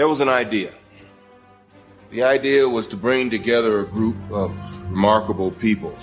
there 0.00 0.08
was 0.08 0.20
an 0.20 0.30
idea. 0.30 0.72
The 2.10 2.22
idea 2.22 2.66
was 2.66 2.88
to 2.88 2.96
bring 2.96 3.28
together 3.28 3.80
a 3.80 3.84
group 3.84 4.16
of 4.30 4.50
remarkable 4.90 5.50
people, 5.50 5.94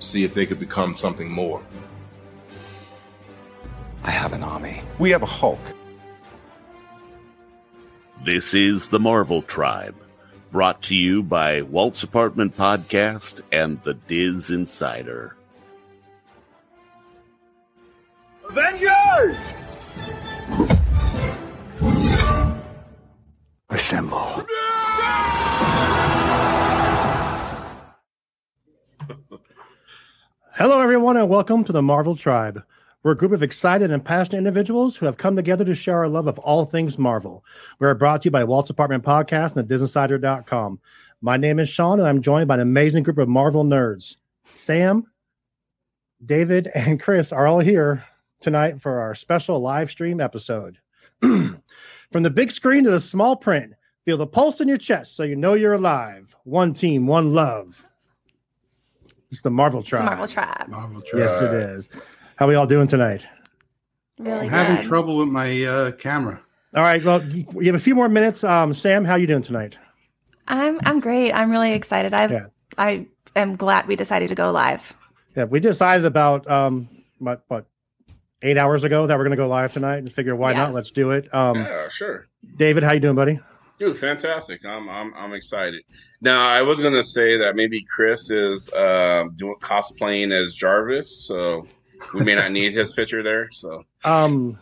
see 0.00 0.24
if 0.24 0.34
they 0.34 0.44
could 0.44 0.58
become 0.58 0.96
something 0.96 1.30
more. 1.30 1.62
I 4.02 4.10
have 4.10 4.32
an 4.32 4.42
army. 4.42 4.82
We 4.98 5.10
have 5.10 5.22
a 5.22 5.26
Hulk. 5.40 5.60
This 8.24 8.54
is 8.54 8.88
the 8.88 8.98
Marvel 8.98 9.42
Tribe, 9.42 9.94
brought 10.50 10.82
to 10.82 10.96
you 10.96 11.22
by 11.22 11.62
Walt's 11.62 12.02
Apartment 12.02 12.56
Podcast 12.56 13.40
and 13.52 13.80
the 13.84 13.94
Diz 13.94 14.50
Insider. 14.50 15.36
Avengers! 18.50 19.36
Assemble. 23.86 24.44
Hello, 30.54 30.80
everyone, 30.80 31.16
and 31.16 31.28
welcome 31.28 31.62
to 31.62 31.70
the 31.70 31.82
Marvel 31.82 32.16
Tribe. 32.16 32.64
We're 33.04 33.12
a 33.12 33.16
group 33.16 33.30
of 33.30 33.44
excited 33.44 33.92
and 33.92 34.04
passionate 34.04 34.38
individuals 34.38 34.96
who 34.96 35.06
have 35.06 35.18
come 35.18 35.36
together 35.36 35.64
to 35.64 35.76
share 35.76 35.98
our 35.98 36.08
love 36.08 36.26
of 36.26 36.36
all 36.40 36.64
things 36.64 36.98
Marvel. 36.98 37.44
We 37.78 37.86
are 37.86 37.94
brought 37.94 38.22
to 38.22 38.26
you 38.26 38.32
by 38.32 38.42
Walt's 38.42 38.70
Apartment 38.70 39.04
Podcast 39.04 39.56
and 39.56 39.68
DisinsiderCom. 39.68 40.78
My 41.20 41.36
name 41.36 41.60
is 41.60 41.68
Sean, 41.68 42.00
and 42.00 42.08
I'm 42.08 42.22
joined 42.22 42.48
by 42.48 42.54
an 42.54 42.60
amazing 42.62 43.04
group 43.04 43.18
of 43.18 43.28
Marvel 43.28 43.62
nerds. 43.62 44.16
Sam, 44.46 45.06
David, 46.24 46.72
and 46.74 47.00
Chris 47.00 47.30
are 47.30 47.46
all 47.46 47.60
here 47.60 48.04
tonight 48.40 48.80
for 48.80 48.98
our 48.98 49.14
special 49.14 49.60
live 49.60 49.92
stream 49.92 50.20
episode. 50.20 50.78
From 51.20 52.22
the 52.22 52.30
big 52.30 52.52
screen 52.52 52.84
to 52.84 52.90
the 52.90 53.00
small 53.00 53.36
print, 53.36 53.74
feel 54.06 54.16
the 54.16 54.26
pulse 54.26 54.60
in 54.60 54.68
your 54.68 54.76
chest 54.78 55.16
so 55.16 55.24
you 55.24 55.36
know 55.36 55.52
you're 55.54 55.74
alive. 55.74 56.34
One 56.44 56.72
team, 56.72 57.06
one 57.06 57.34
love. 57.34 57.84
It's 59.30 59.42
the 59.42 59.50
Marvel 59.50 59.80
It's 59.80 59.88
Tribe. 59.90 60.02
the 60.02 60.06
Marvel 60.06 60.28
Tribe. 60.28 60.68
Marvel 60.68 61.02
Tribe. 61.02 61.18
Yes, 61.20 61.40
it 61.42 61.52
is. 61.52 61.88
How 62.36 62.46
are 62.46 62.48
we 62.48 62.54
all 62.54 62.66
doing 62.68 62.86
tonight? 62.86 63.26
Really 64.18 64.46
I'm 64.46 64.48
having 64.48 64.76
good. 64.76 64.86
trouble 64.86 65.18
with 65.18 65.28
my 65.28 65.64
uh, 65.64 65.90
camera. 65.92 66.40
All 66.74 66.82
right. 66.82 67.04
Well, 67.04 67.22
you 67.26 67.66
have 67.66 67.74
a 67.74 67.80
few 67.80 67.94
more 67.96 68.08
minutes. 68.08 68.44
Um, 68.44 68.72
Sam, 68.72 69.04
how 69.04 69.16
you 69.16 69.26
doing 69.26 69.42
tonight? 69.42 69.76
I'm 70.46 70.78
I'm 70.84 71.00
great. 71.00 71.32
I'm 71.32 71.50
really 71.50 71.72
excited. 71.72 72.14
I 72.14 72.26
Yeah. 72.28 72.46
I 72.78 73.08
am 73.34 73.56
glad 73.56 73.88
we 73.88 73.96
decided 73.96 74.28
to 74.28 74.34
go 74.36 74.52
live. 74.52 74.94
Yeah, 75.36 75.44
we 75.44 75.58
decided 75.60 76.06
about 76.06 76.48
um, 76.48 76.88
what, 77.18 77.42
what 77.48 77.66
eight 78.42 78.56
hours 78.56 78.84
ago 78.84 79.06
that 79.06 79.18
we're 79.18 79.24
going 79.24 79.36
to 79.36 79.42
go 79.42 79.48
live 79.48 79.72
tonight, 79.72 79.98
and 79.98 80.12
figure 80.12 80.36
why 80.36 80.52
not? 80.54 80.72
Let's 80.72 80.90
do 80.92 81.10
it. 81.10 81.34
Um, 81.34 81.56
Yeah, 81.56 81.88
sure. 81.88 82.26
David, 82.56 82.84
how 82.84 82.92
you 82.92 83.00
doing, 83.00 83.16
buddy? 83.16 83.40
Dude, 83.78 83.98
fantastic. 83.98 84.64
I'm 84.64 84.88
I'm 84.88 85.12
I'm 85.14 85.32
excited. 85.34 85.82
Now, 86.20 86.48
I 86.48 86.62
was 86.62 86.80
gonna 86.80 87.04
say 87.04 87.36
that 87.38 87.56
maybe 87.56 87.82
Chris 87.82 88.30
is 88.30 88.72
um 88.72 89.34
doing 89.36 89.56
cosplaying 89.60 90.32
as 90.32 90.54
Jarvis, 90.54 91.26
so 91.26 91.66
we 92.14 92.24
may 92.24 92.34
not 92.34 92.52
need 92.52 92.72
his 92.72 92.92
picture 92.92 93.22
there. 93.22 93.50
So 93.52 93.84
Um, 94.04 94.58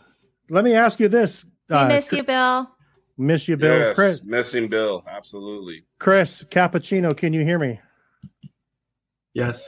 let 0.49 0.63
me 0.63 0.73
ask 0.73 0.99
you 0.99 1.07
this. 1.07 1.45
We 1.69 1.75
Uh, 1.75 1.87
miss 1.87 2.11
you, 2.11 2.23
Bill. 2.23 2.69
Miss 3.17 3.47
you, 3.47 3.55
Bill. 3.55 3.77
yes, 3.79 3.95
Chris, 3.95 4.23
missing 4.25 4.67
Bill, 4.67 5.01
absolutely. 5.07 5.85
Chris 5.99 6.43
Cappuccino, 6.49 7.15
can 7.15 7.31
you 7.31 7.45
hear 7.45 7.57
me? 7.57 7.79
Yes. 9.33 9.65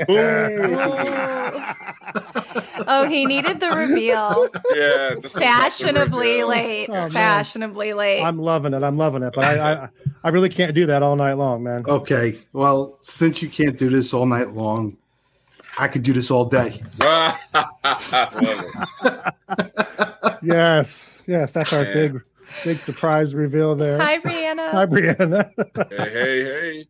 Oh, 2.87 3.07
he 3.07 3.25
needed 3.25 3.59
the 3.59 3.69
reveal. 3.69 4.49
Yeah, 4.75 5.15
Fashionably 5.29 6.27
reveal. 6.41 6.47
late. 6.49 6.89
Oh. 6.89 7.09
Fashionably 7.09 7.93
late. 7.93 8.21
I'm 8.21 8.37
loving 8.37 8.73
it. 8.73 8.83
I'm 8.83 8.97
loving 8.97 9.23
it. 9.23 9.33
But 9.33 9.43
I, 9.45 9.73
I, 9.85 9.89
I 10.23 10.29
really 10.29 10.49
can't 10.49 10.75
do 10.75 10.85
that 10.87 11.01
all 11.03 11.15
night 11.15 11.33
long, 11.33 11.63
man. 11.63 11.83
Okay. 11.87 12.39
Well, 12.53 12.97
since 13.01 13.41
you 13.41 13.49
can't 13.49 13.77
do 13.77 13.89
this 13.89 14.13
all 14.13 14.25
night 14.25 14.51
long, 14.51 14.97
I 15.79 15.87
could 15.87 16.03
do 16.03 16.13
this 16.13 16.29
all 16.31 16.45
day. 16.45 16.81
Yes, 20.43 21.21
yes, 21.27 21.51
that's 21.51 21.73
our 21.73 21.83
Yeah. 21.83 21.93
big, 21.93 22.21
big 22.63 22.79
surprise 22.79 23.33
reveal 23.33 23.75
there. 23.75 23.97
Hi, 23.99 24.19
Brianna. 24.19 24.71
Hi, 24.71 24.85
Brianna. 24.85 25.49
hey, 25.89 26.09
hey, 26.11 26.43
hey. 26.43 26.87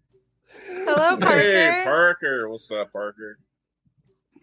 Hello, 0.83 1.17
Parker. 1.17 1.27
Hey, 1.37 1.81
Parker. 1.85 2.49
What's 2.49 2.69
up, 2.71 2.91
Parker? 2.91 3.39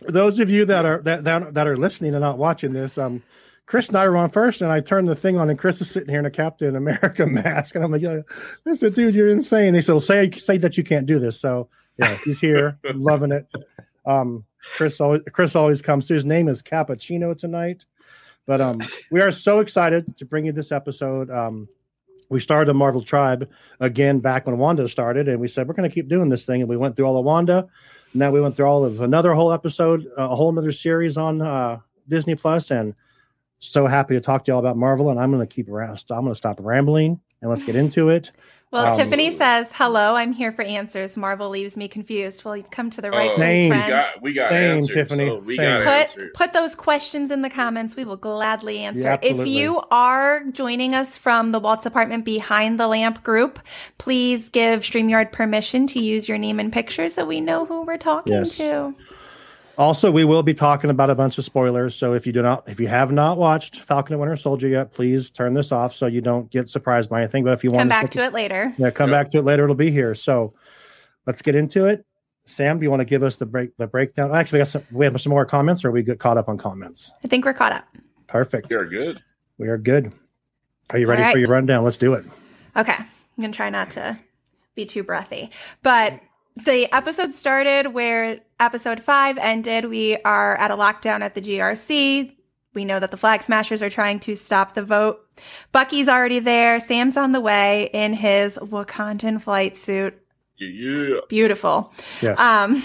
Those 0.00 0.38
of 0.38 0.50
you 0.50 0.64
that 0.66 0.84
are 0.84 1.00
that, 1.02 1.24
that 1.24 1.54
that 1.54 1.66
are 1.66 1.76
listening 1.76 2.14
and 2.14 2.22
not 2.22 2.38
watching 2.38 2.72
this, 2.72 2.98
um, 2.98 3.22
Chris 3.66 3.88
and 3.88 3.96
I 3.96 4.08
were 4.08 4.16
on 4.16 4.30
first, 4.30 4.60
and 4.60 4.70
I 4.70 4.80
turned 4.80 5.08
the 5.08 5.16
thing 5.16 5.38
on, 5.38 5.48
and 5.48 5.58
Chris 5.58 5.80
is 5.80 5.90
sitting 5.90 6.10
here 6.10 6.18
in 6.18 6.26
a 6.26 6.30
Captain 6.30 6.76
America 6.76 7.26
mask, 7.26 7.74
and 7.74 7.84
I'm 7.84 7.90
like, 7.90 8.02
yeah, 8.02 8.20
dude, 8.64 9.14
you're 9.14 9.30
insane. 9.30 9.72
They 9.72 9.80
said, 9.80 9.92
well, 9.92 10.00
say 10.00 10.30
say 10.30 10.58
that 10.58 10.76
you 10.76 10.84
can't 10.84 11.06
do 11.06 11.18
this. 11.18 11.40
So 11.40 11.68
yeah, 11.96 12.16
he's 12.24 12.40
here, 12.40 12.78
loving 12.94 13.32
it. 13.32 13.50
Um, 14.04 14.44
Chris 14.76 15.00
always 15.00 15.22
Chris 15.32 15.56
always 15.56 15.80
comes 15.80 16.06
through. 16.06 16.16
His 16.16 16.24
name 16.24 16.48
is 16.48 16.62
Cappuccino 16.62 17.36
tonight, 17.36 17.84
but 18.46 18.60
um, 18.60 18.80
we 19.10 19.20
are 19.20 19.32
so 19.32 19.60
excited 19.60 20.16
to 20.18 20.24
bring 20.24 20.44
you 20.44 20.52
this 20.52 20.72
episode. 20.72 21.30
Um, 21.30 21.68
we 22.28 22.40
started 22.40 22.68
the 22.68 22.74
Marvel 22.74 23.02
Tribe 23.02 23.48
again 23.80 24.18
back 24.18 24.46
when 24.46 24.58
Wanda 24.58 24.88
started, 24.88 25.28
and 25.28 25.40
we 25.40 25.48
said 25.48 25.68
we're 25.68 25.74
going 25.74 25.88
to 25.88 25.94
keep 25.94 26.08
doing 26.08 26.28
this 26.28 26.44
thing, 26.44 26.60
and 26.60 26.68
we 26.68 26.76
went 26.76 26.96
through 26.96 27.06
all 27.06 27.18
of 27.18 27.24
Wanda. 27.24 27.66
Now 28.14 28.30
we 28.30 28.40
went 28.40 28.56
through 28.56 28.66
all 28.66 28.84
of 28.84 29.00
another 29.00 29.34
whole 29.34 29.52
episode, 29.52 30.10
a 30.16 30.34
whole 30.34 30.48
another 30.50 30.72
series 30.72 31.16
on 31.16 31.42
uh, 31.42 31.80
Disney 32.08 32.36
Plus, 32.36 32.70
and 32.70 32.94
so 33.58 33.86
happy 33.86 34.14
to 34.14 34.20
talk 34.20 34.44
to 34.44 34.50
you 34.50 34.54
all 34.54 34.60
about 34.60 34.76
Marvel. 34.76 35.10
And 35.10 35.18
I'm 35.18 35.32
going 35.32 35.46
to 35.46 35.52
keep 35.52 35.68
around. 35.68 36.02
I'm 36.10 36.20
going 36.20 36.32
to 36.32 36.34
stop 36.34 36.58
rambling 36.60 37.20
and 37.42 37.50
let's 37.50 37.64
get 37.64 37.76
into 37.76 38.08
it. 38.10 38.30
Well, 38.74 38.86
Um, 38.92 38.98
Tiffany 38.98 39.30
says, 39.36 39.68
"Hello, 39.74 40.16
I'm 40.16 40.32
here 40.32 40.50
for 40.50 40.62
answers." 40.62 41.16
Marvel 41.16 41.48
leaves 41.48 41.76
me 41.76 41.86
confused. 41.86 42.44
Well, 42.44 42.56
you've 42.56 42.72
come 42.72 42.90
to 42.90 43.00
the 43.00 43.10
right 43.12 43.30
Oh, 43.30 43.34
place, 43.36 43.36
Same. 43.36 43.70
We 43.70 43.76
friend. 43.76 43.88
got 43.88 44.22
we 44.22 44.32
got 44.34 44.48
Same, 44.48 44.70
answers. 44.78 44.94
Tiffany. 44.96 45.26
So 45.28 45.38
we 45.38 45.56
Same. 45.56 45.64
got 45.64 45.78
put 45.84 45.92
answers. 45.92 46.30
put 46.34 46.52
those 46.52 46.74
questions 46.74 47.30
in 47.30 47.42
the 47.42 47.50
comments. 47.50 47.94
We 47.94 48.04
will 48.04 48.16
gladly 48.16 48.80
answer. 48.80 49.00
Yeah, 49.02 49.18
if 49.22 49.46
you 49.46 49.80
are 49.92 50.42
joining 50.50 50.92
us 50.92 51.16
from 51.16 51.52
the 51.52 51.60
Walt's 51.60 51.86
Apartment 51.86 52.24
Behind 52.24 52.80
the 52.80 52.88
Lamp 52.88 53.22
group, 53.22 53.60
please 53.98 54.48
give 54.48 54.80
StreamYard 54.80 55.30
permission 55.30 55.86
to 55.86 56.00
use 56.00 56.28
your 56.28 56.36
name 56.38 56.58
and 56.58 56.72
picture 56.72 57.08
so 57.08 57.24
we 57.24 57.40
know 57.40 57.64
who 57.66 57.82
we're 57.82 57.96
talking 57.96 58.32
Yes. 58.32 58.56
to. 58.56 58.94
Also, 59.76 60.10
we 60.10 60.24
will 60.24 60.42
be 60.42 60.54
talking 60.54 60.90
about 60.90 61.10
a 61.10 61.14
bunch 61.14 61.36
of 61.38 61.44
spoilers. 61.44 61.94
So 61.96 62.14
if 62.14 62.26
you 62.26 62.32
do 62.32 62.42
not, 62.42 62.68
if 62.68 62.78
you 62.78 62.86
have 62.86 63.10
not 63.10 63.38
watched 63.38 63.80
Falcon 63.80 64.12
and 64.14 64.20
Winter 64.20 64.36
Soldier 64.36 64.68
yet, 64.68 64.92
please 64.92 65.30
turn 65.30 65.52
this 65.54 65.72
off 65.72 65.94
so 65.94 66.06
you 66.06 66.20
don't 66.20 66.48
get 66.50 66.68
surprised 66.68 67.10
by 67.10 67.20
anything. 67.20 67.42
But 67.44 67.54
if 67.54 67.64
you 67.64 67.70
want 67.70 67.80
Come 67.80 67.88
back 67.88 68.10
to 68.12 68.22
it 68.22 68.32
later. 68.32 68.72
yeah, 68.78 68.90
come 68.90 69.10
Yeah. 69.10 69.22
back 69.22 69.30
to 69.30 69.38
it 69.38 69.44
later. 69.44 69.64
It'll 69.64 69.74
be 69.74 69.90
here. 69.90 70.14
So 70.14 70.54
let's 71.26 71.42
get 71.42 71.54
into 71.56 71.86
it. 71.86 72.04
Sam, 72.44 72.78
do 72.78 72.84
you 72.84 72.90
want 72.90 73.00
to 73.00 73.04
give 73.06 73.22
us 73.22 73.36
the 73.36 73.46
break 73.46 73.76
the 73.78 73.86
breakdown? 73.86 74.34
Actually, 74.34 74.58
we 74.58 74.60
got 74.60 74.68
some. 74.68 74.82
We 74.92 75.06
have 75.06 75.18
some 75.20 75.30
more 75.30 75.46
comments, 75.46 75.82
or 75.84 75.90
we 75.90 76.02
get 76.02 76.18
caught 76.18 76.36
up 76.36 76.48
on 76.48 76.58
comments. 76.58 77.10
I 77.24 77.28
think 77.28 77.44
we're 77.46 77.54
caught 77.54 77.72
up. 77.72 77.84
Perfect. 78.26 78.70
You're 78.70 78.84
good. 78.84 79.22
We 79.58 79.68
are 79.68 79.78
good. 79.78 80.12
Are 80.90 80.98
you 80.98 81.06
ready 81.06 81.22
All 81.22 81.32
for 81.32 81.38
your 81.38 81.48
rundown? 81.48 81.84
Let's 81.84 81.96
do 81.96 82.12
it. 82.12 82.24
Okay. 82.76 82.92
I'm 82.92 83.06
going 83.40 83.50
to 83.50 83.56
try 83.56 83.70
not 83.70 83.90
to 83.92 84.18
be 84.74 84.84
too 84.84 85.02
breathy. 85.02 85.50
But 85.82 86.20
the 86.56 86.92
episode 86.94 87.32
started 87.32 87.92
where 87.92 88.40
episode 88.60 89.02
five 89.02 89.38
ended. 89.38 89.86
We 89.86 90.16
are 90.18 90.56
at 90.56 90.70
a 90.70 90.76
lockdown 90.76 91.20
at 91.20 91.34
the 91.34 91.40
GRC. 91.40 92.36
We 92.74 92.84
know 92.84 92.98
that 92.98 93.10
the 93.10 93.16
Flag 93.16 93.42
Smashers 93.42 93.82
are 93.82 93.90
trying 93.90 94.20
to 94.20 94.34
stop 94.34 94.74
the 94.74 94.82
vote. 94.82 95.20
Bucky's 95.72 96.08
already 96.08 96.40
there. 96.40 96.80
Sam's 96.80 97.16
on 97.16 97.32
the 97.32 97.40
way 97.40 97.88
in 97.92 98.14
his 98.14 98.56
Wakandan 98.58 99.40
flight 99.40 99.76
suit. 99.76 100.20
Yeah. 100.58 101.20
Beautiful. 101.28 101.92
Yes. 102.20 102.38
Um, 102.38 102.82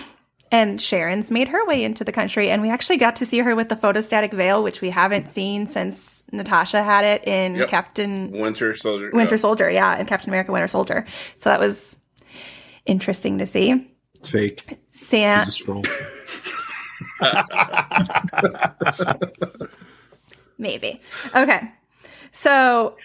and 0.52 0.82
Sharon's 0.82 1.30
made 1.30 1.50
her 1.50 1.64
way 1.68 1.84
into 1.84 2.04
the 2.04 2.12
country, 2.12 2.50
and 2.50 2.64
we 2.64 2.72
actually 2.72 2.98
got 2.98 3.18
to 3.18 3.26
see 3.26 3.38
her 3.40 3.56
with 3.56 3.70
the 3.70 3.76
photostatic 3.76 4.34
veil, 4.34 4.64
which 4.64 4.82
we 4.82 4.90
haven't 4.90 5.28
seen 5.28 5.68
since 5.68 6.24
Natasha 6.32 6.82
had 6.84 7.06
it 7.06 7.28
in 7.28 7.56
Yep. 7.56 7.70
Captain 7.70 8.32
Winter 8.32 8.74
Soldier. 8.76 9.12
Winter 9.14 9.36
yeah. 9.36 9.42
Soldier, 9.42 9.70
yeah, 9.70 9.94
and 9.94 10.08
Captain 10.08 10.32
America 10.32 10.52
Winter 10.52 10.68
Soldier. 10.68 11.06
So 11.38 11.52
that 11.52 11.60
was 11.60 11.99
interesting 12.90 13.38
to 13.38 13.46
see. 13.46 13.88
It's 14.16 14.30
fake. 14.30 14.62
Sam, 14.90 15.48
It's 15.48 15.50
a 15.50 15.52
scroll. 15.52 15.84
maybe. 20.58 21.02
Okay. 21.36 21.72
So 22.32 22.96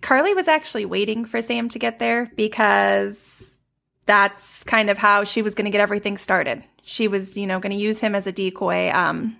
Carly 0.00 0.34
was 0.34 0.48
actually 0.48 0.84
waiting 0.84 1.24
for 1.24 1.42
Sam 1.42 1.68
to 1.70 1.78
get 1.78 1.98
there 1.98 2.30
because 2.36 3.58
that's 4.06 4.62
kind 4.64 4.90
of 4.90 4.98
how 4.98 5.24
she 5.24 5.42
was 5.42 5.54
going 5.54 5.66
to 5.66 5.70
get 5.70 5.80
everything 5.80 6.16
started. 6.16 6.64
She 6.82 7.08
was, 7.08 7.36
you 7.36 7.46
know, 7.46 7.60
going 7.60 7.76
to 7.76 7.82
use 7.82 8.00
him 8.00 8.14
as 8.14 8.26
a 8.26 8.32
decoy, 8.32 8.90
um, 8.90 9.36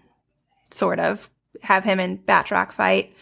sort 0.70 1.00
of 1.00 1.30
have 1.62 1.84
him 1.84 1.98
in 1.98 2.18
Batroc 2.18 2.72
fight. 2.72 3.14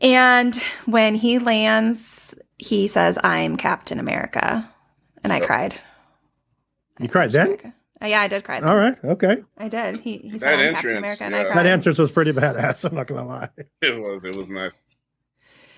And 0.00 0.54
when 0.84 1.14
he 1.14 1.38
lands, 1.38 2.34
he 2.58 2.88
says, 2.88 3.18
I'm 3.22 3.56
Captain 3.56 3.98
America. 3.98 4.70
And 5.32 5.42
I 5.42 5.46
cried. 5.46 5.74
You 7.00 7.08
cried 7.08 7.32
then? 7.32 7.46
America. 7.46 7.74
Uh, 8.02 8.06
yeah, 8.06 8.20
I 8.20 8.28
did 8.28 8.44
cry. 8.44 8.60
then. 8.60 8.68
All 8.68 8.76
right. 8.76 8.96
Okay. 9.04 9.42
I 9.56 9.68
did. 9.68 10.00
He, 10.00 10.18
he 10.18 10.30
said, 10.38 10.40
That 10.40 10.72
Captain 10.74 10.90
entrance, 10.90 10.98
America. 11.20 11.24
And 11.24 11.34
yeah. 11.34 11.40
I 11.40 11.44
That 11.44 11.52
cried. 11.52 11.66
answer 11.66 11.92
was 11.94 12.10
pretty 12.10 12.32
badass. 12.32 12.84
I'm 12.88 12.94
not 12.94 13.06
going 13.06 13.22
to 13.22 13.26
lie. 13.26 13.48
It 13.80 13.98
was. 14.00 14.24
It 14.24 14.36
was 14.36 14.50
nice. 14.50 14.72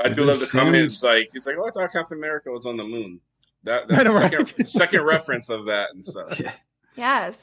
I 0.01 0.09
do 0.09 0.25
love 0.25 0.39
the 0.39 0.47
seems- 0.47 0.51
comments. 0.65 1.03
Like 1.03 1.31
he's 1.33 1.47
like, 1.47 1.57
"Oh, 1.59 1.67
I 1.67 1.71
thought 1.71 1.93
Captain 1.93 2.19
America 2.19 2.51
was 2.51 2.67
on 2.67 2.77
the 2.77 2.85
moon." 2.85 3.21
That 3.65 3.89
that's 3.89 4.05
know, 4.05 4.13
the 4.15 4.19
right? 4.21 4.47
second, 4.49 4.67
second 4.67 5.03
reference 5.03 5.49
of 5.51 5.65
that 5.67 5.91
and 5.93 6.05
stuff. 6.05 6.41
Yes. 6.97 7.37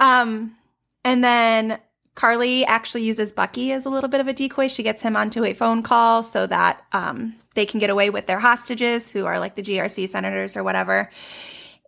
Um, 0.00 0.56
and 1.04 1.22
then 1.22 1.78
Carly 2.16 2.64
actually 2.66 3.04
uses 3.04 3.32
Bucky 3.32 3.70
as 3.72 3.84
a 3.84 3.88
little 3.88 4.08
bit 4.08 4.20
of 4.20 4.26
a 4.28 4.32
decoy. 4.32 4.66
She 4.68 4.82
gets 4.82 5.02
him 5.02 5.16
onto 5.16 5.44
a 5.44 5.52
phone 5.52 5.82
call 5.82 6.22
so 6.24 6.46
that 6.48 6.82
um, 6.92 7.34
they 7.56 7.66
can 7.66 7.80
get 7.80 7.90
away 7.90 8.10
with 8.10 8.26
their 8.26 8.38
hostages, 8.38 9.10
who 9.10 9.26
are 9.26 9.40
like 9.40 9.56
the 9.56 9.62
GRC 9.62 10.08
senators 10.08 10.56
or 10.56 10.62
whatever. 10.62 11.10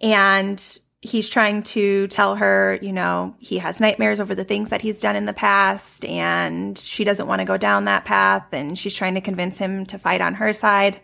And 0.03 0.61
he's 1.01 1.29
trying 1.29 1.63
to 1.63 2.09
tell 2.09 2.35
her, 2.35 2.77
you 2.83 2.93
know, 2.93 3.35
he 3.39 3.59
has 3.59 3.81
nightmares 3.81 4.19
over 4.19 4.35
the 4.35 4.45
things 4.45 4.71
that 4.71 4.83
he's 4.83 5.01
done 5.01 5.15
in 5.15 5.27
the 5.27 5.33
past, 5.33 6.05
and 6.05 6.77
she 6.77 7.05
doesn't 7.05 7.29
want 7.29 7.39
to 7.41 7.45
go 7.45 7.57
down 7.57 7.85
that 7.85 8.05
path. 8.05 8.47
And 8.53 8.77
she's 8.77 8.95
trying 8.95 9.15
to 9.15 9.21
convince 9.21 9.59
him 9.59 9.87
to 9.87 9.99
fight 9.99 10.21
on 10.21 10.35
her 10.35 10.53
side. 10.53 11.01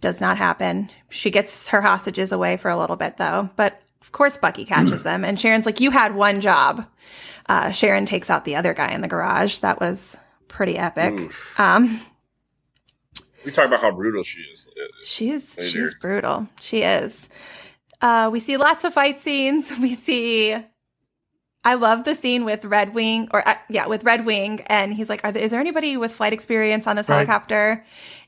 Does 0.00 0.20
not 0.20 0.38
happen. 0.38 0.90
She 1.10 1.30
gets 1.30 1.68
her 1.68 1.82
hostages 1.82 2.32
away 2.32 2.56
for 2.56 2.70
a 2.70 2.78
little 2.78 2.96
bit, 2.96 3.18
though. 3.18 3.50
But 3.56 3.82
of 4.00 4.12
course, 4.12 4.38
Bucky 4.38 4.64
catches 4.64 5.02
them, 5.02 5.24
and 5.24 5.38
Sharon's 5.38 5.66
like, 5.66 5.80
"You 5.80 5.90
had 5.90 6.14
one 6.14 6.40
job." 6.40 6.86
Uh, 7.46 7.72
Sharon 7.72 8.06
takes 8.06 8.30
out 8.30 8.44
the 8.44 8.56
other 8.56 8.72
guy 8.74 8.92
in 8.92 9.00
the 9.00 9.08
garage. 9.08 9.58
That 9.58 9.80
was 9.80 10.16
pretty 10.46 10.78
epic. 10.78 11.14
Um, 11.58 12.00
We 13.44 13.52
talk 13.52 13.66
about 13.66 13.80
how 13.80 13.90
brutal 13.92 14.22
she 14.22 14.40
is. 14.40 14.68
she's 15.04 15.56
Later. 15.56 15.70
she's 15.70 15.94
brutal. 15.94 16.48
She 16.60 16.82
is. 16.82 17.28
Uh, 18.00 18.28
we 18.32 18.40
see 18.40 18.56
lots 18.56 18.84
of 18.84 18.94
fight 18.94 19.20
scenes. 19.20 19.72
We 19.80 19.94
see. 19.94 20.56
I 21.64 21.74
love 21.74 22.04
the 22.04 22.14
scene 22.14 22.44
with 22.44 22.64
Red 22.64 22.94
Wing, 22.94 23.28
or 23.32 23.46
uh, 23.46 23.56
yeah, 23.68 23.86
with 23.86 24.04
Red 24.04 24.24
Wing, 24.24 24.60
and 24.68 24.94
he's 24.94 25.08
like, 25.10 25.22
Are 25.24 25.32
there, 25.32 25.42
"Is 25.42 25.50
there 25.50 25.60
anybody 25.60 25.96
with 25.96 26.12
flight 26.12 26.32
experience 26.32 26.86
on 26.86 26.96
this 26.96 27.08
Right. 27.08 27.16
helicopter?" 27.16 27.84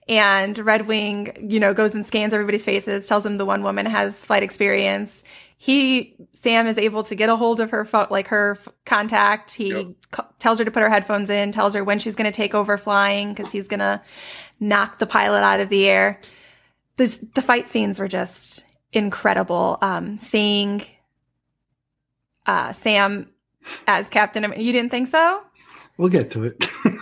And 0.09 0.59
Red 0.59 0.89
Wing, 0.89 1.33
you 1.49 1.61
know, 1.61 1.73
goes 1.73 1.95
and 1.95 2.05
scans 2.05 2.35
everybody's 2.35 2.65
faces, 2.65 3.07
tells 3.07 3.25
him 3.25 3.37
the 3.37 3.45
one 3.45 3.63
woman 3.63 3.87
has 3.87 4.25
flight 4.25 4.43
experience. 4.43 5.23
He 5.63 6.17
Sam 6.33 6.67
is 6.67 6.79
able 6.79 7.03
to 7.03 7.15
get 7.15 7.29
a 7.29 7.37
hold 7.37 7.61
of 7.61 7.71
her 7.71 7.85
phone, 7.85 8.07
like 8.09 8.29
her 8.29 8.57
f- 8.59 8.73
contact. 8.87 9.53
He 9.53 9.69
Yep. 9.69 9.87
c- 10.17 10.23
tells 10.39 10.59
her 10.59 10.65
to 10.65 10.71
put 10.71 10.83
her 10.83 10.89
headphones 10.89 11.29
in, 11.29 11.53
tells 11.53 11.75
her 11.75 11.85
when 11.85 11.99
she's 11.99 12.17
going 12.17 12.31
to 12.33 12.35
take 12.35 12.55
over 12.55 12.79
flying 12.79 13.35
because 13.35 13.53
he's 13.53 13.69
going 13.69 13.81
to 13.81 14.01
knock 14.59 14.99
the 14.99 15.05
pilot 15.07 15.43
out 15.43 15.61
of 15.61 15.69
the 15.69 15.87
air. 15.87 16.19
This, 16.97 17.21
the 17.35 17.43
fight 17.43 17.69
scenes 17.69 17.99
were 17.99 18.09
just 18.09 18.65
incredible. 18.95 19.77
Um, 19.83 20.19
seeing 20.19 20.83
uh, 22.47 22.73
Sam 22.73 23.29
as 23.87 24.09
Captain, 24.09 24.45
Am- 24.45 24.59
you 24.59 24.73
didn't 24.73 24.91
think 24.91 25.09
so? 25.09 25.43
We'll 25.99 26.09
get 26.09 26.31
to 26.31 26.45
it. 26.45 26.67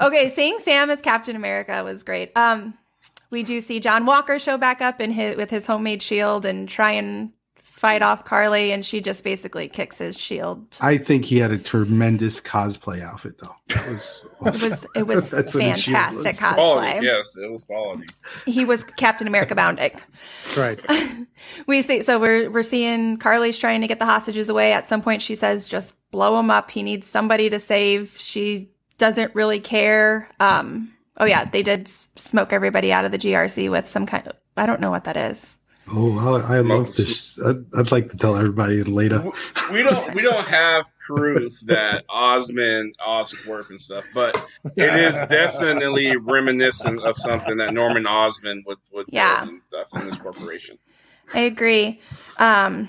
Okay, 0.00 0.28
seeing 0.34 0.58
Sam 0.60 0.90
as 0.90 1.00
Captain 1.00 1.34
America 1.36 1.82
was 1.84 2.02
great. 2.02 2.30
Um, 2.36 2.74
we 3.30 3.42
do 3.42 3.60
see 3.62 3.80
John 3.80 4.04
Walker 4.04 4.38
show 4.38 4.58
back 4.58 4.82
up 4.82 5.00
in 5.00 5.10
his 5.12 5.36
with 5.36 5.48
his 5.50 5.66
homemade 5.66 6.02
shield 6.02 6.44
and 6.44 6.68
try 6.68 6.92
and 6.92 7.32
fight 7.84 8.00
off 8.00 8.24
Carly, 8.24 8.72
and 8.72 8.82
she 8.82 9.02
just 9.02 9.22
basically 9.22 9.68
kicks 9.68 9.98
his 9.98 10.18
shield. 10.18 10.78
I 10.80 10.96
think 10.96 11.26
he 11.26 11.36
had 11.36 11.50
a 11.50 11.58
tremendous 11.58 12.40
cosplay 12.40 13.02
outfit, 13.02 13.36
though. 13.40 13.54
That 13.68 13.86
was 13.86 14.22
It 14.40 14.62
was 14.62 14.86
it 14.96 15.06
was 15.06 15.28
That's 15.36 15.54
what 15.54 15.64
his 15.64 15.80
shield 15.80 15.96
fantastic 15.98 16.36
cosplay. 16.36 16.54
Quality, 16.54 17.06
yes, 17.06 17.36
it 17.36 17.50
was 17.50 17.64
quality. 17.64 18.06
He 18.46 18.64
was 18.64 18.84
Captain 18.84 19.26
America 19.26 19.54
bounding. 19.54 19.92
right. 20.56 20.80
we 21.66 21.82
see 21.82 22.00
so 22.00 22.18
we're 22.18 22.50
we're 22.50 22.62
seeing 22.62 23.18
Carly's 23.18 23.58
trying 23.58 23.82
to 23.82 23.86
get 23.86 23.98
the 23.98 24.06
hostages 24.06 24.48
away. 24.48 24.72
At 24.72 24.86
some 24.86 25.02
point, 25.02 25.20
she 25.20 25.34
says, 25.34 25.68
"Just 25.68 25.92
blow 26.10 26.38
him 26.40 26.50
up." 26.50 26.70
He 26.70 26.82
needs 26.82 27.06
somebody 27.06 27.50
to 27.50 27.60
save. 27.60 28.16
She 28.16 28.70
doesn't 28.96 29.34
really 29.34 29.60
care. 29.60 30.30
Um, 30.40 30.90
oh 31.18 31.26
yeah, 31.26 31.44
they 31.44 31.62
did 31.62 31.86
smoke 31.86 32.50
everybody 32.54 32.92
out 32.92 33.04
of 33.04 33.12
the 33.12 33.18
GRC 33.18 33.70
with 33.70 33.86
some 33.90 34.06
kind 34.06 34.26
of 34.26 34.36
I 34.56 34.64
don't 34.64 34.80
know 34.80 34.90
what 34.90 35.04
that 35.04 35.18
is. 35.18 35.58
Oh, 35.90 36.18
I, 36.18 36.56
I 36.56 36.60
love 36.60 36.94
this. 36.96 37.38
I'd, 37.44 37.64
I'd 37.78 37.92
like 37.92 38.10
to 38.10 38.16
tell 38.16 38.36
everybody 38.36 38.82
later. 38.84 39.22
We 39.70 39.82
don't 39.82 40.14
we 40.14 40.22
don't 40.22 40.46
have 40.46 40.86
proof 41.06 41.60
that 41.66 42.04
Osmond 42.08 42.94
Oscorp 43.06 43.68
and 43.70 43.80
stuff, 43.80 44.04
but 44.14 44.34
it 44.76 44.94
is 44.94 45.14
definitely 45.28 46.16
reminiscent 46.16 47.00
of 47.04 47.16
something 47.16 47.58
that 47.58 47.74
Norman 47.74 48.06
Osborn 48.06 48.64
would 48.66 48.78
would 48.92 49.06
Yeah. 49.10 49.40
build 49.44 49.48
and 49.50 49.60
stuff 49.68 49.88
in 50.02 50.08
this 50.08 50.18
corporation. 50.18 50.78
I 51.34 51.40
agree. 51.40 52.00
Um, 52.38 52.88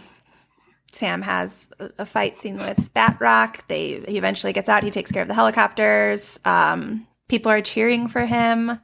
Sam 0.91 1.21
has 1.23 1.69
a- 1.79 1.89
a 1.99 2.05
fight 2.05 2.37
scene 2.37 2.57
with 2.57 2.93
Batroc. 2.93 3.59
They 3.67 4.03
he 4.07 4.17
eventually 4.17 4.53
gets 4.53 4.69
out. 4.69 4.83
He 4.83 4.91
takes 4.91 5.11
care 5.11 5.21
of 5.23 5.27
the 5.27 5.33
helicopters. 5.33 6.39
Um, 6.45 7.07
people 7.27 7.51
are 7.51 7.61
cheering 7.61 8.07
for 8.07 8.25
him. 8.25 8.79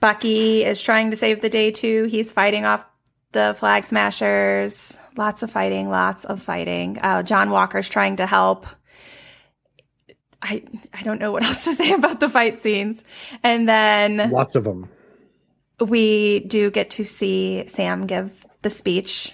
Bucky 0.00 0.64
is 0.64 0.80
trying 0.82 1.10
to 1.10 1.16
save 1.16 1.42
the 1.42 1.48
day 1.48 1.70
too. 1.70 2.04
He's 2.04 2.32
fighting 2.32 2.64
off 2.64 2.84
the 3.32 3.54
flag 3.58 3.84
smashers. 3.84 4.98
Lots 5.16 5.42
of 5.42 5.50
fighting. 5.50 5.88
Lots 5.90 6.24
of 6.24 6.42
fighting. 6.42 6.98
Uh, 7.00 7.22
John 7.22 7.50
Walker's 7.50 7.88
trying 7.88 8.16
to 8.16 8.26
help. 8.26 8.66
I 10.40 10.62
I 10.92 11.02
don't 11.02 11.20
know 11.20 11.32
what 11.32 11.42
else 11.48 11.64
to 11.64 11.74
say 11.74 11.92
about 11.92 12.20
the 12.20 12.28
fight 12.28 12.58
scenes. 12.60 13.02
And 13.42 13.68
then 13.68 14.30
Lots 14.30 14.54
of 14.54 14.64
them. 14.64 14.88
we 15.80 16.40
do 16.40 16.70
get 16.70 16.90
to 16.90 17.04
see 17.04 17.64
Sam 17.68 18.06
give 18.06 18.46
the 18.62 18.70
speech 18.70 19.32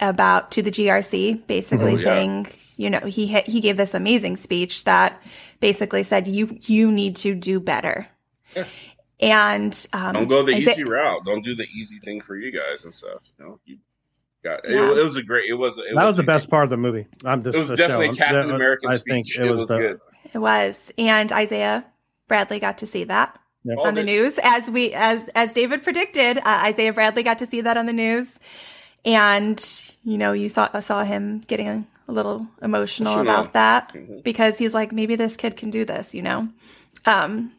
about 0.00 0.50
to 0.52 0.62
the 0.62 0.70
GRC, 0.70 1.46
basically 1.46 1.92
Oh, 1.92 1.96
yeah. 1.96 2.02
saying, 2.04 2.46
you 2.76 2.90
know, 2.90 3.00
he 3.00 3.26
he 3.46 3.60
gave 3.60 3.76
this 3.76 3.94
amazing 3.94 4.36
speech 4.36 4.84
that 4.84 5.20
basically 5.60 6.02
said 6.02 6.26
you 6.26 6.58
you 6.62 6.90
need 6.92 7.16
to 7.16 7.34
do 7.34 7.60
better. 7.60 8.08
And 9.24 9.86
um, 9.92 10.12
Don't 10.12 10.28
go 10.28 10.42
the 10.42 10.56
Isa- 10.56 10.72
easy 10.72 10.84
route. 10.84 11.24
Don't 11.24 11.42
do 11.44 11.54
the 11.54 11.66
easy 11.74 11.98
thing 12.00 12.20
for 12.20 12.36
you 12.36 12.52
guys 12.52 12.84
and 12.84 12.92
stuff. 12.94 13.30
You 13.38 13.44
know, 13.44 13.60
you 13.64 13.78
got 14.42 14.60
Yeah. 14.68 14.90
it, 14.92 14.98
it 14.98 15.04
was 15.04 15.16
a 15.16 15.22
great. 15.22 15.48
It 15.48 15.54
was. 15.54 15.78
It 15.78 15.94
that 15.94 16.04
was 16.04 16.16
the 16.16 16.22
best 16.22 16.50
part 16.50 16.64
of 16.64 16.70
the 16.70 16.76
movie. 16.76 17.06
I'm 17.24 17.42
just 17.42 17.56
It 17.56 17.68
was 17.68 17.78
definitely 17.78 18.08
show. 18.08 18.14
Captain 18.24 18.48
That- 18.48 18.54
American 18.54 18.90
I 18.90 18.96
speech. 18.96 19.36
think 19.36 19.48
It, 19.48 19.50
was, 19.50 19.66
the, 19.68 19.78
good. 19.78 20.00
it 20.32 20.38
was, 20.38 20.92
and 20.98 21.32
Isaiah 21.32 21.84
Bradley 22.28 22.58
got 22.58 22.78
to 22.78 22.86
see 22.86 23.04
that 23.04 23.38
Yeah. 23.64 23.74
All 23.78 23.86
on 23.86 23.94
the 23.94 24.02
the- 24.02 24.06
news 24.06 24.38
as 24.42 24.68
we 24.70 24.92
as 24.92 25.28
as 25.34 25.52
David 25.54 25.82
predicted. 25.82 26.38
Uh, 26.38 26.42
Isaiah 26.64 26.92
Bradley 26.92 27.22
got 27.22 27.38
to 27.38 27.46
see 27.46 27.62
that 27.62 27.76
on 27.78 27.86
the 27.86 27.92
news, 27.94 28.38
and 29.04 29.58
you 30.04 30.18
know 30.18 30.32
you 30.32 30.48
saw 30.48 30.78
saw 30.80 31.02
him 31.04 31.40
getting 31.46 31.68
a, 31.68 31.86
a 32.08 32.12
little 32.12 32.46
emotional 32.62 33.14
Emotional. 33.14 33.20
about 33.40 33.52
that 33.54 33.92
Mhm. 33.94 34.22
because 34.22 34.58
he's 34.58 34.74
like 34.74 34.92
maybe 34.92 35.16
this 35.16 35.36
kid 35.36 35.56
can 35.56 35.70
do 35.70 35.84
this, 35.86 36.14
you 36.14 36.20
know. 36.22 36.48
Um, 37.06 37.52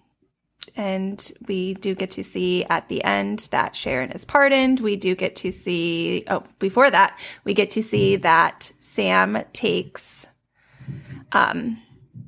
and 0.75 1.32
we 1.48 1.74
do 1.75 1.96
get 1.96 2.12
to 2.12 2.24
see 2.24 2.65
at 2.65 2.89
the 2.89 3.03
end 3.03 3.48
that 3.51 3.75
Sharon 3.75 4.12
is 4.12 4.25
pardoned. 4.25 4.79
We 4.79 4.96
do 4.96 5.15
get 5.15 5.36
to 5.38 5.51
see 5.51 6.24
oh 6.27 6.44
before 6.60 6.89
that 6.89 7.17
we 7.44 7.53
get 7.53 7.72
to 7.72 7.84
see 7.84 8.15
hmm. 8.15 8.22
that 8.22 8.72
Sam 8.79 9.44
takes 9.53 10.27
um, 11.32 11.82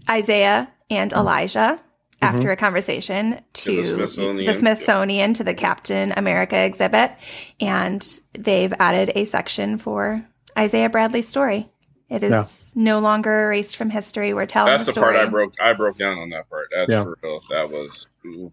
Isaiah 0.09 0.71
and 0.89 1.11
hmm. 1.11 1.19
Elijah 1.19 1.79
mm-hmm. 2.21 2.35
after 2.35 2.51
a 2.51 2.57
conversation 2.57 3.41
to, 3.53 3.63
To 3.63 3.81
the 3.81 4.07
Smithsonian. 4.07 4.45
the 4.45 4.59
Smithsonian 4.59 5.33
to 5.35 5.43
the 5.43 5.53
Captain 5.53 6.13
America 6.15 6.57
exhibit, 6.57 7.11
and 7.59 8.19
they've 8.33 8.73
added 8.79 9.11
a 9.15 9.25
section 9.25 9.77
for 9.77 10.25
Isaiah 10.57 10.89
Bradley's 10.89 11.27
story. 11.27 11.69
It 12.09 12.23
is 12.23 12.31
Yeah. 12.31 12.45
no 12.73 12.99
longer 12.99 13.43
erased 13.43 13.75
from 13.75 13.89
history. 13.89 14.33
We're 14.33 14.45
telling 14.45 14.71
That's 14.71 14.85
the 14.85 14.93
the 14.93 15.01
part 15.01 15.15
I 15.15 15.25
broke. 15.25 15.53
I 15.59 15.73
broke 15.73 15.97
down 15.97 16.17
on 16.17 16.29
that 16.29 16.49
part. 16.49 16.67
That's 16.73 16.89
Yeah. 16.89 17.03
for 17.03 17.17
real. 17.21 17.41
That 17.49 17.69
was. 17.69 18.07
ooh. 18.25 18.51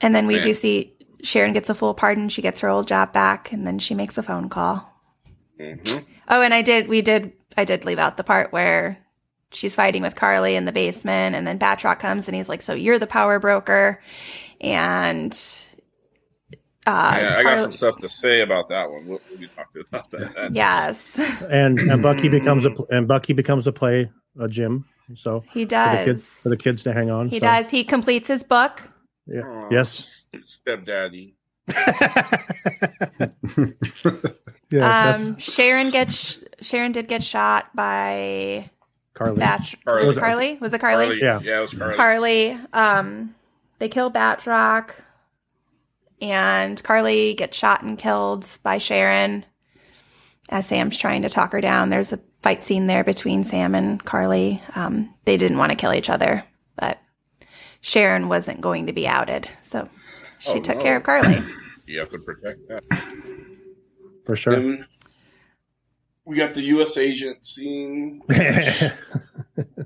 And 0.00 0.14
then 0.14 0.26
we 0.26 0.34
Man. 0.34 0.42
do 0.44 0.54
see 0.54 0.92
Sharon 1.22 1.52
gets 1.52 1.68
a 1.68 1.74
full 1.74 1.94
pardon. 1.94 2.28
She 2.28 2.42
gets 2.42 2.60
her 2.60 2.68
old 2.68 2.86
job 2.88 3.12
back, 3.12 3.52
and 3.52 3.66
then 3.66 3.78
she 3.78 3.94
makes 3.94 4.16
a 4.18 4.22
phone 4.22 4.48
call. 4.48 4.90
Mhm. 5.60 6.04
Oh, 6.28 6.40
and 6.42 6.54
I 6.54 6.62
did. 6.62 6.88
We 6.88 7.02
did. 7.02 7.32
I 7.56 7.64
did 7.64 7.84
leave 7.84 7.98
out 7.98 8.16
the 8.16 8.24
part 8.24 8.52
where 8.52 8.98
she's 9.50 9.74
fighting 9.74 10.02
with 10.02 10.16
Carly 10.16 10.54
in 10.56 10.64
the 10.64 10.72
basement, 10.72 11.36
and 11.36 11.46
then 11.46 11.58
Batroc 11.58 11.98
comes 11.98 12.26
and 12.28 12.34
he's 12.36 12.48
like, 12.48 12.62
"So 12.62 12.74
you're 12.74 12.98
the 12.98 13.06
power 13.06 13.38
broker," 13.38 14.00
and 14.60 15.36
uh, 16.86 17.16
Yeah, 17.20 17.36
I 17.38 17.42
got 17.42 17.60
some 17.60 17.72
stuff 17.72 17.96
to 17.98 18.08
say 18.08 18.40
about 18.40 18.68
that 18.68 18.90
one. 18.90 19.06
We'll, 19.06 19.20
we'll 19.30 19.38
be 19.38 19.48
talking 19.48 19.82
about 19.88 20.10
that. 20.10 20.34
That's- 20.34 20.50
yes, 20.54 21.18
and 21.50 21.78
and 21.78 22.02
Bucky 22.02 22.28
becomes 22.28 22.66
a 22.66 22.70
and 22.90 23.06
Bucky 23.08 23.32
becomes 23.32 23.66
a 23.66 23.72
play 23.72 24.10
a 24.38 24.48
gym. 24.48 24.84
So 25.14 25.44
he 25.52 25.64
for 25.64 25.68
the 25.70 26.02
kids 26.04 26.20
does. 26.22 26.28
for 26.42 26.48
the 26.48 26.56
kids 26.56 26.82
to 26.84 26.92
hang 26.92 27.10
on. 27.10 27.28
He 27.28 27.36
so, 27.38 27.46
does. 27.46 27.70
He 27.70 27.84
completes 27.84 28.28
his 28.28 28.42
book. 28.42 28.82
Yeah. 29.26 29.42
Aw, 29.42 29.68
Yes. 29.70 30.26
stepdaddy. 30.44 31.36
Yes, 34.72 34.80
that's 34.80 35.22
um, 35.22 35.36
Sharon 35.38 35.90
gets 35.90 36.38
Sharon 36.62 36.92
did 36.92 37.06
get 37.06 37.22
shot 37.22 37.74
by 37.76 38.70
Carly. 39.12 39.38
Batch. 39.38 39.76
Carly. 39.84 40.06
Was 40.06 40.16
it 40.16 40.20
Carly? 40.20 40.58
Was 40.60 40.72
it 40.72 40.80
Carly? 40.80 41.04
Carly. 41.06 41.20
Yeah. 41.20 41.40
yeah, 41.42 41.58
it 41.58 41.60
was 41.60 41.74
Carly. 41.74 41.94
Carly. 41.94 42.58
Um, 42.72 43.34
they 43.78 43.90
kill 43.90 44.10
Batroc, 44.10 44.92
and 46.22 46.82
Carly 46.82 47.34
gets 47.34 47.56
shot 47.58 47.82
and 47.82 47.98
killed 47.98 48.46
by 48.62 48.78
Sharon 48.78 49.44
as 50.48 50.66
Sam's 50.66 50.96
trying 50.96 51.22
to 51.22 51.28
talk 51.28 51.52
her 51.52 51.60
down. 51.60 51.90
There's 51.90 52.12
a 52.12 52.20
fight 52.40 52.62
scene 52.64 52.86
there 52.86 53.04
between 53.04 53.44
Sam 53.44 53.74
and 53.74 54.02
Carly. 54.04 54.62
Um, 54.74 55.14
they 55.24 55.36
didn't 55.36 55.58
want 55.58 55.70
to 55.70 55.76
kill 55.76 55.92
each 55.92 56.08
other, 56.08 56.44
but 56.76 56.98
Sharon 57.80 58.28
wasn't 58.28 58.60
going 58.60 58.86
to 58.86 58.92
be 58.92 59.06
outed. 59.06 59.48
So 59.60 59.88
she 60.38 60.52
Oh, 60.52 60.60
took 60.60 60.76
no. 60.78 60.82
care 60.82 60.96
of 60.96 61.02
Carly. 61.02 61.42
You 61.84 61.98
have 61.98 62.10
to 62.10 62.18
protect 62.20 62.60
that. 62.68 62.84
For 64.24 64.36
sure. 64.36 64.54
Then 64.54 64.86
we 66.24 66.36
got 66.36 66.54
the 66.54 66.62
U.S. 66.62 66.96
agent 66.96 67.44
scene. 67.44 68.22
Yeah. 68.30 68.94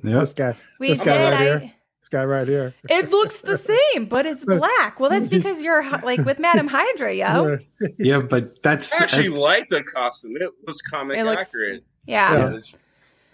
this 0.02 0.34
guy, 0.34 0.54
We 0.78 0.90
This 0.90 0.98
did. 0.98 1.06
guy 1.06 1.22
right 1.24 1.32
I, 1.34 1.42
here. 1.58 1.72
This 2.10 2.18
guy 2.20 2.24
right 2.24 2.46
here. 2.46 2.74
it 2.88 3.10
looks 3.10 3.40
the 3.40 3.58
same, 3.58 4.06
but 4.06 4.26
it's 4.26 4.44
black. 4.46 5.00
Well, 5.00 5.10
that's 5.10 5.28
because 5.28 5.62
you're 5.62 5.82
like 6.00 6.20
with 6.24 6.38
Madam 6.38 6.68
Hydra, 6.68 7.12
yo. 7.14 7.58
Yeah, 7.98 8.20
but 8.20 8.62
that's 8.62 8.92
I 8.92 8.98
actually 9.04 9.24
that's- 9.24 9.40
liked 9.40 9.70
the 9.70 9.82
costume. 9.82 10.36
It 10.36 10.50
was 10.66 10.80
comic 10.82 11.18
It 11.18 11.24
looks- 11.24 11.42
accurate. 11.42 11.84
Yeah. 12.06 12.50
Yeah. 12.52 12.58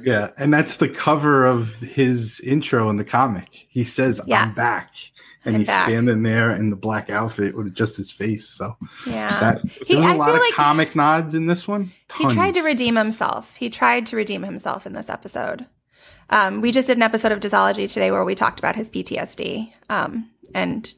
Yeah, 0.05 0.31
and 0.37 0.53
that's 0.53 0.79
the 0.79 0.89
cover 0.89 1.45
of 1.45 1.77
his 1.77 2.41
intro 2.41 2.89
in 2.91 2.97
the 2.97 3.05
comic. 3.05 3.67
He 3.69 3.85
says, 3.85 4.21
Yeah. 4.27 4.43
"I'm 4.43 4.55
back," 4.55 4.91
and 5.45 5.55
I'm 5.55 5.61
he's 5.61 5.69
back. 5.69 5.87
standing 5.87 6.25
there 6.25 6.51
in 6.51 6.71
the 6.71 6.77
black 6.77 7.09
outfit 7.09 7.55
with 7.57 7.73
just 7.73 7.99
his 7.99 8.11
face. 8.11 8.49
So 8.49 8.77
Yeah. 9.07 9.29
that 9.39 9.61
He- 9.87 9.95
there 9.95 10.03
was 10.03 10.11
I 10.13 10.15
a 10.15 10.19
lot 10.19 10.31
of 10.35 10.41
like- 10.41 10.55
comic 10.55 10.97
nods 10.97 11.35
in 11.37 11.47
this 11.47 11.69
one. 11.69 11.93
He 12.19 12.27
tried 12.27 12.55
to 12.55 12.63
redeem 12.63 12.97
himself. 12.97 13.55
He 13.57 13.71
tried 13.71 14.07
to 14.07 14.17
redeem 14.17 14.43
himself 14.43 14.87
in 14.87 14.93
this 14.95 15.09
episode. 15.09 15.67
Um, 16.31 16.61
we 16.61 16.73
just 16.73 16.87
did 16.87 16.97
an 16.97 17.03
episode 17.03 17.33
of 17.33 17.41
Disology 17.41 17.89
today 17.93 18.11
where 18.11 18.25
we 18.25 18.35
talked 18.35 18.59
about 18.59 18.77
his 18.77 18.89
PTSD 18.89 19.73
um, 19.91 20.31
and 20.55 20.93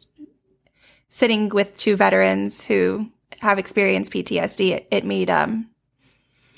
sitting 1.09 1.49
with 1.49 1.77
two 1.77 1.97
veterans 1.97 2.65
who 2.65 3.09
have 3.41 3.59
experienced 3.59 4.13
PTSD. 4.13 4.71
It, 4.73 4.89
it 4.91 5.05
made 5.05 5.31
um, 5.31 5.71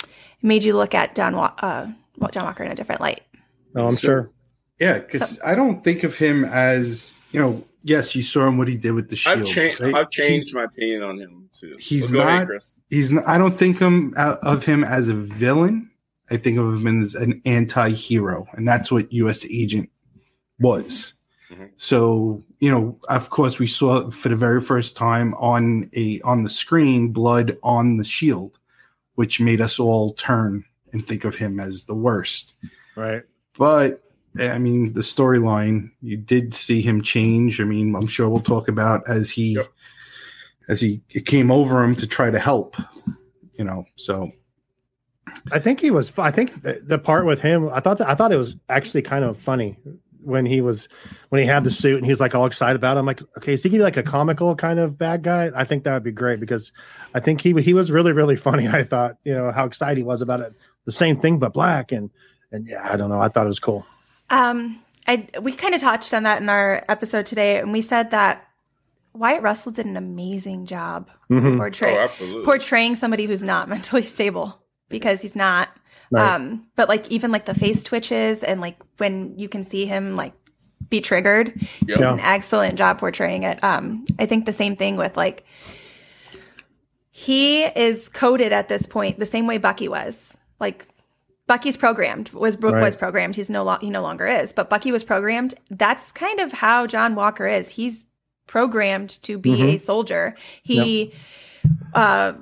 it 0.02 0.08
made 0.42 0.62
you 0.64 0.76
look 0.76 0.94
at 0.94 1.14
John 1.16 1.34
uh, 1.34 1.92
John 2.32 2.44
Walker 2.44 2.64
in 2.64 2.70
a 2.72 2.74
different 2.74 3.00
light. 3.00 3.22
Oh, 3.74 3.86
I'm 3.86 3.96
sure. 3.96 4.30
Yeah, 4.78 4.98
because 4.98 5.40
I 5.44 5.54
don't 5.54 5.82
think 5.82 6.04
of 6.04 6.16
him 6.16 6.44
as 6.44 7.14
you 7.32 7.40
know. 7.40 7.64
Yes, 7.82 8.16
you 8.16 8.22
saw 8.24 8.48
him 8.48 8.58
what 8.58 8.66
he 8.66 8.76
did 8.76 8.92
with 8.92 9.08
the 9.10 9.16
shield. 9.16 9.38
I've 9.42 9.46
changed. 9.46 9.80
right? 9.80 9.94
I've 9.94 10.10
changed 10.10 10.46
He's, 10.46 10.54
my 10.54 10.64
opinion 10.64 11.02
on 11.04 11.18
him 11.18 11.48
too. 11.52 11.76
he's 11.78 12.10
Well, 12.10 12.22
go 12.24 12.28
ahead, 12.28 12.38
not- 12.40 12.46
Chris. 12.48 12.74
he's. 12.90 13.12
n- 13.12 13.22
I 13.26 13.38
don't 13.38 13.56
think 13.56 13.78
him 13.78 14.12
uh, 14.16 14.36
of 14.42 14.64
him 14.64 14.82
as 14.84 15.08
a 15.08 15.14
villain. 15.14 15.90
I 16.30 16.36
think 16.36 16.58
of 16.58 16.74
him 16.74 17.00
as 17.00 17.14
an 17.14 17.40
anti-hero, 17.44 18.46
and 18.52 18.66
that's 18.66 18.90
what 18.90 19.12
U.S. 19.12 19.44
Agent 19.46 19.90
was. 20.58 21.14
Mhm. 21.50 21.70
So 21.76 22.42
you 22.58 22.70
know, 22.70 22.98
of 23.08 23.30
course, 23.30 23.58
we 23.58 23.66
saw 23.68 24.10
for 24.10 24.28
the 24.28 24.36
very 24.36 24.60
first 24.60 24.96
time 24.96 25.34
on 25.34 25.88
a 25.94 26.20
on 26.22 26.42
the 26.42 26.48
screen 26.48 27.12
blood 27.12 27.56
on 27.62 27.98
the 27.98 28.04
shield, 28.04 28.58
which 29.14 29.40
made 29.40 29.60
us 29.60 29.78
all 29.78 30.10
turn 30.14 30.64
and 30.92 31.06
think 31.06 31.24
of 31.24 31.36
him 31.36 31.60
as 31.60 31.84
the 31.84 31.94
worst. 31.94 32.54
Right. 32.96 33.22
But 33.56 34.02
I 34.38 34.58
mean, 34.58 34.92
the 34.94 35.00
storyline 35.02 35.92
you 36.02 36.16
did 36.16 36.52
see 36.52 36.80
him 36.82 37.00
change. 37.02 37.60
I 37.60 37.64
mean, 37.64 37.94
I'm 37.94 38.06
sure 38.08 38.28
we'll 38.28 38.40
talk 38.40 38.66
about 38.68 39.08
as 39.08 39.30
he 39.30 39.54
Yep. 39.54 39.68
as 40.68 40.80
he 40.80 41.00
it 41.10 41.26
came 41.26 41.50
over 41.52 41.84
him 41.84 41.94
to 41.96 42.06
try 42.08 42.30
to 42.30 42.38
help. 42.38 42.74
You 43.54 43.64
know, 43.64 43.84
so 43.96 44.30
I 45.52 45.58
think 45.58 45.80
he 45.80 45.90
was. 45.90 46.12
I 46.18 46.30
think 46.30 46.62
the, 46.62 46.80
the 46.84 46.98
part 46.98 47.26
with 47.26 47.40
him. 47.40 47.68
I 47.72 47.80
thought 47.80 47.98
that, 47.98 48.08
I 48.08 48.14
thought 48.14 48.32
it 48.32 48.36
was 48.36 48.56
actually 48.68 49.02
kind 49.02 49.24
of 49.24 49.38
funny 49.38 49.76
when 50.22 50.44
he 50.46 50.60
was 50.60 50.88
when 51.28 51.40
he 51.40 51.46
had 51.46 51.62
the 51.64 51.70
suit 51.70 51.96
and 51.96 52.04
he 52.04 52.10
was 52.10 52.20
like 52.20 52.34
all 52.34 52.46
excited 52.46 52.76
about. 52.76 52.96
it. 52.96 53.00
I'm 53.00 53.06
like, 53.06 53.22
okay, 53.38 53.52
is 53.54 53.62
he 53.62 53.68
gonna 53.68 53.78
be 53.80 53.82
like 53.84 53.96
a 53.96 54.02
comical 54.02 54.54
kind 54.56 54.78
of 54.78 54.98
bad 54.98 55.22
guy? 55.22 55.50
I 55.54 55.64
think 55.64 55.84
that 55.84 55.94
would 55.94 56.02
be 56.04 56.12
great 56.12 56.40
because 56.40 56.72
I 57.14 57.20
think 57.20 57.40
he 57.40 57.52
he 57.62 57.74
was 57.74 57.90
really 57.92 58.12
really 58.12 58.36
funny. 58.48 58.66
I 58.68 58.82
thought 58.84 59.16
you 59.24 59.34
know 59.34 59.52
how 59.52 59.66
excited 59.66 59.96
he 59.98 60.02
was 60.04 60.20
about 60.22 60.40
it. 60.40 60.52
The 60.84 60.92
same 60.92 61.18
thing 61.20 61.38
but 61.38 61.52
black 61.52 61.92
and 61.92 62.10
and 62.52 62.66
yeah, 62.66 62.88
I 62.90 62.96
don't 62.96 63.10
know. 63.10 63.20
I 63.20 63.28
thought 63.28 63.44
it 63.44 63.48
was 63.48 63.60
cool. 63.60 63.84
Um, 64.30 64.80
I 65.06 65.28
we 65.42 65.52
kind 65.52 65.74
of 65.74 65.80
touched 65.80 66.14
on 66.14 66.22
that 66.24 66.40
in 66.40 66.48
our 66.48 66.84
episode 66.88 67.26
today, 67.26 67.58
and 67.58 67.72
we 67.72 67.82
said 67.82 68.10
that 68.12 68.46
Wyatt 69.12 69.42
Russell 69.42 69.72
did 69.72 69.86
an 69.86 69.96
amazing 69.96 70.66
job 70.66 71.10
Mhm. 71.30 71.56
portraying 71.56 72.08
Oh, 72.20 72.42
portraying 72.44 72.94
somebody 72.96 73.26
who's 73.26 73.42
not 73.42 73.68
mentally 73.68 74.02
stable 74.02 74.60
because 74.88 75.20
he's 75.22 75.36
not. 75.36 75.68
Right. 76.10 76.34
Um, 76.34 76.66
but 76.76 76.88
like 76.88 77.10
even 77.10 77.32
like 77.32 77.46
the 77.46 77.54
face 77.54 77.82
twitches 77.82 78.42
and 78.44 78.60
like 78.60 78.76
when 78.98 79.36
you 79.38 79.48
can 79.48 79.64
see 79.64 79.86
him 79.86 80.14
like 80.16 80.34
be 80.88 81.00
triggered, 81.00 81.52
Yep. 81.86 81.98
Yeah. 81.98 82.12
an 82.12 82.20
excellent 82.20 82.76
job 82.78 82.98
portraying 83.00 83.42
it. 83.42 83.62
Um, 83.64 84.06
I 84.18 84.26
think 84.26 84.46
the 84.46 84.52
same 84.52 84.76
thing 84.76 84.96
with 84.96 85.16
like 85.16 85.44
he 87.10 87.64
is 87.64 88.08
coded 88.08 88.52
at 88.52 88.68
this 88.68 88.86
point 88.86 89.18
the 89.18 89.26
same 89.26 89.46
way 89.46 89.58
Bucky 89.58 89.88
was. 89.88 90.36
Like 90.60 90.86
Bucky's 91.46 91.76
programmed 91.76 92.30
was 92.30 92.56
Right. 92.56 92.80
was 92.80 92.96
programmed. 92.96 93.36
He's 93.36 93.50
no 93.50 93.64
lo- 93.64 93.78
he 93.80 93.90
no 93.90 94.02
longer 94.02 94.26
is, 94.26 94.52
but 94.52 94.68
Bucky 94.70 94.92
was 94.92 95.04
programmed. 95.04 95.54
That's 95.70 96.12
kind 96.12 96.40
of 96.40 96.52
how 96.52 96.86
John 96.86 97.14
Walker 97.14 97.46
is. 97.46 97.70
He's 97.70 98.04
programmed 98.46 99.20
to 99.22 99.38
be 99.38 99.56
Mhm. 99.56 99.74
a 99.74 99.78
soldier. 99.78 100.36
He 100.62 101.12
uh 101.94 102.34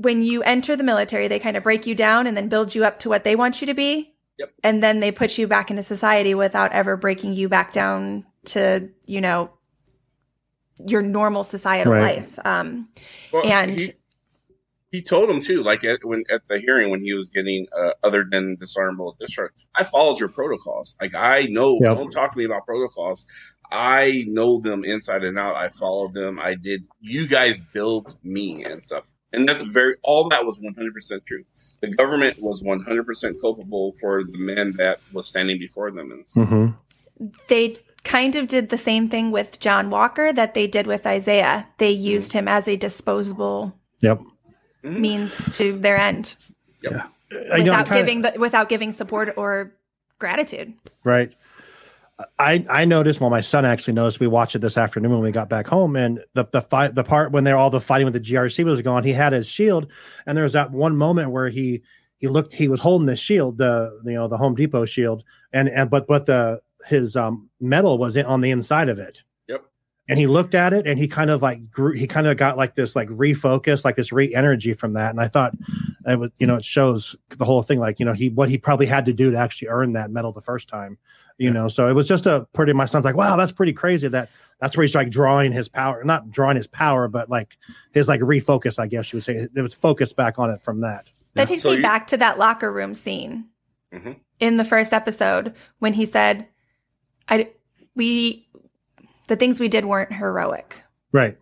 when 0.00 0.22
you 0.22 0.42
enter 0.44 0.76
the 0.76 0.84
military, 0.84 1.26
they 1.26 1.40
kind 1.40 1.56
of 1.56 1.62
break 1.64 1.86
you 1.86 1.94
down 1.94 2.26
and 2.26 2.36
then 2.36 2.48
build 2.48 2.74
you 2.74 2.84
up 2.84 3.00
to 3.00 3.08
what 3.08 3.24
they 3.24 3.34
want 3.34 3.60
you 3.60 3.66
to 3.66 3.74
be. 3.74 4.14
Yep. 4.38 4.52
And 4.62 4.80
then 4.82 5.00
they 5.00 5.10
put 5.10 5.36
you 5.38 5.48
back 5.48 5.70
into 5.70 5.82
society 5.82 6.34
without 6.34 6.72
ever 6.72 6.96
breaking 6.96 7.32
you 7.32 7.48
back 7.48 7.72
down 7.72 8.24
to, 8.46 8.88
you 9.06 9.20
know, 9.20 9.50
your 10.86 11.02
normal 11.02 11.42
societal 11.42 11.92
Right. 11.92 12.18
life. 12.18 12.38
Um, 12.44 12.88
Well, 13.32 13.44
and- 13.44 13.78
he, 13.78 13.90
he 14.92 15.02
told 15.02 15.28
him 15.28 15.40
too, 15.40 15.64
like 15.64 15.82
at, 15.84 16.04
when 16.04 16.22
at 16.30 16.46
the 16.46 16.58
hearing 16.60 16.90
when 16.90 17.00
he 17.02 17.12
was 17.14 17.28
getting 17.28 17.66
uh, 17.76 17.92
other 18.04 18.24
than 18.30 18.54
dishonorable 18.54 19.16
discharge. 19.20 19.50
I 19.74 19.82
followed 19.84 20.20
your 20.20 20.28
protocols. 20.30 20.96
Like 21.00 21.14
I 21.16 21.46
know. 21.50 21.78
Yep. 21.82 21.96
Don't 21.96 22.10
talk 22.10 22.32
to 22.32 22.38
me 22.38 22.44
about 22.44 22.64
protocols. 22.64 23.26
I 23.70 24.24
know 24.28 24.60
them 24.60 24.84
inside 24.84 25.24
and 25.24 25.38
out. 25.38 25.56
I 25.56 25.68
followed 25.68 26.14
them. 26.14 26.38
I 26.38 26.54
did. 26.54 26.84
You 27.00 27.26
guys 27.26 27.60
built 27.74 28.16
me 28.22 28.64
and 28.64 28.82
stuff. 28.82 29.04
And 29.32 29.48
that's 29.48 29.62
very 29.62 29.94
all 30.02 30.28
that 30.30 30.44
was 30.44 30.58
100% 30.60 31.26
true. 31.26 31.44
The 31.82 31.90
government 31.90 32.40
was 32.40 32.62
100% 32.62 33.40
culpable 33.40 33.94
for 34.00 34.24
the 34.24 34.38
men 34.38 34.72
that 34.78 35.00
was 35.12 35.28
standing 35.28 35.58
before 35.58 35.90
them. 35.90 36.24
And 36.34 36.46
Mm-hmm. 36.48 37.26
they 37.48 37.76
kind 38.04 38.36
of 38.36 38.48
did 38.48 38.70
the 38.70 38.78
same 38.78 39.08
thing 39.08 39.30
with 39.30 39.60
John 39.60 39.90
Walker 39.90 40.32
that 40.32 40.54
they 40.54 40.66
did 40.66 40.86
with 40.86 41.06
Isaiah. 41.06 41.66
They 41.78 41.90
used 41.90 42.32
him 42.32 42.48
as 42.48 42.66
a 42.68 42.76
disposable 42.76 43.74
Yep. 44.00 44.20
means 44.82 45.56
to 45.58 45.76
their 45.78 45.98
end 45.98 46.34
I 47.50 47.58
know, 47.58 47.72
without 47.72 47.86
kinda- 47.88 47.94
giving 48.00 48.22
the, 48.22 48.32
without 48.38 48.68
giving 48.70 48.92
support 48.92 49.34
or 49.36 49.74
gratitude. 50.18 50.72
Right. 51.04 51.32
I 52.38 52.64
I 52.68 52.84
noticed. 52.84 53.20
Well, 53.20 53.30
my 53.30 53.40
son 53.40 53.64
actually 53.64 53.94
noticed. 53.94 54.18
We 54.18 54.26
watched 54.26 54.56
it 54.56 54.60
this 54.60 54.76
afternoon 54.76 55.12
when 55.12 55.22
we 55.22 55.30
got 55.30 55.48
back 55.48 55.68
home, 55.68 55.94
and 55.94 56.24
the 56.34 56.46
the 56.50 56.62
fight, 56.62 56.94
the 56.94 57.04
part 57.04 57.30
when 57.30 57.44
they're 57.44 57.56
all 57.56 57.70
the 57.70 57.80
fighting 57.80 58.06
with 58.06 58.14
the 58.14 58.20
GRC 58.20 58.64
was 58.64 58.82
going. 58.82 59.04
He 59.04 59.12
had 59.12 59.32
his 59.32 59.46
shield, 59.46 59.86
and 60.26 60.36
there 60.36 60.42
was 60.42 60.54
that 60.54 60.72
one 60.72 60.96
moment 60.96 61.30
where 61.30 61.48
he 61.48 61.82
he 62.16 62.26
looked. 62.26 62.52
He 62.52 62.66
was 62.66 62.80
holding 62.80 63.06
the 63.06 63.14
shield, 63.14 63.58
the 63.58 64.00
you 64.04 64.14
know 64.14 64.26
the 64.26 64.36
Home 64.36 64.56
Depot 64.56 64.84
shield, 64.84 65.22
and 65.52 65.68
and 65.68 65.90
but 65.90 66.08
but 66.08 66.26
the 66.26 66.60
his 66.86 67.16
um 67.16 67.48
medal 67.60 67.98
was 67.98 68.16
on 68.16 68.40
the 68.40 68.50
inside 68.50 68.88
of 68.88 68.98
it. 68.98 69.22
Yep. 69.46 69.64
And 70.08 70.18
he 70.18 70.26
looked 70.26 70.56
at 70.56 70.72
it, 70.72 70.88
and 70.88 70.98
he 70.98 71.06
kind 71.06 71.30
of 71.30 71.40
like 71.40 71.70
grew. 71.70 71.92
He 71.92 72.08
kind 72.08 72.26
of 72.26 72.36
got 72.36 72.56
like 72.56 72.74
this 72.74 72.96
like 72.96 73.08
refocus, 73.10 73.84
like 73.84 73.94
this 73.94 74.10
re 74.10 74.34
energy 74.34 74.74
from 74.74 74.94
that. 74.94 75.10
And 75.10 75.20
I 75.20 75.28
thought 75.28 75.54
it 76.04 76.18
was 76.18 76.30
you 76.38 76.48
know, 76.48 76.56
it 76.56 76.64
shows 76.64 77.14
the 77.28 77.44
whole 77.44 77.62
thing, 77.62 77.78
like 77.78 78.00
you 78.00 78.06
know, 78.06 78.12
he 78.12 78.30
what 78.30 78.48
he 78.48 78.58
probably 78.58 78.86
had 78.86 79.06
to 79.06 79.12
do 79.12 79.30
to 79.30 79.36
actually 79.36 79.68
earn 79.68 79.92
that 79.92 80.10
medal 80.10 80.32
the 80.32 80.40
first 80.40 80.68
time 80.68 80.98
you 81.38 81.50
know 81.50 81.68
so 81.68 81.88
it 81.88 81.94
was 81.94 82.06
just 82.08 82.26
a 82.26 82.46
pretty 82.52 82.72
my 82.72 82.84
son's 82.84 83.04
like 83.04 83.14
wow 83.16 83.36
that's 83.36 83.52
pretty 83.52 83.72
crazy 83.72 84.08
that 84.08 84.28
that's 84.60 84.76
where 84.76 84.82
he's 84.84 84.94
like 84.94 85.08
drawing 85.10 85.52
his 85.52 85.68
power 85.68 86.02
not 86.04 86.30
drawing 86.30 86.56
his 86.56 86.66
power 86.66 87.06
but 87.08 87.30
like 87.30 87.56
his 87.92 88.08
like 88.08 88.20
refocus 88.20 88.78
i 88.78 88.86
guess 88.86 89.12
you 89.12 89.16
would 89.18 89.24
say. 89.24 89.46
It 89.54 89.62
was 89.62 89.74
focused 89.74 90.16
back 90.16 90.38
on 90.38 90.50
it 90.50 90.62
from 90.62 90.80
that. 90.80 91.08
That 91.34 91.48
takes 91.48 91.62
So 91.62 91.70
me 91.70 91.76
you- 91.76 91.82
back 91.82 92.08
to 92.08 92.16
that 92.16 92.38
locker 92.38 92.72
room 92.72 92.94
scene 92.94 93.46
Mhm. 93.94 94.16
in 94.40 94.56
the 94.56 94.64
first 94.64 94.92
episode 94.92 95.54
when 95.78 95.92
he 95.94 96.04
said, 96.04 96.46
"I 97.28 97.50
we 97.94 98.48
the 99.28 99.36
things 99.36 99.60
we 99.60 99.68
did 99.68 99.84
weren't 99.84 100.12
heroic." 100.14 100.82
right. 101.12 101.38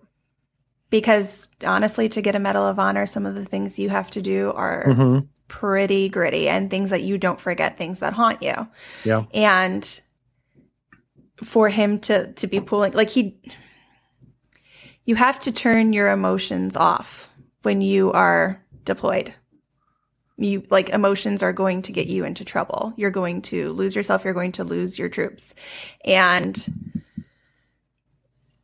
Because 0.90 1.48
honestly, 1.66 2.08
to 2.10 2.22
get 2.22 2.36
a 2.36 2.38
Medal 2.38 2.64
of 2.64 2.78
Honor, 2.78 3.06
some 3.06 3.26
of 3.26 3.34
the 3.34 3.44
things 3.44 3.78
you 3.78 3.88
have 3.88 4.10
to 4.12 4.22
do 4.22 4.52
are 4.52 4.92
hmm 4.94 5.18
pretty 5.48 6.08
gritty 6.08 6.48
and 6.48 6.70
things 6.70 6.90
that 6.90 7.02
you 7.02 7.18
don't 7.18 7.40
forget, 7.40 7.78
things 7.78 8.00
that 8.00 8.12
haunt 8.12 8.42
you. 8.42 8.66
yeah 9.04 9.24
And 9.32 10.00
for 11.42 11.68
him 11.68 11.98
to 12.00 12.32
to 12.32 12.46
be 12.46 12.60
pulling 12.60 12.92
like 12.92 13.10
he 13.10 13.38
you 15.04 15.14
have 15.14 15.38
to 15.40 15.52
turn 15.52 15.92
your 15.92 16.10
emotions 16.10 16.76
off 16.76 17.30
when 17.62 17.80
you 17.80 18.12
are 18.12 18.64
deployed. 18.84 19.34
You 20.36 20.66
like 20.68 20.90
emotions 20.90 21.42
are 21.42 21.52
going 21.52 21.82
to 21.82 21.92
get 21.92 22.08
you 22.08 22.24
into 22.24 22.44
trouble. 22.44 22.92
You're 22.96 23.10
going 23.10 23.42
to 23.42 23.72
lose 23.72 23.94
yourself, 23.94 24.24
you're 24.24 24.34
going 24.34 24.52
to 24.52 24.64
lose 24.64 24.98
your 24.98 25.08
troops. 25.08 25.54
And 26.04 27.02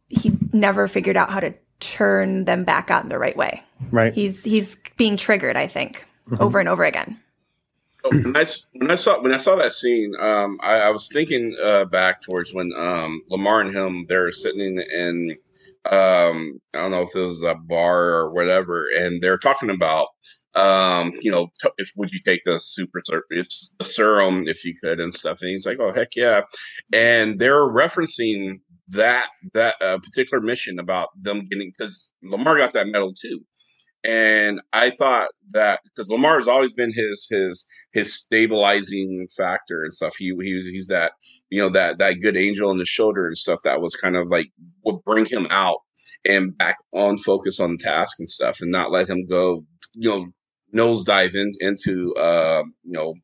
he 0.09 0.37
never 0.53 0.89
figured 0.89 1.17
out 1.17 1.31
how 1.31 1.41
to 1.41 1.55
turn 1.81 2.45
them 2.45 2.65
back 2.65 2.91
on 2.91 3.09
the 3.09 3.19
right 3.19 3.37
way. 3.37 3.63
right 3.91 4.13
He's 4.13 4.45
he's 4.45 4.77
being 4.97 5.17
triggered, 5.17 5.57
I 5.57 5.67
think, 5.67 6.07
over 6.41 6.59
and 6.59 6.69
over 6.69 6.85
again. 6.85 7.21
when 8.05 8.37
I, 8.37 8.47
when 8.73 8.91
I 8.91 8.97
saw 8.97 9.21
when 9.21 9.33
I 9.33 9.39
saw 9.39 9.57
that 9.57 9.73
scene, 9.73 10.13
um, 10.19 10.59
I, 10.61 10.81
I 10.81 10.91
was 10.91 11.09
thinking 11.13 11.57
uh, 11.63 11.85
back 11.85 12.23
towards 12.23 12.53
when 12.53 12.71
um, 12.77 13.23
Lemar 13.31 13.61
and 13.61 13.75
him 13.75 14.07
they're 14.09 14.31
sitting 14.33 14.61
in, 14.61 14.81
in 14.81 15.37
um, 15.91 16.61
I 16.75 16.79
don't 16.79 16.91
know 16.91 17.03
if 17.03 17.15
it 17.15 17.21
was 17.21 17.43
a 17.43 17.55
bar 17.55 18.03
or 18.03 18.33
whatever, 18.33 18.87
and 18.99 19.23
they're 19.23 19.39
talking 19.39 19.71
about 19.71 20.09
um, 20.55 21.13
you 21.23 21.31
know, 21.31 21.49
t- 21.63 21.71
if 21.79 21.93
would 21.97 22.13
you 22.13 22.21
take 22.25 22.43
the 22.45 22.61
super 22.61 23.01
ser- 23.05 23.25
it's 23.31 23.73
the 23.79 23.85
serum 23.85 24.47
if 24.47 24.65
you 24.65 24.75
could 24.83 25.01
and 25.01 25.15
stuff, 25.15 25.41
and 25.41 25.51
he's 25.51 25.67
like, 25.67 25.79
oh 25.81 25.93
heck 25.93 26.15
yeah, 26.15 26.43
and 26.93 27.39
they're 27.39 27.73
referencing 27.73 28.61
that 28.89 29.29
that 29.55 29.77
uh, 29.81 29.99
particular 29.99 30.43
mission 30.43 30.79
about 30.79 31.09
them 31.21 31.47
getting 31.49 31.73
because 31.77 32.11
Lemar 32.25 32.59
got 32.59 32.75
that 32.75 32.89
medal 32.89 33.15
too. 33.15 33.41
And 34.05 34.61
I 34.73 34.91
thought 34.91 35.29
that 35.51 35.81
because 35.85 36.09
Lemar 36.09 36.37
has 36.37 36.49
always 36.49 36.73
been 36.73 36.93
his 36.93 37.27
his 37.31 37.67
his 37.93 38.15
stabilizing 38.15 39.29
factor 39.37 39.85
and 39.85 39.95
stuff. 39.95 40.15
He 40.19 40.35
he's 40.41 40.67
he's 40.67 40.89
that 40.89 41.13
you 41.51 41.61
know 41.61 41.69
that 41.71 41.99
that 41.99 42.21
good 42.21 42.37
angel 42.37 42.71
on 42.71 42.79
the 42.79 42.85
shoulder 42.85 43.27
and 43.27 43.37
stuff 43.37 43.61
that 43.63 43.81
was 43.81 43.95
kind 43.95 44.17
of 44.17 44.29
like 44.29 44.51
would 44.85 45.05
bring 45.05 45.27
him 45.27 45.47
out 45.51 45.79
and 46.25 46.57
back 46.57 46.79
on 46.93 47.19
focus 47.19 47.61
on 47.61 47.73
the 47.73 47.79
task 47.79 48.17
and 48.19 48.29
stuff, 48.29 48.59
and 48.61 48.73
not 48.73 48.91
let 48.91 49.09
him 49.09 49.27
go 49.27 49.65
you 49.95 50.11
know 50.11 50.27
nosedive 50.75 51.35
in, 51.35 51.53
into 51.61 52.15
uh 52.15 52.63
you 52.83 52.93
know 52.93 53.15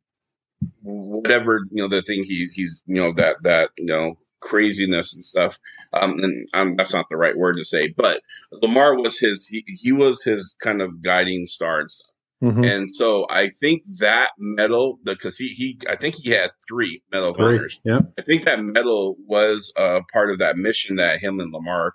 whatever 0.82 1.60
you 1.70 1.82
know 1.82 1.88
the 1.88 2.02
thing 2.02 2.22
he 2.24 2.46
he's 2.54 2.82
you 2.86 2.96
know 2.96 3.12
that 3.12 3.36
that 3.42 3.70
you 3.78 3.86
know 3.86 4.18
craziness 4.40 5.14
and 5.14 5.24
stuff. 5.24 5.58
Um, 5.92 6.18
and 6.20 6.48
um, 6.54 6.76
that's 6.76 6.94
not 6.94 7.06
the 7.10 7.16
right 7.16 7.36
word 7.36 7.56
to 7.56 7.64
say, 7.64 7.88
but 7.88 8.20
Lemar 8.62 9.00
was 9.00 9.18
his 9.18 9.46
he, 9.46 9.64
he 9.66 9.92
was 9.92 10.22
his 10.22 10.54
kind 10.60 10.80
of 10.82 11.02
guiding 11.02 11.46
star 11.46 11.80
and 11.80 11.90
stuff. 11.90 12.10
Mhm. 12.42 12.64
And 12.70 12.90
so 12.94 13.26
I 13.30 13.48
think 13.48 13.82
that 13.98 14.30
medal, 14.38 15.00
because 15.02 15.36
he 15.36 15.48
he 15.48 15.78
I 15.88 15.96
think 15.96 16.14
he 16.14 16.30
had 16.30 16.50
three 16.68 17.02
medal 17.10 17.34
Three. 17.34 17.56
honors. 17.56 17.80
Yep. 17.84 18.12
I 18.16 18.22
think 18.22 18.44
that 18.44 18.62
medal 18.62 19.16
was 19.26 19.72
uh, 19.76 20.00
part 20.12 20.30
of 20.30 20.38
that 20.38 20.56
mission 20.56 20.96
that 20.96 21.18
him 21.18 21.40
and 21.40 21.52
Lemar 21.52 21.90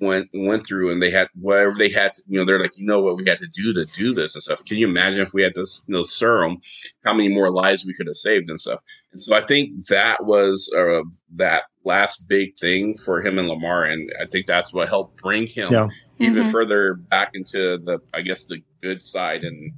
went 0.00 0.28
went 0.34 0.66
through, 0.66 0.92
and 0.92 1.00
they 1.00 1.10
had 1.10 1.28
whatever 1.34 1.74
they 1.74 1.88
had. 1.88 2.12
To, 2.12 2.22
you 2.28 2.38
know, 2.38 2.44
they're 2.44 2.60
like, 2.60 2.76
you 2.76 2.84
know 2.84 3.00
what 3.00 3.16
we 3.16 3.26
had 3.26 3.38
to 3.38 3.46
do 3.46 3.72
to 3.72 3.86
do 3.86 4.12
this 4.12 4.34
and 4.34 4.42
stuff. 4.42 4.62
Can 4.64 4.76
you 4.76 4.86
imagine 4.86 5.22
if 5.22 5.32
we 5.32 5.42
had 5.42 5.54
this 5.54 5.84
you 5.88 5.94
know, 5.94 6.02
serum, 6.02 6.58
how 7.04 7.14
many 7.14 7.30
more 7.30 7.50
lives 7.50 7.86
we 7.86 7.94
could 7.94 8.06
have 8.08 8.16
saved 8.16 8.50
and 8.50 8.60
stuff? 8.60 8.82
And 9.12 9.20
so 9.22 9.34
I 9.34 9.40
think 9.40 9.86
that 9.86 10.24
was 10.24 10.70
uh, 10.76 11.00
that 11.36 11.64
last 11.88 12.28
big 12.28 12.56
thing 12.58 12.96
for 12.96 13.20
him 13.22 13.38
and 13.38 13.48
Lemar, 13.48 13.90
and 13.90 14.12
I 14.20 14.26
think 14.26 14.46
that's 14.46 14.72
what 14.72 14.88
helped 14.88 15.16
bring 15.22 15.46
him 15.46 15.72
Yeah. 15.72 15.88
even 16.18 16.44
Mhm. 16.44 16.52
further 16.52 16.94
back 16.94 17.30
into 17.34 17.78
the, 17.78 17.98
I 18.14 18.20
guess, 18.20 18.44
the 18.44 18.62
good 18.82 19.02
side. 19.02 19.42
And 19.42 19.72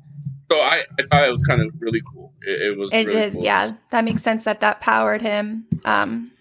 so 0.51 0.57
I, 0.59 0.85
I 0.99 1.03
thought 1.09 1.29
it 1.29 1.33
was 1.33 1.45
kind 1.47 1.63
of 1.63 1.69
really 1.79 2.03
cool. 2.13 2.33
It, 2.47 2.63
it 2.63 2.77
was 2.79 2.91
It 2.93 3.07
really 3.07 3.21
did, 3.21 3.33
cool. 3.35 3.45
yeah. 3.45 3.71
That 3.93 4.05
makes 4.05 4.23
sense 4.23 4.45
that 4.45 4.61
that 4.61 4.81
powered 4.81 5.23
him. 5.23 5.67
Um, 5.85 6.33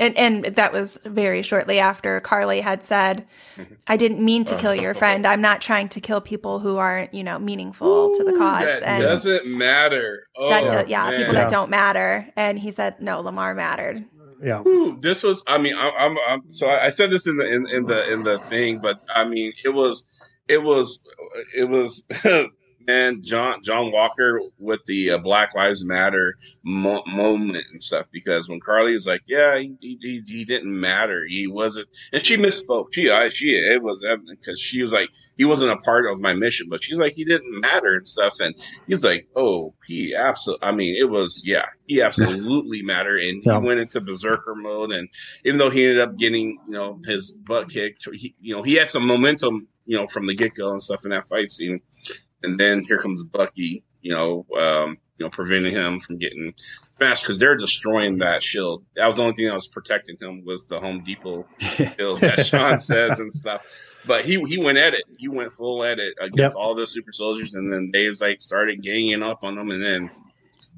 and 0.00 0.16
and 0.16 0.44
that 0.54 0.72
was 0.72 0.96
very 1.04 1.42
shortly 1.42 1.80
after 1.80 2.20
Carly 2.20 2.60
had 2.60 2.84
said, 2.84 3.26
Mm-hmm. 3.56 3.74
"I 3.88 3.96
didn't 3.96 4.24
mean 4.24 4.44
to 4.44 4.54
kill 4.56 4.72
your 4.74 4.94
friend. 4.94 5.26
I'm 5.26 5.40
not 5.40 5.60
trying 5.60 5.88
to 5.88 6.00
kill 6.00 6.20
people 6.20 6.60
who 6.60 6.76
aren't, 6.76 7.12
you 7.12 7.24
know, 7.24 7.36
meaningful 7.40 8.14
to 8.16 8.22
the 8.22 8.34
cause." 8.38 8.62
That 8.64 8.82
and 8.84 9.02
doesn't 9.02 9.46
matter. 9.46 10.22
Oh, 10.36 10.50
that, 10.50 10.86
do- 10.86 10.90
yeah, 10.92 11.10
man. 11.10 11.18
people 11.18 11.34
Yeah. 11.34 11.40
that 11.42 11.50
don't 11.50 11.68
matter. 11.70 12.28
And 12.36 12.60
he 12.60 12.70
said, 12.70 13.00
"No, 13.00 13.20
Lemar 13.24 13.56
mattered." 13.56 14.04
Yeah. 14.40 14.62
Ooh, 14.66 14.98
this 15.00 15.22
was. 15.22 15.42
I 15.46 15.58
mean, 15.58 15.74
I, 15.74 15.90
I'm, 15.90 16.16
I'm. 16.28 16.50
So 16.50 16.68
I, 16.68 16.86
I 16.86 16.90
said 16.90 17.10
this 17.10 17.26
in 17.26 17.36
the 17.38 17.46
in, 17.46 17.66
in 17.68 17.84
the 17.84 18.12
in 18.12 18.22
the 18.22 18.38
thing, 18.40 18.80
but 18.80 19.00
I 19.14 19.24
mean, 19.26 19.52
it 19.64 19.70
was, 19.70 20.06
it 20.48 20.62
was, 20.62 21.04
it 21.56 21.68
was. 21.68 22.06
Man, 22.88 23.22
John 23.22 23.62
John 23.62 23.92
Walker 23.92 24.40
with 24.58 24.80
the 24.86 25.10
uh, 25.10 25.18
Black 25.18 25.54
Lives 25.54 25.84
Matter 25.84 26.36
mo- 26.64 27.02
moment 27.06 27.66
and 27.70 27.82
stuff 27.82 28.06
because 28.10 28.48
when 28.48 28.60
Carly 28.60 28.94
was 28.94 29.06
like, 29.06 29.20
"Yeah, 29.26 29.58
he, 29.58 29.76
he, 30.00 30.22
he 30.26 30.44
didn't 30.46 30.78
matter. 30.80 31.26
He 31.28 31.46
wasn't," 31.46 31.88
and 32.14 32.24
she 32.24 32.38
misspoke. 32.38 32.86
She 32.94 33.10
I, 33.10 33.28
she 33.28 33.50
it 33.50 33.82
was 33.82 34.02
evident 34.02 34.40
because 34.40 34.58
she 34.58 34.80
was 34.80 34.94
like, 34.94 35.10
"He 35.36 35.44
wasn't 35.44 35.70
a 35.72 35.76
part 35.76 36.10
of 36.10 36.18
my 36.18 36.32
mission," 36.32 36.68
but 36.70 36.82
she's 36.82 36.98
like, 36.98 37.12
"He 37.12 37.24
didn't 37.26 37.60
matter 37.60 37.94
and 37.96 38.08
stuff," 38.08 38.40
and 38.40 38.54
he's 38.86 39.04
like, 39.04 39.28
"Oh, 39.36 39.74
he 39.86 40.14
absolutely." 40.14 40.66
I 40.66 40.72
mean, 40.72 40.96
it 40.96 41.10
was 41.10 41.42
yeah, 41.44 41.66
he 41.86 42.00
absolutely 42.00 42.80
mattered, 42.92 43.20
and 43.22 43.42
he 43.42 43.50
Yeah. 43.50 43.58
went 43.58 43.80
into 43.80 44.00
berserker 44.00 44.54
mode, 44.54 44.92
and 44.92 45.10
even 45.44 45.58
though 45.58 45.68
he 45.70 45.84
ended 45.84 46.00
up 46.00 46.16
getting 46.16 46.58
you 46.66 46.72
know 46.72 46.98
his 47.04 47.32
butt 47.32 47.68
kicked, 47.68 48.08
he, 48.14 48.34
you 48.40 48.56
know 48.56 48.62
he 48.62 48.74
had 48.74 48.88
some 48.88 49.06
momentum 49.06 49.68
you 49.84 49.96
know 49.96 50.06
from 50.06 50.26
the 50.26 50.34
get 50.34 50.54
go 50.54 50.70
and 50.70 50.82
stuff 50.82 51.04
in 51.04 51.10
that 51.10 51.28
fight 51.28 51.50
scene, 51.50 51.80
and 52.42 52.58
then 52.58 52.82
here 52.84 52.98
comes 52.98 53.22
Bucky, 53.22 53.82
you 54.00 54.12
know, 54.12 54.46
um, 54.58 54.98
you 55.18 55.26
know, 55.26 55.30
preventing 55.30 55.72
him 55.72 55.98
from 56.00 56.18
getting 56.18 56.54
smashed 56.96 57.24
because 57.24 57.38
they're 57.38 57.56
destroying 57.56 58.18
that 58.18 58.42
shield. 58.42 58.84
That 58.94 59.06
was 59.06 59.16
the 59.16 59.22
only 59.22 59.34
thing 59.34 59.46
that 59.46 59.54
was 59.54 59.66
protecting 59.66 60.16
him 60.20 60.44
was 60.44 60.66
the 60.66 60.80
Home 60.80 61.02
Depot 61.02 61.46
shield 61.58 62.20
that 62.20 62.46
Sean 62.46 62.78
says 62.78 63.18
and 63.18 63.32
stuff. 63.32 63.62
But 64.06 64.24
he 64.24 64.42
he 64.44 64.58
went 64.58 64.78
at 64.78 64.94
it. 64.94 65.02
He 65.18 65.28
went 65.28 65.52
full 65.52 65.82
at 65.84 65.98
it 65.98 66.14
against 66.20 66.56
all 66.56 66.74
those 66.74 66.92
super 66.92 67.12
soldiers, 67.12 67.54
and 67.54 67.72
then 67.72 67.90
they 67.92 68.08
was 68.08 68.20
like 68.20 68.40
started 68.40 68.80
ganging 68.82 69.22
up 69.22 69.42
on 69.42 69.56
them, 69.56 69.70
and 69.70 69.82
then 69.82 70.10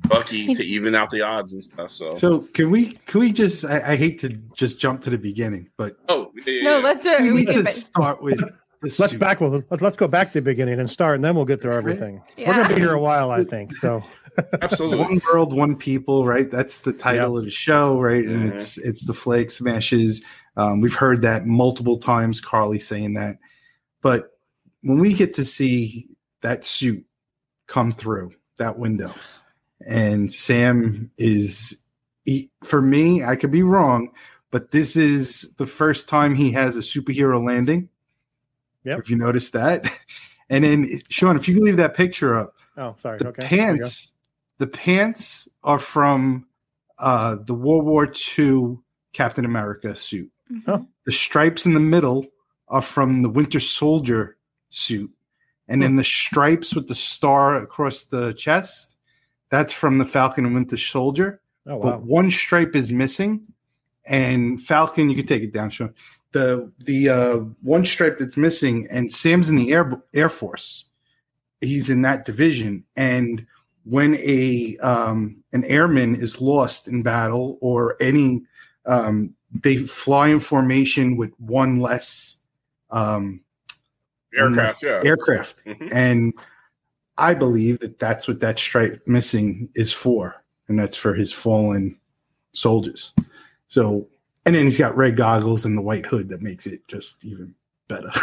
Bucky 0.09 0.55
to 0.55 0.65
even 0.65 0.95
out 0.95 1.11
the 1.11 1.23
odds 1.23 1.53
and 1.53 1.63
stuff. 1.63 1.91
So, 1.91 2.17
So 2.17 2.41
can 2.55 2.71
we 2.71 2.93
can 3.07 3.21
we 3.21 3.33
just 3.33 3.65
I, 3.65 3.93
I 3.93 3.97
hate 3.97 4.21
to 4.21 4.31
just 4.57 4.79
jump 4.79 5.03
to 5.03 5.11
the 5.11 5.19
beginning, 5.19 5.69
but 5.77 5.97
oh 6.09 6.33
yeah, 6.47 6.63
No, 6.63 6.79
yeah. 6.79 6.85
let's 6.85 7.05
do 7.05 7.11
it. 7.11 7.23
we 7.23 7.33
We 7.33 7.45
need 7.45 7.49
can, 7.49 7.65
to 7.67 7.73
start 7.73 8.23
with 8.23 8.39
the 8.39 8.51
Let's 8.83 8.97
suit. 8.97 9.19
back. 9.21 9.41
Well, 9.41 9.63
let's 9.81 9.97
go 9.97 10.09
back 10.09 10.33
to 10.33 10.39
the 10.39 10.43
beginning 10.43 10.81
and 10.81 10.89
start, 10.89 11.17
and 11.17 11.25
then 11.25 11.35
we'll 11.35 11.45
get 11.45 11.61
through 11.61 11.75
everything. 11.75 12.23
We're 12.39 12.55
gonna 12.55 12.69
be 12.69 12.77
here 12.81 12.95
a 12.95 13.01
while, 13.01 13.31
I 13.31 13.45
think. 13.45 13.75
So 13.77 14.03
absolutely. 14.63 14.99
One 14.99 15.21
world, 15.31 15.55
one 15.55 15.77
people, 15.77 16.25
right? 16.27 16.51
That's 16.51 16.81
the 16.81 16.93
title 16.95 17.37
of 17.39 17.45
the 17.45 17.51
show, 17.51 18.01
right? 18.01 18.25
And 18.25 18.45
Mhm. 18.45 18.53
it's 18.53 18.79
it's 18.79 19.05
the 19.05 19.13
flag 19.13 19.51
smashers. 19.51 20.23
Um, 20.57 20.81
we've 20.81 20.95
heard 20.95 21.21
that 21.23 21.47
multiple 21.47 21.99
times. 21.99 22.41
Carly 22.41 22.79
saying 22.79 23.15
that, 23.15 23.37
but 24.01 24.39
when 24.83 24.99
we 24.99 25.13
get 25.13 25.35
to 25.35 25.45
see 25.45 26.09
that 26.41 26.65
suit 26.65 27.05
come 27.67 27.93
through 27.93 28.31
that 28.57 28.79
window, 28.79 29.15
and 29.87 30.33
Sam 30.33 31.11
is, 31.19 31.77
he, 32.25 32.51
for 32.65 32.81
me, 32.81 33.23
I 33.25 33.37
could 33.37 33.51
be 33.51 33.63
wrong, 33.63 34.09
but 34.51 34.71
this 34.71 34.97
is 34.97 35.53
the 35.59 35.67
first 35.67 36.09
time 36.09 36.35
he 36.35 36.51
has 36.53 36.79
a 36.79 36.81
superhero 36.81 37.45
landing. 37.45 37.90
Yep. 38.85 38.99
If 39.01 39.11
you 39.11 39.17
notice 39.17 39.51
that, 39.51 39.91
and 40.51 40.65
then 40.65 40.89
Sean, 41.09 41.37
if 41.37 41.47
you 41.49 41.55
can 41.55 41.65
leave 41.65 41.77
that 41.77 41.95
picture 41.95 42.39
up 42.39 42.55
oh, 42.77 42.97
sorry. 43.03 43.19
the 43.19 43.29
okay. 43.29 43.41
There 43.41 43.49
pants 43.49 44.13
the 44.59 44.67
pants 44.67 45.49
are 45.65 45.79
from 45.79 46.47
uh 46.99 47.37
the 47.47 47.55
world 47.55 47.85
war 47.87 48.13
ii 48.39 48.77
captain 49.13 49.45
america 49.45 49.97
suit 49.97 50.31
Oh. 50.67 50.85
the 51.07 51.13
stripes 51.13 51.65
in 51.65 51.75
the 51.75 51.81
middle 51.81 52.27
are 52.69 52.83
from 52.83 53.23
the 53.23 53.29
winter 53.31 53.61
soldier 53.61 54.37
suit 54.69 55.11
and 55.69 55.81
then 55.83 55.95
the 55.97 56.05
stripes 56.05 56.75
with 56.75 56.89
the 56.89 56.95
star 56.95 57.57
across 57.57 58.05
the 58.05 58.33
chest 58.35 58.97
that's 59.51 59.73
from 59.73 59.99
the 59.99 60.05
falcon 60.05 60.45
and 60.45 60.55
winter 60.55 60.77
soldier 60.77 61.41
Oh 61.67 61.77
wow. 61.77 61.83
but 61.83 62.03
one 62.03 62.31
stripe 62.31 62.75
is 62.75 62.91
missing 62.91 63.47
and 64.05 64.61
falcon 64.63 65.09
you 65.09 65.17
can 65.17 65.27
take 65.27 65.43
it 65.43 65.53
down 65.53 65.71
sean 65.71 65.95
the 66.33 66.71
the 66.85 67.09
uh 67.09 67.37
one 67.63 67.85
stripe 67.85 68.17
that's 68.19 68.37
missing 68.37 68.87
and 68.91 69.11
sam's 69.13 69.49
in 69.49 69.57
the 69.57 69.73
air 69.73 70.01
air 70.15 70.29
force 70.29 70.85
he's 71.61 71.91
in 71.91 72.03
that 72.03 72.25
division 72.25 72.85
and 72.97 73.47
when 73.85 74.15
a 74.17 74.77
um 74.83 75.43
an 75.53 75.65
airman 75.65 76.15
is 76.15 76.41
lost 76.41 76.87
in 76.89 77.03
battle 77.03 77.59
or 77.61 77.97
any 78.01 78.43
um 78.87 79.35
they 79.63 79.77
fly 79.79 80.29
in 80.29 80.41
formation 80.41 81.17
with 81.17 81.33
one 81.39 81.81
less 81.81 82.39
um 82.91 83.41
Aircraft, 84.33 84.83
yeah. 84.85 85.03
aircraft 85.05 85.65
Mhm. 85.67 85.89
and 85.93 86.35
I 87.19 87.35
believe 87.35 87.81
that 87.81 87.99
that's 87.99 88.27
what 88.27 88.41
that 88.41 88.59
stripe 88.59 89.03
missing 89.07 89.69
is 89.75 89.93
for, 89.93 90.43
and 90.69 90.79
that's 90.79 90.97
for 90.97 91.13
his 91.13 91.31
fallen 91.33 91.99
soldiers. 92.55 93.13
So, 93.69 94.09
and 94.51 94.57
then 94.57 94.65
he's 94.65 94.79
got 94.79 94.97
red 94.97 95.17
goggles 95.17 95.65
and 95.65 95.79
the 95.79 95.83
white 95.83 96.05
hood 96.07 96.29
that 96.31 96.43
makes 96.43 96.67
it 96.67 96.81
just 96.89 97.25
even 97.25 97.55
better. 97.89 98.11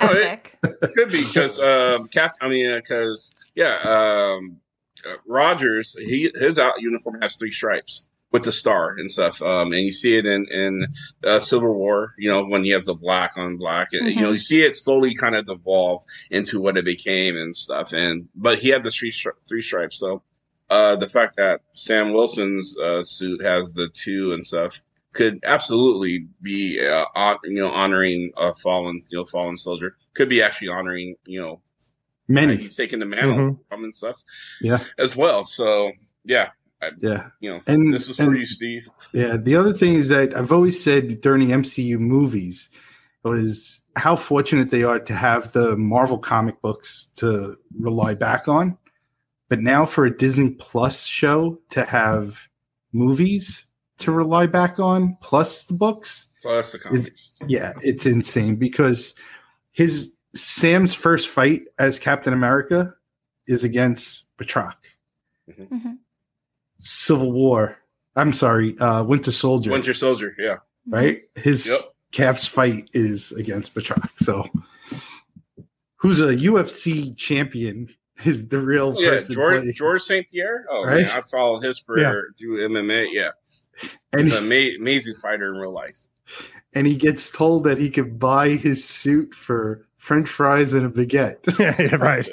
Oh, 0.00 0.12
it- 0.12 0.54
Epic. 0.62 0.94
could 0.94 1.10
be 1.10 1.24
because 1.24 1.58
um, 1.58 2.06
Cap. 2.06 2.36
I 2.40 2.46
mean, 2.48 2.76
because 2.76 3.34
yeah, 3.56 3.78
um, 3.82 4.58
uh, 5.04 5.16
Rogers. 5.26 5.96
He 5.98 6.30
his 6.36 6.56
out 6.60 6.80
uniform 6.80 7.20
has 7.20 7.34
three 7.34 7.50
stripes 7.50 8.06
with 8.30 8.44
the 8.44 8.52
star 8.52 8.90
and 8.96 9.10
stuff. 9.10 9.42
Um, 9.42 9.72
and 9.72 9.82
you 9.82 9.90
see 9.90 10.16
it 10.16 10.24
in 10.24 10.46
in 10.52 10.86
uh, 11.26 11.40
Civil 11.40 11.74
War. 11.74 12.14
You 12.16 12.28
know 12.28 12.44
when 12.44 12.62
he 12.62 12.70
has 12.70 12.84
the 12.84 12.94
black 12.94 13.36
on 13.36 13.56
black. 13.56 13.88
and 13.92 14.08
You 14.08 14.20
know 14.20 14.30
you 14.30 14.38
see 14.38 14.62
it 14.62 14.76
slowly 14.76 15.16
kind 15.16 15.34
of 15.34 15.46
devolve 15.46 16.04
into 16.30 16.60
what 16.60 16.78
it 16.78 16.84
became 16.84 17.36
and 17.36 17.54
stuff. 17.56 17.92
And 17.92 18.28
but 18.36 18.60
he 18.60 18.68
had 18.68 18.84
the 18.84 18.92
three 18.92 19.10
stri- 19.10 19.32
three 19.48 19.62
stripes. 19.62 19.98
So 19.98 20.22
uh, 20.70 20.94
the 20.94 21.08
fact 21.08 21.34
that 21.38 21.62
Sam 21.74 22.12
Wilson's 22.12 22.78
uh, 22.78 23.02
suit 23.02 23.42
has 23.42 23.72
the 23.72 23.88
two 23.88 24.32
and 24.32 24.46
stuff 24.46 24.80
could 25.18 25.40
absolutely 25.44 26.26
be 26.42 26.80
uh, 26.80 27.04
on, 27.16 27.36
you 27.44 27.54
know 27.60 27.68
honoring 27.68 28.30
a 28.36 28.54
fallen 28.54 29.02
you 29.10 29.18
know 29.18 29.24
fallen 29.24 29.56
soldier 29.56 29.96
could 30.14 30.28
be 30.28 30.40
actually 30.40 30.68
honoring 30.68 31.16
you 31.26 31.40
know 31.40 31.60
Many. 32.30 32.68
Taking 32.68 32.98
the 32.98 33.06
mantle 33.06 33.36
Mhm. 33.38 33.58
from 33.68 33.84
and 33.84 33.96
stuff 33.96 34.22
Yeah. 34.60 34.80
as 34.98 35.16
well. 35.16 35.44
So 35.46 35.92
yeah, 36.24 36.50
Yeah. 36.98 37.30
you 37.40 37.50
know, 37.50 37.60
And- 37.66 37.92
this 37.94 38.06
is 38.10 38.16
for 38.18 38.24
and- 38.24 38.36
you, 38.36 38.44
Steve. 38.44 38.86
Yeah. 39.14 39.38
The 39.38 39.56
other 39.56 39.72
thing 39.72 39.94
is 39.94 40.08
that 40.10 40.36
I've 40.36 40.52
always 40.52 40.78
said 40.82 41.22
during 41.22 41.40
the 41.48 41.54
MCU 41.54 41.98
movies 41.98 42.68
was 43.24 43.80
how 43.96 44.14
fortunate 44.14 44.70
they 44.70 44.82
are 44.84 45.00
to 45.00 45.14
have 45.14 45.52
the 45.54 45.74
Marvel 45.78 46.18
comic 46.18 46.60
books 46.60 47.08
to 47.16 47.56
rely 47.80 48.12
back 48.14 48.46
on. 48.46 48.76
But 49.48 49.60
now 49.60 49.86
for 49.86 50.04
a 50.04 50.14
Disney 50.14 50.50
Plus 50.50 51.06
show 51.06 51.58
to 51.70 51.82
have 51.84 52.42
movies 52.92 53.66
to 53.98 54.12
rely 54.12 54.46
back 54.46 54.78
on 54.78 55.16
plus 55.20 55.64
the 55.64 55.74
books, 55.74 56.28
Plus 56.42 56.72
the 56.72 56.78
comics. 56.78 57.34
yeah, 57.46 57.72
it's 57.82 58.06
insane 58.06 58.56
because 58.56 59.14
his 59.72 60.14
Sam's 60.34 60.94
first 60.94 61.28
fight 61.28 61.62
as 61.78 61.98
Captain 61.98 62.32
America 62.32 62.94
is 63.46 63.64
against 63.64 64.24
Batroc. 64.38 64.74
Mhm. 65.50 65.98
Civil 66.80 67.32
War. 67.32 67.76
I'm 68.14 68.32
sorry, 68.32 68.76
uh, 68.78 69.02
Winter 69.04 69.32
Soldier. 69.32 69.70
Winter 69.70 69.94
Soldier. 69.94 70.34
Yeah. 70.38 70.58
right? 70.86 71.22
His 71.34 71.66
Yep. 71.66 71.80
Cap's 72.12 72.46
fight 72.46 72.88
is 72.94 73.32
against 73.32 73.74
Batroc. 73.74 74.08
So, 74.16 74.44
who's 75.96 76.20
a 76.20 76.34
UFC 76.36 77.14
champion 77.16 77.88
is 78.24 78.48
the 78.48 78.58
real 78.58 78.94
Oh, 78.96 79.00
yeah, 79.00 79.10
person. 79.10 79.34
George. 79.34 79.74
George 79.74 80.02
St. 80.02 80.26
Pierre. 80.30 80.66
Oh 80.70 80.84
Right? 80.84 81.02
man, 81.02 81.10
I 81.10 81.20
followed 81.22 81.62
his 81.62 81.80
career 81.80 82.32
through 82.38 82.58
MMA. 82.68 83.08
Yeah, 83.12 83.30
and 84.12 84.22
he's 84.24 84.34
an 84.34 84.44
ama- 84.44 84.76
amazing 84.78 85.14
fighter 85.22 85.52
in 85.52 85.60
real 85.60 85.72
life. 85.72 86.08
and 86.74 86.86
he 86.86 86.96
gets 86.96 87.30
told 87.30 87.64
that 87.64 87.78
he 87.78 87.90
could 87.90 88.18
buy 88.18 88.50
his 88.50 88.84
suit 88.84 89.34
for 89.34 89.86
French 89.96 90.28
fries 90.28 90.74
and 90.74 90.86
a 90.86 90.90
baguette. 90.90 91.38
yeah, 91.58 91.74
yeah, 91.80 91.96
right. 91.96 92.28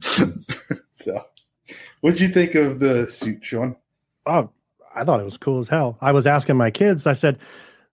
so, 0.92 1.24
what'd 2.00 2.20
you 2.20 2.28
think 2.28 2.54
of 2.54 2.78
the 2.80 3.06
suit, 3.06 3.44
Sean? 3.44 3.76
Oh, 4.26 4.50
I 4.94 5.04
thought 5.04 5.20
it 5.20 5.24
was 5.24 5.38
cool 5.38 5.60
as 5.60 5.68
hell. 5.68 5.96
I 6.00 6.12
was 6.12 6.26
asking 6.26 6.56
my 6.56 6.70
kids. 6.70 7.06
I 7.06 7.12
said 7.14 7.38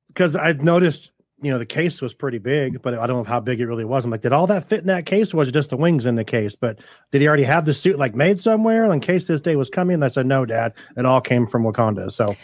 because 0.07 0.35
I 0.35 0.51
noticed, 0.53 1.11
you 1.43 1.51
know, 1.51 1.59
the 1.59 1.65
case 1.65 2.01
was 2.01 2.13
pretty 2.13 2.37
big, 2.37 2.81
but 2.81 2.93
I 2.93 3.05
don't 3.05 3.17
know 3.17 3.23
how 3.23 3.39
big 3.39 3.59
it 3.59 3.67
really 3.67 3.85
was. 3.85 4.05
I'm 4.05 4.11
like, 4.11 4.21
did 4.21 4.31
all 4.31 4.47
that 4.47 4.69
fit 4.69 4.79
in 4.81 4.87
that 4.87 5.05
case, 5.05 5.33
or 5.33 5.37
was 5.37 5.49
it 5.49 5.51
just 5.51 5.69
the 5.69 5.77
wings 5.77 6.05
in 6.05 6.15
the 6.15 6.23
case? 6.23 6.55
But 6.55 6.79
did 7.11 7.21
he 7.21 7.27
already 7.27 7.43
have 7.43 7.65
the 7.65 7.73
suit 7.73 7.99
like 7.99 8.15
made 8.15 8.39
somewhere 8.39 8.85
in 8.85 8.99
case 9.01 9.27
this 9.27 9.41
day 9.41 9.55
was 9.55 9.69
coming? 9.69 9.95
And 9.95 10.05
I 10.05 10.07
said, 10.07 10.25
no, 10.25 10.45
Dad, 10.45 10.73
it 10.95 11.05
all 11.05 11.21
came 11.21 11.45
from 11.45 11.63
Wakanda. 11.63 12.11
So 12.11 12.35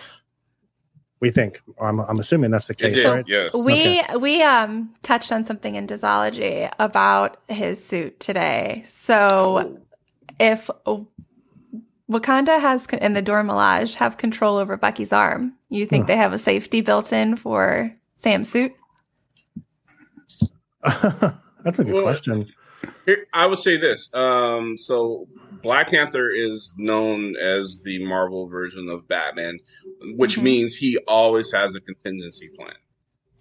we 1.21 1.31
think. 1.31 1.61
I'm, 1.81 1.99
I'm 1.99 2.19
assuming 2.19 2.51
that's 2.51 2.67
the 2.67 2.75
case, 2.75 2.95
did. 2.95 3.05
right? 3.05 3.25
Yes. 3.27 3.53
We 3.53 4.01
we 4.19 4.41
um 4.43 4.93
touched 5.03 5.31
on 5.31 5.43
something 5.43 5.75
in 5.75 5.87
Disology 5.87 6.71
about 6.79 7.37
his 7.47 7.83
suit 7.83 8.19
today. 8.19 8.83
So 8.87 9.79
if 10.39 10.69
Wakanda 12.09 12.59
has 12.59 12.87
con- 12.87 12.99
and 12.99 13.15
the 13.15 13.21
Dora 13.21 13.43
Milaje 13.43 13.95
have 13.95 14.17
control 14.17 14.57
over 14.57 14.77
Bucky's 14.77 15.13
arm, 15.13 15.53
you 15.69 15.85
think 15.85 16.03
Huh. 16.03 16.07
they 16.07 16.17
have 16.17 16.33
a 16.33 16.37
safety 16.37 16.81
built 16.81 17.13
in 17.13 17.35
for 17.35 17.93
Sam's 18.17 18.49
suit? 18.49 18.73
that's 21.63 21.79
a 21.79 21.83
good 21.83 21.93
Well, 21.93 22.03
question. 22.03 22.47
Here, 23.05 23.25
I 23.33 23.45
would 23.45 23.59
say 23.59 23.75
this. 23.77 24.13
Um, 24.13 24.77
so 24.77 25.27
Black 25.61 25.89
Panther 25.89 26.29
is 26.29 26.73
known 26.77 27.35
as 27.37 27.81
the 27.83 28.03
Marvel 28.05 28.47
version 28.47 28.87
of 28.89 29.07
Batman, 29.07 29.59
which 30.15 30.37
Mhm. 30.37 30.43
means 30.43 30.75
he 30.75 30.97
always 31.07 31.51
has 31.51 31.75
a 31.75 31.81
contingency 31.81 32.49
plan. 32.57 32.75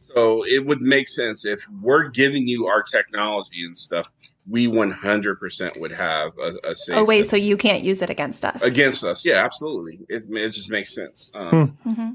So 0.01 0.43
it 0.45 0.65
would 0.67 0.81
make 0.81 1.07
sense 1.07 1.45
if 1.45 1.61
we're 1.83 2.09
giving 2.09 2.49
you 2.49 2.67
our 2.67 2.83
technology 2.83 3.63
and 3.65 3.77
stuff, 3.77 4.11
we 4.49 4.67
100% 4.67 5.79
would 5.79 5.93
have 5.93 6.33
a, 6.39 6.55
a 6.71 6.75
safe 6.75 6.97
Oh 6.97 7.05
wait, 7.05 7.29
so 7.29 7.37
you 7.37 7.59
can't 7.59 7.85
use 7.85 8.01
it 8.01 8.09
against 8.09 8.45
us? 8.45 8.63
against 8.63 9.05
us. 9.05 9.25
Yeah, 9.25 9.45
absolutely. 9.45 10.01
It, 10.09 10.25
it 10.31 10.49
just 10.51 10.71
makes 10.71 10.95
sense. 10.95 11.31
Um, 11.35 11.77
hmm 11.85 12.11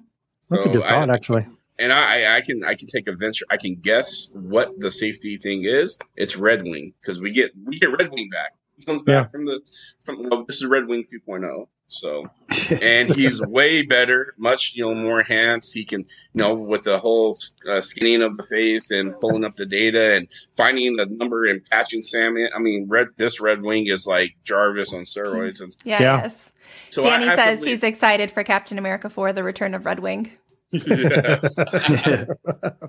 That's 0.50 0.66
a 0.66 0.68
so 0.68 0.74
good 0.74 0.84
I- 0.84 0.90
thought, 0.90 1.10
actually. 1.12 1.46
And 1.80 1.92
I, 1.94 2.38
I 2.38 2.42
can 2.42 2.64
I 2.64 2.76
can 2.76 2.88
take 2.88 3.08
a 3.08 3.14
venture. 3.14 3.46
I 3.50 3.58
can 3.58 3.76
guess 3.76 4.32
what 4.34 4.80
the 4.80 4.92
safety 4.92 5.38
thing 5.38 5.64
is. 5.66 5.98
It's 6.16 6.36
Red 6.38 6.64
Wing 6.64 6.94
because 7.02 7.20
we 7.22 7.32
get 7.32 7.52
we 7.66 7.78
get 7.80 7.96
Red 7.98 8.12
Wing 8.12 8.30
back. 8.32 8.54
He 8.78 8.86
comes 8.86 9.02
back 9.04 9.26
Yeah. 9.26 9.30
from 9.30 9.46
the 9.46 9.62
from 10.06 10.30
well, 10.30 10.44
this 10.46 10.58
is 10.58 10.66
Red 10.66 10.88
Wing 10.88 11.06
2.0. 11.12 11.68
So 11.88 12.28
and 12.82 13.14
he's 13.16 13.40
way 13.46 13.84
better, 13.84 14.34
much 14.38 14.74
you 14.76 14.84
know 14.84 14.96
more 14.96 15.20
enhanced. 15.20 15.74
He 15.76 15.86
can 15.86 16.02
you 16.02 16.08
know 16.34 16.54
with 16.54 16.86
the 16.86 16.98
whole 16.98 17.38
uh, 17.70 17.82
skinning 17.82 18.24
of 18.24 18.36
the 18.38 18.44
face 18.44 18.90
and 18.90 19.14
pulling 19.20 19.44
up 19.46 19.58
the 19.58 19.66
data 19.66 20.16
and 20.16 20.28
finding 20.58 20.96
the 20.96 21.06
number 21.06 21.46
and 21.46 21.64
patching 21.66 22.02
Sam 22.02 22.36
in. 22.38 22.50
I 22.56 22.60
mean, 22.60 22.88
red 22.90 23.10
this 23.18 23.40
Red 23.40 23.62
Wing 23.62 23.88
is 23.88 24.08
like 24.08 24.32
Jarvis 24.44 24.92
on 24.94 25.02
steroids. 25.04 25.62
And 25.62 25.76
Yeah, 25.84 26.02
Yeah. 26.02 26.22
yes. 26.24 26.52
so 26.90 27.04
Danny 27.04 27.28
says 27.28 27.64
he's 27.64 27.84
excited 27.84 28.32
for 28.32 28.44
Captain 28.44 28.80
America 28.80 29.08
4 29.10 29.32
The 29.34 29.44
Return 29.44 29.76
of 29.76 29.86
Red 29.86 30.00
Wing. 30.00 30.32
Yes, 30.74 31.56
Yeah. 31.90 32.26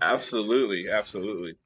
absolutely, 0.02 0.90
absolutely. 0.90 1.56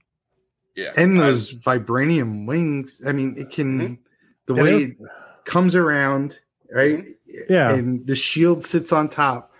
Yeah, 0.74 0.92
and 0.96 1.20
I- 1.20 1.26
those 1.30 1.54
vibranium 1.54 2.46
wings. 2.46 3.00
I 3.06 3.12
mean, 3.12 3.34
it 3.38 3.50
can 3.50 3.98
the 4.46 4.54
way 4.54 4.82
it 4.84 4.96
comes 5.44 5.74
around, 5.74 6.38
right? 6.72 7.06
Yeah. 7.48 7.72
and 7.72 8.06
the 8.06 8.16
shield 8.16 8.62
sits 8.64 8.92
on 8.92 9.08
top. 9.08 9.52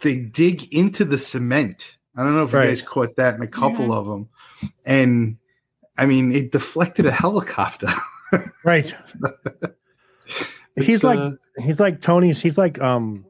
They 0.00 0.16
dig 0.16 0.74
into 0.74 1.04
the 1.04 1.16
cement. 1.18 1.96
I 2.16 2.22
don't 2.22 2.34
know 2.34 2.42
if 2.44 2.52
Right. 2.52 2.64
you 2.64 2.68
guys 2.70 2.82
caught 2.82 3.16
that 3.16 3.34
in 3.36 3.42
a 3.42 3.46
couple 3.46 3.92
of 3.92 4.06
them, 4.06 4.28
and 4.84 5.38
I 5.96 6.06
mean, 6.06 6.32
it 6.32 6.52
deflected 6.52 7.06
a 7.06 7.12
helicopter. 7.12 7.88
Right. 8.64 8.92
It's, 10.74 10.86
he's 10.86 11.04
like 11.04 11.18
uh, 11.18 11.32
he's 11.60 11.78
like 11.78 12.00
Tony's. 12.00 12.40
He's 12.40 12.56
like 12.56 12.80
um 12.80 13.26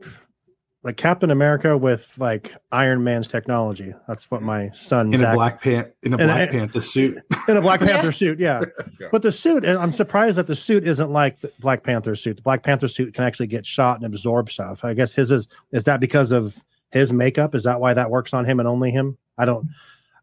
like 0.85 0.97
Captain 0.97 1.31
America 1.31 1.77
with 1.79 2.13
like 2.19 2.55
Iron 2.73 3.05
Man's 3.05 3.29
technology. 3.29 3.95
That's 4.09 4.31
what 4.31 4.43
my 4.43 4.71
son 4.71 5.13
in 5.15 5.21
Zach, 5.21 5.33
a 5.33 5.37
black 5.37 5.63
pant 5.63 5.93
in 6.03 6.13
a 6.13 6.17
And 6.17 6.27
Black 6.29 6.49
I- 6.49 6.53
Panther 6.53 6.81
suit. 6.81 7.19
in 7.49 7.57
a 7.57 7.61
Black 7.61 7.81
Yeah. 7.81 7.87
Panther 7.87 8.11
suit. 8.13 8.41
Yeah, 8.41 8.63
Yeah. 9.01 9.09
but 9.13 9.23
the 9.23 9.31
suit. 9.31 9.65
And 9.65 9.79
I'm 9.79 9.93
surprised 9.93 10.39
that 10.39 10.49
the 10.49 10.55
suit 10.57 10.85
isn't 10.87 11.11
like 11.11 11.41
the 11.41 11.53
Black 11.61 11.85
Panther 11.85 12.17
suit. 12.17 12.37
The 12.37 12.43
Black 12.43 12.63
Panther 12.65 12.89
suit 12.89 13.15
can 13.15 13.23
actually 13.25 13.47
get 13.47 13.65
shot 13.65 13.97
and 13.99 14.05
absorb 14.07 14.51
stuff. 14.51 14.85
I 14.85 14.95
guess 14.95 15.15
his 15.15 15.31
is 15.31 15.47
is 15.71 15.85
that 15.85 16.01
because 16.01 16.33
of 16.33 16.63
his 16.91 17.13
makeup? 17.13 17.55
Is 17.55 17.63
that 17.65 17.81
why 17.81 17.95
that 17.95 18.11
works 18.11 18.35
on 18.35 18.45
him 18.45 18.59
and 18.59 18.69
only 18.69 18.91
him? 18.91 19.17
I 19.39 19.45
don't. 19.45 19.69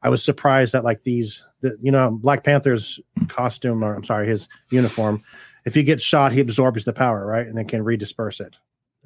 I 0.01 0.09
was 0.09 0.23
surprised 0.23 0.73
that 0.73 0.83
like 0.85 1.03
these, 1.03 1.45
the, 1.61 1.77
you 1.81 1.91
know, 1.91 2.11
Black 2.11 2.43
Panther's 2.43 2.99
costume 3.27 3.83
or 3.83 3.93
I'm 3.95 4.03
sorry, 4.03 4.27
his 4.27 4.47
uniform. 4.71 5.23
If 5.65 5.75
he 5.75 5.83
gets 5.83 6.03
shot, 6.03 6.31
he 6.31 6.39
absorbs 6.39 6.85
the 6.85 6.93
power, 6.93 7.25
right, 7.25 7.45
and 7.45 7.57
then 7.57 7.65
can 7.67 7.83
redisperse 7.83 8.39
it. 8.39 8.55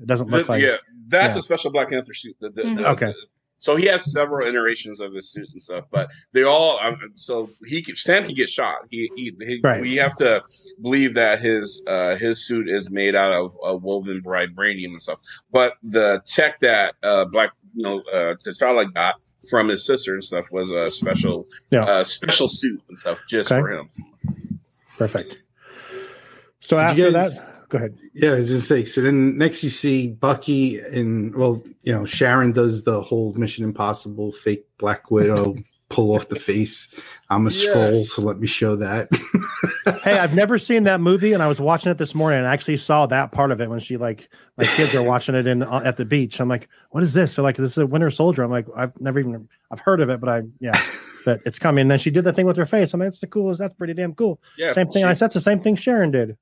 It 0.02 0.08
doesn't 0.08 0.30
look 0.30 0.48
The- 0.48 0.52
like 0.52 0.62
yeah, 0.62 0.78
that's 1.08 1.36
yeah. 1.36 1.40
a 1.40 1.42
special 1.44 1.72
Black 1.72 1.90
Panther 1.90 2.14
suit. 2.14 2.36
The- 2.40 2.50
the- 2.50 2.64
Mhm. 2.64 2.78
the- 2.78 2.90
Okay. 2.90 3.06
the- 3.08 3.16
so 3.60 3.78
he 3.78 3.86
has 3.86 4.12
several 4.12 4.46
iterations 4.46 5.00
of 5.00 5.14
his 5.14 5.32
suit 5.32 5.48
and 5.54 5.62
stuff, 5.62 5.86
but 5.90 6.12
they 6.34 6.44
all. 6.44 6.78
Um, 6.80 6.98
so 7.16 7.50
he 7.66 7.82
can, 7.82 7.96
Sam 7.96 8.24
can 8.26 8.34
get 8.34 8.50
shot. 8.50 8.76
He, 8.90 9.10
he, 9.16 9.34
he 9.40 9.62
Right. 9.64 9.80
we 9.82 9.96
have 9.96 10.16
to 10.18 10.44
believe 10.82 11.14
that 11.14 11.40
his 11.40 11.82
uh, 11.88 12.16
his 12.18 12.46
suit 12.46 12.68
is 12.70 12.90
made 12.92 13.16
out 13.16 13.32
of 13.32 13.56
uh, 13.66 13.76
woven 13.78 14.22
vibranium 14.22 14.88
and 14.88 15.02
stuff. 15.02 15.22
But 15.52 15.76
the 15.82 16.22
tech 16.28 16.60
that 16.60 16.96
uh, 17.04 17.24
Black, 17.26 17.52
you 17.74 17.84
know, 17.84 18.02
uh, 18.12 18.36
T'Challa 18.46 18.94
got 18.94 19.16
from 19.50 19.70
his 19.70 19.86
sister 19.86 20.14
and 20.14 20.24
stuff 20.24 20.46
was 20.52 20.70
a 20.70 20.90
special, 20.90 21.48
Yeah. 21.70 21.84
uh, 21.86 22.04
special 22.04 22.48
suit 22.50 22.82
and 22.90 22.98
stuff 23.00 23.22
just 23.30 23.50
Okay. 23.52 23.62
for 23.62 23.72
him. 23.72 23.90
perfect. 24.98 25.38
So 26.60 26.78
Did 26.78 26.82
after 26.84 27.02
you 27.02 27.12
guys- 27.12 27.40
that, 27.40 27.63
go 27.74 27.78
ahead. 27.80 27.98
Yeah, 28.14 28.32
I 28.32 28.36
was 28.36 28.48
just 28.48 28.68
say. 28.68 28.86
So 28.86 29.02
then 29.02 29.38
next 29.38 29.64
you 29.64 29.70
see 29.70 30.08
Bucky 30.10 30.80
and 30.80 31.36
well, 31.36 31.64
you 31.82 31.92
know, 31.94 32.06
Sharon 32.06 32.52
does 32.52 32.84
the 32.84 33.02
whole 33.02 33.34
Mission 33.34 33.64
Impossible 33.64 34.32
fake 34.32 34.66
Black 34.78 35.10
Widow 35.10 35.56
pull 35.90 36.16
off 36.16 36.30
the 36.30 36.36
face. 36.40 36.94
I'm 37.30 37.48
a 37.48 37.52
scroll, 37.52 37.96
so 37.96 38.22
let 38.22 38.40
me 38.40 38.48
show 38.48 38.76
that. 38.76 39.10
hey, 40.04 40.18
I've 40.20 40.36
never 40.36 40.58
seen 40.58 40.84
that 40.84 41.02
movie, 41.02 41.34
and 41.34 41.42
I 41.42 41.48
was 41.48 41.60
watching 41.60 41.92
it 41.92 41.98
this 41.98 42.14
morning, 42.16 42.40
and 42.40 42.48
I 42.48 42.54
actually 42.54 42.78
saw 42.78 43.06
that 43.08 43.32
part 43.32 43.52
of 43.52 43.60
it 43.60 43.70
when 43.70 43.80
she 43.80 43.98
like 43.98 44.30
my 44.58 44.66
kids 44.66 44.94
are 44.96 45.02
watching 45.04 45.34
it 45.36 45.48
in 45.48 45.64
uh, 45.64 45.82
at 45.84 45.98
the 45.98 46.06
beach. 46.06 46.40
I'm 46.40 46.50
like, 46.50 46.70
what 46.92 47.02
is 47.04 47.14
this? 47.14 47.36
They're 47.36 47.44
like, 47.44 47.58
this 47.58 47.72
is 47.72 47.78
a 47.80 47.86
Winter 47.88 48.10
Soldier. 48.12 48.44
I'm 48.44 48.52
like, 48.52 48.68
I've 48.76 49.00
never 49.02 49.20
even 49.20 49.48
I've 49.72 49.80
heard 49.80 50.00
of 50.02 50.10
it, 50.10 50.20
but 50.20 50.30
I 50.30 50.44
yeah, 50.60 50.80
but 51.26 51.42
it's 51.46 51.58
coming. 51.60 51.82
And 51.84 51.92
then 51.92 52.00
she 52.00 52.12
did 52.12 52.24
the 52.24 52.34
thing 52.34 52.46
with 52.46 52.58
her 52.58 52.66
face. 52.68 52.94
I 52.94 52.98
mean, 52.98 53.06
like, 53.06 53.12
that's 53.14 53.20
the 53.20 53.28
coolest. 53.28 53.60
That's 53.60 53.74
pretty 53.74 53.94
damn 53.94 54.14
cool. 54.14 54.40
Yeah, 54.58 54.74
same 54.74 54.90
thing. 54.90 55.04
she- 55.04 55.10
I 55.10 55.14
said 55.14 55.26
it's 55.28 55.36
the 55.36 55.42
same 55.42 55.60
thing 55.60 55.76
Sharon 55.76 56.12
did. 56.12 56.38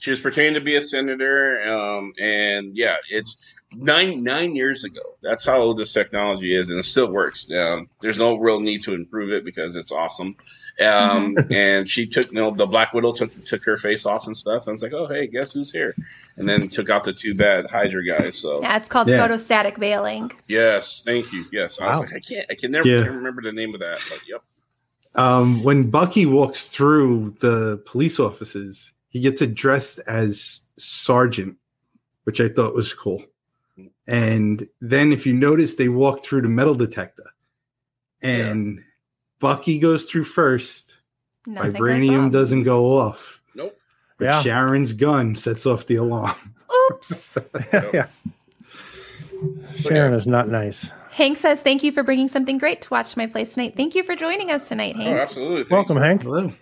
She 0.00 0.10
was 0.10 0.18
pretending 0.18 0.54
to 0.54 0.60
be 0.60 0.76
a 0.76 0.80
senator, 0.82 1.60
um, 1.70 2.14
and 2.18 2.74
yeah, 2.76 2.96
it's 3.10 3.54
nine 3.76 4.24
nine 4.24 4.56
years 4.56 4.82
ago. 4.82 5.02
That's 5.22 5.44
how 5.44 5.60
old 5.60 5.76
this 5.76 5.92
technology 5.92 6.56
is, 6.56 6.70
and 6.70 6.78
it 6.78 6.84
still 6.84 7.12
works. 7.12 7.50
Um, 7.50 7.88
there's 8.00 8.18
no 8.18 8.36
real 8.36 8.60
need 8.60 8.82
to 8.84 8.94
improve 8.94 9.30
it 9.30 9.44
because 9.44 9.76
it's 9.76 9.92
awesome. 9.92 10.36
Um, 10.82 11.36
and 11.50 11.86
she 11.86 12.06
took, 12.06 12.28
you 12.32 12.38
know, 12.38 12.50
the 12.50 12.66
Black 12.66 12.94
Widow 12.94 13.12
took 13.12 13.44
took 13.44 13.62
her 13.64 13.76
face 13.76 14.06
off 14.06 14.26
and 14.26 14.34
stuff, 14.34 14.66
and 14.66 14.72
it's 14.74 14.82
like, 14.82 14.94
oh 14.94 15.06
hey, 15.06 15.26
guess 15.26 15.52
who's 15.52 15.70
here? 15.70 15.94
And 16.38 16.48
then 16.48 16.70
took 16.70 16.88
out 16.88 17.04
the 17.04 17.12
two 17.12 17.34
bad 17.34 17.70
Hydra 17.70 18.02
guys. 18.06 18.38
So 18.38 18.62
Yeah, 18.62 18.78
it's 18.78 18.88
called 18.88 19.10
Yeah. 19.10 19.28
photostatic 19.28 19.76
veiling. 19.76 20.32
yes, 20.48 21.02
thank 21.04 21.30
you. 21.30 21.44
Yes, 21.52 21.78
I 21.78 21.90
was 21.90 22.00
like, 22.00 22.14
I 22.14 22.20
can't, 22.20 22.46
I 22.48 22.54
can 22.54 22.70
never 22.70 22.88
Yeah. 22.88 23.04
remember 23.04 23.42
the 23.42 23.52
name 23.52 23.74
of 23.74 23.80
that, 23.80 23.98
but 24.08 24.20
yep. 24.26 24.42
um, 25.14 25.62
when 25.62 25.90
Bucky 25.90 26.24
walks 26.24 26.68
through 26.68 27.36
the 27.40 27.82
police 27.84 28.18
offices, 28.18 28.94
he 29.10 29.20
gets 29.20 29.40
addressed 29.42 29.98
as 30.06 30.62
Sergeant, 30.78 31.56
which 32.24 32.40
I 32.40 32.48
thought 32.48 32.74
was 32.74 32.92
cool. 32.94 33.22
And 34.08 34.66
then, 34.80 35.12
if 35.12 35.26
you 35.26 35.32
notice, 35.34 35.74
they 35.76 35.88
walk 35.88 36.24
through 36.24 36.42
the 36.42 36.48
metal 36.48 36.74
detector, 36.74 37.22
and 38.22 38.82
Bucky 39.38 39.78
goes 39.78 40.06
through 40.06 40.24
first. 40.24 40.98
Nothing 41.46 41.72
Vibranium 41.74 42.26
off. 42.26 42.32
doesn't 42.32 42.64
go 42.64 42.98
off. 42.98 43.40
Nope. 43.54 43.78
But 44.18 44.24
Yeah. 44.24 44.42
Sharon's 44.42 44.92
gun 44.92 45.34
sets 45.34 45.64
off 45.66 45.86
the 45.86 45.96
alarm. 45.96 46.36
Oops. 46.92 47.38
yeah. 47.94 48.06
Sharon 49.76 50.12
is 50.14 50.26
not 50.26 50.48
nice. 50.48 50.90
Hank 51.12 51.38
says, 51.38 51.62
Thank 51.62 51.82
you 51.82 51.92
for 51.92 52.02
bringing 52.02 52.28
something 52.28 52.58
great 52.58 52.82
to 52.82 52.90
watch 52.90 53.16
my 53.16 53.26
place 53.26 53.54
tonight. 53.54 53.74
Thank 53.76 53.94
you 53.94 54.02
for 54.02 54.14
joining 54.14 54.50
us 54.50 54.68
tonight, 54.68 54.94
Oh, 54.98 55.02
Hank. 55.02 55.16
absolutely. 55.18 55.56
Thanks. 55.64 55.70
Welcome, 55.70 55.96
Hank. 55.96 56.22
Hello. 56.22 56.52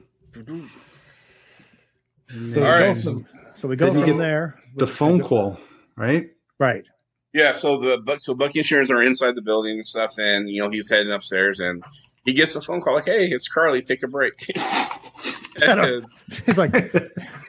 So, 2.28 2.34
All 2.36 2.44
we 2.44 2.54
go 2.54 2.68
right. 2.68 2.98
from, 2.98 3.26
so 3.54 3.68
we 3.68 3.76
go 3.76 3.86
Then 3.86 3.94
from 3.94 4.04
get 4.04 4.18
there. 4.18 4.60
The 4.76 4.86
phone 4.86 5.20
call, 5.20 5.58
right? 5.96 6.28
Right. 6.58 6.84
Yeah, 7.32 7.52
so 7.52 7.78
the 7.78 7.98
Buck 7.98 8.20
so 8.20 8.34
Bucky 8.34 8.58
and 8.58 8.66
Sharon 8.66 8.90
are 8.92 9.02
inside 9.02 9.34
the 9.34 9.42
building 9.42 9.76
and 9.76 9.86
stuff, 9.86 10.18
and 10.18 10.48
you 10.48 10.60
know 10.60 10.70
he's 10.70 10.90
heading 10.90 11.12
upstairs, 11.12 11.60
and 11.60 11.82
he 12.24 12.32
gets 12.32 12.54
a 12.54 12.60
phone 12.60 12.80
call 12.80 12.94
like, 12.94 13.06
"Hey, 13.06 13.26
it's 13.26 13.48
Carly. 13.48 13.82
Take 13.82 14.02
a 14.02 14.08
break." 14.08 14.34
and, 15.62 16.06
He's 16.46 16.58
like, 16.58 16.72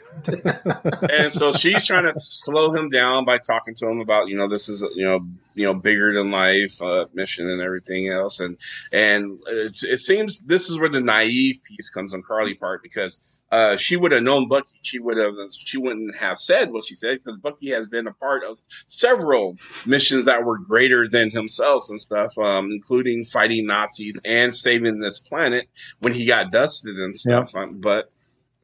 and 1.09 1.31
so 1.31 1.51
she's 1.53 1.85
trying 1.85 2.05
to 2.05 2.13
slow 2.17 2.73
him 2.73 2.89
down 2.89 3.25
by 3.25 3.37
talking 3.37 3.75
to 3.75 3.87
him 3.87 3.99
about 3.99 4.27
you 4.27 4.35
know 4.35 4.47
this 4.47 4.69
is 4.69 4.83
you 4.95 5.05
know 5.05 5.25
you 5.55 5.65
know 5.65 5.73
bigger 5.73 6.13
than 6.13 6.31
life 6.31 6.81
uh, 6.81 7.05
mission 7.13 7.49
and 7.49 7.61
everything 7.61 8.07
else, 8.07 8.39
and 8.39 8.57
and 8.91 9.39
it's, 9.47 9.83
it 9.83 9.97
seems 9.97 10.41
this 10.45 10.69
is 10.69 10.79
where 10.79 10.89
the 10.89 11.01
naive 11.01 11.61
piece 11.63 11.89
comes 11.89 12.13
on 12.13 12.23
Carly 12.23 12.53
part 12.53 12.81
because 12.81 13.43
uh, 13.51 13.75
she 13.75 13.97
would 13.97 14.11
have 14.11 14.23
known 14.23 14.47
Bucky, 14.47 14.79
she 14.81 14.99
would 14.99 15.17
have 15.17 15.33
she 15.51 15.77
wouldn't 15.77 16.15
have 16.15 16.37
said 16.37 16.71
what 16.71 16.85
she 16.85 16.95
said 16.95 17.19
because 17.19 17.37
Bucky 17.37 17.71
has 17.71 17.87
been 17.87 18.07
a 18.07 18.13
part 18.13 18.43
of 18.43 18.59
several 18.87 19.57
missions 19.85 20.25
that 20.25 20.45
were 20.45 20.57
greater 20.57 21.07
than 21.07 21.29
himself 21.29 21.89
and 21.89 21.99
stuff, 21.99 22.37
um, 22.37 22.71
including 22.71 23.25
fighting 23.25 23.65
Nazis 23.65 24.21
and 24.23 24.55
saving 24.55 24.99
this 24.99 25.19
planet 25.19 25.67
when 25.99 26.13
he 26.13 26.25
got 26.25 26.51
dusted 26.51 26.95
and 26.95 27.15
stuff. 27.15 27.53
Um, 27.55 27.79
but 27.79 28.11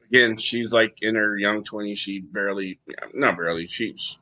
again, 0.08 0.38
she's 0.38 0.72
like 0.72 0.96
in 1.02 1.14
her 1.14 1.36
young 1.38 1.62
twenties. 1.64 1.98
She 1.98 2.20
barely, 2.20 2.78
not 3.14 3.36
barely. 3.36 3.66
She's 3.66 4.18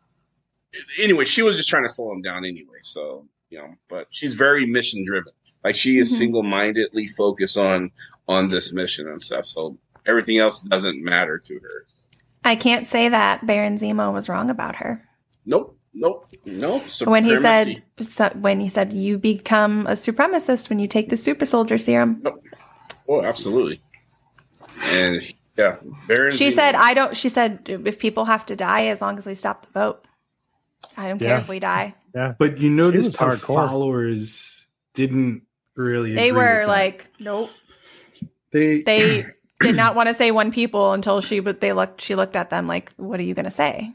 anyway. 1.01 1.25
She 1.25 1.43
was 1.43 1.57
just 1.57 1.69
trying 1.69 1.87
to 1.87 1.93
slow 1.93 2.13
him 2.13 2.23
down 2.23 2.45
anyway. 2.45 2.79
So 2.83 3.27
you 3.51 3.59
know, 3.59 3.75
but 3.89 4.09
she's 4.11 4.35
very 4.35 4.67
mission 4.67 5.05
driven. 5.07 5.33
Like 5.63 5.77
she 5.77 5.99
is 5.99 6.13
Mhm. 6.13 6.17
single 6.19 6.43
mindedly 6.43 7.07
focused 7.07 7.57
on 7.57 7.91
on 8.29 8.49
this 8.49 8.73
mission 8.73 9.09
and 9.09 9.21
stuff. 9.21 9.47
So 9.47 9.79
everything 10.07 10.39
else 10.39 10.63
doesn't 10.63 11.03
matter 11.03 11.39
to 11.39 11.55
her. 11.61 11.87
I 12.45 12.57
can't 12.57 12.87
say 12.87 13.09
that 13.09 13.47
Baron 13.47 13.79
Zemo 13.79 14.13
was 14.13 14.29
wrong 14.29 14.51
about 14.51 14.77
her. 14.77 15.09
Nope. 15.47 15.79
Nope. 15.95 16.27
Nope. 16.45 16.83
When 17.05 17.25
he 17.25 17.37
said 17.39 17.83
so, 18.01 18.29
when 18.31 18.59
he 18.61 18.69
said 18.69 18.93
you 18.93 19.17
become 19.17 19.87
a 19.87 19.93
supremacist 19.93 20.69
when 20.69 20.79
you 20.81 20.89
take 20.89 21.09
the 21.09 21.17
super 21.17 21.47
soldier 21.47 21.79
serum. 21.79 22.21
Nope. 22.23 22.43
"Oh, 23.09 23.23
absolutely," 23.23 23.81
and 24.87 25.23
yeah, 25.57 25.77
Baron 26.09 26.37
She 26.37 26.49
Zemo- 26.49 26.55
said 26.55 26.75
I 26.75 26.95
don't 26.95 27.17
she 27.17 27.29
said 27.29 27.61
if 27.69 27.99
people 27.99 28.25
have 28.27 28.45
to 28.47 28.57
die 28.57 28.87
as 28.87 29.01
long 29.01 29.19
as 29.19 29.27
we 29.27 29.35
stop 29.35 29.67
the 29.67 29.73
vote. 29.73 30.05
I 30.97 31.09
don't 31.09 31.19
care 31.19 31.29
Yeah. 31.29 31.41
if 31.41 31.49
we 31.49 31.59
die. 31.59 31.95
yeah. 32.15 32.35
But 32.39 32.59
you 32.59 32.71
noticed 32.71 33.17
her 33.19 33.37
hardcore. 33.37 33.55
followers 33.69 34.67
didn't 34.95 35.43
really. 35.77 36.13
They 36.13 36.29
agree 36.31 36.41
were 36.43 36.59
with 36.61 36.67
that. 36.67 36.69
like, 36.69 37.09
nope. 37.19 37.51
they 38.53 38.83
They 38.83 39.27
did 39.61 39.77
not 39.77 39.95
want 39.95 40.09
to 40.09 40.15
say 40.15 40.31
one 40.31 40.53
people 40.53 40.93
until 40.93 41.21
she 41.21 41.41
but 41.41 41.61
they 41.61 41.73
looked 41.73 42.01
she 42.01 42.15
looked 42.15 42.37
at 42.37 42.51
them 42.51 42.67
like, 42.69 42.93
What 42.97 43.19
are 43.21 43.25
you 43.25 43.35
gonna 43.35 43.51
say? 43.51 43.93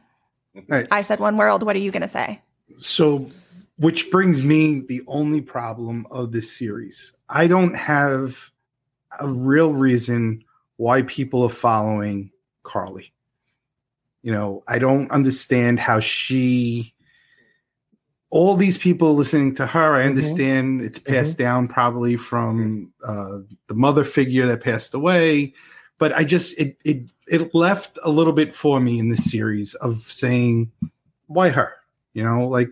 Right. 0.67 0.87
I 0.91 1.01
said 1.03 1.19
one 1.19 1.37
world, 1.37 1.63
what 1.63 1.75
are 1.75 1.79
you 1.79 1.91
gonna 1.91 2.07
say? 2.07 2.41
So, 2.79 3.29
which 3.77 4.09
brings 4.11 4.41
me 4.43 4.81
the 4.81 5.01
only 5.07 5.41
problem 5.41 6.05
of 6.11 6.31
this 6.31 6.51
series. 6.51 7.13
I 7.29 7.47
don't 7.47 7.75
have 7.75 8.51
a 9.19 9.27
real 9.27 9.73
reason 9.73 10.43
why 10.79 11.01
people 11.01 11.43
are 11.43 11.49
following 11.49 12.31
Carly. 12.63 13.11
You 14.23 14.31
know, 14.31 14.63
I 14.65 14.79
don't 14.79 15.11
understand 15.11 15.77
how 15.77 15.99
she. 15.99 16.93
All 18.29 18.55
these 18.55 18.77
people 18.77 19.13
listening 19.13 19.55
to 19.55 19.65
her, 19.65 19.95
I 19.95 20.03
Mhm. 20.03 20.07
understand 20.07 20.81
it's 20.81 20.99
passed 20.99 21.37
down 21.37 21.67
probably 21.67 22.15
from 22.15 22.93
uh, 23.03 23.39
the 23.67 23.75
mother 23.75 24.05
figure 24.05 24.47
that 24.47 24.63
passed 24.63 24.93
away, 24.93 25.53
but 25.97 26.13
I 26.13 26.23
just 26.23 26.57
it 26.57 26.77
it 26.85 27.09
it 27.27 27.53
left 27.53 27.99
a 28.05 28.09
little 28.09 28.31
bit 28.33 28.55
for 28.55 28.79
me 28.79 28.99
in 28.99 29.09
this 29.09 29.29
series 29.29 29.73
of 29.75 30.09
saying, 30.09 30.71
why 31.27 31.49
her? 31.49 31.73
You 32.13 32.23
know, 32.23 32.47
like 32.47 32.69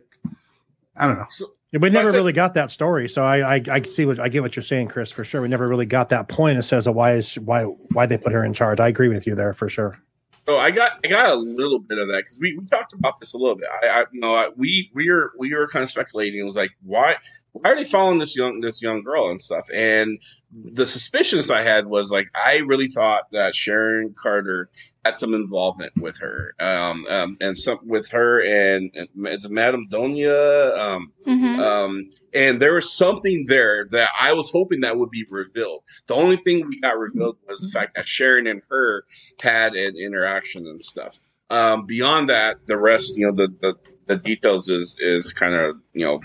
I 0.96 1.08
don't 1.08 1.18
know. 1.18 1.28
We 1.74 1.90
never 1.90 2.12
said- 2.12 2.18
really 2.18 2.34
got 2.34 2.54
that 2.54 2.72
story, 2.72 3.10
so 3.10 3.24
I, 3.24 3.56
I 3.56 3.62
I 3.70 3.82
see 3.82 4.06
what 4.06 4.20
I 4.20 4.30
get 4.30 4.42
what 4.42 4.56
you're 4.56 4.64
saying, 4.64 4.88
Chris. 4.88 5.12
For 5.12 5.24
sure, 5.26 5.42
we 5.42 5.50
never 5.50 5.68
really 5.68 5.86
got 5.86 6.10
that 6.10 6.30
point. 6.30 6.58
It 6.58 6.64
says 6.64 6.88
of 6.88 6.96
why 6.96 7.14
is 7.14 7.36
why 7.40 7.64
why 7.64 8.06
they 8.06 8.18
put 8.18 8.32
her 8.32 8.44
in 8.44 8.54
charge. 8.54 8.80
I 8.80 8.88
agree 8.88 9.10
with 9.10 9.28
you 9.28 9.36
there 9.36 9.54
for 9.54 9.68
sure. 9.68 10.00
So 10.48 10.58
I 10.58 10.72
got 10.72 10.94
I 11.04 11.10
got 11.10 11.30
a 11.30 11.36
little 11.36 11.80
bit 11.80 11.98
of 11.98 12.08
that 12.08 12.20
because 12.20 12.40
we, 12.42 12.58
we 12.58 12.66
talked 12.68 12.94
about 12.94 13.20
this 13.20 13.34
a 13.34 13.38
little 13.38 13.58
bit. 13.58 13.68
I, 13.84 13.88
I 13.90 14.06
you 14.14 14.22
know 14.22 14.34
I, 14.34 14.48
we 14.56 14.90
we 14.94 15.10
were 15.10 15.34
we 15.38 15.54
were 15.54 15.68
kind 15.68 15.84
of 15.84 15.90
speculating. 15.90 16.40
It 16.40 16.44
was 16.44 16.56
like 16.56 16.72
why 16.84 17.18
why 17.52 17.72
are 17.72 17.76
they 17.76 17.84
following 17.84 18.20
this 18.20 18.34
young 18.34 18.62
this 18.62 18.82
young 18.82 19.04
girl 19.04 19.30
and 19.30 19.42
stuff? 19.42 19.68
And 19.74 20.22
the 20.54 20.86
suspicions 20.86 21.52
I 21.52 21.64
had 21.64 21.88
was 21.88 22.12
like 22.12 22.30
I 22.34 22.60
really 22.60 22.88
thought 22.88 23.30
that 23.34 23.56
Sharon 23.56 24.16
Carter 24.18 24.70
had 25.08 25.16
some 25.18 25.34
involvement 25.34 25.94
with 25.98 26.18
her, 26.20 26.54
um, 26.60 27.06
um 27.10 27.38
and 27.42 27.58
some 27.58 27.80
with 27.84 28.10
her 28.12 28.42
and, 28.44 28.92
and 28.96 29.08
it's 29.28 29.50
Madame 29.50 29.88
Donia, 29.90 30.78
um, 30.78 31.12
Mhm. 31.26 31.60
um, 31.60 32.10
and 32.34 32.60
there 32.62 32.76
was 32.76 32.92
something 32.92 33.46
there 33.48 33.88
that 33.92 34.10
I 34.20 34.34
was 34.34 34.52
hoping 34.52 34.82
that 34.82 34.98
would 34.98 35.10
be 35.12 35.26
revealed. 35.30 35.84
The 36.08 36.14
only 36.16 36.38
thing 36.38 36.68
we 36.68 36.80
got 36.80 36.98
revealed 36.98 37.38
was 37.48 37.62
the 37.62 37.70
fact 37.70 37.96
that 37.96 38.08
Sharon 38.08 38.48
and 38.48 38.62
her 38.70 39.04
had 39.42 39.76
an 39.76 39.96
interaction 39.98 40.68
and 40.68 40.82
stuff. 40.82 41.20
Um, 41.50 41.86
beyond 41.86 42.30
that, 42.30 42.68
the 42.68 42.78
rest, 42.78 43.18
you 43.18 43.26
know, 43.26 43.32
the 43.34 43.48
the, 43.62 43.76
the 44.08 44.18
details 44.18 44.70
is 44.70 44.96
is 45.00 45.32
kind 45.34 45.54
of 45.56 45.78
you 45.94 46.06
know 46.06 46.20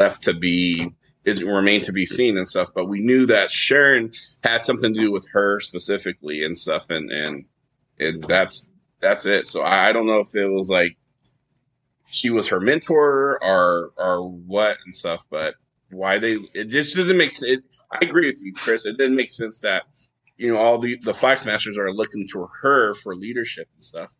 left 0.00 0.22
to 0.24 0.32
be 0.34 0.90
is 1.24 1.44
remain 1.44 1.80
to 1.82 1.92
be 1.92 2.04
seen 2.06 2.36
and 2.36 2.48
stuff. 2.48 2.70
But 2.74 2.86
we 2.88 3.00
knew 3.00 3.26
that 3.26 3.50
Sharon 3.50 4.12
had 4.42 4.64
something 4.64 4.92
to 4.94 5.00
do 5.00 5.12
with 5.12 5.28
her 5.32 5.60
specifically 5.60 6.42
and 6.42 6.58
stuff, 6.58 6.90
and 6.90 7.10
and 7.10 7.44
and 8.06 8.24
that's 8.24 8.68
that's 9.00 9.26
it. 9.26 9.46
So 9.46 9.62
I, 9.62 9.88
I 9.88 9.92
don't 9.92 10.06
know 10.06 10.20
if 10.20 10.34
it 10.34 10.48
was 10.48 10.70
like 10.70 10.96
she 12.06 12.30
was 12.30 12.48
her 12.48 12.60
mentor 12.60 13.38
or 13.42 13.92
or 13.96 14.28
what 14.28 14.78
and 14.84 14.94
stuff, 14.94 15.24
but 15.30 15.54
why 15.90 16.18
they 16.18 16.36
it 16.54 16.66
just 16.66 16.96
didn't 16.96 17.16
make 17.16 17.32
sense. 17.32 17.62
I 17.90 17.98
agree 18.02 18.26
with 18.26 18.40
you, 18.42 18.54
Chris. 18.54 18.86
It 18.86 18.98
didn't 18.98 19.16
make 19.16 19.32
sense 19.32 19.60
that 19.60 19.84
you 20.36 20.52
know 20.52 20.58
all 20.58 20.78
the 20.78 20.98
the 21.02 21.14
flag 21.14 21.38
Smashers 21.38 21.78
are 21.78 21.92
looking 21.92 22.26
to 22.32 22.48
her 22.62 22.94
for 22.94 23.14
leadership 23.14 23.68
and 23.74 23.84
stuff. 23.84 24.12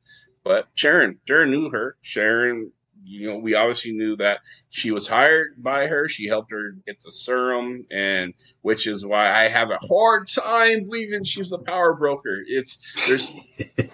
But 0.45 0.69
Sharon, 0.75 1.19
Sharon 1.27 1.51
knew 1.51 1.71
her. 1.71 1.97
Sharon, 2.03 2.73
you 3.05 3.29
know, 3.29 3.37
we 3.37 3.55
obviously 3.55 3.93
knew 3.93 4.17
that 4.17 4.41
she 4.71 4.91
was 4.91 5.07
hired 5.09 5.63
by 5.63 5.87
her. 5.87 6.09
She 6.09 6.27
helped 6.27 6.51
her 6.53 6.77
get 6.87 7.01
the 7.01 7.11
serum, 7.11 7.87
and 7.91 8.35
which 8.63 8.87
is 8.87 9.05
why 9.05 9.33
I 9.33 9.49
have 9.49 9.71
a 9.71 9.79
hard 9.79 10.29
time 10.29 10.85
believing 10.85 11.25
she's 11.25 11.51
the 11.51 11.59
power 11.59 11.95
broker. 11.95 12.43
It's 12.47 12.81
there's 13.07 13.35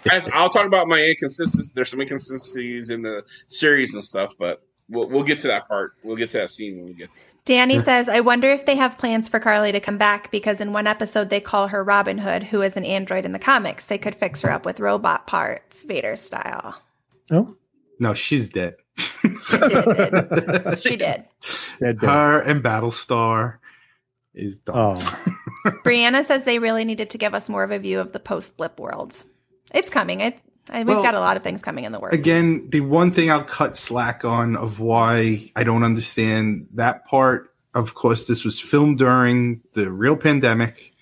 I, 0.10 0.22
I'll 0.32 0.50
talk 0.50 0.66
about 0.66 0.88
my 0.88 1.00
inconsistencies. 1.00 1.72
There's 1.72 1.90
some 1.90 2.00
inconsistencies 2.00 2.90
in 2.90 3.02
the 3.02 3.22
series 3.48 3.94
and 3.94 4.04
stuff, 4.04 4.34
but 4.38 4.62
we'll 4.88 5.08
we'll 5.08 5.24
get 5.24 5.38
to 5.40 5.48
that 5.48 5.68
part. 5.68 5.94
We'll 6.02 6.16
get 6.16 6.30
to 6.30 6.38
that 6.38 6.50
scene 6.50 6.76
when 6.76 6.86
we 6.86 6.94
get. 6.94 7.08
There. 7.08 7.24
Danny 7.48 7.80
says, 7.80 8.10
I 8.10 8.20
wonder 8.20 8.50
if 8.50 8.66
they 8.66 8.76
have 8.76 8.98
plans 8.98 9.26
for 9.26 9.40
Carly 9.40 9.72
to 9.72 9.80
come 9.80 9.96
back 9.96 10.30
because 10.30 10.60
in 10.60 10.74
one 10.74 10.86
episode 10.86 11.30
they 11.30 11.40
call 11.40 11.68
her 11.68 11.82
Robin 11.82 12.18
Hood, 12.18 12.42
who 12.42 12.60
is 12.60 12.76
an 12.76 12.84
android 12.84 13.24
in 13.24 13.32
the 13.32 13.38
comics. 13.38 13.86
They 13.86 13.96
could 13.96 14.14
fix 14.14 14.42
her 14.42 14.52
up 14.52 14.66
with 14.66 14.80
robot 14.80 15.26
parts, 15.26 15.82
Vader 15.82 16.14
style. 16.14 16.76
Oh, 17.30 17.56
No, 17.98 18.12
she's 18.12 18.50
dead. 18.50 18.74
She 18.98 19.58
did. 19.58 20.78
She 20.80 20.96
did. 20.96 21.24
dead, 21.80 21.98
dead. 22.00 22.02
Her 22.02 22.38
and 22.40 22.62
Battlestar 22.62 23.58
is 24.34 24.58
done. 24.60 24.98
Oh, 24.98 25.24
Brianna 25.84 26.24
says 26.24 26.44
they 26.44 26.58
really 26.58 26.84
needed 26.84 27.10
to 27.10 27.18
give 27.18 27.34
us 27.34 27.48
more 27.48 27.62
of 27.64 27.70
a 27.70 27.78
view 27.78 28.00
of 28.00 28.12
the 28.12 28.20
post 28.20 28.56
blip 28.56 28.78
world. 28.78 29.14
It's 29.74 29.90
coming. 29.90 30.22
I, 30.22 30.38
I, 30.70 30.78
we've 30.80 30.88
Well, 30.88 31.02
got 31.02 31.14
a 31.14 31.20
lot 31.20 31.36
of 31.36 31.42
things 31.42 31.62
coming 31.62 31.84
in 31.84 31.92
the 31.92 32.00
works. 32.00 32.14
Again, 32.14 32.68
the 32.70 32.80
one 32.80 33.10
thing 33.12 33.30
I'll 33.30 33.44
cut 33.44 33.76
slack 33.76 34.24
on 34.24 34.56
of 34.56 34.80
why 34.80 35.50
I 35.56 35.64
don't 35.64 35.82
understand 35.82 36.68
that 36.74 37.06
part. 37.06 37.52
Of 37.74 37.94
course, 37.94 38.26
this 38.26 38.44
was 38.44 38.58
filmed 38.60 38.98
during 38.98 39.62
the 39.74 39.90
real 39.90 40.16
pandemic. 40.16 40.92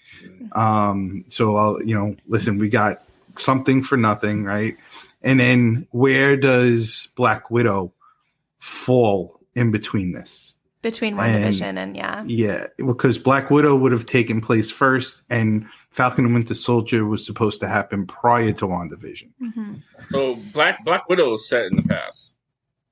Um, 0.52 1.24
so 1.28 1.56
I'll, 1.56 1.82
you 1.82 1.94
know, 1.94 2.16
listen, 2.26 2.58
we 2.58 2.68
got 2.68 3.02
something 3.38 3.82
for 3.82 3.96
nothing, 3.96 4.44
right? 4.44 4.76
And 5.22 5.40
then 5.40 5.86
where 5.90 6.36
does 6.36 7.08
Black 7.16 7.50
Widow 7.50 7.92
fall 8.58 9.40
in 9.54 9.70
between 9.70 10.12
this? 10.12 10.52
between 10.82 11.16
one 11.16 11.28
And- 11.28 11.42
division 11.44 11.78
and 11.78 11.96
yeah. 11.96 12.22
Yeah, 12.26 12.66
because 12.76 13.18
Black 13.18 13.50
Widow 13.50 13.74
would 13.74 13.90
have 13.90 14.06
taken 14.06 14.40
place 14.40 14.70
first, 14.70 15.22
and 15.28 15.66
Falcon 15.90 16.26
and 16.26 16.34
Winter 16.34 16.54
Soldier 16.54 17.04
was 17.04 17.26
supposed 17.26 17.58
to 17.62 17.66
happen 17.66 18.06
prior 18.06 18.52
to 18.52 18.66
WandaVision. 18.66 19.30
hmm 19.40 19.74
So 20.12 20.36
Black 20.52 20.84
Black 20.84 21.08
Widow 21.08 21.34
is 21.34 21.48
set 21.48 21.64
in 21.64 21.74
the 21.74 21.82
past. 21.82 22.36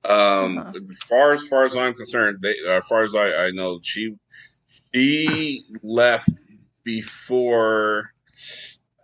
Um, 0.03 0.57
Uh-huh. 0.57 0.73
far 1.07 1.33
as 1.33 1.47
far 1.47 1.63
as 1.63 1.77
I'm 1.77 1.93
concerned, 1.93 2.39
they, 2.41 2.55
uh, 2.67 2.79
as 2.79 2.85
far 2.85 3.03
as 3.05 3.15
I, 3.15 3.45
I 3.45 3.51
know, 3.51 3.79
she 3.81 4.15
she 4.93 5.63
left 5.81 6.29
before. 6.83 8.11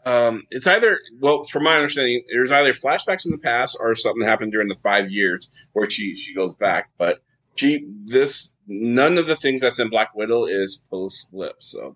Um, 0.06 0.44
it's 0.50 0.66
either 0.68 1.00
well, 1.20 1.44
from 1.44 1.64
my 1.64 1.76
understanding, 1.76 2.24
there's 2.32 2.52
either 2.52 2.74
flashbacks 2.74 3.26
in 3.26 3.32
the 3.32 3.38
past 3.38 3.78
or 3.80 3.94
something 3.96 4.26
happened 4.28 4.52
during 4.52 4.68
the 4.68 4.76
five 4.76 5.12
years 5.12 5.68
where 5.74 5.90
she 5.90 6.16
she 6.26 6.34
goes 6.34 6.54
back. 6.56 6.90
But 6.98 7.22
she 7.56 7.86
this 8.06 8.54
none 8.68 9.18
of 9.18 9.28
the 9.28 9.36
things 9.36 9.62
that's 9.62 9.80
in 9.80 9.90
Black 9.90 10.16
Widow 10.16 10.46
is 10.46 10.84
post 10.90 11.32
blip. 11.32 11.62
So 11.62 11.96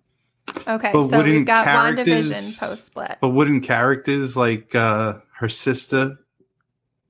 Okay, 0.68 0.90
But 0.92 1.08
so 1.08 1.22
we've 1.22 1.44
got 1.44 1.64
characters- 1.64 2.30
WandaVision 2.30 2.60
post 2.60 2.86
split. 2.86 3.18
But 3.20 3.30
wouldn't 3.30 3.64
characters 3.64 4.36
like 4.36 4.74
uh, 4.74 5.14
her 5.38 5.48
sister 5.48 6.16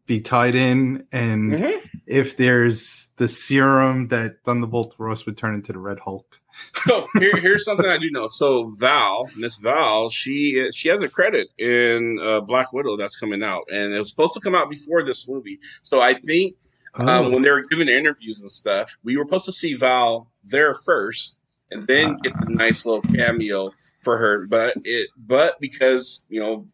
be 0.06 0.20
tied 0.20 0.54
in? 0.54 1.06
And 1.12 1.52
Mhm. 1.52 1.80
if 2.06 2.36
there's 2.38 3.08
the 3.18 3.28
serum 3.28 4.08
that 4.08 4.36
Thunderbolt 4.44 4.94
Ross 4.98 5.26
would 5.26 5.36
turn 5.36 5.54
into 5.54 5.72
the 5.72 5.78
Red 5.78 5.98
Hulk. 6.00 6.40
So 6.82 7.06
here, 7.18 7.36
here's 7.38 7.64
something 7.64 7.86
I 7.86 7.98
do 7.98 8.10
know. 8.10 8.26
So 8.28 8.70
Val, 8.78 9.28
Miss 9.36 9.56
Val, 9.56 10.10
she 10.10 10.70
she 10.72 10.88
has 10.88 11.00
a 11.02 11.08
credit 11.08 11.48
in 11.58 12.18
uh, 12.20 12.40
Black 12.40 12.72
Widow 12.72 12.96
that's 12.96 13.16
coming 13.16 13.42
out, 13.42 13.64
and 13.72 13.92
it 13.92 13.98
was 13.98 14.10
supposed 14.10 14.34
to 14.34 14.40
come 14.40 14.54
out 14.54 14.70
before 14.70 15.02
this 15.02 15.28
movie. 15.28 15.58
So 15.82 16.00
I 16.00 16.14
think 16.14 16.56
Oh. 16.98 17.26
um, 17.26 17.32
when 17.32 17.42
they 17.42 17.50
were 17.50 17.62
giving 17.68 17.88
interviews 17.88 18.40
and 18.40 18.50
stuff, 18.50 18.96
we 19.04 19.18
were 19.18 19.24
supposed 19.24 19.44
to 19.44 19.52
see 19.52 19.74
Val 19.74 20.30
there 20.44 20.74
first, 20.74 21.36
and 21.70 21.86
then 21.86 22.16
get 22.22 22.32
the 22.38 22.46
nice 22.52 22.86
little 22.86 23.02
cameo 23.02 23.70
for 24.02 24.16
her. 24.16 24.46
But 24.46 24.76
it 24.84 25.10
but 25.16 25.60
because 25.60 26.24
you 26.28 26.40
know. 26.40 26.66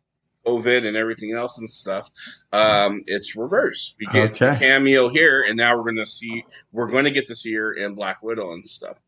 COVID 0.45 0.85
and 0.85 0.97
everything 0.97 1.33
else 1.35 1.57
and 1.59 1.71
stuff, 1.71 2.11
um, 2.53 3.05
it's 3.07 3.37
reversed. 3.37 3.95
We 4.01 4.07
get 4.07 4.33
Okay. 4.33 4.57
cameo 4.59 5.09
here, 5.09 5.45
and 5.47 5.57
now 5.57 5.77
we're 5.77 5.85
going 5.85 5.99
to 5.99 6.05
see 6.05 6.45
we're 6.73 6.91
going 6.91 7.05
to 7.05 7.13
get 7.13 7.29
to 7.29 7.37
see 7.37 7.55
her 7.55 7.73
in 7.73 7.95
Black 7.95 8.25
Widow 8.25 8.51
and 8.53 8.67
stuff. 8.67 9.01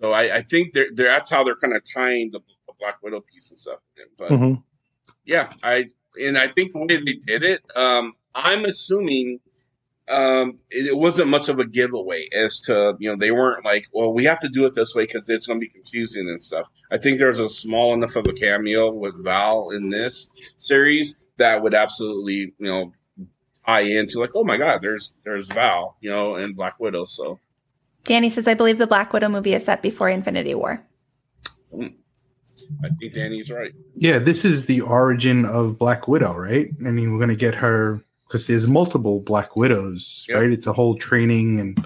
So 0.00 0.12
I, 0.12 0.36
I 0.36 0.42
think 0.42 0.72
they're, 0.72 0.88
they're 0.92 1.08
that's 1.08 1.28
how 1.30 1.44
they're 1.44 1.56
kind 1.56 1.74
of 1.76 1.82
tying 1.84 2.30
the, 2.32 2.40
the 2.66 2.72
Black 2.78 3.02
Widow 3.02 3.20
piece 3.20 3.50
and 3.50 3.60
stuff. 3.60 3.80
in. 3.96 4.04
But 4.16 4.30
Mhm. 4.30 4.62
yeah, 5.24 5.50
I 5.62 5.88
and 6.20 6.36
I 6.38 6.48
think 6.48 6.72
the 6.72 6.78
way 6.80 6.96
they 6.96 7.14
did 7.14 7.42
it, 7.42 7.62
um, 7.76 8.14
I'm 8.34 8.64
assuming 8.64 9.40
um, 10.08 10.58
it, 10.70 10.86
it 10.88 10.96
wasn't 10.96 11.28
much 11.28 11.48
of 11.48 11.60
a 11.60 11.66
giveaway 11.66 12.26
as 12.34 12.60
to 12.62 12.96
you 12.98 13.08
know 13.10 13.16
they 13.16 13.30
weren't 13.30 13.64
like, 13.64 13.86
well, 13.92 14.12
we 14.12 14.24
have 14.24 14.40
to 14.40 14.48
do 14.48 14.64
it 14.66 14.74
this 14.74 14.94
way 14.94 15.04
because 15.04 15.28
it's 15.28 15.46
going 15.46 15.60
to 15.60 15.64
be 15.64 15.68
confusing 15.72 16.28
and 16.28 16.42
stuff. 16.42 16.68
I 16.90 16.96
think 16.98 17.18
there's 17.18 17.38
a 17.38 17.48
small 17.48 17.94
enough 17.94 18.16
of 18.16 18.26
a 18.26 18.32
cameo 18.32 18.90
with 18.90 19.22
Val 19.22 19.70
in 19.70 19.90
this 19.90 20.32
series 20.58 21.26
that 21.36 21.62
would 21.62 21.74
absolutely 21.74 22.54
you 22.58 22.66
know 22.66 22.92
tie 23.66 23.80
into 23.82 24.18
like, 24.18 24.30
oh 24.34 24.42
my 24.44 24.56
god, 24.56 24.80
there's 24.82 25.12
there's 25.24 25.46
Val, 25.46 25.96
you 26.00 26.10
know, 26.10 26.34
in 26.36 26.54
Black 26.54 26.80
Widow. 26.80 27.04
So 27.04 27.38
Danny 28.04 28.30
says, 28.30 28.48
I 28.48 28.54
believe 28.54 28.78
the 28.78 28.86
Black 28.86 29.12
Widow 29.12 29.28
movie 29.28 29.54
is 29.54 29.64
set 29.64 29.82
before 29.82 30.08
Infinity 30.08 30.54
War. 30.54 30.84
I 32.84 32.88
think 33.00 33.14
Danny's 33.14 33.50
right. 33.50 33.72
Yeah, 33.94 34.18
this 34.18 34.44
is 34.44 34.66
the 34.66 34.80
origin 34.80 35.44
of 35.44 35.78
Black 35.78 36.06
Widow, 36.08 36.34
right? 36.34 36.70
I 36.86 36.90
mean, 36.90 37.12
we're 37.12 37.18
going 37.18 37.30
to 37.30 37.36
get 37.36 37.54
her 37.56 38.02
because 38.26 38.46
there's 38.46 38.68
multiple 38.68 39.20
Black 39.20 39.56
Widows, 39.56 40.24
Yep. 40.28 40.38
right? 40.38 40.50
It's 40.52 40.66
a 40.66 40.72
whole 40.72 40.94
training 40.96 41.58
and 41.60 41.76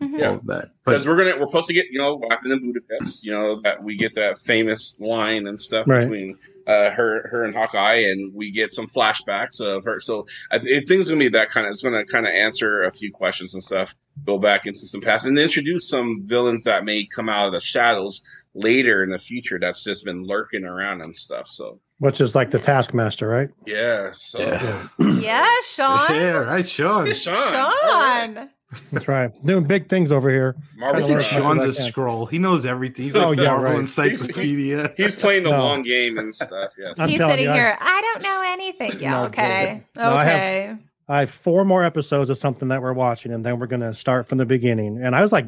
Mhm. 0.00 0.18
Yeah. 0.18 0.28
all 0.30 0.34
of 0.36 0.46
that. 0.46 0.70
because 0.84 1.06
we're 1.06 1.16
gonna 1.16 1.38
we're 1.38 1.46
supposed 1.46 1.68
to 1.68 1.72
get 1.74 1.86
you 1.92 1.98
know 1.98 2.16
what 2.16 2.32
happened 2.32 2.52
in 2.54 2.60
Budapest. 2.60 3.24
You 3.24 3.30
know 3.30 3.60
that 3.60 3.84
we 3.84 3.96
get 3.96 4.14
that 4.14 4.36
famous 4.36 4.96
line 4.98 5.46
and 5.46 5.60
stuff 5.60 5.86
Right. 5.86 6.00
between 6.00 6.36
uh, 6.66 6.90
her 6.90 7.28
her 7.30 7.44
and 7.44 7.54
Hawkeye, 7.54 7.98
and 8.10 8.34
we 8.34 8.50
get 8.50 8.74
some 8.74 8.88
flashbacks 8.88 9.60
of 9.60 9.84
her. 9.84 10.00
So 10.00 10.26
I, 10.50 10.56
I 10.56 10.58
think 10.58 10.90
it's 10.90 11.08
gonna 11.08 11.20
be 11.20 11.28
that 11.28 11.50
kind 11.50 11.68
of. 11.68 11.72
It's 11.72 11.84
gonna 11.84 12.04
kind 12.04 12.26
of 12.26 12.32
answer 12.32 12.82
a 12.82 12.90
few 12.90 13.12
questions 13.12 13.54
and 13.54 13.62
stuff. 13.62 13.94
Go 14.24 14.38
back 14.38 14.66
into 14.66 14.80
some 14.80 15.00
past 15.00 15.26
and 15.26 15.38
introduce 15.38 15.88
some 15.88 16.22
villains 16.26 16.64
that 16.64 16.84
may 16.84 17.04
come 17.06 17.28
out 17.28 17.46
of 17.46 17.52
the 17.52 17.60
shadows 17.60 18.22
later 18.54 19.02
in 19.02 19.10
the 19.10 19.18
future. 19.18 19.58
That's 19.58 19.82
just 19.82 20.04
been 20.04 20.22
lurking 20.24 20.64
around 20.64 21.00
and 21.00 21.16
stuff. 21.16 21.48
So 21.48 21.80
Which 21.98 22.20
is 22.20 22.34
like 22.34 22.50
the 22.50 22.58
Taskmaster, 22.58 23.26
right? 23.26 23.48
yeah. 23.66 24.10
So 24.12 24.40
Yeah. 24.40 24.88
Yeah, 24.98 25.48
Sean. 25.64 26.14
yeah, 26.14 26.30
right, 26.32 26.68
Sean. 26.68 27.06
Hey, 27.06 27.14
Sean. 27.14 27.34
All 27.36 27.70
right. 27.70 28.30
Sean. 28.34 28.50
That's 28.90 29.06
right. 29.08 29.30
Doing 29.44 29.64
big 29.64 29.88
things 29.90 30.10
over 30.12 30.30
here. 30.30 30.56
Marvel 30.76 31.04
I 31.04 31.06
think 31.06 31.20
Sean's 31.22 31.62
a 31.62 31.66
Right. 31.66 31.92
Skrull. 31.92 32.30
He 32.30 32.38
knows 32.38 32.64
everything. 32.64 33.04
He's 33.04 33.14
Oh, 33.16 33.30
like 33.30 33.38
yeah, 33.38 33.44
Marvel 33.48 33.70
right. 33.72 33.78
Encyclopedia. 33.80 34.92
He's 34.96 35.14
playing 35.14 35.42
the 35.44 35.50
No. 35.50 35.58
long 35.58 35.82
game 35.82 36.16
and 36.18 36.34
stuff. 36.34 36.72
Yes. 36.78 36.98
I'm 36.98 37.08
He's 37.08 37.18
sitting 37.18 37.44
you, 37.46 37.52
here. 37.52 37.76
I 37.80 38.00
don't 38.00 38.22
know 38.22 38.42
anything. 38.46 38.92
Yeah, 39.00 39.10
No, 39.10 39.24
okay. 39.26 39.84
No, 39.96 40.14
I 40.14 40.24
have- 40.24 40.34
okay. 40.36 40.76
I 41.12 41.20
have 41.20 41.30
four 41.30 41.66
more 41.66 41.84
episodes 41.84 42.30
of 42.30 42.38
something 42.38 42.68
that 42.68 42.80
we're 42.80 42.94
watching, 42.94 43.34
and 43.34 43.44
then 43.44 43.58
we're 43.58 43.66
going 43.66 43.82
to 43.82 43.92
start 43.92 44.26
from 44.26 44.38
the 44.38 44.46
beginning. 44.46 44.98
And 45.02 45.14
I 45.14 45.20
was 45.20 45.30
like, 45.30 45.44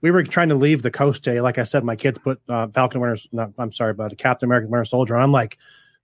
we 0.00 0.10
were 0.10 0.24
trying 0.24 0.48
to 0.48 0.56
leave 0.56 0.82
the 0.82 0.90
coast 0.90 1.22
day. 1.22 1.40
Like 1.40 1.56
I 1.56 1.62
said, 1.62 1.84
my 1.84 1.94
kids 1.94 2.18
put 2.18 2.40
uh, 2.48 2.66
Falcon 2.66 3.00
Winter, 3.00 3.22
not, 3.30 3.52
I'm 3.56 3.70
sorry, 3.70 3.94
but 3.94 4.18
Captain 4.18 4.48
American 4.48 4.72
Winter 4.72 4.84
Soldier. 4.84 5.14
And 5.14 5.22
I'm 5.22 5.30
like 5.30 5.56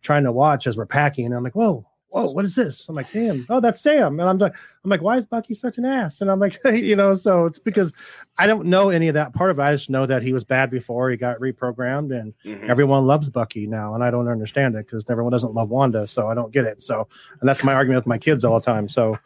trying 0.03 0.23
to 0.23 0.31
watch 0.31 0.69
as 0.69 0.77
we're 0.77 0.87
packing. 0.87 1.27
And 1.27 1.35
I'm 1.35 1.43
like, 1.43 1.57
whoa, 1.57 1.89
whoa, 2.11 2.31
what 2.33 2.45
is 2.45 2.55
this? 2.57 2.89
I'm 2.89 2.95
like, 2.97 3.11
damn, 3.13 3.47
oh, 3.49 3.61
that's 3.61 3.81
Sam. 3.81 4.19
And 4.21 4.29
I'm 4.29 4.37
like, 4.39 4.55
I'm 4.85 4.91
like, 4.91 5.01
why 5.01 5.17
is 5.17 5.25
Bucky 5.27 5.55
such 5.55 5.79
an 5.79 5.85
ass? 5.85 6.21
And 6.21 6.31
I'm 6.31 6.39
like, 6.41 6.59
you 6.65 6.97
know, 6.97 7.15
so 7.15 7.47
it's 7.47 7.59
because 7.59 7.93
I 8.37 8.47
don't 8.47 8.67
know 8.67 8.91
any 8.91 9.09
of 9.09 9.15
that 9.15 9.33
part 9.33 9.51
of 9.51 9.59
it. 9.59 9.63
I 9.63 9.73
just 9.73 9.89
know 9.91 10.07
that 10.07 10.23
he 10.23 10.33
was 10.33 10.45
bad 10.45 10.71
before 10.71 11.11
he 11.11 11.17
got 11.17 11.39
reprogrammed, 11.39 12.19
and 12.19 12.35
Mhm. 12.45 12.69
everyone 12.69 13.07
loves 13.07 13.29
Bucky 13.29 13.67
now, 13.67 13.95
and 13.95 14.03
I 14.05 14.11
don't 14.11 14.29
understand 14.29 14.75
it 14.75 14.87
because 14.87 15.05
everyone 15.09 15.33
doesn't 15.33 15.55
love 15.55 15.69
Wanda, 15.71 16.07
so 16.07 16.27
I 16.29 16.35
don't 16.35 16.53
get 16.53 16.65
it. 16.67 16.83
So, 16.83 17.09
and 17.41 17.49
that's 17.49 17.63
my 17.65 17.75
argument 17.75 17.99
with 18.03 18.07
my 18.09 18.19
kids 18.19 18.45
all 18.45 18.59
the 18.59 18.65
time. 18.67 18.89
So, 18.89 19.19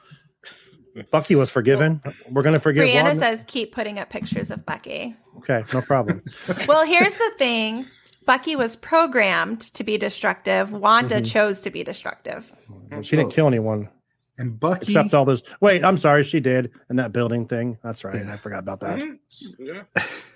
Bucky 1.11 1.35
was 1.35 1.51
forgiven. 1.51 2.01
We're 2.31 2.43
gonna 2.43 2.61
forgive 2.61 2.87
Brianna 2.87 3.03
Wanda. 3.05 3.19
says, 3.21 3.45
keep 3.49 3.73
putting 3.75 3.99
up 3.99 4.11
pictures 4.11 4.51
of 4.51 4.65
Bucky. 4.65 5.17
okay, 5.39 5.65
no 5.73 5.81
problem. 5.83 6.23
Well, 6.69 6.87
here's 6.87 7.15
the 7.15 7.33
thing 7.39 7.87
Bucky 8.27 8.57
was 8.57 8.77
programmed 8.77 9.61
to 9.75 9.85
be 9.85 9.99
destructive. 9.99 10.73
Wanda 10.73 11.21
Mhm. 11.21 11.27
chose 11.31 11.61
to 11.63 11.71
be 11.71 11.85
destructive. 11.85 12.53
She 13.03 13.17
didn't 13.17 13.33
kill 13.33 13.47
anyone 13.47 13.89
And 14.39 14.59
Bucky. 14.59 14.93
except 14.93 15.15
all 15.15 15.25
those. 15.25 15.43
Wait, 15.61 15.85
I'm 15.85 15.99
sorry, 15.99 16.25
she 16.25 16.41
did 16.41 16.71
in 16.91 16.97
that 16.97 17.13
building 17.13 17.47
thing. 17.47 17.79
That's 17.85 18.03
right. 18.05 18.25
I 18.27 18.37
forgot 18.37 18.61
about 18.61 18.81
that. 18.81 18.99
Mhm. 18.99 19.19
Yeah. 19.59 19.83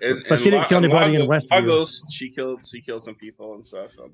And, 0.03 0.25
But 0.29 0.39
she 0.39 0.51
didn't 0.51 0.67
kill 0.69 0.79
anybody 0.79 1.15
in 1.15 1.23
Lagos- 1.27 1.45
Westview. 1.47 1.61
Lagos, 1.61 2.07
she 2.13 2.31
killed 2.31 2.65
she 2.67 2.81
killed 2.83 3.03
some 3.03 3.15
people 3.15 3.55
and 3.55 3.67
stuff. 3.67 3.93
So. 3.93 4.11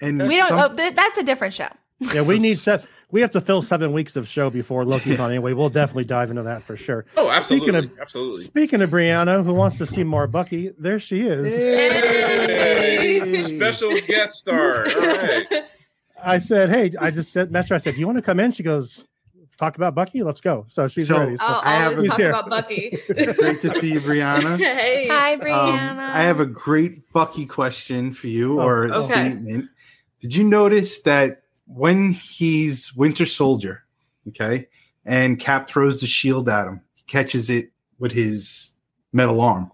and 0.00 0.26
We 0.26 0.36
don't, 0.36 0.48
some- 0.48 0.58
oh, 0.58 0.74
that's 0.74 1.18
a 1.18 1.22
different 1.22 1.54
show. 1.54 1.68
Yeah, 2.00 2.22
we 2.22 2.38
need 2.38 2.58
set. 2.58 2.86
We 3.10 3.20
have 3.22 3.32
to 3.32 3.40
fill 3.40 3.60
seven 3.60 3.92
weeks 3.92 4.14
of 4.16 4.26
show 4.28 4.50
before 4.50 4.84
Loki's 4.84 5.18
on 5.20 5.30
anyway. 5.30 5.52
We'll 5.52 5.68
definitely 5.68 6.04
dive 6.04 6.30
into 6.30 6.44
that 6.44 6.62
for 6.62 6.76
sure. 6.76 7.04
Oh, 7.16 7.28
absolutely, 7.28 7.68
Speaking 7.68 7.84
of- 7.92 7.98
absolutely. 8.00 8.42
Speaking 8.42 8.82
of 8.82 8.90
Brianna, 8.90 9.44
who 9.44 9.52
wants 9.52 9.78
to 9.78 9.86
see 9.86 10.04
more 10.04 10.26
Bucky, 10.28 10.72
there 10.78 10.98
she 11.00 11.22
is. 11.22 11.46
Hey, 11.54 13.42
special 13.42 13.94
guest 14.06 14.34
star. 14.36 14.86
All 14.88 15.00
right. 15.00 15.46
I 16.22 16.38
said, 16.38 16.70
"Hey, 16.70 16.92
I 16.98 17.10
just 17.10 17.32
said, 17.32 17.50
Master. 17.50 17.74
I 17.74 17.78
said, 17.78 17.94
do 17.94 18.00
you 18.00 18.06
want 18.06 18.18
to 18.18 18.22
come 18.22 18.38
in?" 18.40 18.52
She 18.52 18.62
goes, 18.62 19.04
"Talk 19.58 19.76
about 19.76 19.94
Bucky. 19.94 20.22
Let's 20.22 20.40
go." 20.40 20.66
So 20.68 20.86
she's 20.86 21.08
So- 21.08 21.18
ready. 21.18 21.36
So- 21.36 21.44
I'll 21.46 21.62
I 21.64 21.76
have 21.76 21.92
always 21.92 22.04
a- 22.04 22.08
talk 22.08 22.18
Here. 22.18 22.30
about 22.30 22.48
Bucky. 22.50 22.98
Great 23.08 23.60
to 23.62 23.70
see 23.74 23.92
you, 23.92 24.00
Brianna. 24.00 24.58
hey. 24.58 25.08
Hi, 25.08 25.34
Um, 25.34 25.40
Brianna. 25.40 26.10
I 26.10 26.22
have 26.22 26.40
a 26.40 26.46
great 26.46 27.10
Bucky 27.12 27.46
question 27.46 28.12
for 28.12 28.26
you, 28.28 28.60
Oh, 28.60 28.64
or 28.64 28.84
a 28.86 28.98
okay. 28.98 29.06
statement. 29.30 29.70
Did 30.20 30.36
you 30.36 30.44
notice 30.44 31.00
that 31.02 31.39
when 31.72 32.12
he's 32.12 32.94
Winter 32.94 33.26
Soldier, 33.26 33.84
okay, 34.28 34.68
and 35.04 35.38
Cap 35.38 35.68
throws 35.68 36.00
the 36.00 36.06
shield 36.06 36.48
at 36.48 36.66
him, 36.66 36.80
he 36.94 37.02
catches 37.04 37.50
it 37.50 37.70
with 37.98 38.12
his 38.12 38.72
metal 39.12 39.40
arm. 39.40 39.70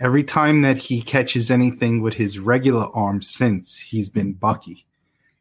Every 0.00 0.24
time 0.24 0.62
that 0.62 0.76
he 0.76 1.00
catches 1.00 1.50
anything 1.50 2.02
with 2.02 2.14
his 2.14 2.38
regular 2.38 2.86
arm 2.94 3.22
since, 3.22 3.78
he's 3.78 4.10
been 4.10 4.34
Bucky. 4.34 4.84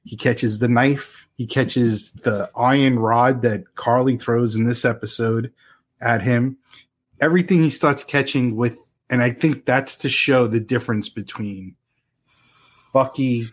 He 0.03 0.15
catches 0.15 0.59
the 0.59 0.67
knife, 0.67 1.27
he 1.35 1.45
catches 1.45 2.11
the 2.11 2.49
iron 2.55 2.99
rod 2.99 3.41
that 3.41 3.75
Karli 3.75 4.17
throws 4.17 4.55
in 4.55 4.65
this 4.65 4.85
episode 4.85 5.51
at 5.99 6.21
him. 6.21 6.57
Everything 7.19 7.63
he 7.63 7.69
starts 7.69 8.03
catching 8.03 8.55
with 8.55 8.77
and 9.09 9.21
I 9.21 9.31
think 9.31 9.65
that's 9.65 9.97
to 9.97 10.09
show 10.09 10.47
the 10.47 10.59
difference 10.59 11.09
between 11.09 11.75
Bucky, 12.91 13.49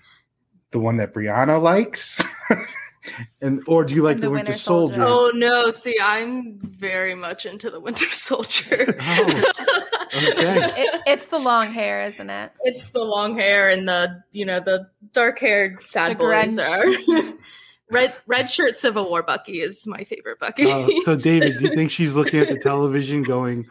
the 0.73 0.81
one 0.81 0.97
that 0.97 1.15
Brianna 1.15 1.61
likes, 1.63 2.21
and 3.41 3.63
or 3.67 3.85
do 3.85 3.95
you 3.95 4.03
like 4.03 4.17
the, 4.17 4.23
the 4.23 4.31
Winter, 4.31 4.51
Winter 4.51 4.59
Soldier. 4.59 5.07
Soldiers? 5.07 5.09
Oh 5.09 5.31
no! 5.35 5.71
See, 5.71 5.97
I'm 6.03 6.59
very 6.63 7.15
much 7.15 7.47
into 7.47 7.71
the 7.71 7.79
Winter 7.81 8.11
Soldier. 8.11 8.97
Oh, 9.01 9.25
okay. 10.15 10.73
It, 10.85 11.01
it's 11.07 11.29
the 11.29 11.39
long 11.39 11.73
hair, 11.73 12.03
isn't 12.03 12.29
it? 12.29 12.53
it's 12.65 12.91
the 12.91 13.03
long 13.03 13.35
hair 13.35 13.71
and 13.71 13.89
the 13.89 14.23
you 14.33 14.45
know 14.45 14.61
the 14.61 14.89
dark 15.13 15.39
haired 15.39 15.83
sad 15.83 16.13
The 16.13 16.15
boys 16.17 16.57
grunge. 16.59 17.33
are. 17.33 17.35
red 17.91 18.15
red 18.27 18.51
shirt 18.51 18.77
Civil 18.77 19.09
War 19.09 19.23
Bucky 19.23 19.61
is 19.63 19.87
my 19.87 20.05
favorite 20.05 20.39
Bucky. 20.39 20.71
Uh, 20.71 20.87
so, 21.05 21.17
David, 21.17 21.59
do 21.59 21.69
you 21.69 21.75
think 21.75 21.91
she's 21.91 22.15
looking 22.15 22.41
at 22.41 22.49
the 22.51 22.59
television 22.59 23.23
going 23.23 23.67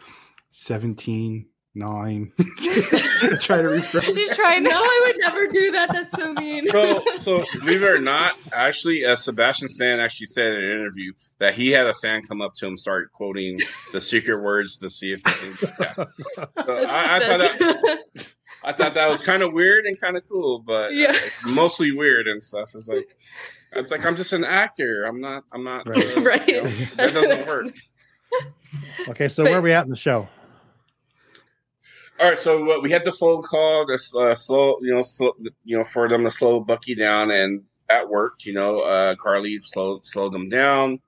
17, 0.50 1.46
nine. 1.74 2.32
Try 3.40 3.62
to 3.62 3.68
refresh. 3.70 4.06
She's 4.06 4.36
trying 4.36 4.64
No. 4.64 4.72
I 4.72 5.04
would 5.08 5.16
never 5.20 5.48
do 5.48 5.72
that. 5.72 5.90
That's 5.92 6.16
so 6.16 6.34
mean. 6.34 6.68
So, 6.70 7.04
so 7.18 7.44
believe 7.60 7.84
it 7.84 7.90
or 7.90 8.00
not, 8.02 8.36
actually, 8.54 9.06
uh, 9.06 9.16
Sebastian 9.16 9.68
Stan 9.68 10.00
actually 10.00 10.28
said 10.28 10.48
in 10.48 10.56
an 10.56 10.64
interview 10.72 11.14
that 11.40 11.54
he 11.54 11.70
had 11.72 11.88
a 11.88 11.94
fan 11.96 12.22
come 12.24 12.42
up 12.42 12.54
to 12.56 12.68
him, 12.68 12.78
start 12.78 13.12
quoting 13.14 13.60
the 13.94 14.02
secret 14.02 14.42
words 14.42 14.78
to 14.80 14.90
see 14.90 15.14
if 15.14 15.24
they 15.24 15.32
can. 15.32 15.58
Yeah. 15.80 15.94
So 16.66 16.86
I, 16.88 17.18
I 17.18 17.20
thought 17.20 17.38
that 17.60 18.00
I 18.64 18.72
thought 18.74 18.94
that 18.94 19.10
was 19.10 19.22
kind 19.24 19.42
of 19.42 19.54
weird 19.54 19.86
and 19.86 20.00
kind 20.00 20.16
of 20.18 20.28
cool, 20.30 20.60
but 20.60 20.94
Yeah. 20.94 21.12
like, 21.12 21.34
mostly 21.46 21.92
weird 21.92 22.28
and 22.28 22.44
stuff. 22.44 22.72
It's 22.76 22.88
like 22.88 23.08
it's 23.74 23.90
like 23.92 24.06
I'm 24.06 24.16
just 24.18 24.34
an 24.34 24.44
actor. 24.44 25.06
I'm 25.06 25.22
not. 25.22 25.46
I'm 25.54 25.64
not. 25.64 25.88
Right. 25.88 26.18
uh, 26.18 26.22
Right. 26.22 26.48
you 26.48 26.62
know, 26.64 26.70
that 26.98 27.14
doesn't 27.14 27.48
work. 27.48 27.74
Okay, 29.10 29.28
so 29.28 29.44
where 29.44 29.58
are 29.58 29.62
we 29.62 29.74
at 29.74 29.84
in 29.84 29.90
the 29.90 29.96
show? 29.96 30.30
All 32.22 32.30
right, 32.30 32.38
so 32.38 32.78
uh, 32.78 32.80
we 32.80 32.92
had 32.92 33.04
the 33.04 33.12
phone 33.12 33.42
call 33.42 33.88
to 33.88 33.94
uh, 33.94 34.36
slow, 34.36 34.78
you 34.82 34.94
know, 34.94 35.02
slow, 35.02 35.36
you 35.64 35.76
know, 35.76 35.84
for 35.84 36.08
them 36.08 36.24
to 36.24 36.30
slow 36.30 36.60
Bucky 36.60 36.94
down, 36.94 37.32
and 37.32 37.64
that 37.90 38.10
worked. 38.10 38.46
You 38.46 38.54
know, 38.54 38.82
uh, 38.82 39.16
Karli 39.16 39.60
slowed 39.64 40.06
slowed 40.06 40.32
them 40.32 40.48
down. 40.48 41.00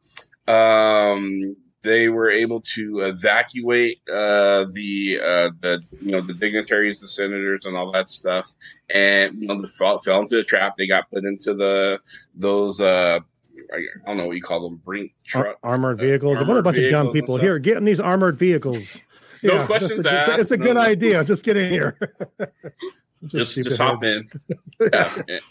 Um, 0.47 1.55
they 1.83 2.09
were 2.09 2.31
able 2.31 2.61
to 2.61 3.01
evacuate 3.01 4.01
uh, 4.09 4.65
the 4.71 5.19
uh, 5.21 5.51
the 5.61 5.83
you 6.01 6.13
know 6.13 6.21
the 6.21 6.33
dignitaries, 6.33 6.99
the 6.99 7.07
senators, 7.07 7.65
and 7.65 7.77
all 7.77 7.91
that 7.91 8.09
stuff, 8.09 8.51
and 8.89 9.39
you 9.39 9.45
know 9.45 9.61
they 9.61 9.67
fell, 9.67 9.99
fell 9.99 10.21
into 10.21 10.37
the 10.37 10.43
trap. 10.43 10.77
They 10.77 10.87
got 10.87 11.11
put 11.11 11.25
into 11.25 11.53
the 11.53 12.01
those 12.33 12.81
uh, 12.81 13.19
I 13.71 13.85
don't 14.07 14.17
know 14.17 14.25
what 14.25 14.35
you 14.35 14.41
call 14.41 14.67
them, 14.67 14.81
brink 14.83 15.13
truck. 15.23 15.59
armored 15.61 15.99
vehicles. 15.99 16.39
what 16.39 16.57
a 16.57 16.63
bunch 16.63 16.79
of 16.79 16.89
dumb 16.89 17.11
people 17.11 17.37
here. 17.37 17.59
getting 17.59 17.85
these 17.85 17.99
armored 17.99 18.39
vehicles. 18.39 18.97
No 19.43 19.53
Yeah, 19.55 19.65
questions 19.65 19.91
it's 19.91 20.05
a, 20.05 20.11
asked, 20.13 20.41
It's 20.41 20.51
a 20.51 20.57
good 20.57 20.75
no- 20.75 20.81
idea. 20.81 21.23
Just 21.23 21.43
get 21.43 21.57
in 21.57 21.71
here. 21.71 21.97
just 23.27 23.51
stupid 23.53 23.69
just 23.69 23.81
hop 23.81 24.03
in. 24.03 24.29
yeah. 24.81 25.13
And- 25.27 25.41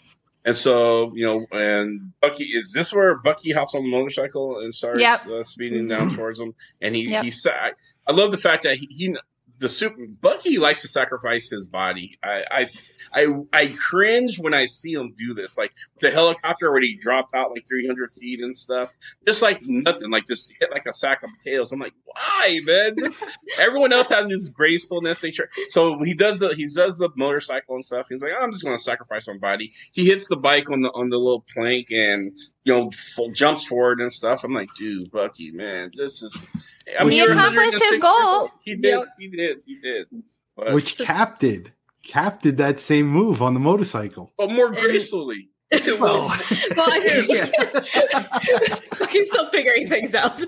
And 0.45 0.57
so, 0.57 1.13
you 1.15 1.25
know, 1.25 1.45
and 1.53 2.11
Bucky 2.19 2.43
is 2.43 2.73
this 2.73 2.91
where 2.91 3.15
Bucky 3.19 3.51
hops 3.53 3.75
on 3.75 3.83
the 3.83 3.89
motorcycle 3.89 4.59
and 4.59 4.75
starts 4.75 4.99
Yep. 4.99 5.27
uh, 5.27 5.41
speeding 5.43 5.87
down 5.87 6.13
towards 6.13 6.37
him? 6.37 6.53
And 6.81 6.93
he 6.93 7.09
Yep. 7.09 7.23
he 7.23 7.31
sa- 7.31 7.51
I, 7.51 7.71
I 8.07 8.11
love 8.11 8.31
the 8.31 8.37
fact 8.37 8.63
that 8.63 8.75
he, 8.75 8.87
he 8.91 9.15
the 9.59 9.69
super 9.69 10.07
Bucky 10.21 10.57
likes 10.57 10.81
to 10.81 10.87
sacrifice 10.87 11.49
his 11.49 11.67
body. 11.67 12.17
I 12.23 12.43
I 12.51 12.67
I, 13.13 13.27
I 13.53 13.67
cringe 13.67 14.39
when 14.39 14.53
I 14.53 14.65
see 14.65 14.93
him 14.93 15.13
do 15.17 15.33
this, 15.33 15.57
like 15.57 15.73
the 15.99 16.11
helicopter 16.11 16.77
he 16.79 16.97
dropped 16.97 17.35
out 17.35 17.51
like 17.51 17.67
three 17.67 17.87
hundred 17.87 18.11
feet 18.11 18.41
and 18.41 18.55
stuff, 18.55 18.91
just 19.25 19.41
like 19.41 19.61
nothing, 19.63 20.11
like 20.11 20.25
just 20.25 20.51
hit 20.59 20.71
like 20.71 20.85
a 20.85 20.93
sack 20.93 21.23
of 21.23 21.29
potatoes. 21.37 21.71
I'm 21.71 21.79
like, 21.79 21.93
why, 22.05 22.59
man? 22.63 22.95
Just 22.99 23.23
everyone 23.57 23.93
else 23.93 24.09
has 24.09 24.29
this 24.29 24.49
gracefulness. 24.49 25.21
They 25.21 25.31
try, 25.31 25.45
so 25.69 26.01
he 26.03 26.13
does 26.13 26.39
the 26.39 26.49
he 26.55 26.67
does 26.67 26.97
the 26.97 27.09
motorcycle 27.15 27.75
and 27.75 27.85
stuff. 27.85 28.07
He's 28.09 28.21
like, 28.21 28.33
I'm 28.39 28.51
just 28.51 28.63
going 28.63 28.75
to 28.75 28.83
sacrifice 28.83 29.27
my 29.27 29.37
body. 29.37 29.71
He 29.93 30.05
hits 30.05 30.27
the 30.27 30.37
bike 30.37 30.69
on 30.69 30.81
the 30.81 30.91
on 30.91 31.09
the 31.09 31.17
little 31.17 31.45
plank 31.53 31.91
and 31.91 32.37
you 32.65 32.73
know 32.73 32.91
full, 32.91 33.31
jumps 33.31 33.65
forward 33.65 33.99
and 34.01 34.11
stuff. 34.11 34.43
I'm 34.43 34.53
like, 34.53 34.69
dude, 34.75 35.11
Bucky, 35.11 35.51
man, 35.51 35.91
this 35.95 36.21
is. 36.23 36.41
I 36.99 37.03
mean, 37.03 37.11
He 37.11 37.17
you're 37.17 37.31
accomplished 37.31 37.73
106 37.73 37.83
his 37.83 37.91
years 37.91 38.01
goal. 38.01 38.11
old. 38.41 38.49
He 38.61 38.75
did. 38.75 38.99
He 39.19 39.27
did. 39.29 39.63
He 39.65 39.75
did. 39.79 40.07
But, 40.55 40.73
Which 40.73 40.97
Cap 40.99 41.39
did. 41.39 41.73
Cap 42.03 42.41
did 42.41 42.57
that 42.57 42.79
same 42.79 43.07
move 43.07 43.41
on 43.41 43.53
the 43.53 43.59
motorcycle. 43.59 44.31
but 44.37 44.51
more 44.51 44.69
gracefully. 44.71 45.49
Well, 45.99 46.27
Well, 46.77 46.87
I 46.87 46.99
He's 49.09 49.27
still 49.29 49.49
figuring 49.49 49.89
things 49.89 50.13
out. 50.13 50.39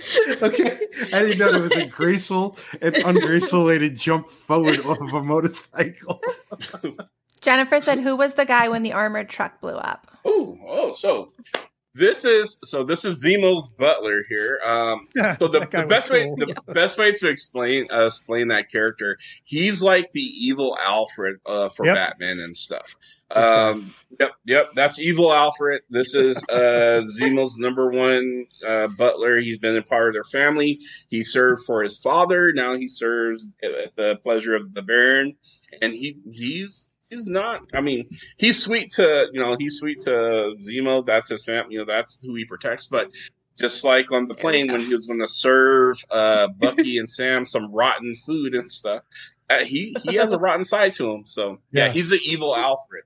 okay. 0.41 0.79
I 1.11 1.19
didn't 1.23 1.39
know 1.39 1.49
it 1.55 1.61
was 1.61 1.71
a 1.71 1.87
graceful 1.87 2.57
and 2.79 2.95
ungraceful 2.97 3.65
way 3.65 3.79
to 3.79 3.89
jump 3.89 4.27
forward 4.29 4.79
off 4.85 4.99
of 5.01 5.13
a 5.13 5.23
motorcycle. 5.23 6.21
Jennifer 7.41 7.79
said, 7.79 7.99
"Who 7.99 8.15
was 8.15 8.35
the 8.35 8.45
guy 8.45 8.69
when 8.69 8.83
the 8.83 8.93
armored 8.93 9.29
truck 9.29 9.59
blew 9.61 9.73
up?" 9.75 10.11
Oh, 10.25 10.57
oh, 10.67 10.91
so 10.93 11.31
this 11.95 12.25
is 12.25 12.59
so 12.65 12.83
this 12.83 13.05
is 13.05 13.23
Zemo's 13.23 13.69
butler 13.69 14.23
here. 14.27 14.59
Um, 14.65 15.07
so 15.39 15.47
the, 15.47 15.61
the 15.71 15.85
best 15.87 16.11
way 16.11 16.25
cool. 16.25 16.35
the 16.35 16.73
best 16.73 16.99
way 16.99 17.13
to 17.13 17.29
explain 17.29 17.87
uh, 17.91 18.05
explain 18.07 18.49
that 18.49 18.69
character, 18.69 19.17
he's 19.45 19.81
like 19.81 20.11
the 20.11 20.21
evil 20.21 20.77
Alfred 20.79 21.37
uh, 21.45 21.69
for 21.69 21.85
Yep. 21.85 21.95
Batman 21.95 22.39
and 22.39 22.55
stuff. 22.55 22.97
Um, 23.31 23.93
yep, 24.19 24.33
yep, 24.45 24.71
that's 24.75 24.99
evil 24.99 25.33
Alfred. 25.33 25.81
This 25.89 26.13
is 26.13 26.43
uh, 26.49 27.01
Zemo's 27.19 27.57
number 27.57 27.89
one 27.89 28.45
uh, 28.65 28.87
butler. 28.87 29.37
He's 29.37 29.57
been 29.57 29.77
a 29.77 29.81
part 29.81 30.09
of 30.09 30.13
their 30.13 30.23
family. 30.25 30.79
He 31.09 31.23
served 31.23 31.63
for 31.63 31.81
his 31.81 31.97
father. 31.97 32.51
Now 32.53 32.75
he 32.75 32.87
serves 32.87 33.49
at 33.63 33.95
the 33.95 34.19
pleasure 34.21 34.55
of 34.55 34.73
the 34.73 34.83
Baron, 34.83 35.37
and 35.81 35.93
he 35.93 36.19
he's. 36.29 36.89
He's 37.15 37.27
not. 37.27 37.61
I 37.73 37.81
mean, 37.81 38.07
he's 38.37 38.61
sweet 38.61 38.91
to 38.91 39.27
you 39.31 39.39
know. 39.39 39.55
He's 39.57 39.77
sweet 39.77 40.01
to 40.01 40.55
Zemo. 40.61 41.05
That's 41.05 41.29
his 41.29 41.45
family. 41.45 41.73
You 41.75 41.79
know, 41.79 41.85
that's 41.85 42.21
who 42.23 42.35
he 42.35 42.45
protects. 42.45 42.87
But 42.87 43.11
just 43.57 43.83
like 43.85 44.11
on 44.11 44.27
the 44.27 44.35
plane 44.35 44.71
when 44.71 44.81
he 44.81 44.91
was 44.93 45.07
going 45.07 45.19
to 45.21 45.27
serve 45.27 45.97
uh, 46.11 46.47
Bucky 46.49 46.97
and 46.97 47.09
Sam 47.09 47.45
some 47.45 47.71
rotten 47.73 48.15
food 48.25 48.53
and 48.53 48.69
stuff, 48.69 49.03
uh, 49.49 49.59
he 49.59 49.95
he 50.03 50.15
has 50.15 50.31
a 50.33 50.37
rotten 50.37 50.65
side 50.65 50.93
to 50.93 51.09
him. 51.09 51.25
So 51.25 51.59
yeah, 51.71 51.85
Yeah. 51.85 51.91
he's 51.93 52.11
an 52.11 52.19
evil 52.23 52.55
Alfred. 52.55 53.03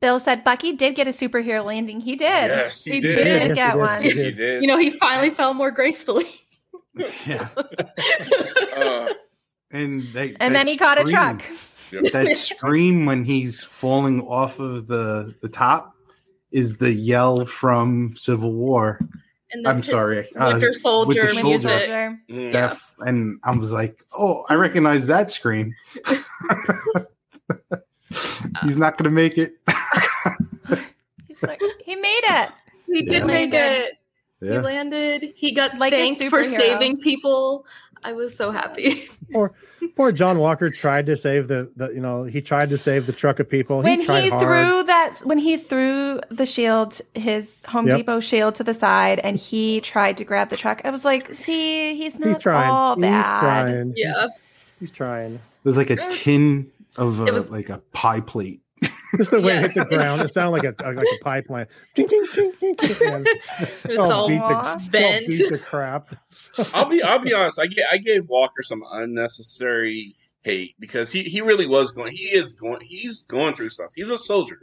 Bill 0.00 0.18
said 0.18 0.44
Bucky 0.44 0.72
did 0.74 0.94
get 0.94 1.06
a 1.06 1.10
superhero 1.10 1.62
landing. 1.62 2.00
He 2.00 2.16
did. 2.16 2.26
Yes, 2.26 2.84
he 2.84 3.00
did. 3.02 3.16
did, 3.16 3.26
Yes, 3.26 3.48
he 3.48 3.54
get 3.54 3.72
did. 3.72 3.78
one. 3.78 4.02
He 4.02 4.10
He 4.10 4.30
did. 4.30 4.62
You 4.62 4.68
know, 4.68 4.78
he 4.78 4.88
finally 4.88 5.28
fell 5.28 5.52
more 5.52 5.70
gracefully. 5.70 6.24
Yeah. 7.26 7.48
uh, 8.76 9.08
And 9.70 10.12
they 10.12 10.34
And 10.40 10.54
then 10.54 10.66
he 10.66 10.76
caught 10.76 10.98
a 10.98 11.04
truck. 11.04 11.42
That 12.12 12.36
scream 12.36 13.06
when 13.06 13.24
he's 13.24 13.62
falling 13.62 14.20
off 14.22 14.58
of 14.60 14.86
the 14.86 15.34
the 15.40 15.48
top 15.48 15.94
is 16.52 16.76
the 16.76 16.92
yell 16.92 17.44
from 17.46 18.14
Civil 18.16 18.52
War. 18.52 19.00
And 19.52 19.66
I'm 19.66 19.78
his 19.78 19.88
sorry, 19.88 20.28
uh, 20.36 20.50
Winter 20.52 20.74
Soldier 20.74 21.08
Winter 21.08 21.26
Winter 21.26 21.58
Soldier. 21.58 21.68
Soldier. 21.68 22.18
mm, 22.30 22.52
Def, 22.52 22.94
and 23.00 23.40
I 23.42 23.50
was 23.56 23.72
like, 23.72 24.04
"Oh, 24.16 24.44
I 24.48 24.54
recognize 24.54 25.06
that 25.08 25.30
scream." 25.30 25.74
He's 28.62 28.76
not 28.76 28.98
going 28.98 29.08
to 29.08 29.14
make 29.14 29.38
it. 29.38 29.54
He's 31.28 31.42
like, 31.42 31.60
he 31.84 31.96
made 31.96 32.22
it. 32.24 32.50
He 32.86 33.02
did 33.02 33.20
Yeah. 33.20 33.24
make 33.24 33.54
it. 33.54 33.92
He 34.40 34.48
landed. 34.58 35.32
He 35.36 35.52
got 35.52 35.76
Like 35.78 35.92
a 35.92 35.96
thanked 35.96 36.22
for 36.30 36.44
saving 36.44 36.98
people. 37.00 37.64
I 38.04 38.12
was 38.12 38.34
so 38.36 38.50
happy. 38.50 39.08
Poor, 39.32 39.52
poor 39.94 40.10
John 40.10 40.38
Walker 40.40 40.70
tried 40.70 41.06
to 41.06 41.16
save 41.16 41.46
the, 41.46 41.70
the 41.76 41.90
you 41.90 42.00
know 42.00 42.24
he 42.24 42.42
tried 42.42 42.68
to 42.70 42.76
save 42.78 43.06
the 43.06 43.12
truck 43.12 43.38
of 43.38 43.48
people. 43.48 43.80
When 43.80 44.00
he 44.00 44.04
tried 44.04 44.22
he 44.24 44.28
hard. 44.30 44.42
threw 44.42 44.82
that, 44.82 45.18
when 45.22 45.38
he 45.38 45.56
threw 45.56 46.18
the 46.30 46.46
shield, 46.46 47.00
his 47.14 47.62
Home 47.68 47.86
Yep. 47.86 47.96
Depot 47.98 48.18
shield 48.18 48.56
to 48.56 48.64
the 48.64 48.74
side, 48.74 49.20
and 49.20 49.36
he 49.36 49.80
tried 49.80 50.16
to 50.16 50.24
grab 50.24 50.48
the 50.48 50.56
truck, 50.56 50.80
I 50.84 50.90
was 50.90 51.04
like, 51.04 51.32
"See, 51.32 51.94
he's 51.96 52.18
not 52.18 52.28
he's 52.30 52.38
trying. 52.38 52.68
all 52.70 52.96
he's 52.96 53.02
bad." 53.02 53.40
trying. 53.40 53.92
Yeah. 53.96 54.22
He's, 54.22 54.30
he's 54.80 54.90
trying. 54.90 55.38
There's 55.62 55.76
like 55.76 55.90
a 55.90 56.08
tin 56.10 56.68
of 56.96 57.20
a, 57.20 57.32
was- 57.32 57.48
like 57.50 57.68
a 57.68 57.78
pie 57.92 58.20
plate. 58.20 58.60
Just 59.16 59.30
the 59.32 59.40
way 59.40 59.54
Yeah. 59.54 59.64
it 59.64 59.72
hit 59.72 59.88
the 59.88 59.96
ground, 59.96 60.22
it 60.22 60.32
sounded 60.32 60.50
like 60.50 60.64
a 60.64 60.74
like 60.84 60.98
a 60.98 61.24
pie 61.24 61.40
plant. 61.40 61.68
Ding, 61.94 62.06
ding, 62.06 62.24
ding, 62.34 62.52
ding, 62.58 62.74
ding. 62.76 62.92
And 63.10 63.26
It's 63.84 63.98
all 63.98 64.12
all 64.12 64.28
beat 64.28 64.36
the, 64.38 64.42
Aw. 64.44 64.78
Oh, 64.94 65.04
all 65.04 65.20
beat 65.26 65.48
the 65.50 65.58
crap. 65.58 66.14
I'll 66.74 66.86
be 66.88 67.02
I'll 67.02 67.18
be 67.18 67.34
honest. 67.34 67.58
I 67.58 67.66
gave, 67.66 67.84
I 67.90 67.98
gave 67.98 68.28
Walker 68.28 68.62
some 68.62 68.82
unnecessary 68.92 70.14
hate 70.42 70.74
because 70.78 71.10
he, 71.12 71.24
he 71.24 71.40
really 71.42 71.66
was 71.66 71.90
going. 71.90 72.12
He 72.12 72.24
is 72.24 72.52
going. 72.52 72.80
He's 72.82 73.22
going 73.22 73.54
through 73.54 73.70
stuff. 73.70 73.92
He's 73.94 74.10
a 74.10 74.16
soldier. 74.18 74.58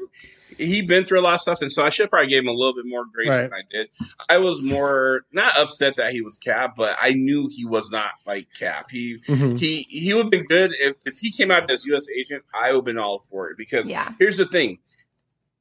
He 0.57 0.81
been 0.81 1.05
through 1.05 1.19
a 1.19 1.21
lot 1.21 1.35
of 1.35 1.41
stuff, 1.41 1.61
and 1.61 1.71
so 1.71 1.85
I 1.85 1.89
should 1.89 2.09
probably 2.09 2.27
gave 2.29 2.41
him 2.43 2.47
a 2.49 2.53
little 2.53 2.73
bit 2.73 2.85
more 2.85 3.05
grace 3.05 3.29
Right. 3.29 3.41
than 3.43 3.53
I 3.53 3.61
did. 3.69 3.89
I 4.29 4.37
was 4.37 4.61
more 4.61 5.25
not 5.31 5.57
upset 5.57 5.95
that 5.97 6.11
he 6.11 6.21
was 6.21 6.37
Cap, 6.37 6.75
but 6.75 6.97
I 7.01 7.11
knew 7.11 7.47
he 7.51 7.65
was 7.65 7.91
not 7.91 8.11
like 8.25 8.47
Cap. 8.57 8.89
He 8.91 9.17
Mhm. 9.27 9.59
he 9.59 9.85
he 9.89 10.13
would 10.13 10.25
have 10.25 10.31
been 10.31 10.45
good 10.45 10.71
if, 10.79 10.95
if 11.05 11.17
he 11.19 11.31
came 11.31 11.51
out 11.51 11.69
as 11.69 11.85
U.S. 11.85 12.07
agent. 12.17 12.43
I 12.53 12.69
would 12.71 12.77
have 12.77 12.85
been 12.85 12.97
all 12.97 13.19
for 13.29 13.49
it 13.49 13.57
because 13.57 13.89
Yeah. 13.89 14.09
here's 14.19 14.37
the 14.37 14.45
thing: 14.45 14.79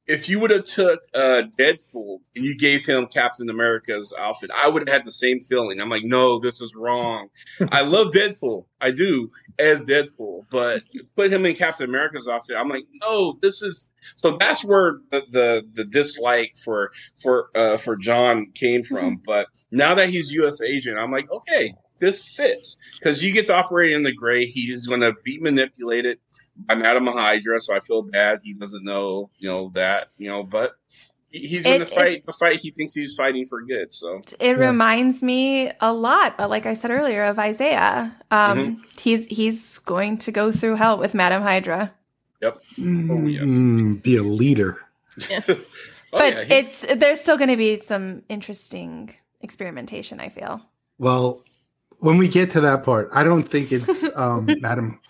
if 0.07 0.29
you 0.29 0.39
would 0.39 0.51
have 0.51 0.63
took 0.63 1.01
uh, 1.13 1.43
Deadpool 1.59 2.19
and 2.35 2.45
you 2.45 2.57
gave 2.57 2.85
him 2.85 3.07
Captain 3.07 3.49
America's 3.49 4.13
outfit, 4.17 4.49
I 4.55 4.69
would 4.69 4.87
have 4.87 4.93
had 4.93 5.05
the 5.05 5.11
same 5.11 5.41
feeling. 5.41 5.81
I'm 5.81 5.89
like, 5.89 6.05
no, 6.05 6.39
this 6.39 6.61
is 6.61 6.75
wrong. 6.75 7.27
I 7.71 7.81
love 7.81 8.11
Deadpool, 8.11 8.65
I 8.79 8.91
do 8.91 9.29
as 9.59 9.85
Deadpool, 9.85 10.45
but 10.49 10.83
put 11.15 11.31
him 11.31 11.45
in 11.45 11.55
Captain 11.55 11.89
America's 11.89 12.27
outfit. 12.27 12.55
I'm 12.57 12.69
like, 12.69 12.85
no, 13.01 13.37
this 13.41 13.61
is. 13.61 13.89
So 14.15 14.37
that's 14.39 14.63
where 14.63 14.99
the 15.11 15.25
the, 15.29 15.67
the 15.73 15.85
dislike 15.85 16.53
for 16.63 16.91
for 17.21 17.49
uh, 17.55 17.77
for 17.77 17.97
John 17.97 18.47
came 18.53 18.83
from. 18.83 19.21
But 19.25 19.47
now 19.71 19.95
that 19.95 20.09
he's 20.09 20.31
U.S. 20.31 20.61
agent, 20.61 20.97
I'm 20.97 21.11
like, 21.11 21.29
okay, 21.29 21.73
this 21.99 22.27
fits 22.27 22.77
because 22.99 23.23
you 23.23 23.33
get 23.33 23.47
to 23.47 23.55
operate 23.55 23.91
in 23.91 24.03
the 24.03 24.13
gray. 24.13 24.45
He's 24.45 24.87
going 24.87 25.01
to 25.01 25.13
be 25.23 25.39
manipulated 25.39 26.19
by 26.65 26.75
Madame 26.75 27.07
Hydra, 27.07 27.59
so 27.61 27.75
I 27.75 27.79
feel 27.79 28.01
bad 28.01 28.41
he 28.43 28.53
doesn't 28.53 28.83
know, 28.83 29.29
you 29.37 29.47
know, 29.49 29.71
that, 29.75 30.09
you 30.17 30.27
know, 30.29 30.43
but 30.43 30.73
He's 31.29 31.65
going 31.65 31.81
It- 31.81 31.89
to 31.89 31.93
fight 31.93 32.25
the 32.25 32.31
fight 32.31 32.59
he 32.61 32.71
thinks 32.71 32.93
he's 32.93 33.13
fighting 33.13 33.45
for 33.45 33.61
good. 33.61 33.93
So 33.93 34.21
It 34.39 34.57
Yeah. 34.57 34.67
reminds 34.67 35.21
me 35.21 35.69
a 35.81 35.91
lot, 35.91 36.39
uh, 36.39 36.47
like 36.47 36.65
I 36.65 36.73
said 36.73 36.89
earlier, 36.89 37.23
of 37.23 37.37
Isaiah. 37.37 38.15
Um, 38.31 38.57
Mm-hmm. 38.57 38.81
He's 39.01 39.25
he's 39.25 39.77
going 39.79 40.17
to 40.19 40.31
go 40.31 40.53
through 40.53 40.75
hell 40.75 40.97
with 40.97 41.13
Madame 41.13 41.41
Hydra, 41.43 41.93
yep. 42.41 42.57
Oh, 42.79 43.27
yes. 43.27 43.43
Mm, 43.43 44.01
be 44.01 44.15
a 44.15 44.23
leader. 44.23 44.77
Oh, 46.13 46.19
but 46.19 46.33
yeah, 46.47 46.55
it's 46.59 46.85
there's 46.95 47.19
still 47.19 47.35
going 47.35 47.49
to 47.49 47.57
be 47.57 47.81
some 47.81 48.23
interesting 48.29 49.13
experimentation. 49.41 50.21
I 50.21 50.29
feel. 50.29 50.61
Well, 50.97 51.43
when 51.99 52.17
we 52.17 52.29
get 52.29 52.51
to 52.51 52.61
that 52.61 52.85
part, 52.85 53.09
I 53.13 53.25
don't 53.25 53.43
think 53.43 53.73
it's 53.73 54.05
um, 54.15 54.47
Madam. 54.61 55.01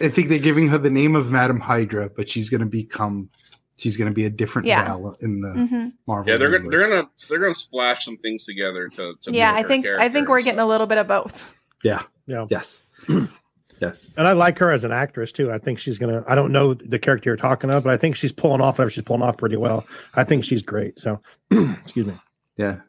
I 0.00 0.08
think 0.08 0.28
they're 0.28 0.38
giving 0.38 0.68
her 0.68 0.78
the 0.78 0.90
name 0.90 1.16
of 1.16 1.30
Madam 1.30 1.60
Hydra, 1.60 2.10
but 2.14 2.30
she's 2.30 2.48
going 2.48 2.60
to 2.62 2.66
become. 2.66 3.30
She's 3.76 3.96
going 3.96 4.10
to 4.10 4.14
be 4.14 4.26
a 4.26 4.30
different 4.30 4.66
Yeah. 4.66 4.84
Val 4.84 5.16
in 5.20 5.40
the 5.40 5.52
hmm 5.52 5.88
Marvel. 6.06 6.30
yeah, 6.30 6.36
they're 6.36 6.50
gonna 6.50 6.68
they're 6.68 6.88
gonna 6.88 7.08
they're 7.28 7.38
gonna 7.38 7.54
splash 7.54 8.04
some 8.04 8.18
things 8.18 8.44
together 8.44 8.88
to. 8.88 9.14
to 9.22 9.32
Yeah, 9.32 9.52
I 9.54 9.62
think 9.62 9.86
I 9.86 10.08
think 10.10 10.28
we're 10.28 10.36
and 10.36 10.44
getting 10.44 10.60
a 10.60 10.66
little 10.66 10.86
bit 10.86 10.98
of 10.98 11.08
both. 11.08 11.54
Yeah. 11.82 12.02
Yeah. 12.26 12.46
Yes. 12.50 12.82
yes. 13.80 14.14
And 14.18 14.28
I 14.28 14.32
like 14.32 14.58
her 14.58 14.70
as 14.70 14.84
an 14.84 14.92
actress 14.92 15.32
too. 15.32 15.50
I 15.50 15.56
think 15.58 15.78
she's 15.78 15.98
gonna. 15.98 16.22
I 16.28 16.34
don't 16.34 16.52
know 16.52 16.74
the 16.74 16.98
character 16.98 17.30
you're 17.30 17.36
talking 17.38 17.70
of, 17.70 17.84
but 17.84 17.92
I 17.92 17.96
think 17.96 18.16
she's 18.16 18.32
pulling 18.32 18.60
off 18.60 18.78
whatever 18.78 18.90
she's 18.90 19.04
pulling 19.04 19.22
off 19.22 19.38
pretty 19.38 19.56
well. 19.56 19.86
I 20.14 20.24
think 20.24 20.44
she's 20.44 20.62
great. 20.62 20.98
So, 21.00 21.20
excuse 21.50 22.06
me. 22.06 22.14
Yeah. 22.58 22.80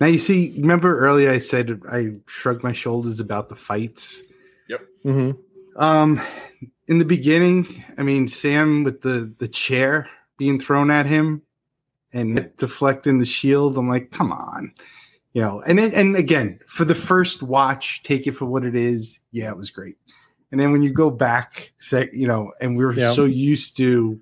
Now 0.00 0.08
you 0.08 0.18
see. 0.18 0.54
Remember 0.58 0.98
earlier 0.98 1.30
I 1.30 1.38
said 1.38 1.80
I 1.88 2.14
shrugged 2.26 2.64
my 2.64 2.72
shoulders 2.72 3.20
about 3.20 3.48
the 3.48 3.54
fights. 3.54 4.24
Yep. 4.68 4.80
hmm 5.04 5.30
Um, 5.76 6.20
in 6.88 6.98
the 6.98 7.04
beginning, 7.04 7.84
I 7.98 8.02
mean 8.02 8.28
Sam 8.28 8.84
with 8.84 9.02
the 9.02 9.32
the 9.38 9.48
chair 9.48 10.08
being 10.36 10.58
thrown 10.60 10.90
at 10.90 11.06
him 11.06 11.42
and 12.12 12.50
deflecting 12.58 13.18
the 13.18 13.26
shield. 13.26 13.78
I'm 13.78 13.88
like, 13.88 14.10
come 14.10 14.32
on, 14.32 14.72
you 15.32 15.40
know. 15.42 15.62
And 15.62 15.78
it, 15.80 15.94
and 15.94 16.16
again, 16.16 16.58
for 16.66 16.84
the 16.84 16.94
first 16.94 17.42
watch, 17.42 18.02
take 18.02 18.26
it 18.26 18.32
for 18.32 18.44
what 18.44 18.64
it 18.64 18.74
is. 18.74 19.20
Yeah, 19.30 19.50
it 19.50 19.56
was 19.56 19.70
great. 19.70 19.96
And 20.50 20.60
then 20.60 20.72
when 20.72 20.82
you 20.82 20.92
go 20.92 21.08
back, 21.10 21.72
say, 21.78 22.10
you 22.12 22.26
know, 22.28 22.52
and 22.60 22.76
we 22.76 22.84
were 22.84 22.92
Yeah. 22.92 23.14
so 23.14 23.24
used 23.24 23.76
to 23.78 24.20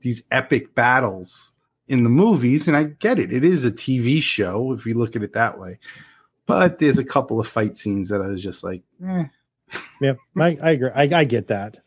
these 0.00 0.22
epic 0.32 0.74
battles 0.74 1.52
in 1.86 2.02
the 2.02 2.10
movies, 2.10 2.66
and 2.66 2.76
I 2.76 2.84
get 2.84 3.18
it. 3.18 3.32
It 3.32 3.44
is 3.44 3.64
a 3.64 3.70
TV 3.70 4.20
show 4.20 4.72
if 4.72 4.84
you 4.84 4.94
look 4.94 5.14
at 5.14 5.22
it 5.22 5.32
that 5.34 5.58
way. 5.58 5.78
But 6.46 6.78
there's 6.80 6.98
a 6.98 7.04
couple 7.04 7.38
of 7.38 7.46
fight 7.46 7.76
scenes 7.76 8.08
that 8.08 8.22
I 8.22 8.26
was 8.28 8.42
just 8.42 8.64
like, 8.64 8.82
eh, 9.06 9.24
Yeah, 10.00 10.14
I, 10.36 10.56
I 10.62 10.70
agree. 10.70 10.90
I, 10.94 11.02
I 11.20 11.24
get 11.24 11.48
that, 11.48 11.78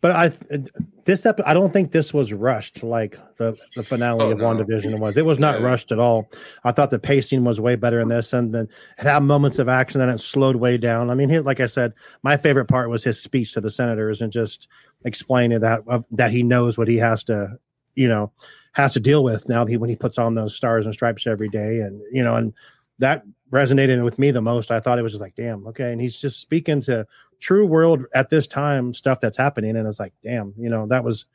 but 0.00 0.10
I 0.12 0.32
this 1.04 1.24
I 1.26 1.54
don't 1.54 1.72
think 1.72 1.92
this 1.92 2.12
was 2.12 2.32
rushed 2.32 2.82
like 2.82 3.18
the 3.36 3.56
the 3.76 3.82
finale 3.82 4.24
Oh, 4.24 4.30
of 4.32 4.38
no. 4.38 4.44
WandaVision 4.44 4.98
was. 4.98 5.16
It 5.16 5.24
was 5.24 5.38
not 5.38 5.60
Yeah. 5.60 5.66
rushed 5.66 5.92
at 5.92 5.98
all. 5.98 6.28
I 6.64 6.72
thought 6.72 6.90
the 6.90 6.98
pacing 6.98 7.44
was 7.44 7.60
way 7.60 7.76
better 7.76 8.00
in 8.00 8.08
this, 8.08 8.32
and 8.32 8.52
then 8.54 8.68
it 8.98 9.02
had 9.04 9.22
moments 9.22 9.58
of 9.58 9.68
action, 9.68 10.00
then 10.00 10.08
it 10.08 10.18
slowed 10.18 10.56
way 10.56 10.78
down. 10.78 11.10
I 11.10 11.14
mean, 11.14 11.28
he, 11.28 11.38
like 11.40 11.60
I 11.60 11.66
said, 11.66 11.92
my 12.22 12.36
favorite 12.36 12.66
part 12.66 12.90
was 12.90 13.04
his 13.04 13.20
speech 13.20 13.52
to 13.54 13.60
the 13.60 13.70
senators 13.70 14.20
and 14.20 14.32
just 14.32 14.68
explaining 15.04 15.60
that 15.60 15.82
uh, 15.88 16.00
that 16.10 16.32
he 16.32 16.42
knows 16.42 16.76
what 16.76 16.88
he 16.88 16.96
has 16.96 17.22
to, 17.24 17.56
you 17.94 18.08
know, 18.08 18.32
has 18.72 18.92
to 18.94 19.00
deal 19.00 19.22
with 19.24 19.48
now 19.48 19.64
that 19.64 19.70
he, 19.70 19.76
when 19.76 19.90
he 19.90 19.96
puts 19.96 20.18
on 20.18 20.34
those 20.34 20.54
stars 20.56 20.86
and 20.86 20.94
stripes 20.94 21.26
every 21.26 21.48
day, 21.48 21.80
and 21.80 22.00
you 22.12 22.22
know, 22.24 22.34
and 22.36 22.52
that 22.98 23.22
resonated 23.50 24.04
with 24.04 24.18
me 24.18 24.30
the 24.30 24.42
most. 24.42 24.70
I 24.70 24.78
thought 24.80 24.98
it 24.98 25.02
was 25.02 25.12
just 25.12 25.22
like, 25.22 25.34
damn, 25.34 25.66
okay, 25.68 25.92
and 25.92 26.00
he's 26.00 26.20
just 26.20 26.40
speaking 26.40 26.80
to 26.82 27.06
true 27.40 27.66
world 27.66 28.04
at 28.14 28.28
this 28.28 28.46
time 28.46 28.92
stuff 28.94 29.20
that's 29.20 29.36
happening. 29.38 29.76
And 29.76 29.88
it's 29.88 29.98
like 29.98 30.12
damn 30.22 30.54
you 30.56 30.68
know 30.70 30.86
that 30.86 31.02
was 31.02 31.26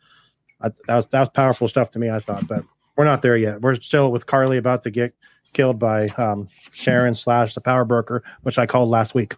I, 0.61 0.69
that 0.87 0.95
was 0.95 1.07
that 1.07 1.19
was 1.19 1.29
powerful 1.29 1.67
stuff 1.67 1.91
to 1.91 1.99
me 1.99 2.09
i 2.09 2.19
thought 2.19 2.47
but 2.47 2.63
we're 2.97 3.03
not 3.03 3.21
there 3.21 3.35
yet. 3.35 3.59
We're 3.59 3.75
still 3.75 4.09
with 4.09 4.25
Karli 4.25 4.55
about 4.57 4.83
to 4.83 4.89
get 4.89 5.13
killed 5.51 5.77
by 5.79 6.07
um 6.09 6.47
sharon 6.71 7.13
slash 7.13 7.53
the 7.53 7.59
power 7.61 7.83
broker 7.83 8.23
which 8.43 8.57
i 8.57 8.65
called 8.65 8.89
last 8.89 9.13
week. 9.15 9.35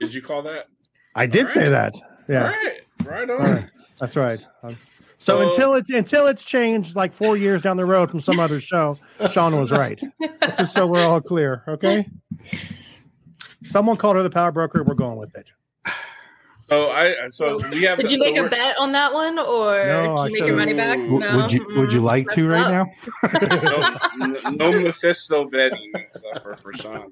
Did 0.00 0.12
you 0.14 0.22
call 0.22 0.42
that? 0.42 0.68
i 1.14 1.26
did 1.26 1.46
All 1.46 1.48
say 1.48 1.68
that. 1.70 1.94
Yeah. 2.28 2.50
Right. 2.50 2.80
Right 3.04 3.30
on. 3.30 3.38
Right. 3.38 3.66
that's 3.98 4.16
right. 4.16 4.38
Um, 4.62 4.76
so, 5.18 5.38
So- 5.40 5.48
until 5.48 5.74
it's 5.74 5.90
until 5.90 6.26
it's 6.26 6.44
changed 6.44 6.94
like 6.96 7.12
four 7.12 7.36
years 7.36 7.62
down 7.62 7.76
the 7.76 7.84
road 7.86 8.10
from 8.10 8.20
some 8.20 8.38
other 8.38 8.60
show 8.60 8.96
sean 9.30 9.56
was 9.58 9.70
right. 9.70 10.00
Just 10.58 10.74
so 10.74 10.86
we're 10.86 11.04
all 11.06 11.20
clear 11.20 11.62
okay 11.68 12.06
someone 13.64 13.96
called 13.96 14.16
her 14.16 14.22
the 14.22 14.30
power 14.30 14.50
broker 14.52 14.82
we're 14.82 14.94
going 14.94 15.16
with 15.18 15.34
it 15.36 15.48
So 16.62 16.90
I 16.90 17.30
so 17.30 17.58
we 17.70 17.82
have. 17.84 17.98
Did 17.98 18.10
you 18.10 18.18
so 18.18 18.24
make 18.24 18.36
a 18.36 18.46
bet 18.48 18.76
on 18.78 18.90
that 18.92 19.14
one, 19.14 19.38
or 19.38 19.86
No, 19.86 20.18
I 20.18 20.28
did 20.28 20.36
you 20.36 20.40
make 20.42 20.48
your 20.48 20.56
money 20.58 20.74
back? 20.74 20.98
should've- 20.98 21.10
No. 21.18 21.36
Would 21.38 21.52
you 21.52 21.66
would 21.76 21.90
you 21.92 22.00
like 22.00 22.28
to 22.34 22.46
right 22.48 22.74
up. 22.74 22.88
now? 23.22 23.96
no, 24.50 24.50
no 24.72 24.82
Mephisto 24.82 25.46
betting 25.48 25.90
and 25.94 26.42
for, 26.42 26.54
for 26.56 26.72
Sean. 26.74 27.10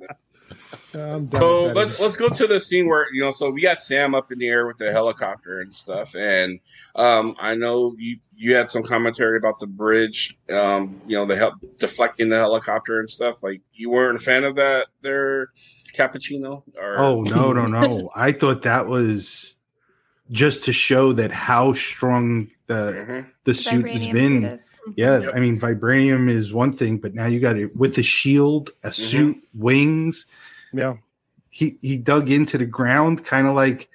So 0.93 1.73
let's 1.75 1.99
let's 2.01 2.17
go 2.17 2.29
to 2.29 2.47
the 2.47 2.61
scene 2.61 2.89
where 2.89 3.07
you 3.13 3.23
know. 3.23 3.31
So 3.31 3.51
we 3.51 3.63
got 3.63 3.81
Sam 3.81 4.15
up 4.15 4.31
in 4.33 4.39
the 4.39 4.49
air 4.49 4.67
with 4.67 4.77
the 4.77 4.93
helicopter 4.93 5.61
and 5.61 5.73
stuff, 5.73 6.15
and 6.15 6.61
um, 6.95 7.35
I 7.39 7.55
know 7.55 7.95
you 7.99 8.19
you 8.37 8.55
had 8.55 8.71
some 8.71 8.83
commentary 8.83 9.37
about 9.39 9.59
the 9.61 9.67
bridge. 9.67 10.37
Um, 10.51 11.01
you 11.07 11.17
know, 11.17 11.25
the 11.25 11.37
hel- 11.37 11.59
deflecting 11.79 12.29
the 12.29 12.37
helicopter 12.37 13.01
and 13.01 13.11
stuff. 13.11 13.43
Like 13.43 13.61
you 13.73 13.91
weren't 13.91 14.17
a 14.17 14.21
fan 14.23 14.45
of 14.45 14.57
that 14.57 14.89
there, 15.03 15.49
Cappuccino. 15.99 16.63
Or 16.79 16.99
Oh 16.99 17.23
no, 17.35 17.53
no, 17.53 17.67
no! 17.67 18.11
I 18.15 18.33
thought 18.33 18.63
that 18.63 18.87
was 18.87 19.55
just 20.31 20.65
to 20.65 20.73
show 20.73 21.13
that 21.15 21.31
how 21.33 21.73
strong 21.73 22.49
the 22.67 22.75
Mhm. 23.09 23.27
the 23.45 23.55
suit 23.55 23.89
has 23.89 24.07
been. 24.09 24.43
suit 24.43 24.53
is- 24.53 24.65
Yeah, 24.97 25.19
Yep. 25.21 25.33
I 25.35 25.41
mean, 25.41 25.61
vibranium 25.61 26.31
is 26.31 26.53
one 26.53 26.73
thing, 26.73 26.97
but 26.99 27.15
now 27.15 27.27
you 27.27 27.41
got 27.41 27.59
it 27.59 27.77
with 27.77 27.95
the 27.95 28.03
shield, 28.03 28.71
a 28.83 28.93
suit, 28.93 29.37
wings. 29.55 30.27
yeah 30.73 30.95
He 31.51 31.77
he 31.83 31.97
dug 31.99 32.31
into 32.31 32.57
the 32.59 32.67
ground, 32.67 33.25
kind 33.25 33.47
of 33.47 33.55
like 33.55 33.89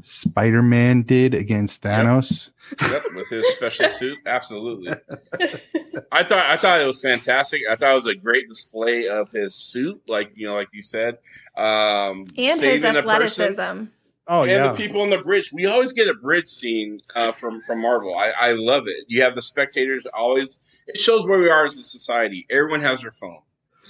Spider 0.00 0.62
Man 0.62 1.02
did 1.02 1.34
against 1.34 1.82
Thanos. 1.82 2.50
Yep, 2.80 3.04
with 3.14 3.28
his 3.28 3.46
special 3.54 3.88
suit, 3.98 4.18
absolutely. 4.26 4.92
I 6.12 6.24
thought 6.24 6.46
I 6.46 6.56
thought 6.56 6.80
it 6.80 6.86
was 6.86 7.00
fantastic. 7.00 7.62
I 7.70 7.76
thought 7.76 7.92
it 7.92 7.96
was 7.96 8.06
a 8.06 8.14
great 8.14 8.48
display 8.48 9.08
of 9.08 9.30
his 9.30 9.54
suit, 9.54 10.00
like 10.08 10.32
you 10.34 10.46
know, 10.46 10.54
like 10.54 10.68
you 10.72 10.82
said, 10.82 11.18
um, 11.56 12.26
and 12.26 12.36
his 12.36 12.58
saving 12.58 12.96
a 12.96 13.00
athleticism. 13.00 13.84
oh 14.28 14.42
and 14.42 14.50
yeah 14.50 14.68
the 14.68 14.76
people 14.76 15.02
on 15.02 15.10
the 15.10 15.18
bridge. 15.18 15.52
We 15.52 15.66
always 15.66 15.92
get 15.92 16.08
a 16.08 16.14
bridge 16.14 16.48
scene 16.48 17.00
uh, 17.14 17.32
from 17.32 17.60
from 17.60 17.82
Marvel. 17.82 18.16
I, 18.16 18.32
I 18.38 18.52
love 18.52 18.84
it. 18.86 19.04
You 19.08 19.22
have 19.22 19.34
the 19.34 19.42
spectators 19.42 20.06
always. 20.06 20.82
It 20.86 20.98
shows 20.98 21.26
where 21.26 21.38
we 21.38 21.50
are 21.50 21.66
as 21.66 21.76
a 21.76 21.84
society. 21.84 22.46
Everyone 22.50 22.80
has 22.80 23.02
their 23.02 23.10
phone. 23.10 23.40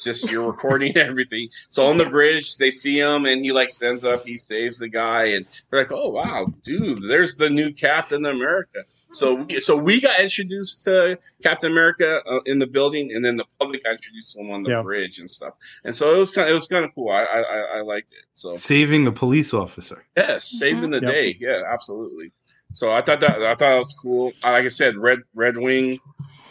Just 0.04 0.30
you're 0.30 0.46
recording 0.46 0.96
everything. 0.96 1.48
So 1.68 1.86
on 1.86 1.96
the 1.96 2.06
bridge, 2.06 2.56
they 2.56 2.70
see 2.70 2.98
him, 2.98 3.24
and 3.26 3.44
he 3.44 3.52
like 3.52 3.70
stands 3.70 4.04
up. 4.04 4.24
He 4.26 4.36
saves 4.36 4.78
the 4.78 4.88
guy, 4.88 5.26
and 5.26 5.46
they're 5.70 5.80
like, 5.80 5.92
"Oh 5.92 6.08
wow, 6.10 6.46
dude! 6.64 7.02
There's 7.02 7.36
the 7.36 7.48
new 7.50 7.72
Captain 7.72 8.24
America." 8.26 8.84
So 9.12 9.34
we, 9.34 9.60
so 9.60 9.76
we 9.76 10.00
got 10.00 10.18
introduced 10.20 10.84
to 10.84 11.18
Captain 11.42 11.70
America 11.70 12.22
uh, 12.26 12.40
in 12.46 12.58
the 12.58 12.66
building, 12.66 13.12
and 13.14 13.24
then 13.24 13.36
the 13.36 13.44
public 13.60 13.84
got 13.84 13.92
introduced 13.92 14.34
to 14.34 14.40
him 14.40 14.50
on 14.50 14.62
the 14.62 14.70
Yeah. 14.70 14.82
bridge 14.82 15.18
and 15.18 15.30
stuff. 15.30 15.54
And 15.84 15.94
so 15.94 16.14
it 16.14 16.18
was 16.18 16.30
kind 16.30 16.48
of 16.48 16.52
it 16.52 16.54
was 16.54 16.66
kind 16.66 16.84
of 16.84 16.94
cool. 16.94 17.10
I, 17.10 17.24
I 17.24 17.40
I 17.40 17.58
I 17.76 17.80
liked 17.82 18.12
it. 18.12 18.24
So 18.34 18.54
Saving 18.54 19.06
a 19.06 19.12
police 19.12 19.52
officer. 19.52 20.04
Yes, 20.16 20.44
saving 20.44 20.90
the 20.90 21.00
Yep. 21.00 21.12
day. 21.12 21.36
Yeah, 21.38 21.62
absolutely. 21.70 22.32
So 22.74 22.90
I 22.90 23.02
thought 23.02 23.20
that 23.20 23.42
I 23.42 23.54
thought 23.54 23.74
it 23.74 23.78
was 23.78 23.92
cool. 24.00 24.32
Like 24.42 24.64
I 24.64 24.68
said, 24.70 24.96
Red 24.96 25.18
Red 25.34 25.58
Wing, 25.58 26.00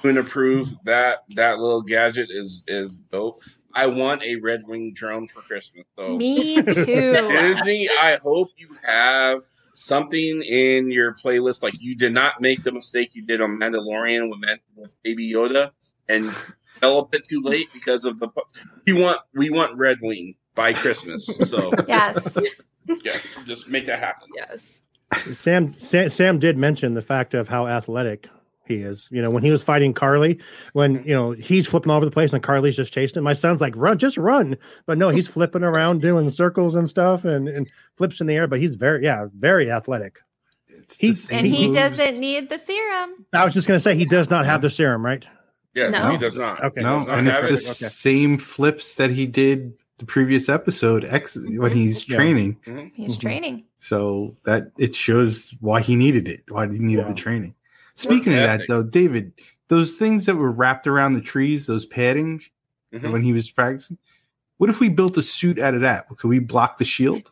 couldn't 0.02 0.18
approve 0.18 0.76
that 0.84 1.24
that 1.36 1.60
little 1.60 1.82
gadget 1.82 2.30
is 2.32 2.64
is 2.68 2.98
dope. 3.12 3.44
I 3.74 3.88
want 3.88 4.24
a 4.24 4.36
Red 4.38 4.64
Wing 4.68 4.94
drone 4.94 5.28
for 5.28 5.42
Christmas. 5.42 5.86
So 5.98 6.18
Me 6.18 6.56
too. 6.62 7.28
Disney, 7.30 7.90
I 7.90 8.18
hope 8.22 8.50
you 8.58 8.70
have 8.86 9.44
something 9.74 10.42
in 10.42 10.92
your 10.92 11.14
playlist. 11.14 11.64
Like 11.64 11.80
you 11.80 11.96
did 11.96 12.14
not 12.14 12.42
make 12.42 12.64
the 12.64 12.72
mistake 12.72 13.12
you 13.14 13.26
did 13.26 13.42
on 13.42 13.52
Mandalorian 13.60 14.30
with, 14.30 14.40
Man- 14.40 14.60
with 14.76 14.96
Baby 15.04 15.32
Yoda 15.32 15.72
and 16.10 16.34
develop 16.76 17.12
bit 17.12 17.24
too 17.24 17.42
late 17.42 17.68
because 17.74 18.06
of 18.06 18.20
the. 18.20 18.30
We 18.86 18.94
want 18.94 19.20
we 19.34 19.50
want 19.50 19.78
Red 19.78 20.00
Wing 20.02 20.36
by 20.56 20.74
Christmas. 20.74 21.26
So 21.26 21.70
yes. 21.88 22.38
yes, 23.04 23.30
just 23.46 23.70
make 23.70 23.86
that 23.86 24.00
happen. 24.00 24.28
Yes. 24.36 24.82
Sam, 25.34 25.78
Sam 25.78 26.10
Sam 26.10 26.40
did 26.40 26.58
mention 26.58 26.94
the 26.94 27.02
fact 27.02 27.34
of 27.34 27.48
how 27.48 27.68
athletic 27.68 28.30
he 28.72 28.82
is. 28.84 29.08
You 29.12 29.22
know, 29.22 29.30
when 29.30 29.44
he 29.44 29.52
was 29.52 29.64
fighting 29.64 29.94
Karli, 29.94 30.40
when 30.74 31.04
you 31.06 31.14
know 31.14 31.32
he's 31.32 31.68
flipping 31.68 31.90
all 31.92 31.98
over 31.98 32.06
the 32.06 32.12
place 32.12 32.34
and 32.34 32.42
Karli's 32.44 32.76
just 32.76 32.94
chasing 32.94 33.18
him. 33.20 33.24
My 33.24 33.34
son's 33.34 33.62
like, 33.62 33.74
"Run, 33.76 33.98
just 33.98 34.18
run!" 34.18 34.58
But 34.86 34.98
no, 34.98 35.10
he's 35.10 35.28
flipping 35.28 35.64
around 35.64 36.02
doing 36.02 36.30
circles 36.30 36.76
and 36.76 36.88
stuff 36.90 37.26
and, 37.26 37.48
and 37.48 37.70
flips 37.98 38.20
in 38.22 38.28
the 38.28 38.36
air. 38.36 38.48
But 38.48 38.60
he's 38.60 38.76
very, 38.76 39.04
yeah, 39.04 39.28
very 39.38 39.70
athletic. 39.72 40.20
It's 40.70 40.98
He- 40.98 41.36
And 41.36 41.46
he 41.46 41.68
moves. 41.68 41.78
doesn't 41.78 42.20
need 42.20 42.50
the 42.50 42.58
serum. 42.58 43.26
I 43.34 43.44
was 43.46 43.54
just 43.54 43.68
gonna 43.68 43.80
say 43.80 43.96
he 43.96 44.06
does 44.06 44.30
not 44.30 44.46
have 44.46 44.62
the 44.62 44.70
serum, 44.70 45.04
right? 45.06 45.26
Yes, 45.76 46.02
No. 46.04 46.12
he 46.12 46.18
does 46.18 46.36
not. 46.38 46.64
Okay. 46.64 46.82
He 46.82 46.86
No, 46.86 47.00
does 47.00 47.08
not 47.08 47.20
and 47.20 47.28
it's 47.28 47.40
it. 47.44 47.48
the 47.48 47.54
Okay. 47.54 47.90
same 47.90 48.38
flips 48.38 48.96
that 48.96 49.10
he 49.10 49.26
did 49.26 49.74
the 50.00 50.06
previous 50.06 50.50
episode 50.50 51.06
X 51.06 51.38
when 51.58 51.72
he's 51.74 52.08
Yeah. 52.10 52.16
training. 52.16 52.58
He's 52.96 53.16
Mhm. 53.18 53.22
training. 53.22 53.64
So 53.78 54.36
that 54.46 54.72
it 54.80 54.96
shows 54.96 55.54
why 55.60 55.82
he 55.82 55.96
needed 55.96 56.28
it, 56.28 56.44
why 56.50 56.68
he 56.68 56.80
needed 56.80 57.04
Yeah. 57.04 57.08
the 57.10 57.14
training. 57.16 57.54
Speaking 57.96 58.34
of 58.34 58.40
that, 58.40 58.62
though, 58.68 58.84
David, 58.84 59.34
those 59.68 59.96
things 59.96 60.26
that 60.26 60.36
were 60.36 60.52
wrapped 60.52 60.88
around 60.88 61.14
the 61.14 61.22
trees, 61.22 61.66
those 61.66 61.86
padding 61.86 62.42
Mhm. 62.94 63.12
when 63.12 63.24
he 63.24 63.32
was 63.34 63.50
practicing. 63.50 63.98
What 64.58 64.70
if 64.70 64.80
we 64.80 64.90
built 64.90 65.18
a 65.18 65.24
suit 65.24 65.60
out 65.60 65.74
of 65.74 65.82
that? 65.82 66.08
Could 66.18 66.28
we 66.28 66.40
block 66.40 66.78
the 66.78 66.86
shield? 66.86 67.24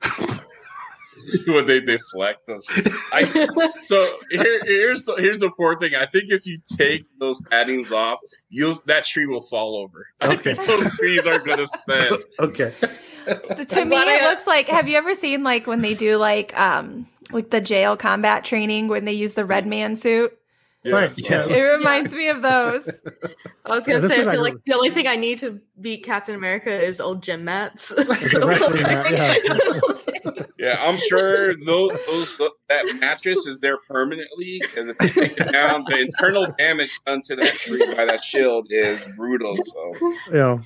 when 1.46 1.66
they 1.66 1.80
deflect 1.80 2.46
those. 2.46 2.66
I, 3.12 3.48
so 3.82 4.18
here, 4.30 4.62
here's 4.64 5.04
the, 5.04 5.14
here's 5.14 5.40
the 5.40 5.50
poor 5.50 5.78
thing. 5.78 5.94
I 5.94 6.06
think 6.06 6.24
if 6.28 6.46
you 6.46 6.58
take 6.76 7.04
those 7.18 7.40
paddings 7.42 7.92
off, 7.92 8.20
you'll 8.48 8.76
that 8.86 9.04
tree 9.04 9.26
will 9.26 9.40
fall 9.42 9.76
over. 9.76 10.06
I 10.20 10.36
think 10.36 10.64
those 10.66 10.96
trees 10.96 11.26
are 11.26 11.38
going 11.38 11.58
to 11.64 11.66
stand. 11.66 12.16
Okay. 12.38 12.74
to 13.26 13.84
me, 13.84 13.96
it 13.96 14.22
looks 14.22 14.46
like. 14.46 14.68
Have 14.68 14.88
you 14.88 14.96
ever 14.96 15.14
seen 15.14 15.42
like 15.42 15.66
when 15.66 15.82
they 15.82 15.94
do 15.94 16.16
like 16.16 16.56
um 16.58 17.08
like 17.32 17.50
the 17.50 17.60
jail 17.60 17.96
combat 17.96 18.44
training 18.44 18.88
when 18.88 19.04
they 19.04 19.12
use 19.12 19.34
the 19.34 19.44
red 19.44 19.66
man 19.66 19.96
suit? 19.96 20.32
Right, 20.84 21.10
Yes. 21.18 21.28
yes. 21.28 21.50
It 21.50 21.60
reminds 21.62 22.12
me 22.14 22.28
of 22.28 22.42
those. 22.42 22.88
I 23.64 23.74
was 23.74 23.84
gonna 23.86 23.98
this 24.00 24.10
say, 24.10 24.18
I 24.24 24.30
feel 24.32 24.40
like- 24.42 24.54
like 24.54 24.62
the 24.66 24.74
only 24.74 24.90
thing 24.90 25.08
I 25.08 25.16
need 25.16 25.40
to 25.40 25.60
beat 25.80 26.04
Captain 26.04 26.36
America 26.36 26.70
is 26.70 27.00
old 27.00 27.24
gym 27.24 27.44
mats. 27.44 27.92
Directly, 28.30 28.80
yeah. 28.80 29.34
Yeah, 30.58 30.76
I'm 30.80 30.96
sure 30.96 31.54
those, 31.64 31.92
those 32.06 32.36
that 32.68 32.84
mattress 32.98 33.46
is 33.46 33.60
there 33.60 33.76
permanently, 33.88 34.60
and 34.76 34.88
if 34.90 34.96
you 35.02 35.08
take 35.28 35.38
it 35.38 35.52
down, 35.52 35.84
the 35.86 35.98
internal 36.00 36.46
damage 36.58 36.98
done 37.06 37.20
to 37.26 37.36
that 37.36 37.52
tree 37.52 37.84
by 37.94 38.06
that 38.06 38.24
shield 38.24 38.66
is 38.70 39.06
brutal. 39.16 39.56
So, 39.60 39.92
Yeah. 40.32 40.58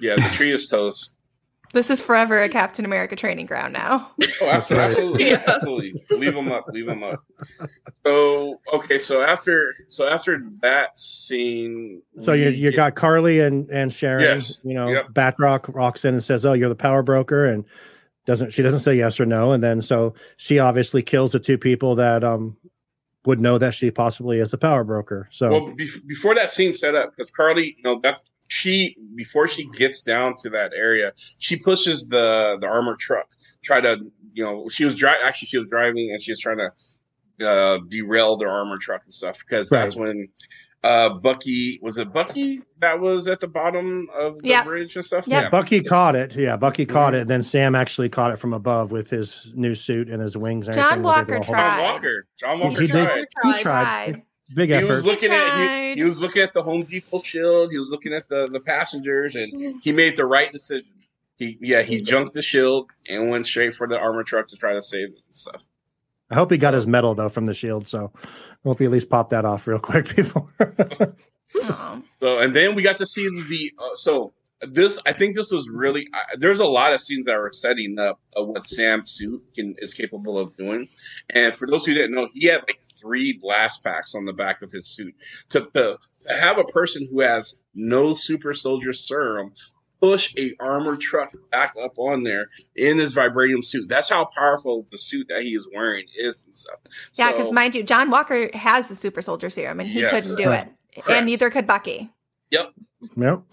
yeah, 0.00 0.14
the 0.14 0.30
tree 0.32 0.52
is 0.52 0.68
toast. 0.68 1.16
This 1.74 1.90
is 1.90 2.00
forever 2.00 2.40
a 2.42 2.48
Captain 2.48 2.84
America 2.84 3.14
training 3.14 3.46
ground 3.46 3.74
now. 3.74 4.10
Oh, 4.40 4.48
absolutely, 4.50 4.84
absolutely, 4.88 5.30
Yeah. 5.30 5.42
absolutely. 5.46 6.04
Leave 6.10 6.34
them 6.34 6.50
up. 6.50 6.66
Leave 6.68 6.86
them 6.86 7.02
up. 7.02 7.22
So, 8.06 8.60
okay, 8.72 8.98
so 8.98 9.20
after 9.20 9.74
so 9.90 10.06
after 10.08 10.42
that 10.62 10.98
scene, 10.98 12.00
So 12.24 12.32
you 12.32 12.48
you 12.48 12.70
get- 12.70 12.76
got 12.76 12.94
Karli 12.94 13.40
and 13.40 13.68
and 13.70 13.92
Sharon. 13.92 14.22
Yes. 14.22 14.62
You 14.64 14.74
know, 14.74 14.88
Yep. 14.88 15.08
Batroc 15.12 15.74
walks 15.74 16.04
in 16.04 16.14
and 16.14 16.24
says, 16.24 16.46
"Oh, 16.46 16.54
you're 16.54 16.68
the 16.70 16.74
power 16.74 17.02
broker," 17.02 17.44
and 17.44 17.64
doesn't 18.26 18.52
she 18.52 18.62
doesn't 18.62 18.80
say 18.80 18.94
yes 18.94 19.20
or 19.20 19.26
no, 19.26 19.52
and 19.52 19.62
then 19.62 19.82
so 19.82 20.14
she 20.38 20.58
obviously 20.58 21.02
kills 21.02 21.32
the 21.32 21.38
two 21.40 21.58
people 21.58 21.94
that 21.96 22.24
um 22.24 22.56
would 23.26 23.40
know 23.40 23.58
that 23.58 23.74
she 23.74 23.90
possibly 23.90 24.38
is 24.38 24.50
the 24.50 24.58
power 24.58 24.84
broker. 24.84 25.28
So 25.32 25.50
well 25.50 25.74
bef- 25.76 26.06
before 26.06 26.34
that 26.34 26.50
scene 26.50 26.72
set 26.72 26.94
up 26.94 27.10
because 27.14 27.30
Karli, 27.30 27.74
you 27.76 27.82
know 27.82 28.00
that 28.04 28.22
she 28.48 28.96
before 29.14 29.46
she 29.46 29.68
gets 29.70 30.02
down 30.02 30.34
to 30.42 30.50
that 30.50 30.72
area, 30.74 31.12
she 31.38 31.56
pushes 31.56 32.08
the 32.08 32.58
the 32.60 32.66
armored 32.66 32.98
truck. 32.98 33.28
Try 33.62 33.80
to 33.80 33.98
you 34.32 34.44
know 34.44 34.68
she 34.68 34.84
was 34.84 34.94
driving. 34.94 35.20
Actually, 35.24 35.46
she 35.46 35.58
was 35.58 35.68
driving 35.68 36.10
and 36.10 36.20
she 36.20 36.32
was 36.32 36.40
trying 36.40 36.58
to 36.58 37.46
uh, 37.46 37.78
derail 37.88 38.36
their 38.36 38.50
armored 38.50 38.80
truck 38.80 39.04
and 39.04 39.14
stuff 39.14 39.38
because 39.38 39.68
that's 39.70 39.94
when. 39.96 40.28
Uh, 40.84 41.08
Bucky 41.08 41.80
was 41.82 41.98
it 41.98 42.12
Bucky 42.12 42.60
that 42.78 43.00
was 43.00 43.26
at 43.26 43.40
the 43.40 43.48
bottom 43.48 44.06
of 44.16 44.40
the 44.40 44.48
Yeah. 44.50 44.62
bridge 44.62 44.94
and 44.94 45.04
stuff? 45.04 45.26
Yeah. 45.26 45.50
Bucky 45.50 45.80
caught 45.80 46.14
it. 46.14 46.36
Yeah, 46.36 46.56
Bucky 46.56 46.86
caught 46.86 47.14
Mhm. 47.14 47.16
it. 47.16 47.20
And 47.22 47.30
then 47.30 47.42
Sam 47.42 47.74
actually 47.74 48.08
caught 48.08 48.30
it 48.30 48.38
from 48.38 48.52
above 48.54 48.92
with 48.92 49.10
his 49.10 49.52
new 49.56 49.74
suit 49.74 50.08
and 50.08 50.22
his 50.22 50.36
wings. 50.36 50.68
And 50.68 50.76
John 50.76 50.84
everything, 50.84 51.02
was 51.02 51.16
able 51.16 51.34
Walker 51.34 51.40
to 51.40 51.46
hold 51.46 51.58
it. 51.58 51.60
John. 51.60 51.80
Walker. 51.82 52.24
John 52.38 52.58
Walker 52.60 52.80
He 52.80 52.86
did. 52.86 52.92
tried. 52.92 53.18
He 53.42 53.52
Tried. 53.54 53.60
tried. 53.60 54.22
Big 54.54 54.70
he 54.70 54.84
was 54.84 55.04
looking 55.04 55.30
at 55.30 55.90
he, 55.90 55.94
he 55.96 56.04
was 56.04 56.22
looking 56.22 56.42
at 56.42 56.54
the 56.54 56.62
Home 56.62 56.82
Depot 56.84 57.22
shield. 57.22 57.70
He 57.70 57.78
was 57.78 57.90
looking 57.90 58.14
at 58.14 58.28
the 58.28 58.48
the 58.50 58.60
passengers, 58.60 59.34
and 59.34 59.80
he 59.82 59.92
made 59.92 60.16
the 60.16 60.24
right 60.24 60.50
decision. 60.50 60.92
He 61.36 61.58
yeah 61.60 61.82
he 61.82 62.00
junked 62.00 62.34
the 62.34 62.42
shield 62.42 62.90
and 63.08 63.28
went 63.28 63.46
straight 63.46 63.74
for 63.74 63.86
the 63.86 63.98
armor 63.98 64.24
truck 64.24 64.48
to 64.48 64.56
try 64.56 64.72
to 64.72 64.82
save 64.82 65.10
it 65.10 65.22
and 65.26 65.36
stuff. 65.36 65.66
I 66.30 66.34
hope 66.34 66.50
he 66.50 66.58
got 66.58 66.74
his 66.74 66.86
medal 66.86 67.14
though 67.14 67.28
from 67.28 67.46
the 67.46 67.54
shield. 67.54 67.88
So 67.88 68.10
I 68.24 68.28
hope 68.64 68.78
he 68.78 68.86
at 68.86 68.90
least 68.90 69.10
popped 69.10 69.30
that 69.30 69.44
off 69.44 69.66
real 69.66 69.78
quick 69.78 70.14
before. 70.16 70.48
So 72.20 72.40
and 72.40 72.54
then 72.54 72.74
we 72.74 72.82
got 72.82 72.98
to 72.98 73.06
see 73.06 73.26
the 73.26 73.72
uh, 73.78 73.96
so 73.96 74.32
this 74.60 74.98
I 75.06 75.12
think 75.12 75.36
this 75.36 75.52
was 75.52 75.68
really 75.68 76.08
uh, 76.12 76.18
there's 76.36 76.58
a 76.58 76.66
lot 76.66 76.92
of 76.92 77.00
scenes 77.00 77.26
that 77.26 77.38
were 77.38 77.52
setting 77.52 77.98
up 77.98 78.20
of 78.34 78.48
what 78.48 78.64
Sam's 78.64 79.10
suit 79.12 79.42
can 79.54 79.74
is 79.78 79.94
capable 79.94 80.38
of 80.38 80.56
doing. 80.56 80.88
And 81.30 81.54
for 81.54 81.66
those 81.68 81.84
who 81.86 81.94
didn't 81.94 82.14
know, 82.14 82.28
he 82.32 82.46
had 82.46 82.62
like 82.66 82.80
three 82.82 83.38
blast 83.40 83.84
packs 83.84 84.14
on 84.14 84.24
the 84.24 84.32
back 84.32 84.62
of 84.62 84.72
his 84.72 84.86
suit 84.86 85.14
to, 85.50 85.68
to 85.74 85.98
have 86.40 86.58
a 86.58 86.64
person 86.64 87.06
who 87.10 87.20
has 87.20 87.60
no 87.74 88.12
super 88.14 88.52
soldier 88.52 88.92
serum 88.92 89.52
push 90.00 90.32
a 90.38 90.52
armored 90.60 91.00
truck 91.00 91.30
back 91.50 91.74
up 91.82 91.98
on 91.98 92.22
there 92.22 92.48
in 92.76 92.98
his 92.98 93.14
vibranium 93.14 93.64
suit. 93.64 93.88
That's 93.88 94.08
how 94.08 94.24
powerful 94.26 94.86
the 94.92 94.98
suit 94.98 95.26
that 95.28 95.42
he 95.42 95.54
is 95.56 95.68
wearing 95.74 96.04
is 96.16 96.44
and 96.46 96.54
stuff. 96.54 96.78
Yeah, 97.14 97.30
So- 97.30 97.36
because 97.36 97.52
mind 97.52 97.74
you, 97.74 97.82
John 97.82 98.10
Walker 98.10 98.48
has 98.54 98.86
the 98.88 98.94
super 98.96 99.22
soldier 99.22 99.50
serum 99.50 99.80
and 99.80 99.88
he 99.88 100.00
Yes. 100.00 100.10
couldn't 100.12 100.36
do 100.44 100.50
it. 100.52 100.68
Correct. 101.02 101.10
And 101.10 101.26
neither 101.26 101.50
could 101.50 101.66
Bucky. 101.66 102.10
yep. 102.50 102.72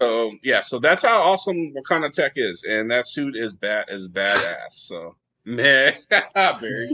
So 0.00 0.32
yeah, 0.42 0.60
so 0.60 0.78
that's 0.78 1.02
how 1.02 1.20
awesome 1.22 1.72
Wakanda 1.74 2.10
Tech 2.12 2.32
is, 2.36 2.64
and 2.68 2.90
that 2.90 3.06
suit 3.06 3.36
is 3.36 3.54
bad 3.54 3.86
is 3.88 4.08
badass. 4.08 4.70
So 4.70 5.16
man, 5.44 5.94
Barry, 6.34 6.90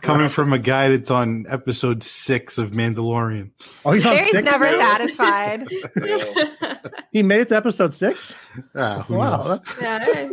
Coming 0.00 0.28
from 0.28 0.52
a 0.52 0.58
guy 0.58 0.88
that's 0.88 1.10
on 1.10 1.44
episode 1.48 2.02
six 2.02 2.56
of 2.58 2.70
Mandalorian. 2.70 3.50
Oh, 3.84 3.92
he's 3.92 4.06
on 4.06 4.16
Barry's 4.16 4.30
six. 4.30 4.44
never 4.46 4.70
now? 4.70 4.78
satisfied. 4.80 5.68
He 7.12 7.22
made 7.22 7.42
it 7.42 7.48
to 7.48 7.56
episode 7.56 7.92
six. 7.92 8.34
Ah, 8.74 9.04
Wow. 9.10 9.42
knows? 9.46 9.60
yeah. 9.82 10.30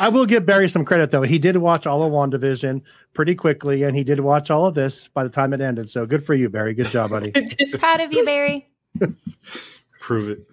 I 0.00 0.08
will 0.08 0.26
give 0.26 0.46
Barry 0.46 0.68
some 0.68 0.84
credit 0.84 1.10
though. 1.10 1.22
He 1.22 1.38
did 1.38 1.56
watch 1.56 1.86
all 1.86 2.02
of 2.02 2.12
WandaVision 2.12 2.82
pretty 3.14 3.34
quickly, 3.34 3.82
and 3.82 3.96
he 3.96 4.04
did 4.04 4.20
watch 4.20 4.50
all 4.50 4.66
of 4.66 4.74
this 4.74 5.08
by 5.08 5.24
the 5.24 5.30
time 5.30 5.52
it 5.52 5.60
ended. 5.60 5.90
So 5.90 6.06
good 6.06 6.24
for 6.24 6.34
you, 6.34 6.48
Barry. 6.48 6.74
Good 6.74 6.88
job, 6.88 7.10
buddy. 7.10 7.32
Proud 7.78 8.00
of 8.00 8.12
you, 8.12 8.24
Barry. 8.24 8.68
Prove 10.00 10.30
it. 10.30 10.46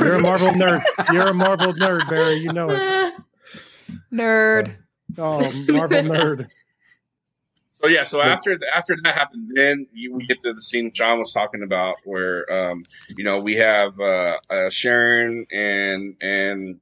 You're 0.00 0.14
a 0.14 0.20
Marvel 0.20 0.48
nerd. 0.50 0.82
You're 1.12 1.28
a 1.28 1.34
Marvel 1.34 1.72
nerd, 1.72 2.08
Barry. 2.08 2.36
You 2.36 2.52
know 2.52 2.70
it. 2.70 3.14
Nerd. 4.12 4.76
Oh, 5.16 5.40
Marvel 5.68 6.02
nerd. 6.02 6.48
So 7.78 7.86
yeah, 7.86 8.02
so 8.02 8.20
after 8.20 8.58
after 8.74 8.96
that 9.04 9.14
happened, 9.14 9.52
then 9.54 9.86
you, 9.92 10.12
we 10.12 10.26
get 10.26 10.40
to 10.40 10.52
the 10.52 10.60
scene 10.60 10.90
John 10.92 11.18
was 11.18 11.32
talking 11.32 11.62
about, 11.62 11.96
where 12.04 12.50
um, 12.52 12.84
you 13.16 13.22
know 13.22 13.38
we 13.38 13.54
have 13.54 13.98
uh, 14.00 14.38
uh, 14.50 14.68
Sharon 14.68 15.46
and 15.52 16.16
and 16.20 16.80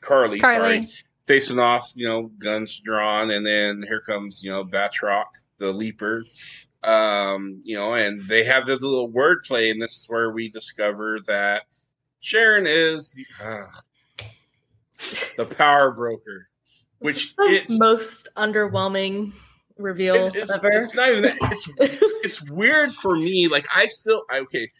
Karli, 0.00 0.38
Karli. 0.38 0.82
sorry, 0.82 0.92
facing 1.26 1.58
off, 1.58 1.92
you 1.94 2.06
know, 2.06 2.30
guns 2.38 2.80
drawn, 2.84 3.30
and 3.30 3.44
then 3.44 3.82
here 3.82 4.00
comes 4.00 4.42
you 4.42 4.50
know 4.50 4.64
Batroc, 4.64 5.26
the 5.58 5.72
Leaper, 5.72 6.24
um, 6.82 7.60
you 7.62 7.76
know, 7.76 7.94
and 7.94 8.26
they 8.26 8.44
have 8.44 8.66
this 8.66 8.80
little 8.80 9.10
wordplay, 9.10 9.70
and 9.70 9.80
this 9.80 9.96
is 9.96 10.06
where 10.08 10.30
we 10.30 10.48
discover 10.48 11.18
that 11.26 11.64
Sharon 12.20 12.66
is 12.66 13.10
the 13.12 13.26
uh, 13.42 14.24
the 15.36 15.46
power 15.46 15.92
broker, 15.92 16.48
which 16.98 17.34
the 17.36 17.44
it's 17.44 17.78
most 17.78 18.28
underwhelming 18.36 19.32
reveal 19.76 20.14
it's, 20.14 20.36
it's, 20.36 20.56
ever. 20.56 20.70
it's 20.72 20.94
not 20.94 21.10
even 21.10 21.22
that. 21.22 21.36
It's 21.52 21.72
it's 21.78 22.50
weird 22.50 22.92
for 22.92 23.16
me. 23.16 23.48
Like 23.48 23.66
I 23.74 23.86
still 23.86 24.24
I, 24.30 24.38
okay. 24.40 24.70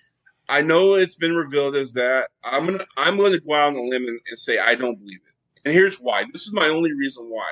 I 0.51 0.62
know 0.62 0.94
it's 0.94 1.14
been 1.14 1.34
revealed 1.36 1.76
as 1.76 1.92
that. 1.94 2.30
I'm 2.44 2.66
gonna 2.66 2.86
I'm 2.96 3.16
gonna 3.16 3.38
go 3.38 3.55
out 3.55 3.68
on 3.68 3.76
a 3.76 3.82
limb 3.82 4.07
and, 4.07 4.20
and 4.28 4.38
say 4.38 4.59
I 4.59 4.74
don't 4.74 4.98
believe 4.98 5.20
it. 5.26 5.34
And 5.64 5.72
here's 5.74 5.96
why. 5.98 6.24
This 6.32 6.46
is 6.46 6.53
my 6.53 6.68
only 6.68 6.92
reason 6.92 7.24
why. 7.28 7.48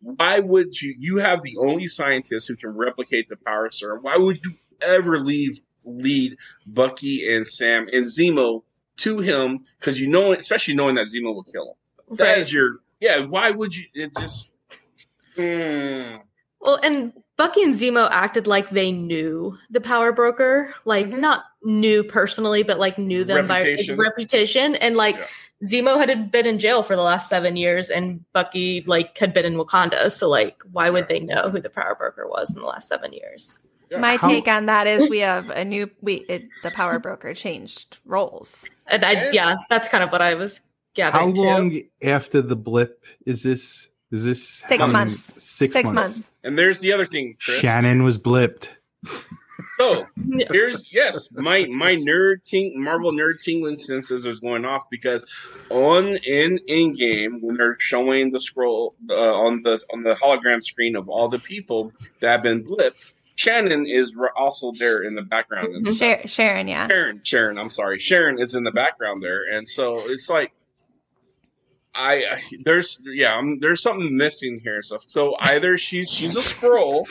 Why 0.00 0.38
would 0.40 0.80
you? 0.80 0.94
You 0.98 1.18
have 1.18 1.42
the 1.42 1.56
only 1.58 1.86
scientist 1.88 2.48
who 2.48 2.56
can 2.56 2.70
replicate 2.70 3.28
the 3.28 3.36
power 3.36 3.70
serum. 3.70 4.02
Why 4.02 4.16
would 4.16 4.40
you 4.44 4.52
ever 4.80 5.20
leave 5.20 5.60
lead 5.84 6.36
Bucky 6.66 7.32
and 7.34 7.46
Sam 7.46 7.88
and 7.92 8.04
Zemo 8.06 8.62
to 8.98 9.18
him? 9.18 9.64
Because 9.78 10.00
you 10.00 10.06
know, 10.06 10.32
especially 10.32 10.74
knowing 10.74 10.94
that 10.94 11.08
Zemo 11.08 11.34
will 11.34 11.42
kill 11.44 11.76
him. 12.08 12.16
That 12.16 12.24
Right. 12.32 12.38
is 12.38 12.52
your 12.52 12.76
yeah. 13.00 13.26
Why 13.26 13.50
would 13.50 13.76
you? 13.76 13.84
It 13.94 14.12
just. 14.16 14.54
Mm. 15.36 16.20
Well, 16.60 16.78
and 16.82 17.12
Bucky 17.36 17.62
and 17.62 17.74
Zemo 17.74 18.08
acted 18.10 18.46
like 18.46 18.70
they 18.70 18.90
knew 18.90 19.56
the 19.70 19.80
power 19.80 20.12
broker, 20.12 20.74
like 20.84 21.06
Mhm. 21.06 21.20
not 21.20 21.44
knew 21.62 22.02
personally, 22.04 22.62
but 22.62 22.78
like 22.78 22.98
knew 22.98 23.24
them 23.24 23.46
Reputation. 23.48 23.96
by 23.96 24.02
like, 24.02 24.08
reputation. 24.10 24.74
And 24.76 24.96
like 24.96 25.16
Yeah. 25.16 25.26
Zemo 25.66 25.96
had 25.98 26.30
been 26.30 26.46
in 26.46 26.58
jail 26.60 26.84
for 26.84 26.94
the 26.94 27.02
last 27.02 27.28
seven 27.28 27.56
years, 27.56 27.90
and 27.90 28.24
Bucky 28.32 28.84
like 28.86 29.18
had 29.18 29.34
been 29.34 29.44
in 29.44 29.54
Wakanda. 29.54 30.10
So 30.12 30.28
like, 30.28 30.56
why 30.70 30.88
would 30.88 31.08
they 31.08 31.18
know 31.18 31.50
who 31.50 31.60
the 31.60 31.68
power 31.70 31.96
broker 31.98 32.28
was 32.28 32.50
in 32.50 32.56
the 32.60 32.66
last 32.66 32.88
seven 32.88 33.12
years? 33.12 33.66
Yeah. 33.90 33.98
My 33.98 34.16
How- 34.16 34.28
take 34.28 34.46
on 34.46 34.66
that 34.66 34.86
is 34.86 35.08
we 35.10 35.18
have 35.18 35.48
a 35.50 35.64
new 35.64 35.90
we 36.00 36.16
it, 36.28 36.48
the 36.62 36.70
power 36.70 36.98
broker 37.00 37.34
changed 37.34 37.98
roles. 38.04 38.68
And 38.86 39.04
I, 39.04 39.30
yeah, 39.32 39.56
that's 39.68 39.88
kind 39.88 40.04
of 40.04 40.12
what 40.12 40.22
I 40.22 40.34
was 40.34 40.58
How 40.58 40.62
gathering. 41.10 41.34
too. 41.34 41.40
long 41.42 41.80
after 42.04 42.40
the 42.40 42.54
blip 42.56 43.04
is 43.26 43.42
this? 43.42 43.88
Is 44.12 44.24
this 44.24 44.46
Six 44.48 44.86
months. 44.86 45.18
Six, 45.42 45.72
Six 45.74 45.84
months. 45.84 45.94
months. 45.94 46.32
And 46.44 46.56
there's 46.58 46.80
the 46.80 46.92
other 46.92 47.04
thing, 47.04 47.36
Chris. 47.44 47.58
Shannon 47.58 48.04
was 48.04 48.16
blipped. 48.18 48.68
So 49.78 50.06
here's 50.50 50.92
yes, 50.92 51.32
my 51.32 51.66
my 51.70 51.94
nerd 51.94 52.42
ting 52.44 52.82
Marvel 52.82 53.12
nerd 53.12 53.40
tingling 53.42 53.76
senses 53.76 54.26
is 54.26 54.40
going 54.40 54.64
off 54.64 54.90
because 54.90 55.24
on 55.70 56.16
in 56.26 56.58
Endgame 56.68 57.40
when 57.40 57.56
they're 57.56 57.78
showing 57.78 58.30
the 58.30 58.40
scroll 58.40 58.96
uh, 59.08 59.40
on 59.40 59.62
the 59.62 59.80
on 59.92 60.02
the 60.02 60.14
hologram 60.14 60.62
screen 60.62 60.96
of 60.96 61.08
all 61.08 61.28
the 61.28 61.38
people 61.38 61.92
that 62.18 62.28
have 62.28 62.42
been 62.42 62.64
blipped, 62.64 63.12
Shannon 63.36 63.86
is 63.86 64.16
also 64.36 64.72
there 64.72 65.00
in 65.02 65.14
the 65.14 65.22
background. 65.22 65.68
And 65.68 65.86
stuff. 65.86 66.22
Sha- 66.22 66.26
Sharon, 66.26 66.66
yeah. 66.66 66.88
Sharon, 66.88 67.20
Sharon, 67.22 67.58
I'm 67.58 67.70
sorry, 67.70 68.00
Sharon 68.00 68.40
is 68.40 68.56
in 68.56 68.64
the 68.64 68.72
background 68.72 69.22
there, 69.22 69.42
and 69.50 69.68
so 69.68 70.08
it's 70.10 70.28
like. 70.28 70.52
I, 71.94 72.16
I 72.30 72.42
there's 72.64 73.02
yeah 73.06 73.36
um, 73.36 73.58
there's 73.60 73.82
something 73.82 74.16
missing 74.16 74.60
here 74.62 74.82
so 74.82 74.98
so 75.08 75.34
either 75.40 75.76
she's 75.76 76.08
she's 76.08 76.36
a 76.36 76.40
Skrull 76.40 77.08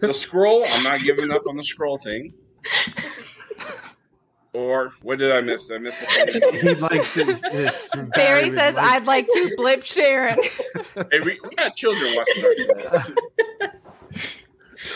the 0.00 0.08
Skrull 0.08 0.64
I'm 0.68 0.82
not 0.82 1.00
giving 1.00 1.30
up 1.30 1.42
on 1.48 1.56
the 1.56 1.62
Skrull 1.62 2.00
thing 2.02 2.32
or 4.52 4.92
what 5.02 5.18
did 5.18 5.30
I 5.32 5.40
miss 5.40 5.70
I 5.70 5.78
missed 5.78 6.02
something. 6.02 6.42
He'd 6.60 6.80
like 6.80 7.12
this. 7.14 7.40
this 7.40 7.88
Barry 7.94 8.08
Barry 8.14 8.50
says, 8.50 8.74
like- 8.74 8.84
I'd 8.84 9.04
like 9.04 9.26
to 9.26 9.54
blip 9.56 9.84
Sharon. 9.84 10.38
hey, 11.10 11.20
we, 11.20 11.38
we 11.42 11.54
got 11.56 11.76
children 11.76 12.14
watching 12.16 12.44
our 12.44 12.54
shows. 13.02 13.12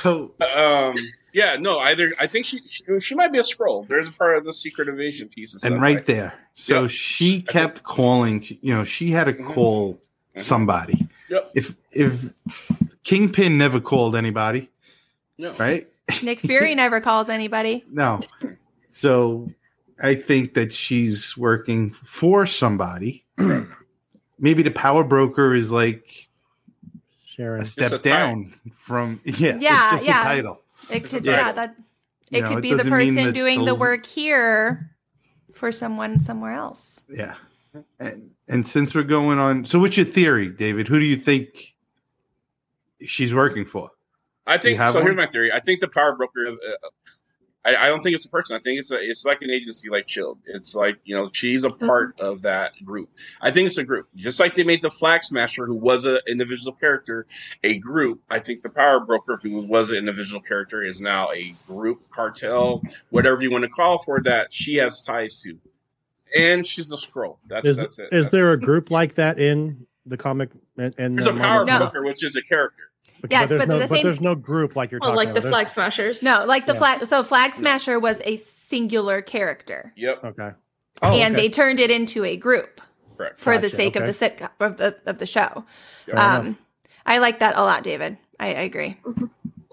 So 0.02 0.32
um 0.57 0.94
yeah 1.32 1.57
no 1.59 1.78
either 1.78 2.12
I 2.18 2.26
think 2.26 2.46
she, 2.46 2.61
she 2.66 2.82
she 3.00 3.14
might 3.14 3.32
be 3.32 3.38
a 3.38 3.42
Skrull 3.42 3.86
there's 3.86 4.09
a 4.09 4.12
part 4.12 4.36
of 4.36 4.44
the 4.44 4.52
Secret 4.55 4.88
Invasion 4.88 5.28
piece 5.28 5.62
and 5.62 5.80
right 5.80 6.05
there. 6.07 6.16
there. 6.16 6.34
So 6.57 6.82
Yep. 6.82 6.90
she 6.90 7.42
kept 7.42 7.82
calling. 7.82 8.44
You 8.62 8.74
know, 8.76 8.84
she 8.84 9.11
had 9.11 9.24
to 9.24 9.32
Mhm. 9.34 9.44
call 9.52 10.00
somebody. 10.36 11.07
Yep. 11.28 11.50
If 11.55 11.74
if 11.92 12.32
Kingpin 13.02 13.59
never 13.59 13.80
called 13.80 14.14
anybody, 14.14 14.70
no 15.39 15.53
right? 15.55 15.89
Nick 16.22 16.39
Fury 16.41 16.74
never 16.76 17.01
calls 17.01 17.28
anybody. 17.28 17.85
No. 17.91 18.20
So 18.91 19.49
I 20.03 20.14
think 20.14 20.55
that 20.55 20.72
she's 20.72 21.37
working 21.37 21.91
for 21.91 22.47
somebody. 22.47 23.24
Maybe 24.39 24.62
the 24.62 24.70
power 24.70 25.05
broker 25.05 25.55
is 25.55 25.70
like 25.70 26.28
Sharon. 27.24 27.62
a 27.62 27.64
step 27.64 27.87
a 27.93 27.99
title. 27.99 28.03
down 28.03 28.55
from 28.72 29.20
yeah, 29.24 29.57
Yeah, 29.61 29.95
it's 29.95 30.05
just 30.05 30.07
yeah. 30.07 30.20
a 30.20 30.24
title. 30.24 30.62
It 30.91 31.05
could, 31.05 31.26
a 31.26 31.30
yeah, 31.30 31.37
title. 31.53 31.55
that 31.55 31.76
You 32.30 32.39
it 32.39 32.43
know, 32.43 32.49
could 32.49 32.59
it 32.59 32.62
be 32.62 32.74
the 32.74 32.85
person 32.85 33.14
that 33.16 33.35
doing 33.35 33.61
the 33.61 33.66
the- 33.66 33.74
work 33.74 34.05
here 34.07 34.91
for 35.55 35.70
someone 35.72 36.20
somewhere 36.20 36.53
else. 36.53 37.05
Yeah. 37.09 37.35
And 37.99 38.30
and 38.49 38.66
since 38.66 38.95
we're 38.95 39.03
going 39.05 39.39
on 39.39 39.64
so 39.64 39.78
what's 39.78 39.97
your 39.97 40.07
theory, 40.07 40.49
David? 40.49 40.87
Who 40.89 40.99
do 40.99 41.05
you 41.05 41.16
think 41.16 41.74
she's 43.01 43.32
working 43.35 43.64
for? 43.64 43.91
I 44.47 44.59
think 44.59 44.72
You 44.78 44.82
have 44.82 44.92
so. 44.92 45.03
Here's 45.03 45.16
my 45.16 45.26
theory. 45.26 45.53
I 45.53 45.61
think 45.61 45.80
the 45.80 45.88
power 45.88 46.14
broker. 46.16 46.49
Uh, 46.49 46.88
I, 47.66 47.76
I 47.76 47.86
don't 47.88 48.03
think 48.03 48.14
it's 48.14 48.26
a 48.26 48.28
person. 48.28 48.55
I 48.55 48.59
think 48.59 48.78
it's 48.78 48.90
a. 48.90 48.97
It's 49.01 49.24
like 49.24 49.40
an 49.40 49.49
agency, 49.51 49.88
like 49.88 50.07
Chilled. 50.07 50.38
It's 50.45 50.74
like 50.74 50.99
you 51.05 51.16
know 51.16 51.30
she's 51.32 51.64
a 51.64 51.70
part 51.70 52.20
of 52.20 52.42
that 52.42 52.72
group. 52.84 53.09
I 53.40 53.51
think 53.51 53.66
it's 53.68 53.78
a 53.78 53.84
group, 53.84 54.07
just 54.16 54.38
like 54.38 54.55
they 54.55 54.64
made 54.64 54.82
the 54.82 54.90
Flag 54.90 55.24
Smasher, 55.24 55.64
who 55.64 55.74
was 55.76 56.05
an 56.05 56.18
individual 56.28 56.72
character, 56.74 57.26
a 57.62 57.78
group. 57.78 58.20
I 58.28 58.38
think 58.38 58.62
the 58.62 58.68
power 58.68 59.01
broker, 59.01 59.40
who 59.42 59.62
was 59.62 59.88
an 59.88 59.97
individual 59.97 60.42
character, 60.42 60.82
is 60.82 61.01
now 61.01 61.30
a 61.32 61.55
group 61.66 62.11
cartel, 62.11 62.82
whatever 63.09 63.42
you 63.42 63.51
want 63.51 63.64
to 63.64 63.70
call 63.70 63.97
for 63.99 64.20
that. 64.24 64.53
She 64.53 64.74
has 64.76 65.03
ties 65.03 65.40
to, 65.40 65.59
and 66.38 66.66
she's 66.66 66.92
a 66.92 66.97
Skrull. 66.97 67.38
That's 67.49 67.66
Is, 67.66 67.76
that's 67.78 67.99
it. 67.99 68.03
is 68.12 68.26
That's- 68.26 68.30
there 68.32 68.53
a 68.53 68.61
group 68.61 68.90
like 68.90 69.14
that 69.14 69.38
in 69.38 69.86
the 70.05 70.18
comic? 70.18 70.51
And, 70.76 70.95
and 70.99 71.16
There's 71.16 71.24
the 71.24 71.30
a 71.30 71.38
power 71.38 71.64
Marvel 71.64 71.66
No. 71.66 71.78
broker, 71.78 72.05
which 72.05 72.22
is 72.22 72.36
a 72.36 72.42
character. 72.42 72.84
Yes, 73.31 73.49
there's 73.49 73.61
but 73.62 73.68
no, 73.68 73.79
the 73.79 73.87
but 73.89 73.95
same- 73.97 74.03
there's 74.03 74.20
no 74.20 74.35
group 74.35 74.77
like 74.77 74.91
you're 74.91 75.01
talking 75.01 75.14
about. 75.14 75.16
Well, 75.16 75.25
talking 75.27 75.35
like 75.35 75.43
the 75.43 75.49
about. 75.49 75.57
Flag 75.57 75.68
Smashers. 75.68 76.22
No, 76.22 76.45
like 76.45 76.66
the 76.66 76.72
Yeah. 76.75 76.79
flag. 76.79 77.07
So 77.07 77.22
Flag 77.25 77.55
Smasher 77.55 77.99
was 78.01 78.20
a 78.25 78.37
singular 78.37 79.22
character, 79.22 79.93
Yep, 79.97 80.22
There's- 80.22 80.35
Okay. 80.39 80.57
and 81.22 81.35
okay. 81.35 81.43
they 81.43 81.49
turned 81.49 81.81
it 81.81 81.91
into 81.91 82.25
a 82.25 82.37
group 82.37 82.81
correct. 83.16 83.41
for 83.41 83.57
the 83.59 83.68
Gotcha, 83.68 83.77
sake 83.77 83.97
of 83.97 84.07
the 84.07 84.12
sitcom 84.12 84.51
of 84.61 84.77
the 84.79 84.97
of 85.07 85.18
the 85.18 85.27
show. 85.27 85.64
Fair 86.07 86.14
enough. 86.14 86.41
Um, 86.47 86.59
I 87.07 87.18
like 87.18 87.39
that 87.41 87.57
a 87.57 87.62
lot, 87.62 87.83
David. 87.85 88.16
I, 88.41 88.47
I 88.47 88.61
agree. 88.62 88.99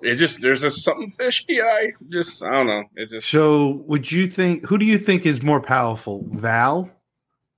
It 0.04 0.16
just 0.16 0.42
there's 0.42 0.62
just 0.62 0.84
something 0.84 1.10
fishy. 1.10 1.62
I 1.62 1.94
just 2.10 2.44
I 2.44 2.52
don't 2.52 2.68
know. 2.68 2.84
It 2.96 3.10
just 3.10 3.30
So 3.30 3.84
would 3.88 4.12
you 4.12 4.28
think 4.28 4.66
who 4.66 4.78
do 4.78 4.86
you 4.86 4.98
think 4.98 5.26
is 5.26 5.42
more 5.44 5.62
powerful, 5.62 6.26
Val 6.32 6.90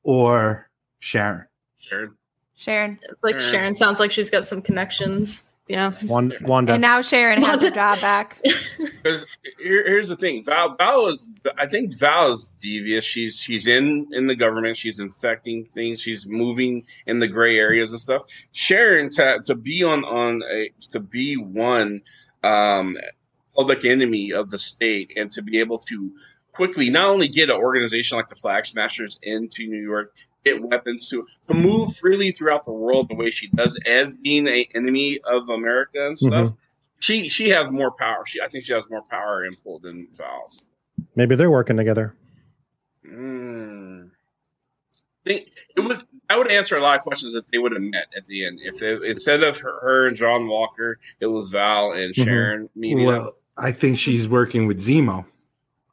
or 0.03 0.69
Sharon? 0.99 1.45
Sharon. 1.79 2.15
Sharon, 2.55 2.99
It's 3.03 3.23
like 3.23 3.39
Sure. 3.39 3.49
Sharon 3.51 3.75
sounds 3.75 3.99
like 3.99 4.11
she's 4.11 4.29
got 4.29 4.45
some 4.45 4.61
connections. 4.61 5.43
Yeah. 5.67 5.93
Wanda, 6.03 6.37
Wanda. 6.41 6.73
and 6.73 6.81
now 6.81 7.01
Sharon 7.01 7.41
has 7.41 7.61
her 7.61 7.71
job 7.71 8.01
back. 8.01 8.37
Because 8.77 9.25
here, 9.59 9.87
here's 9.87 10.09
the 10.09 10.15
thing, 10.17 10.43
Val. 10.43 10.75
Val 10.75 11.07
is. 11.07 11.29
I 11.57 11.67
think 11.67 11.97
Val 11.97 12.31
is 12.33 12.47
devious. 12.59 13.05
She's 13.05 13.37
she's 13.37 13.65
in 13.67 14.07
in 14.11 14.27
the 14.27 14.35
government. 14.35 14.75
She's 14.75 14.99
infecting 14.99 15.65
things. 15.65 16.01
She's 16.01 16.25
moving 16.25 16.85
in 17.07 17.19
the 17.19 17.27
gray 17.27 17.57
areas 17.57 17.91
and 17.91 17.99
stuff. 18.01 18.23
Sharon 18.51 19.09
to 19.11 19.41
to 19.45 19.55
be 19.55 19.83
on 19.83 20.03
on 20.03 20.43
a 20.51 20.69
to 20.89 20.99
be 20.99 21.37
one 21.37 22.01
um, 22.43 22.97
public 23.55 23.85
enemy 23.85 24.33
of 24.33 24.49
the 24.49 24.59
state 24.59 25.13
and 25.15 25.31
to 25.31 25.41
be 25.41 25.59
able 25.59 25.77
to 25.77 26.11
quickly 26.51 26.89
not 26.89 27.05
only 27.05 27.27
get 27.27 27.49
an 27.49 27.55
organization 27.55 28.17
like 28.17 28.27
the 28.27 28.35
Flag 28.35 28.65
Smashers 28.65 29.19
into 29.23 29.67
New 29.67 29.81
York, 29.81 30.13
get 30.43 30.61
weapons 30.63 31.09
to 31.09 31.25
to 31.47 31.53
move 31.53 31.95
freely 31.95 32.31
throughout 32.31 32.63
the 32.65 32.71
world 32.73 33.09
the 33.09 33.15
way 33.15 33.29
she 33.29 33.47
does 33.49 33.79
as 33.85 34.15
being 34.15 34.47
a 34.47 34.67
enemy 34.75 35.19
of 35.23 35.49
America 35.49 36.05
and 36.07 36.17
stuff. 36.17 36.53
She 36.99 37.29
she 37.29 37.49
has 37.49 37.69
more 37.69 37.91
power. 37.91 38.25
She 38.25 38.41
I 38.41 38.47
think 38.47 38.63
she 38.65 38.73
has 38.73 38.89
more 38.89 39.01
power 39.03 39.43
and 39.43 39.61
pull 39.63 39.79
than 39.79 40.07
Val's. 40.13 40.63
Maybe 41.15 41.35
they're 41.35 41.51
working 41.51 41.77
together. 41.77 42.15
Mm. 43.05 44.09
Think 45.25 45.51
it 45.75 45.81
would. 45.81 46.01
I 46.29 46.37
would 46.37 46.49
answer 46.49 46.75
a 46.77 46.81
lot 46.81 46.95
of 46.97 47.01
questions 47.03 47.35
if 47.35 47.47
they 47.47 47.57
would 47.57 47.71
have 47.73 47.81
met 47.81 48.07
at 48.15 48.25
the 48.25 48.45
end. 48.45 48.59
If 48.61 48.79
they, 48.79 48.93
instead 49.09 49.43
of 49.43 49.57
her, 49.59 49.79
her 49.81 50.07
and 50.07 50.17
John 50.17 50.47
Walker, 50.47 50.99
it 51.19 51.27
was 51.27 51.49
Val 51.49 51.91
and 51.91 52.13
Mhm. 52.13 52.23
Sharon 52.25 52.69
meeting 52.75 53.07
up. 53.07 53.07
Well, 53.07 53.35
I 53.57 53.71
think 53.71 53.99
she's 53.99 54.27
working 54.27 54.67
with 54.67 54.79
Zemo. 54.81 55.25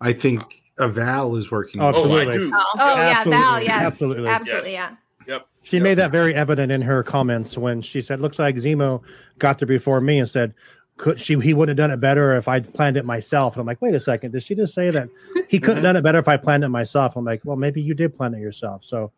I 0.00 0.12
think 0.12 0.59
a 0.80 0.88
Val 0.88 1.36
is 1.36 1.50
working. 1.50 1.80
Oh, 1.80 1.88
with 1.88 1.96
Oh, 1.96 2.00
I 2.00 2.22
absolutely. 2.22 2.38
do. 2.38 2.52
Oh. 2.54 2.64
Oh 2.74 2.96
yeah, 2.96 3.14
Absolutely. 3.16 3.42
Val. 3.42 3.62
Yes, 3.62 3.82
Absolutely. 3.82 4.28
absolutely. 4.28 4.72
Yes. 4.72 4.90
Yeah. 4.90 5.34
Yep. 5.34 5.46
She 5.62 5.76
Yep. 5.76 5.84
made 5.84 5.94
that 5.94 6.10
very 6.10 6.34
evident 6.34 6.72
in 6.72 6.82
her 6.82 7.02
comments 7.02 7.56
when 7.56 7.80
she 7.82 8.00
said, 8.00 8.20
"Looks 8.20 8.38
like 8.38 8.56
Zemo 8.56 9.02
got 9.38 9.58
there 9.58 9.68
before 9.68 10.00
me," 10.00 10.18
and 10.18 10.28
said, 10.28 10.54
"Could 10.96 11.20
she? 11.20 11.38
He 11.38 11.54
would 11.54 11.68
have 11.68 11.76
done 11.76 11.90
it 11.90 12.00
better 12.00 12.34
if 12.36 12.48
I'd 12.48 12.72
planned 12.72 12.96
it 12.96 13.04
myself." 13.04 13.54
And 13.54 13.60
I'm 13.60 13.66
like, 13.66 13.82
"Wait 13.82 13.94
a 13.94 14.00
second, 14.00 14.32
did 14.32 14.42
she 14.42 14.54
just 14.54 14.74
say 14.74 14.90
that 14.90 15.08
he 15.48 15.60
couldn't 15.60 15.76
have 15.76 15.76
mm-hmm. 15.76 15.82
done 15.82 15.96
it 15.96 16.02
better 16.02 16.18
if 16.18 16.28
I 16.28 16.36
planned 16.36 16.64
it 16.64 16.68
myself?" 16.68 17.16
I'm 17.16 17.24
like, 17.24 17.42
"Well, 17.44 17.56
maybe 17.56 17.82
you 17.82 17.94
did 17.94 18.14
plan 18.16 18.34
it 18.34 18.40
yourself." 18.40 18.84
So, 18.84 19.12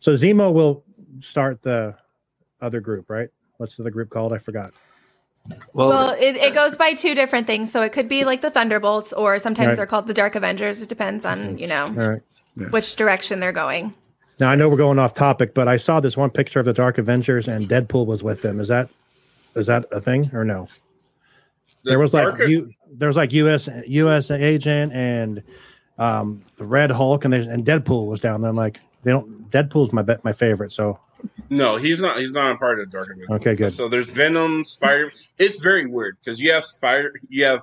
so 0.00 0.12
Zemo 0.12 0.52
will 0.52 0.84
start 1.20 1.62
the 1.62 1.94
other 2.60 2.80
group, 2.80 3.08
right? 3.08 3.28
What's 3.58 3.76
the 3.76 3.84
other 3.84 3.90
group 3.90 4.10
called? 4.10 4.32
I 4.32 4.38
forgot. 4.38 4.72
Well, 5.72 5.88
Well, 5.88 6.10
it, 6.18 6.36
it 6.36 6.54
goes 6.54 6.76
by 6.76 6.94
two 6.94 7.14
different 7.14 7.46
things. 7.46 7.70
So 7.70 7.82
it 7.82 7.92
could 7.92 8.08
be 8.08 8.24
like 8.24 8.40
the 8.40 8.50
Thunderbolts, 8.50 9.12
or 9.12 9.38
sometimes 9.38 9.68
Right. 9.68 9.76
they're 9.76 9.86
called 9.86 10.06
the 10.06 10.14
Dark 10.14 10.34
Avengers. 10.34 10.80
It 10.82 10.88
depends 10.88 11.24
on 11.24 11.58
you 11.58 11.66
know 11.66 11.84
All 11.84 11.92
right. 12.10 12.22
which 12.70 12.96
direction 12.96 13.40
they're 13.40 13.52
going. 13.52 13.94
Now 14.38 14.50
I 14.50 14.54
know 14.56 14.68
we're 14.68 14.76
going 14.76 14.98
off 14.98 15.14
topic, 15.14 15.54
but 15.54 15.66
I 15.68 15.76
saw 15.78 16.00
this 16.00 16.16
one 16.16 16.30
picture 16.30 16.58
of 16.60 16.64
the 16.66 16.72
Dark 16.74 16.98
Avengers 16.98 17.48
and 17.48 17.68
Deadpool 17.68 18.06
was 18.06 18.22
with 18.22 18.42
them. 18.42 18.60
Is 18.60 18.68
that 18.68 18.88
is 19.54 19.66
that 19.66 19.86
a 19.92 20.00
thing 20.00 20.30
or 20.34 20.44
no? 20.44 20.68
The 21.84 21.90
there 21.90 21.98
was 21.98 22.12
like 22.12 22.24
darker- 22.28 22.44
you 22.44 22.70
there 22.92 23.08
was 23.08 23.16
like 23.16 23.32
US 23.32 23.68
US 23.86 24.30
agent 24.30 24.92
and 24.92 25.42
um 25.98 26.42
the 26.56 26.64
Red 26.64 26.90
Hulk 26.90 27.24
and 27.24 27.32
there's 27.32 27.46
and 27.46 27.64
Deadpool 27.64 28.06
was 28.06 28.20
down 28.20 28.40
there. 28.40 28.50
I'm 28.50 28.56
like 28.56 28.80
they 29.06 29.12
don't 29.12 29.48
Deadpool's 29.52 29.92
my 29.92 30.02
bet 30.02 30.24
my 30.24 30.32
favorite. 30.32 30.72
So 30.72 30.98
No, 31.48 31.76
he's 31.76 32.02
not. 32.02 32.18
He's 32.18 32.34
not 32.34 32.50
a 32.50 32.58
part 32.58 32.80
of 32.80 32.90
the 32.90 32.90
Dark 32.90 33.06
Avengers. 33.06 33.30
okay, 33.30 33.54
good. 33.54 33.72
So 33.72 33.88
there's 33.88 34.10
Venom, 34.10 34.64
Spider. 34.64 35.12
It's 35.38 35.60
very 35.60 35.86
weird 35.86 36.16
because 36.18 36.40
you 36.40 36.50
have 36.50 36.64
Spider. 36.64 37.14
You 37.28 37.44
have 37.44 37.62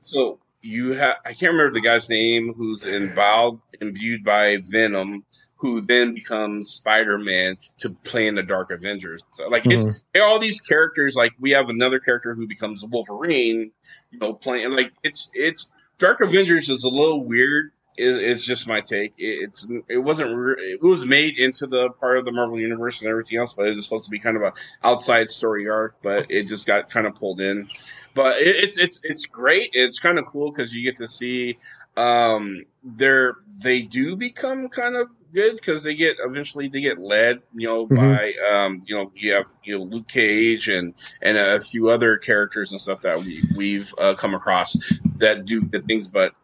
so 0.00 0.40
you 0.60 0.92
have. 0.94 1.18
I 1.24 1.34
can't 1.34 1.52
remember 1.52 1.72
the 1.72 1.80
guy's 1.80 2.10
name 2.10 2.52
who's 2.54 2.84
involved, 2.84 3.62
imbued 3.80 4.24
by 4.24 4.56
Venom, 4.64 5.24
who 5.54 5.82
then 5.82 6.14
becomes 6.14 6.70
Spider 6.70 7.16
Man 7.16 7.58
to 7.78 7.90
play 8.02 8.26
in 8.26 8.34
the 8.34 8.42
Dark 8.42 8.72
Avengers. 8.72 9.22
So 9.30 9.48
like 9.48 9.64
it's 9.66 9.84
mm-hmm. 9.84 10.06
there 10.12 10.24
are 10.24 10.28
all 10.28 10.40
these 10.40 10.60
characters. 10.60 11.14
Like 11.14 11.32
we 11.38 11.52
have 11.52 11.68
another 11.68 12.00
character 12.00 12.34
who 12.34 12.48
becomes 12.48 12.84
Wolverine. 12.84 13.70
You 14.10 14.18
know, 14.18 14.34
playing 14.34 14.72
like 14.72 14.92
it's 15.04 15.30
it's 15.32 15.70
Dark 15.98 16.20
Avengers 16.20 16.68
is 16.68 16.82
a 16.82 16.90
little 16.90 17.24
weird. 17.24 17.70
It, 17.96 18.08
it's 18.22 18.44
just 18.44 18.66
my 18.66 18.80
take. 18.80 19.14
It, 19.18 19.42
it's 19.44 19.68
it 19.88 19.98
wasn't 19.98 20.36
re- 20.36 20.54
it 20.72 20.82
was 20.82 21.04
made 21.04 21.38
into 21.38 21.66
the 21.66 21.90
part 21.90 22.18
of 22.18 22.24
the 22.24 22.32
Marvel 22.32 22.58
universe 22.58 23.00
and 23.00 23.10
everything 23.10 23.38
else, 23.38 23.52
but 23.52 23.66
it 23.66 23.76
was 23.76 23.84
supposed 23.84 24.04
to 24.06 24.10
be 24.10 24.18
kind 24.18 24.36
of 24.36 24.42
a 24.42 24.52
outside 24.82 25.30
story 25.30 25.68
arc. 25.68 25.96
But 26.02 26.30
it 26.30 26.44
just 26.48 26.66
got 26.66 26.88
kind 26.90 27.06
of 27.06 27.14
pulled 27.14 27.40
in. 27.40 27.68
But 28.14 28.40
it, 28.42 28.56
it's 28.56 28.78
it's 28.78 29.00
it's 29.02 29.26
great. 29.26 29.70
It's 29.72 29.98
kind 29.98 30.18
of 30.18 30.26
cool 30.26 30.50
because 30.50 30.72
you 30.74 30.82
get 30.82 30.96
to 30.96 31.08
see 31.08 31.58
Um, 31.96 32.64
they're 32.82 33.36
they 33.62 33.82
do 33.82 34.16
become 34.16 34.68
kind 34.68 34.96
of 34.96 35.08
good 35.34 35.56
because 35.56 35.82
they 35.82 35.94
get 35.94 36.16
eventually 36.24 36.68
they 36.68 36.80
get 36.80 36.98
led, 36.98 37.40
you 37.54 37.66
know, 37.68 37.86
Mhm. 37.86 37.96
by 37.96 38.34
um, 38.50 38.82
you 38.86 38.96
know, 38.96 39.12
you 39.14 39.32
have 39.32 39.52
you 39.64 39.78
know 39.78 39.84
Luke 39.84 40.08
Cage 40.08 40.68
and 40.68 40.94
and 41.20 41.36
a 41.36 41.60
few 41.60 41.88
other 41.90 42.16
characters 42.16 42.72
and 42.72 42.80
stuff 42.80 43.02
that 43.02 43.20
we 43.22 43.42
we've 43.56 43.94
uh, 43.98 44.14
come 44.14 44.34
across 44.34 44.76
that 45.18 45.44
do 45.44 45.62
good 45.62 45.86
things, 45.86 46.08
but 46.08 46.34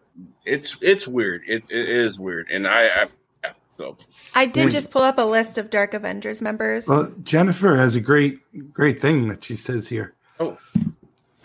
it's 0.44 0.76
it's 0.80 1.06
weird. 1.08 1.42
It 1.46 1.66
it 1.70 1.88
is 1.88 2.18
weird, 2.18 2.48
and 2.50 2.66
I, 2.66 3.06
I 3.42 3.50
so 3.70 3.96
I 4.34 4.46
did 4.46 4.66
Wait. 4.66 4.72
just 4.72 4.90
pull 4.90 5.02
up 5.02 5.18
a 5.18 5.22
list 5.22 5.58
of 5.58 5.70
Dark 5.70 5.94
Avengers 5.94 6.40
members. 6.42 6.86
Well, 6.86 7.12
Jennifer 7.22 7.76
has 7.76 7.94
a 7.96 8.00
great, 8.00 8.40
great 8.72 9.00
thing 9.00 9.28
that 9.28 9.44
she 9.44 9.56
says 9.56 9.88
here. 9.88 10.14
Oh. 10.40 10.58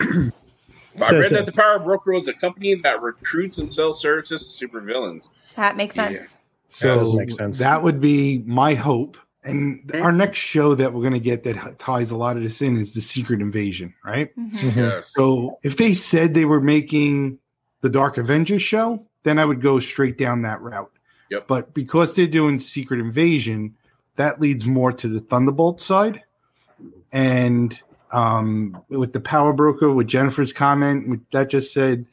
I 0.00 1.10
read 1.10 1.30
that 1.32 1.46
the 1.46 1.52
Power 1.52 1.78
Broker 1.80 2.12
was 2.12 2.28
a 2.28 2.32
company 2.32 2.74
that 2.76 3.02
recruits 3.02 3.58
and 3.58 3.72
sells 3.72 4.00
services 4.00 4.56
to 4.58 4.68
supervillains. 4.68 5.30
that 5.56 5.76
makes 5.76 5.94
sense. 5.96 6.14
Yeah. 6.14 6.26
So 6.68 6.94
does 6.96 7.16
make 7.16 7.32
sense. 7.32 7.58
that 7.58 7.82
would 7.82 8.00
be 8.00 8.38
my 8.46 8.74
hope. 8.74 9.16
And 9.42 9.82
Mhm. 9.86 10.02
our 10.02 10.12
next 10.12 10.38
show 10.38 10.74
that 10.76 10.92
we're 10.92 11.02
going 11.02 11.12
to 11.12 11.18
get 11.20 11.42
that 11.44 11.78
ties 11.78 12.10
a 12.10 12.16
lot 12.16 12.36
of 12.36 12.42
this 12.42 12.62
in 12.62 12.78
is 12.78 12.94
the 12.94 13.00
Secret 13.00 13.40
Invasion, 13.40 13.92
right? 14.04 14.34
Mhm. 14.38 14.52
Mhm. 14.52 14.76
Yes. 14.76 15.12
So 15.14 15.58
if 15.62 15.76
they 15.76 15.94
said 15.94 16.32
they 16.34 16.44
were 16.46 16.60
making 16.60 17.38
the 17.84 17.90
Dark 17.90 18.16
Avengers 18.16 18.62
show, 18.62 19.04
then 19.24 19.38
I 19.38 19.44
would 19.44 19.60
go 19.60 19.78
straight 19.78 20.16
down 20.16 20.40
that 20.40 20.62
route. 20.62 20.90
Yep. 21.28 21.46
But 21.46 21.74
because 21.74 22.16
they're 22.16 22.26
doing 22.26 22.58
Secret 22.58 22.98
Invasion, 22.98 23.74
that 24.16 24.40
leads 24.40 24.64
more 24.64 24.90
to 24.90 25.06
the 25.06 25.20
Thunderbolt 25.20 25.82
side. 25.82 26.24
And 27.12 27.78
um, 28.10 28.82
with 28.88 29.12
the 29.12 29.20
Power 29.20 29.52
Broker, 29.52 29.92
with 29.92 30.06
Jennifer's 30.06 30.50
comment, 30.50 31.30
that 31.32 31.50
just 31.50 31.74
said, 31.74 32.06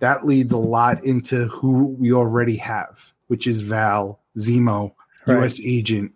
that 0.00 0.26
leads 0.26 0.50
a 0.50 0.56
lot 0.56 1.04
into 1.04 1.46
who 1.46 1.94
we 2.00 2.12
already 2.12 2.56
have, 2.56 3.12
which 3.28 3.46
is 3.46 3.62
Val, 3.62 4.18
Zemo, 4.36 4.92
Right. 5.24 5.38
U.S. 5.38 5.60
Agent, 5.60 6.10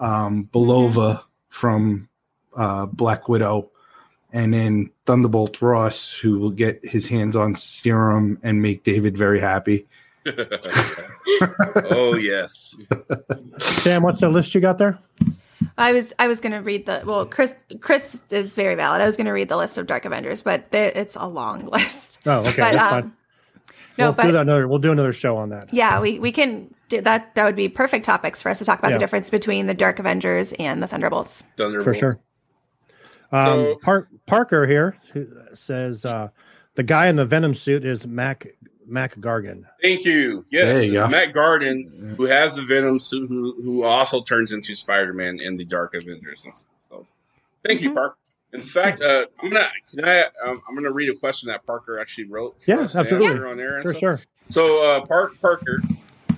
um, 0.00 0.48
Belova 0.54 1.22
from 1.50 2.08
uh, 2.56 2.86
Black 2.86 3.28
Widow, 3.28 3.70
and 4.32 4.52
then 4.52 4.90
Thunderbolt 5.06 5.60
Ross, 5.62 6.12
who 6.12 6.38
will 6.38 6.50
get 6.50 6.84
his 6.84 7.08
hands 7.08 7.34
on 7.36 7.54
serum 7.54 8.38
and 8.42 8.60
make 8.62 8.84
David 8.84 9.16
very 9.16 9.40
happy. 9.40 9.86
oh 11.90 12.16
yes. 12.20 12.78
Sam, 13.58 14.02
what's 14.02 14.20
the 14.20 14.28
list 14.28 14.54
you 14.54 14.60
got 14.60 14.78
there? 14.78 14.98
I 15.76 15.92
was 15.92 16.12
I 16.18 16.28
was 16.28 16.40
going 16.40 16.52
to 16.52 16.58
read 16.58 16.86
the 16.86 17.02
well 17.04 17.24
Chris 17.26 17.54
Chris 17.80 18.20
is 18.30 18.54
very 18.54 18.74
valid. 18.74 19.00
I 19.00 19.06
was 19.06 19.16
going 19.16 19.26
to 19.26 19.32
read 19.32 19.48
the 19.48 19.56
list 19.56 19.78
of 19.78 19.86
Dark 19.86 20.04
Avengers, 20.04 20.42
but 20.42 20.70
there, 20.70 20.92
it's 20.94 21.16
a 21.16 21.26
long 21.26 21.66
list. 21.72 22.18
Oh, 22.26 22.40
okay, 22.40 22.50
but 22.50 22.56
that's 22.56 22.92
um, 22.92 23.02
fine. 23.02 23.12
no, 23.96 24.04
we'll 24.06 24.12
but 24.12 24.22
do 24.24 24.32
that 24.32 24.42
another. 24.42 24.68
We'll 24.68 24.78
do 24.78 24.92
another 24.92 25.12
show 25.12 25.36
on 25.36 25.50
that. 25.50 25.72
yeah, 25.72 26.00
we 26.00 26.18
we 26.18 26.32
can 26.32 26.72
do 26.88 27.00
that. 27.00 27.34
That 27.34 27.44
would 27.44 27.56
be 27.56 27.68
perfect 27.68 28.04
topics 28.04 28.42
for 28.42 28.48
us 28.50 28.58
to 28.58 28.64
talk 28.64 28.78
about 28.78 28.90
Yeah. 28.90 28.96
the 28.96 29.00
difference 29.00 29.30
between 29.30 29.66
the 29.66 29.74
Dark 29.74 29.98
Avengers 29.98 30.52
and 30.58 30.82
the 30.82 30.86
Thunderbolts. 30.86 31.42
Thunderbolt. 31.56 31.84
for 31.84 31.94
sure. 31.94 32.20
Um, 33.32 33.48
So- 33.48 33.76
Par- 33.82 34.08
Parker 34.26 34.66
here 34.66 34.96
says 35.54 36.04
uh, 36.04 36.28
the 36.74 36.82
guy 36.82 37.08
in 37.08 37.16
the 37.16 37.24
Venom 37.24 37.54
suit 37.54 37.84
is 37.84 38.06
Mac 38.06 38.46
Mac 38.86 39.16
Gargan. 39.16 39.64
Thank 39.82 40.04
you. 40.06 40.46
Yes, 40.50 40.64
There 40.64 40.82
you 40.82 40.92
go. 40.94 41.08
Mac 41.08 41.34
Gargan, 41.34 42.16
who 42.16 42.24
has 42.24 42.56
the 42.56 42.62
Venom 42.62 42.98
suit, 42.98 43.28
who, 43.28 43.54
who 43.62 43.82
also 43.84 44.22
turns 44.22 44.50
into 44.52 44.74
Spider 44.74 45.12
Man 45.12 45.40
in 45.40 45.56
the 45.58 45.64
Dark 45.66 45.92
Avengers. 45.94 46.46
And 46.46 46.54
stuff. 46.54 46.70
So, 46.88 47.06
thank 47.66 47.82
you, 47.82 47.90
Mhm. 47.90 47.94
Park. 47.96 48.16
In 48.54 48.62
fact, 48.62 49.02
uh, 49.02 49.26
I'm 49.42 49.50
gonna 49.50 49.68
can 49.94 50.04
I 50.06 50.20
um, 50.42 50.62
I'm 50.66 50.74
gonna 50.74 50.90
read 50.90 51.10
a 51.10 51.14
question 51.14 51.48
that 51.48 51.66
Parker 51.66 51.98
actually 51.98 52.24
wrote. 52.24 52.62
For 52.62 52.70
Yeah, 52.70 52.80
absolutely. 52.94 53.38
On 53.46 53.60
air 53.60 53.82
For 53.82 53.88
stuff. 53.90 54.00
sure. 54.00 54.20
So, 54.48 54.82
uh, 54.84 55.04
Park 55.04 55.38
Parker, 55.42 55.82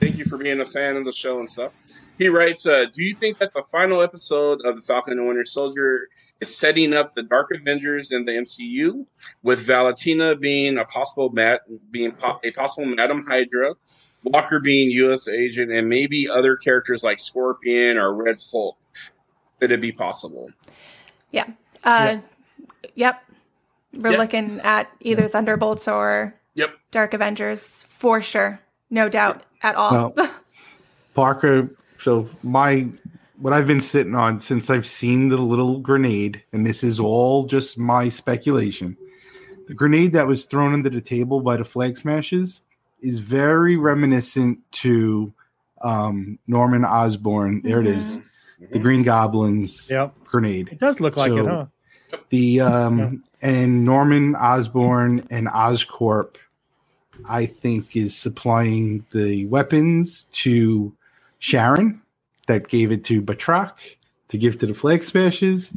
thank 0.01 0.19
you 0.19 0.25
for 0.25 0.37
being 0.37 0.61
a 0.61 0.65
fan 0.65 0.97
of 0.97 1.05
the 1.05 1.13
show 1.13 1.39
and 1.39 1.49
stuff. 1.49 1.73
He 2.21 2.29
writes, 2.29 2.67
uh, 2.67 2.85
"Do 2.93 3.03
you 3.03 3.15
think 3.15 3.39
that 3.39 3.55
the 3.55 3.63
final 3.63 4.03
episode 4.03 4.61
of 4.67 4.77
the 4.77 4.83
Falcon 4.83 5.15
and 5.19 5.27
Winter 5.27 5.47
Soldier 5.47 6.09
is 6.39 6.55
setting 6.55 6.93
up 6.93 7.13
the 7.15 7.23
Dark 7.23 7.49
Avengers 7.51 8.13
in 8.13 8.27
the 8.27 8.33
MCU, 8.33 9.07
with 9.43 9.61
Valentina 9.61 10.37
being 10.37 10.77
a 10.77 10.85
possible 10.85 11.31
Matt 11.31 11.63
being 11.91 12.13
po- 12.13 12.39
a 12.45 12.51
possible 12.51 12.85
Madam 12.95 13.25
Hydra, 13.27 13.73
Walker 14.23 14.61
being 14.61 14.91
U.S. 14.91 15.29
agent, 15.29 15.73
and 15.73 15.89
maybe 15.89 16.29
other 16.29 16.57
characters 16.57 17.03
like 17.03 17.21
Scorpion 17.21 17.97
or 17.97 18.13
Red 18.15 18.37
Hulk? 18.51 18.77
Could 19.59 19.73
it 19.73 19.81
be 19.81 19.91
possible?" 19.91 20.51
Yeah. 21.33 21.47
Uh, 21.83 22.19
Yep, 22.97 23.23
we're 23.95 24.11
Yeah. 24.11 24.19
looking 24.19 24.61
at 24.61 24.91
either 25.01 25.27
Thunderbolts 25.27 25.89
or 25.89 26.35
Yep. 26.53 26.75
Dark 26.91 27.15
Avengers 27.15 27.87
for 27.89 28.21
sure, 28.21 28.61
no 28.91 29.09
doubt 29.09 29.43
at 29.63 29.75
all. 29.75 30.13
Well, 30.15 30.35
Parker, 31.15 31.71
so 32.03 32.29
my 32.43 32.89
what 33.39 33.53
I've 33.53 33.67
been 33.67 33.81
sitting 33.81 34.15
on 34.15 34.39
since 34.39 34.69
I've 34.69 34.87
seen 34.87 35.31
the 35.31 35.39
little 35.39 35.79
grenade, 35.79 36.43
and 36.53 36.67
this 36.67 36.85
is 36.85 37.01
all 37.01 37.45
just 37.47 37.79
my 37.79 38.09
speculation. 38.09 38.97
The 39.67 39.75
grenade 39.75 40.13
that 40.13 40.27
was 40.27 40.45
thrown 40.45 40.75
under 40.75 40.91
the 40.91 41.01
table 41.01 41.41
by 41.41 41.57
the 41.57 41.65
flag 41.65 41.97
smashers 41.97 42.63
is 43.01 43.19
very 43.19 43.77
reminiscent 43.77 44.59
to 44.73 45.33
um, 45.81 46.39
Norman 46.47 46.85
Osborn. 46.85 47.63
There 47.63 47.81
it 47.81 47.87
is, 47.87 48.21
the 48.73 48.79
Green 48.79 49.03
Goblin's 49.03 49.89
Yep. 49.91 50.15
grenade. 50.25 50.69
It 50.73 50.79
does 50.79 51.01
look 51.01 51.17
like 51.17 51.33
it, 51.33 51.47
huh? 51.47 51.67
The 52.29 52.61
um 52.61 53.25
and 53.41 53.85
Norman 53.85 54.35
Osborn 54.37 55.27
and 55.31 55.47
Oscorp, 55.47 56.37
I 57.27 57.47
think, 57.47 57.97
is 57.97 58.15
supplying 58.17 59.07
the 59.13 59.47
weapons 59.47 60.25
to 60.33 60.95
Sharon 61.41 62.01
that 62.47 62.69
gave 62.69 62.93
it 62.93 63.03
to 63.05 63.21
Batroc 63.21 63.73
to 64.29 64.39
give 64.39 64.59
to 64.61 64.67
the 64.67 64.75
flag 64.75 65.03
smashers. 65.03 65.73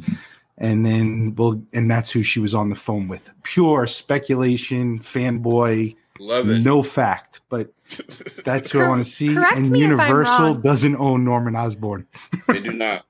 And 0.56 0.86
then 0.86 1.34
well 1.36 1.60
and 1.72 1.90
that's 1.90 2.12
who 2.12 2.22
she 2.22 2.38
was 2.38 2.54
on 2.54 2.68
the 2.70 2.76
phone 2.76 3.08
with. 3.08 3.28
Pure 3.42 3.88
speculation, 3.88 5.00
fanboy, 5.00 5.96
Love 6.20 6.48
it. 6.48 6.60
no 6.60 6.84
fact, 6.84 7.40
but 7.48 7.72
that's 8.44 8.70
who 8.70 8.80
I 8.80 8.88
want 8.88 9.04
to 9.04 9.10
see. 9.10 9.34
correct 9.34 9.56
And 9.56 9.70
me 9.70 9.80
if 9.82 9.86
I'm 9.86 9.90
Universal 9.90 10.38
wrong. 10.38 10.60
doesn't 10.60 10.96
own 10.96 11.24
Norman 11.24 11.56
Osborn. 11.56 12.06
they 12.46 12.60
do 12.60 12.72
not. 12.72 13.04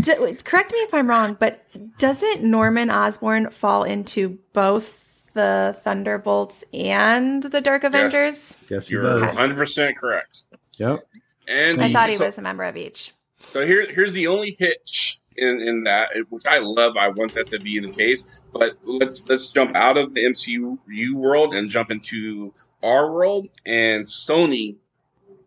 D- 0.00 0.14
wait, 0.20 0.44
correct 0.44 0.70
me 0.72 0.78
if 0.78 0.94
I'm 0.94 1.08
wrong, 1.08 1.36
but 1.40 1.64
doesn't 1.98 2.42
Norman 2.44 2.88
Osborn 2.90 3.50
fall 3.50 3.82
into 3.82 4.38
both 4.52 5.02
the 5.34 5.76
Thunderbolts 5.82 6.62
and 6.72 7.42
the 7.42 7.60
Dark 7.60 7.82
Avengers? 7.84 8.56
Yes, 8.70 8.86
he 8.88 8.94
You're 8.94 9.02
does. 9.02 9.22
100 9.22 9.56
percent 9.56 9.96
correct. 9.96 10.42
Yep. 10.76 11.06
And 11.48 11.80
I 11.80 11.92
thought 11.92 12.08
he 12.08 12.16
so- 12.16 12.26
was 12.26 12.38
a 12.38 12.42
member 12.42 12.64
of 12.64 12.76
each. 12.76 13.12
So 13.38 13.66
here, 13.66 13.86
here's 13.90 14.14
the 14.14 14.26
only 14.28 14.56
hitch 14.58 15.20
in, 15.36 15.60
in 15.60 15.84
that, 15.84 16.10
which 16.30 16.46
I 16.46 16.58
love. 16.58 16.96
I 16.96 17.08
want 17.08 17.34
that 17.34 17.48
to 17.48 17.58
be 17.58 17.78
the 17.78 17.90
case. 17.90 18.40
But 18.52 18.78
let's 18.82 19.28
let's 19.28 19.50
jump 19.50 19.76
out 19.76 19.98
of 19.98 20.14
the 20.14 20.24
MCU 20.24 20.78
world 21.12 21.54
and 21.54 21.70
jump 21.70 21.90
into 21.90 22.54
our 22.82 23.12
world. 23.12 23.48
And 23.64 24.04
Sony 24.04 24.76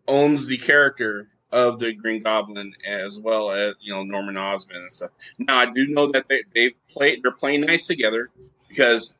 owns 0.06 0.46
the 0.46 0.58
character 0.58 1.28
of 1.52 1.80
the 1.80 1.92
Green 1.92 2.22
Goblin 2.22 2.74
as 2.86 3.18
well 3.18 3.50
as 3.50 3.74
you 3.80 3.92
know 3.92 4.04
Norman 4.04 4.36
Osborn 4.36 4.82
and 4.82 4.92
stuff. 4.92 5.10
Now 5.38 5.58
I 5.58 5.66
do 5.66 5.88
know 5.88 6.10
that 6.12 6.28
they 6.28 6.44
they've 6.54 6.74
played 6.88 7.22
they're 7.22 7.32
playing 7.32 7.62
nice 7.62 7.86
together 7.86 8.30
because 8.68 9.18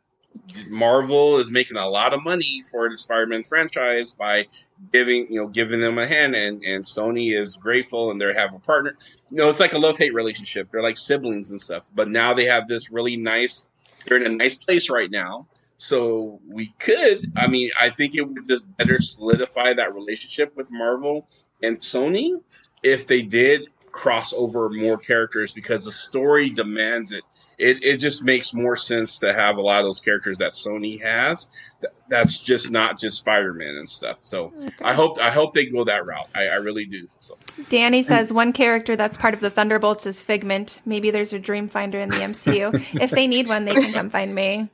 Marvel 0.69 1.39
is 1.39 1.51
making 1.51 1.77
a 1.77 1.89
lot 1.89 2.13
of 2.13 2.23
money 2.23 2.63
for 2.71 2.89
the 2.89 2.99
Spider-Man 2.99 3.43
franchise 3.45 4.13
by 4.13 4.47
giving 4.93 5.27
you 5.31 5.37
know 5.37 5.49
giving 5.49 5.81
them 5.81 5.99
a 5.99 6.07
hand 6.07 6.35
and 6.35 6.63
and 6.65 6.85
Sony 6.85 7.37
is 7.37 7.57
grateful 7.57 8.11
and 8.11 8.21
they 8.21 8.33
have 8.33 8.55
a 8.55 8.59
partner. 8.59 8.97
You 9.31 9.39
know 9.39 9.49
it's 9.49 9.61
like 9.61 9.73
a 9.73 9.79
love-hate 9.79 10.15
relationship. 10.15 10.71
They're 10.71 10.83
like 10.83 10.97
siblings 10.97 11.51
and 11.51 11.61
stuff 11.61 11.85
but 11.95 12.09
now 12.09 12.35
they 12.35 12.45
have 12.47 12.69
this 12.69 12.91
really 12.91 13.17
nice 13.17 13.67
they're 14.07 14.17
in 14.17 14.27
a 14.27 14.35
nice 14.35 14.55
place 14.55 14.89
right 14.89 15.11
now. 15.11 15.47
So 15.79 16.41
we 16.49 16.75
could 16.79 17.33
I 17.37 17.47
mean 17.47 17.71
I 17.81 17.91
think 17.91 18.15
it 18.15 18.23
would 18.23 18.49
just 18.49 18.75
better 18.77 19.01
solidify 19.01 19.75
that 19.75 19.95
relationship 19.95 20.57
with 20.57 20.71
Marvel 20.71 21.29
and 21.63 21.79
Sony 21.81 22.41
if 22.83 23.07
they 23.07 23.23
did 23.23 23.69
cross 23.93 24.33
over 24.33 24.69
more 24.71 24.97
characters 24.97 25.53
because 25.53 25.85
the 25.85 25.93
story 25.93 26.51
demands 26.51 27.13
it 27.13 27.25
it, 27.59 27.83
it 27.83 27.97
just 27.99 28.25
makes 28.25 28.55
more 28.55 28.77
sense 28.77 29.19
to 29.19 29.33
have 29.33 29.57
a 29.57 29.61
lot 29.61 29.81
of 29.81 29.87
those 29.87 30.01
characters 30.01 30.39
that 30.39 30.53
Sony 30.53 31.01
has 31.03 31.51
Th- 31.81 31.93
that's 32.09 32.39
just 32.39 32.71
not 32.71 32.99
just 32.99 33.19
Spider-Man 33.19 33.77
and 33.77 33.89
stuff 33.89 34.19
so 34.25 34.53
I 34.81 34.95
hope 34.95 35.19
I 35.19 35.31
hope 35.31 35.55
they 35.55 35.67
go 35.67 35.85
that 35.85 36.07
route. 36.07 36.29
I, 36.35 36.49
I 36.49 36.55
really 36.57 36.85
do. 36.85 37.09
So 37.19 37.37
Danny 37.69 38.03
says 38.03 38.33
one 38.33 38.53
character 38.53 38.97
that's 38.97 39.17
part 39.17 39.35
of 39.35 39.41
the 39.41 39.51
Thunderbolts 39.51 40.07
is 40.07 40.23
Figment. 40.23 40.81
Maybe 40.85 41.11
there's 41.11 41.33
a 41.33 41.39
Dream 41.39 41.69
Finder 41.69 41.99
in 41.99 42.09
the 42.09 42.17
MCU. 42.17 42.85
if 43.01 43.11
they 43.11 43.27
need 43.27 43.49
one, 43.49 43.65
they 43.65 43.75
can 43.75 43.93
come 43.93 44.11
find 44.11 44.35
me. 44.35 44.69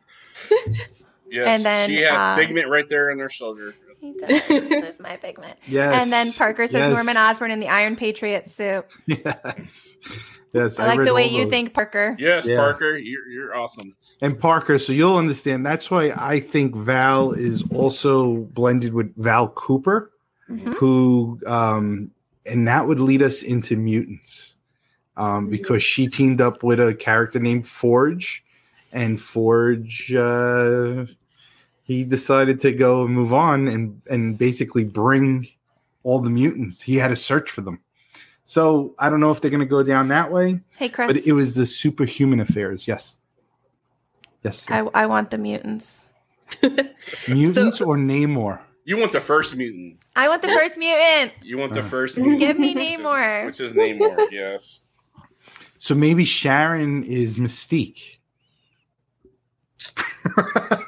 yes, 1.31 1.47
And 1.47 1.65
then, 1.65 1.89
she 1.89 2.03
has 2.03 2.21
uh, 2.21 2.37
Figment 2.37 2.69
right 2.69 2.89
there 2.89 3.11
in 3.11 3.19
her 3.19 3.29
shoulder. 3.29 3.75
He 4.07 4.19
does. 4.19 4.43
There's 4.49 5.01
my 5.01 5.17
pigment. 5.17 5.59
Yes. 5.67 6.03
And 6.03 6.13
then 6.13 6.33
Parker 6.33 6.67
says 6.67 6.75
yes. 6.81 6.93
Norman 6.95 7.17
Osborn 7.17 7.51
in 7.51 7.61
the 7.61 7.69
Iron 7.69 7.97
Patriot 7.97 8.49
suit. 8.51 8.85
Yes. 9.07 9.97
Yes. 10.53 10.79
I 10.79 10.87
like 10.87 11.05
the 11.05 11.13
way 11.13 11.29
you 11.29 11.43
those. 11.45 11.51
think, 11.51 11.75
Parker. 11.75 12.17
Yes, 12.19 12.47
Yeah. 12.47 12.57
Parker, 12.59 12.97
you're 12.97 13.27
you're 13.29 13.57
awesome. 13.57 13.95
And 14.23 14.39
Parker, 14.39 14.79
so 14.79 14.93
you'll 14.93 15.17
understand. 15.19 15.67
That's 15.67 15.91
why 15.91 16.13
I 16.17 16.41
think 16.41 16.75
Val 16.75 17.33
is 17.33 17.63
also 17.75 18.37
blended 18.55 18.95
with 18.95 19.15
Val 19.17 19.49
Cooper, 19.49 20.13
Mhm. 20.51 20.75
who, 20.75 21.41
um, 21.47 22.11
and 22.47 22.67
that 22.69 22.87
would 22.87 23.01
lead 23.01 23.21
us 23.23 23.43
into 23.43 23.77
mutants, 23.77 24.55
um, 25.17 25.51
because 25.51 25.83
she 25.83 26.07
teamed 26.07 26.41
up 26.41 26.63
with 26.63 26.81
a 26.81 26.95
character 26.95 27.39
named 27.41 27.67
Forge, 27.67 28.43
and 28.93 29.21
Forge, 29.21 30.15
uh, 30.15 31.05
he 31.87 32.05
decided 32.05 32.61
to 32.63 32.73
go 32.73 33.05
and 33.05 33.15
move 33.15 33.33
on 33.33 33.69
and 33.69 34.01
and 34.11 34.37
basically 34.37 34.85
bring 34.85 35.47
all 36.03 36.21
the 36.21 36.31
mutants. 36.31 36.83
He 36.83 36.97
had 36.97 37.09
to 37.09 37.17
search 37.17 37.51
for 37.51 37.63
them. 37.63 37.81
So 38.45 38.95
I 38.99 39.09
don't 39.09 39.19
know 39.21 39.33
if 39.33 39.41
they're 39.41 39.51
going 39.51 39.59
to 39.61 39.67
go 39.67 39.83
down 39.83 40.09
that 40.09 40.31
way, 40.31 40.61
Hey, 40.77 40.89
Chris. 40.89 41.13
but 41.13 41.27
it 41.27 41.33
was 41.33 41.55
the 41.57 41.67
superhuman 41.67 42.39
affairs. 42.41 42.87
Yes. 42.87 43.17
Yes. 44.45 44.71
I, 44.71 44.81
I 44.95 45.07
want 45.07 45.31
the 45.33 45.39
mutants. 45.39 46.09
Mutants 47.29 47.79
So- 47.79 47.87
or 47.87 47.97
Namor? 47.97 48.61
You 48.85 48.99
want 48.99 49.11
the 49.11 49.21
first 49.21 49.57
mutant. 49.57 49.99
I 50.15 50.29
want 50.29 50.43
the 50.43 50.49
first 50.49 50.79
mutant. 50.79 51.33
You 51.43 51.59
want 51.59 51.73
the 51.75 51.81
Uh. 51.81 51.89
first 51.89 52.19
mutant. 52.19 52.39
Give 52.39 52.57
me 52.57 52.73
which 52.75 52.85
is- 52.85 53.01
Namor. 53.01 53.47
Which 53.47 53.61
is 53.61 53.73
Namor, 53.73 54.27
yes. 54.31 54.85
So 55.79 55.97
maybe 55.97 56.25
Sharon 56.25 57.03
is 57.03 57.39
Mystique. 57.39 58.19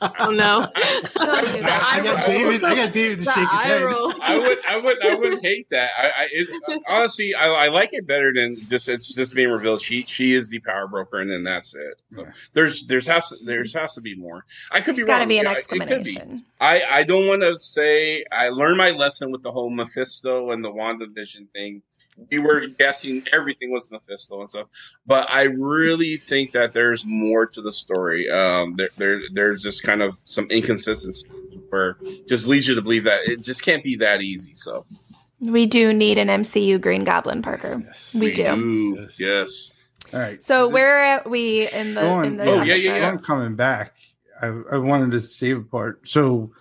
Oh 0.00 0.30
no. 0.30 0.60
Don't 0.74 0.74
do 0.74 1.62
that. 1.62 1.90
I 1.92 2.02
got 2.04 2.26
David. 2.26 2.64
I 2.64 2.74
got 2.74 2.92
David 2.92 3.18
to 3.20 3.24
The 3.24 3.32
shake 3.32 3.48
his 3.50 3.62
head. 3.62 3.82
roll. 3.84 4.12
I 4.20 4.36
would, 4.38 4.58
I 4.66 4.76
would, 4.78 5.04
I 5.06 5.14
would 5.14 5.42
hate 5.42 5.68
that. 5.70 5.90
I, 5.98 6.06
I 6.06 6.28
it, 6.30 6.82
honestly, 6.88 7.34
I, 7.34 7.48
I 7.48 7.68
like 7.68 7.90
it 7.92 8.06
better 8.06 8.32
than 8.32 8.56
just 8.68 8.88
it's 8.88 9.14
just 9.14 9.34
being 9.34 9.48
revealed. 9.50 9.80
She, 9.80 10.02
she 10.04 10.34
is 10.34 10.50
the 10.50 10.58
power 10.60 10.86
broker, 10.86 11.20
and 11.20 11.30
then 11.30 11.44
that's 11.44 11.74
it. 11.74 12.00
So 12.12 12.26
there's, 12.52 12.86
there's 12.86 13.06
has, 13.06 13.30
to, 13.30 13.36
there's 13.44 13.72
has 13.74 13.94
to 13.94 14.00
be 14.00 14.14
more. 14.14 14.44
I 14.70 14.80
could 14.80 14.96
be 14.96 15.02
There's 15.02 15.06
got 15.06 15.18
to 15.20 15.26
be 15.26 15.38
an 15.38 15.44
Yeah, 15.44 15.52
it 15.52 15.68
could 15.68 15.78
be. 15.78 15.94
exclamation. 15.94 16.44
I, 16.60 16.82
I 16.90 17.02
don't 17.04 17.26
want 17.26 17.42
to 17.42 17.58
say 17.58 18.24
I 18.32 18.48
learned 18.50 18.76
my 18.78 18.90
lesson 18.90 19.30
with 19.30 19.42
the 19.42 19.50
whole 19.52 19.70
Mephisto 19.70 20.50
and 20.50 20.64
the 20.64 20.72
WandaVision 20.72 21.48
thing. 21.54 21.82
We 22.30 22.38
were 22.38 22.66
guessing 22.66 23.22
everything 23.32 23.70
was 23.70 23.90
Mephisto 23.90 24.40
and 24.40 24.48
stuff, 24.48 24.68
but 25.06 25.28
I 25.30 25.42
really 25.44 26.16
think 26.16 26.52
that 26.52 26.72
there's 26.72 27.04
more 27.04 27.46
to 27.46 27.60
the 27.60 27.72
story. 27.72 28.28
Um, 28.30 28.74
there, 28.76 28.88
there, 28.96 29.20
there's 29.32 29.62
just 29.62 29.82
kind 29.82 30.00
of 30.02 30.18
some 30.24 30.46
inconsistency 30.50 31.28
where 31.68 31.98
just 32.26 32.46
leads 32.46 32.66
you 32.68 32.74
to 32.74 32.82
believe 32.82 33.04
that 33.04 33.28
it 33.28 33.42
just 33.42 33.62
can't 33.62 33.84
be 33.84 33.96
that 33.96 34.22
easy. 34.22 34.54
So 34.54 34.86
We 35.40 35.66
do 35.66 35.92
need 35.92 36.16
an 36.16 36.28
MCU 36.28 36.80
Green 36.80 37.04
Goblin, 37.04 37.42
Parker. 37.42 37.82
Yes. 37.84 38.14
We 38.14 38.32
do. 38.32 38.96
Yes. 38.98 39.20
Yes. 39.20 39.74
All 40.14 40.20
right. 40.20 40.42
So 40.42 40.68
where 40.68 40.98
are 41.00 41.22
we 41.28 41.68
in 41.70 41.94
the 41.94 42.00
Sean, 42.00 42.24
in 42.24 42.36
this 42.38 42.48
Oh, 42.48 42.62
yeah, 42.62 42.74
yeah, 42.74 42.90
episode? 42.92 42.94
yeah. 42.96 43.10
Sean 43.10 43.18
coming 43.18 43.56
back. 43.56 43.92
I, 44.40 44.46
I 44.72 44.78
wanted 44.78 45.10
to 45.12 45.20
save 45.20 45.58
a 45.58 45.62
part. 45.62 46.08
So 46.08 46.52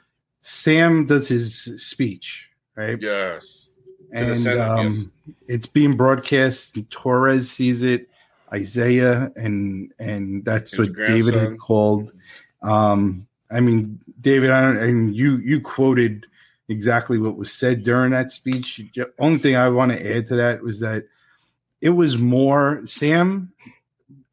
Sam 0.41 1.05
does 1.05 1.27
his 1.27 1.63
speech, 1.81 2.49
right? 2.75 2.99
Yes. 3.01 3.71
And 4.15 4.37
Senate, 4.37 4.61
um, 4.61 4.87
yes. 4.87 5.05
it's 5.47 5.67
being 5.67 5.95
broadcast. 5.97 6.77
Torres 6.89 7.49
sees 7.51 7.81
it, 7.81 8.09
Isaiah, 8.53 9.31
and 9.35 9.93
and 9.99 10.45
that's 10.45 10.71
His 10.71 10.79
what 10.79 10.95
David 11.05 11.33
had 11.33 11.57
called. 11.59 12.13
Um, 12.61 13.27
I 13.51 13.59
mean, 13.59 13.99
David, 14.21 14.49
I 14.51 14.61
don't, 14.61 14.77
and 14.77 15.15
you 15.15 15.37
you 15.37 15.59
quoted 15.61 16.25
exactly 16.67 17.19
what 17.19 17.37
was 17.37 17.51
said 17.51 17.83
during 17.83 18.11
that 18.11 18.31
speech. 18.31 18.81
The 18.95 19.11
only 19.19 19.39
thing 19.39 19.55
I 19.55 19.69
want 19.69 19.91
to 19.91 20.15
add 20.15 20.27
to 20.27 20.35
that 20.37 20.63
was 20.63 20.79
that 20.79 21.07
it 21.81 21.89
was 21.89 22.17
more 22.17 22.81
Sam 22.85 23.51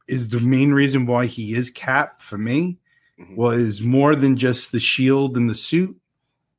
is 0.08 0.28
the 0.28 0.40
main 0.40 0.72
reason 0.72 1.06
why 1.06 1.26
he 1.26 1.54
is 1.54 1.70
Cap 1.70 2.22
for 2.22 2.38
me 2.38 2.78
Mhm. 3.18 3.36
was 3.36 3.80
more 3.80 4.16
than 4.16 4.36
just 4.36 4.72
the 4.72 4.80
shield 4.80 5.36
and 5.36 5.48
the 5.50 5.54
suit. 5.54 5.96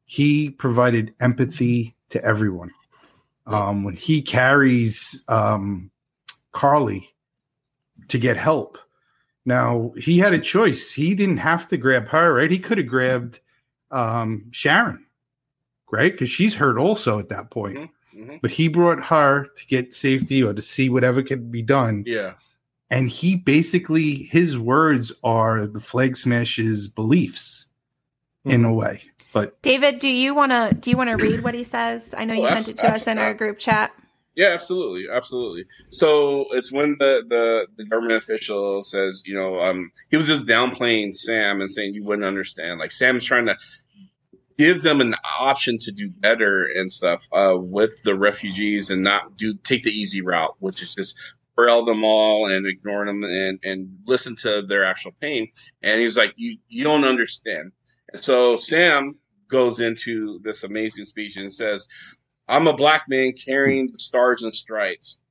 He 0.06 0.50
provided 0.50 1.14
empathy 1.20 1.96
to 2.10 2.24
everyone. 2.24 2.72
Um, 3.46 3.84
when 3.84 3.96
he 3.96 4.22
carries 4.22 5.22
um, 5.28 5.92
Karli 6.54 7.10
to 8.08 8.18
get 8.18 8.38
help, 8.38 8.78
now 9.46 9.92
he 9.98 10.18
had 10.18 10.34
a 10.34 10.40
choice. 10.40 10.92
He 10.92 11.14
didn't 11.16 11.38
have 11.38 11.68
to 11.70 11.78
grab 11.78 12.08
her, 12.08 12.34
right? 12.34 12.50
He 12.50 12.60
could 12.60 12.78
have 12.78 12.88
grabbed 12.88 13.40
um, 13.92 14.46
Sharon, 14.52 15.06
right? 15.92 16.12
Because 16.12 16.30
she's 16.30 16.56
hurt 16.56 16.78
also 16.78 17.20
at 17.20 17.30
that 17.30 17.52
point. 17.52 17.92
Mhm. 18.16 18.40
But 18.42 18.52
he 18.52 18.68
brought 18.70 19.04
her 19.06 19.48
to 19.58 19.66
get 19.68 19.94
safety 19.94 20.42
or 20.44 20.54
to 20.54 20.62
see 20.62 20.88
whatever 20.90 21.22
could 21.24 21.52
be 21.52 21.62
done 21.64 22.04
Yeah. 22.06 22.34
and 22.92 23.10
he 23.10 23.36
basically 23.36 24.14
his 24.16 24.58
words 24.58 25.12
are 25.24 25.66
the 25.66 25.80
flag 25.80 26.16
smash's 26.16 26.88
beliefs 26.88 27.66
in 28.46 28.66
a 28.66 28.74
way 28.74 29.02
but 29.34 29.62
David, 29.62 30.00
do 30.00 30.08
you 30.08 30.34
want 30.36 30.52
to 30.52 30.76
do 30.80 30.90
you 30.90 30.98
want 30.98 31.10
to 31.10 31.18
read 31.18 31.44
what 31.44 31.56
he 31.56 31.64
says? 31.64 32.14
I 32.18 32.26
know 32.26 32.34
you 32.34 32.44
Oh, 32.44 32.48
sent 32.48 32.70
it 32.70 32.78
to 32.78 32.92
us 32.92 33.08
in 33.08 33.18
our 33.18 33.34
group 33.34 33.60
chat. 33.60 33.92
Yeah, 34.36 34.48
absolutely, 34.48 35.08
absolutely. 35.12 35.66
So 35.92 36.46
it's 36.52 36.72
when 36.72 36.96
the, 37.00 37.24
the 37.28 37.68
the 37.78 37.86
government 37.86 38.14
official 38.14 38.84
says, 38.84 39.22
you 39.26 39.36
know, 39.36 39.60
um, 39.60 39.92
he 40.10 40.18
was 40.18 40.28
just 40.28 40.48
downplaying 40.48 41.14
Sam 41.14 41.62
and 41.62 41.70
saying 41.70 41.94
you 41.94 42.04
wouldn't 42.04 42.26
understand. 42.26 42.80
Like 42.80 42.92
Sam's 42.92 43.26
trying 43.26 43.46
to 43.48 43.58
give 44.58 44.82
them 44.84 45.02
an 45.02 45.16
option 45.40 45.80
to 45.80 45.92
do 45.92 46.10
better 46.10 46.66
and 46.66 46.92
stuff 46.92 47.28
uh, 47.32 47.56
with 47.58 47.92
the 48.04 48.16
refugees 48.16 48.90
and 48.90 49.04
not 49.04 49.36
do 49.38 49.54
take 49.56 49.84
the 49.84 49.92
easy 49.92 50.22
route, 50.22 50.56
which 50.60 50.82
is 50.82 50.96
just 50.96 51.16
braille 51.56 51.86
them 51.86 52.04
all 52.04 52.48
and 52.48 52.66
ignore 52.66 53.06
them 53.06 53.24
and 53.24 53.60
and 53.64 53.98
listen 54.06 54.36
to 54.38 54.62
their 54.64 54.84
actual 54.86 55.12
pain. 55.22 55.48
And 55.82 56.00
he 56.00 56.06
was 56.06 56.18
like, 56.18 56.34
you 56.38 56.58
you 56.70 56.84
don't 56.84 57.04
understand. 57.04 57.72
And 58.12 58.24
so 58.24 58.58
Sam 58.58 59.16
goes 59.54 59.80
into 59.80 60.40
this 60.42 60.64
amazing 60.64 61.06
speech 61.06 61.38
and 61.38 61.54
says, 61.54 61.88
I'm 62.48 62.66
a 62.66 62.76
black 62.76 63.04
man 63.08 63.34
carrying 63.34 63.88
the 63.88 64.00
stars 64.00 64.42
and 64.42 64.54
stripes. 64.54 65.22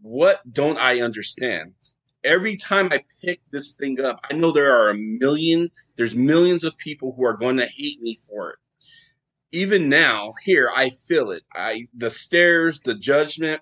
What 0.00 0.40
don't 0.50 0.78
I 0.78 1.02
understand? 1.02 1.74
Every 2.24 2.56
time 2.56 2.88
I 2.90 3.04
pick 3.22 3.42
this 3.50 3.74
thing 3.74 4.00
up, 4.00 4.24
I 4.30 4.34
know 4.34 4.52
there 4.52 4.74
are 4.74 4.88
a 4.88 4.96
million, 4.96 5.68
there's 5.96 6.14
millions 6.14 6.64
of 6.64 6.78
people 6.78 7.12
who 7.14 7.26
are 7.26 7.36
going 7.36 7.58
to 7.58 7.66
hate 7.66 8.00
me 8.00 8.16
for 8.26 8.52
it. 8.52 8.56
Even 9.52 9.90
now, 9.90 10.32
here, 10.42 10.70
I 10.74 10.88
feel 10.88 11.30
it. 11.30 11.42
I, 11.54 11.88
the 11.94 12.10
stares, 12.10 12.80
the 12.80 12.94
judgment, 12.94 13.60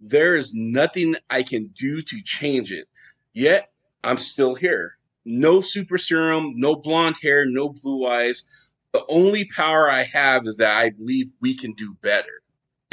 there 0.00 0.34
is 0.34 0.52
nothing 0.54 1.14
I 1.30 1.44
can 1.44 1.68
do 1.68 2.02
to 2.02 2.22
change 2.24 2.72
it. 2.72 2.88
Yet, 3.32 3.70
I'm 4.02 4.18
still 4.18 4.56
here. 4.56 4.98
No 5.24 5.60
super 5.60 5.98
serum, 5.98 6.54
no 6.56 6.74
blonde 6.74 7.18
hair, 7.22 7.46
no 7.46 7.68
blue 7.68 8.06
eyes 8.06 8.48
the 8.92 9.04
only 9.08 9.44
power 9.44 9.90
I 9.90 10.02
have 10.02 10.46
is 10.46 10.56
that 10.56 10.76
I 10.76 10.90
believe 10.90 11.30
we 11.40 11.54
can 11.54 11.72
do 11.72 11.96
better. 12.02 12.42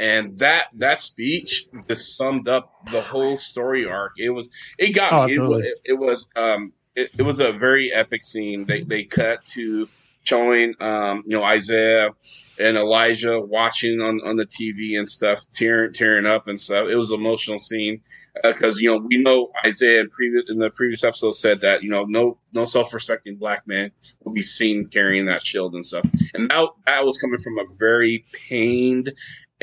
And 0.00 0.38
that 0.38 0.68
that 0.74 1.00
speech 1.00 1.66
just 1.88 2.16
summed 2.16 2.48
up 2.48 2.72
the 2.92 3.00
whole 3.00 3.36
story 3.36 3.84
arc. 3.84 4.12
It 4.16 4.30
was 4.30 4.48
it 4.78 4.92
got 4.92 5.12
Oh. 5.12 5.26
It, 5.26 5.38
was, 5.40 5.82
it 5.84 5.98
was 5.98 6.26
um 6.36 6.72
it, 6.94 7.10
it 7.18 7.22
was 7.22 7.40
a 7.40 7.52
very 7.52 7.92
epic 7.92 8.24
scene. 8.24 8.64
They 8.66 8.82
they 8.82 9.04
cut 9.04 9.44
to 9.46 9.88
showing 10.28 10.74
um 10.80 11.22
you 11.24 11.36
know 11.36 11.42
Isaiah 11.42 12.10
and 12.58 12.76
Elijah 12.76 13.40
watching 13.40 14.00
on 14.00 14.20
on 14.24 14.36
the 14.36 14.46
TV 14.46 14.98
and 14.98 15.08
stuff, 15.08 15.44
tearing 15.52 15.92
tearing 15.92 16.26
up 16.26 16.48
and 16.48 16.60
stuff. 16.60 16.88
It 16.88 16.96
was 16.96 17.10
an 17.10 17.20
emotional 17.20 17.58
scene 17.58 18.00
because 18.42 18.80
you 18.80 18.90
know 18.90 18.98
we 18.98 19.18
know 19.18 19.50
Isaiah 19.64 20.00
in 20.00 20.10
previous 20.10 20.50
in 20.50 20.58
the 20.58 20.70
previous 20.70 21.02
episode 21.04 21.32
said 21.32 21.60
that 21.62 21.82
you 21.82 21.90
know 21.90 22.04
no 22.04 22.38
no 22.52 22.64
self 22.64 22.92
respecting 22.92 23.36
black 23.36 23.66
man 23.66 23.90
will 24.22 24.32
be 24.32 24.44
seen 24.44 24.86
carrying 24.86 25.24
that 25.26 25.44
shield 25.46 25.74
and 25.74 25.84
stuff, 25.84 26.04
and 26.34 26.50
that 26.50 26.68
that 26.86 27.06
was 27.06 27.18
coming 27.18 27.38
from 27.38 27.58
a 27.58 27.64
very 27.78 28.24
pained, 28.32 29.12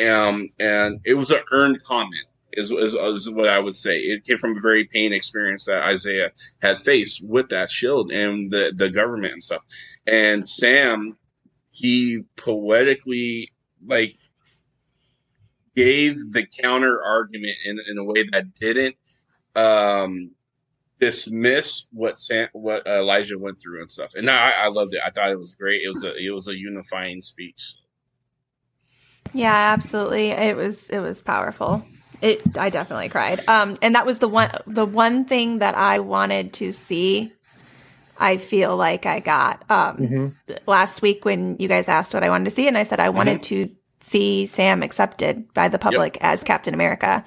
um, 0.04 0.50
and 0.60 1.00
it 1.06 1.14
was 1.14 1.30
an 1.32 1.42
earned 1.52 1.84
comment. 1.84 2.26
Is, 2.56 2.72
is, 2.72 2.94
is 2.94 3.30
what 3.30 3.48
I 3.48 3.60
would 3.60 3.76
say. 3.76 4.00
It 4.00 4.24
came 4.24 4.38
from 4.38 4.58
a 4.58 4.62
very 4.62 4.86
pain 4.86 5.14
experience 5.14 5.66
that 5.66 5.84
Isaiah 5.84 6.32
had 6.62 6.78
faced 6.78 7.26
with 7.28 7.50
that 7.50 7.70
shield 7.70 8.12
and 8.12 8.52
the, 8.52 8.74
the 8.76 8.90
government 8.90 9.34
and 9.34 9.44
stuff. 9.44 9.64
And 10.08 10.48
Sam, 10.48 11.18
he 11.72 12.24
poetically 12.38 13.52
like 13.86 14.18
gave 15.76 16.16
the 16.32 16.46
counter 16.46 17.04
argument 17.04 17.58
in, 17.66 17.80
in 17.90 17.98
a 17.98 18.04
way 18.04 18.24
that 18.32 18.54
didn't 18.54 18.96
um, 19.56 20.32
dismiss 21.00 21.88
what 21.92 22.18
Sam, 22.20 22.48
what 22.54 22.88
Elijah 22.88 23.38
went 23.38 23.60
through 23.60 23.82
and 23.82 23.92
stuff. 23.92 24.14
And 24.16 24.30
I, 24.30 24.52
I 24.58 24.68
loved 24.70 24.94
it. 24.94 25.02
I 25.06 25.10
thought 25.10 25.32
it 25.32 25.40
was 25.40 25.56
great. 25.56 25.82
It 25.84 25.90
was 25.90 26.04
a 26.04 26.16
it 26.16 26.32
was 26.32 26.48
a 26.48 26.58
unifying 26.58 27.22
speech. 27.22 27.76
Yeah, 29.34 29.74
absolutely. 29.74 30.30
It 30.30 30.56
was 30.56 30.90
it 30.90 31.00
was 31.00 31.22
powerful. 31.22 31.86
It 32.22 32.58
I 32.58 32.70
definitely 32.70 33.10
cried. 33.10 33.44
Um 33.48 33.78
and 33.82 33.96
that 33.96 34.06
was 34.06 34.20
the 34.20 34.28
one 34.28 34.52
the 34.68 34.86
one 34.86 35.26
thing 35.26 35.60
that 35.60 35.76
I 35.76 36.00
wanted 36.00 36.54
to 36.54 36.72
see 36.72 37.32
I 38.18 38.38
feel 38.38 38.78
like 38.78 39.06
I 39.06 39.20
got 39.20 39.64
um, 39.70 39.98
Mhm. 39.98 40.34
last 40.68 41.02
week 41.02 41.26
when 41.26 41.58
you 41.60 41.68
guys 41.68 41.90
asked 41.90 42.14
what 42.14 42.24
I 42.24 42.30
wanted 42.30 42.46
to 42.46 42.52
see, 42.52 42.66
and 42.68 42.78
I 42.78 42.84
said 42.84 43.02
I 43.02 43.10
wanted 43.10 43.44
to 43.44 43.70
see 44.00 44.46
Sam 44.46 44.84
accepted 44.84 45.54
by 45.54 45.68
the 45.68 45.78
public 45.78 46.18
as 46.22 46.42
Captain 46.44 46.74
America. 46.74 47.26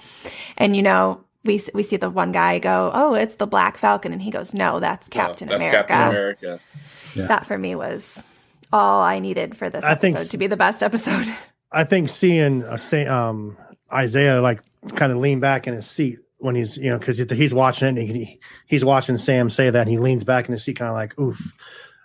And 0.57 0.75
you 0.75 0.81
know, 0.83 1.21
we 1.45 1.63
we 1.75 1.83
see 1.83 1.99
the 1.99 2.09
one 2.09 2.33
guy 2.33 2.59
go, 2.59 2.91
"Oh, 2.95 3.13
it's 3.13 3.35
the 3.35 3.47
Black 3.47 3.77
Falcon," 3.77 4.15
and 4.15 4.23
he 4.23 4.31
goes, 4.31 4.55
"No, 4.55 4.81
that's 4.81 5.09
Captain 5.09 5.49
that's 5.49 5.61
America." 5.63 5.89
Captain 5.89 6.09
America. 6.09 6.61
That 7.17 7.45
for 7.45 7.59
me 7.59 7.75
was 7.75 8.25
all 8.73 9.03
I 9.03 9.19
needed 9.19 9.59
for 9.59 9.69
this 9.69 9.85
I 9.85 9.95
think 9.95 10.15
episode 10.17 10.25
s- 10.27 10.31
to 10.31 10.39
be 10.39 10.47
the 10.47 10.57
best 10.57 10.83
episode. 10.83 11.27
I 11.71 11.85
think 11.85 12.09
seeing 12.09 12.65
say, 12.79 13.07
um, 13.07 13.59
Isaiah 13.93 14.41
like 14.41 14.61
kind 14.95 15.13
of 15.13 15.19
lean 15.19 15.41
back 15.41 15.67
in 15.67 15.75
his 15.75 15.87
seat 15.87 16.19
when 16.39 16.55
he's 16.55 16.77
you 16.77 16.91
know 16.91 16.99
because 16.99 17.19
he's 17.19 17.53
watching 17.55 17.89
it 17.89 18.01
and 18.01 18.17
he, 18.17 18.41
he's 18.67 18.85
watching 18.85 19.17
Sam 19.17 19.51
say 19.51 19.71
that 19.71 19.81
and 19.81 19.91
he 19.91 19.99
leans 19.99 20.25
back 20.25 20.47
in 20.47 20.53
his 20.53 20.65
seat 20.65 20.77
kind 20.77 20.89
of 20.89 20.95
like 20.95 21.19
oof, 21.19 21.55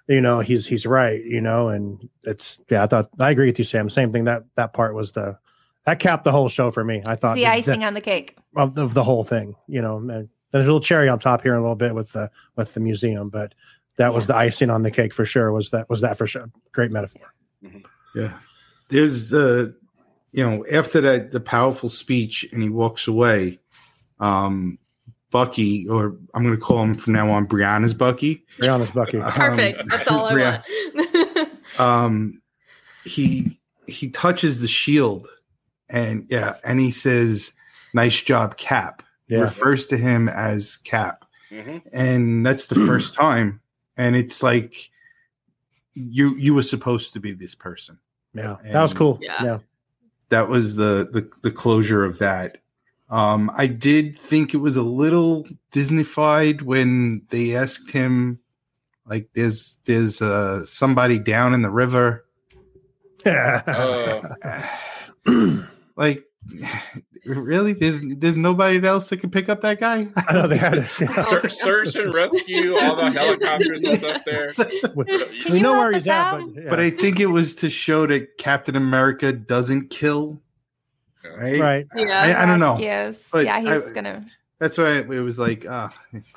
you 0.07 0.21
know 0.21 0.39
he's 0.39 0.65
he's 0.65 0.86
right 0.86 1.24
you 1.24 1.41
know 1.41 1.69
and 1.69 2.09
it's 2.24 2.59
yeah 2.69 2.84
I 2.84 2.88
thought 2.88 3.09
I 3.19 3.32
agree 3.32 3.47
with 3.47 3.59
you 3.59 3.65
Sam. 3.65 3.89
Same 3.89 4.11
thing 4.11 4.26
that 4.26 4.43
that 4.55 4.74
part 4.74 4.95
was 4.95 5.11
the 5.11 5.38
that 5.86 5.99
capped 5.99 6.24
the 6.24 6.32
whole 6.32 6.49
show 6.49 6.71
for 6.71 6.84
me. 6.84 7.03
I 7.05 7.15
thought 7.15 7.36
the 7.36 7.43
that- 7.43 7.53
icing 7.53 7.84
on 7.84 7.93
the 7.93 8.01
cake. 8.01 8.38
of, 8.55 8.78
of 8.78 8.93
the 8.93 9.03
whole 9.03 9.24
thing 9.24 9.55
you 9.67 9.82
know 9.82 9.97
and 9.97 10.09
there's 10.09 10.65
a 10.65 10.67
little 10.67 10.80
cherry 10.80 11.09
on 11.09 11.19
top 11.19 11.41
here 11.41 11.53
in 11.53 11.59
a 11.59 11.61
little 11.61 11.76
bit 11.76 11.93
with 11.95 12.11
the 12.13 12.30
with 12.55 12.74
the 12.74 12.80
museum 12.80 13.30
but 13.30 13.53
that 13.97 14.13
was 14.13 14.26
the 14.26 14.36
icing 14.36 14.69
on 14.71 14.82
the 14.82 14.89
cake 14.89 15.13
for 15.13 15.26
sure 15.26 15.51
was 15.51 15.69
that 15.69 15.88
was 15.89 16.01
that 16.01 16.17
for 16.17 16.26
sure. 16.26 16.49
Great 16.71 16.89
metaphor. 16.91 17.32
Mm-hmm. 17.63 17.80
Yeah. 18.19 18.34
There's 18.89 19.30
the, 19.30 19.76
you 20.34 20.44
know, 20.50 20.66
after 20.72 21.00
that, 21.02 21.32
the 21.32 21.40
powerful 21.40 21.88
speech 21.90 22.46
and 22.52 22.62
he 22.62 22.70
walks 22.70 23.08
away, 23.08 23.60
um, 24.20 24.78
Bucky, 25.32 25.88
or 25.88 26.16
I'm 26.34 26.44
going 26.44 26.56
to 26.56 26.62
call 26.62 26.84
him 26.84 26.96
from 26.96 27.14
now 27.14 27.32
on 27.32 27.48
Brianna's 27.48 27.94
Bucky. 27.94 28.44
Brianna's 28.60 28.92
Bucky 28.92 29.18
Um, 29.20 29.32
Perfect. 29.32 29.90
That's 29.90 30.08
all 30.08 30.26
I 30.26 30.34
Bria- 30.34 30.64
want. 30.96 31.50
Um, 31.80 32.42
he, 33.04 33.60
he 33.88 34.10
touches 34.12 34.60
the 34.62 34.68
shield 34.68 35.28
and 35.90 36.28
yeah, 36.30 36.56
and 36.64 36.80
he 36.80 36.92
says, 36.92 37.54
nice 37.96 38.22
job, 38.22 38.58
Cap. 38.58 39.02
yeah 39.28 39.40
Refers 39.42 39.88
to 39.88 39.98
him 39.98 40.30
as 40.30 40.78
Cap. 40.78 41.26
hmm 41.50 41.78
And 41.92 42.46
that's 42.46 42.68
the 42.68 42.76
first 42.76 43.16
time. 43.26 43.60
And 43.98 44.16
it's 44.16 44.44
like, 44.44 44.92
you, 45.96 46.36
you 46.38 46.54
were 46.54 46.64
supposed 46.64 47.14
to 47.14 47.20
be 47.20 47.32
this 47.34 47.56
person. 47.56 47.98
yeah 48.36 48.58
that 48.72 48.82
was 48.82 48.94
cool 48.94 49.18
Yeah. 49.22 49.44
yeah. 49.44 49.58
That 50.34 50.50
was 50.50 50.76
the, 50.76 51.08
the 51.12 51.30
the 51.44 51.52
closure 51.52 52.04
of 52.04 52.18
that. 52.18 52.58
Um, 53.08 53.52
I 53.56 53.68
did 53.68 54.18
think 54.18 54.56
it 54.56 54.58
was 54.58 54.76
a 54.76 54.82
little 54.82 55.46
Disneyfied 55.72 56.64
when 56.64 57.22
they 57.30 57.56
asked 57.56 57.92
him, 57.92 58.40
like, 59.06 59.30
"There's 59.34 59.78
there's 59.86 60.24
uh, 60.24 60.66
somebody 60.66 61.20
down 61.20 61.54
in 61.54 61.62
the 61.62 61.70
river." 61.72 62.26
Uh, 63.26 64.22
like, 65.96 66.26
really? 67.26 67.74
There's 67.74 68.01
there's 68.03 68.38
nobody 68.38 68.86
else 68.86 69.09
that 69.09 69.17
can 69.17 69.30
pick 69.30 69.49
up 69.49 69.61
that 69.61 69.80
guy. 69.80 70.07
I 70.15 70.34
know 70.34 70.47
they 70.47 70.57
had 70.57 70.80
it. 70.80 70.88
Ser- 71.24 71.49
search 71.49 71.95
and 71.95 72.13
rescue, 72.13 72.78
all 72.78 72.95
the 72.95 73.11
helicopters 73.11 73.84
and 73.84 73.97
stuff 73.99 74.24
there. 74.26 74.53
Can 74.53 74.93
we 74.95 75.57
you 75.57 75.59
know 75.61 75.74
help 75.74 75.78
where 75.78 75.89
us 75.89 76.03
he's 76.03 76.07
at, 76.07 76.17
out? 76.34 76.53
but, 76.53 76.63
yeah. 76.63 76.69
But 76.69 76.80
I 76.80 76.89
think 76.89 77.19
it 77.19 77.28
was 77.28 77.55
to 77.55 77.69
show 77.69 78.05
that 78.07 78.38
Captain 78.38 78.76
America 78.76 79.32
doesn't 79.32 79.89
kill. 79.89 80.41
Right. 81.38 81.59
right. 81.59 81.88
yeah. 81.95 82.38
I, 82.39 82.43
I 82.43 82.45
don't 82.45 82.59
know. 82.59 82.74
Rescues. 82.78 83.30
But 83.32 83.45
yeah, 83.45 83.59
he's 83.59 83.89
I- 83.91 83.93
gonna. 83.93 84.26
That's 84.59 84.78
why 84.78 84.99
it 84.99 85.07
was 85.07 85.38
like, 85.39 85.65
ah, 85.69 85.93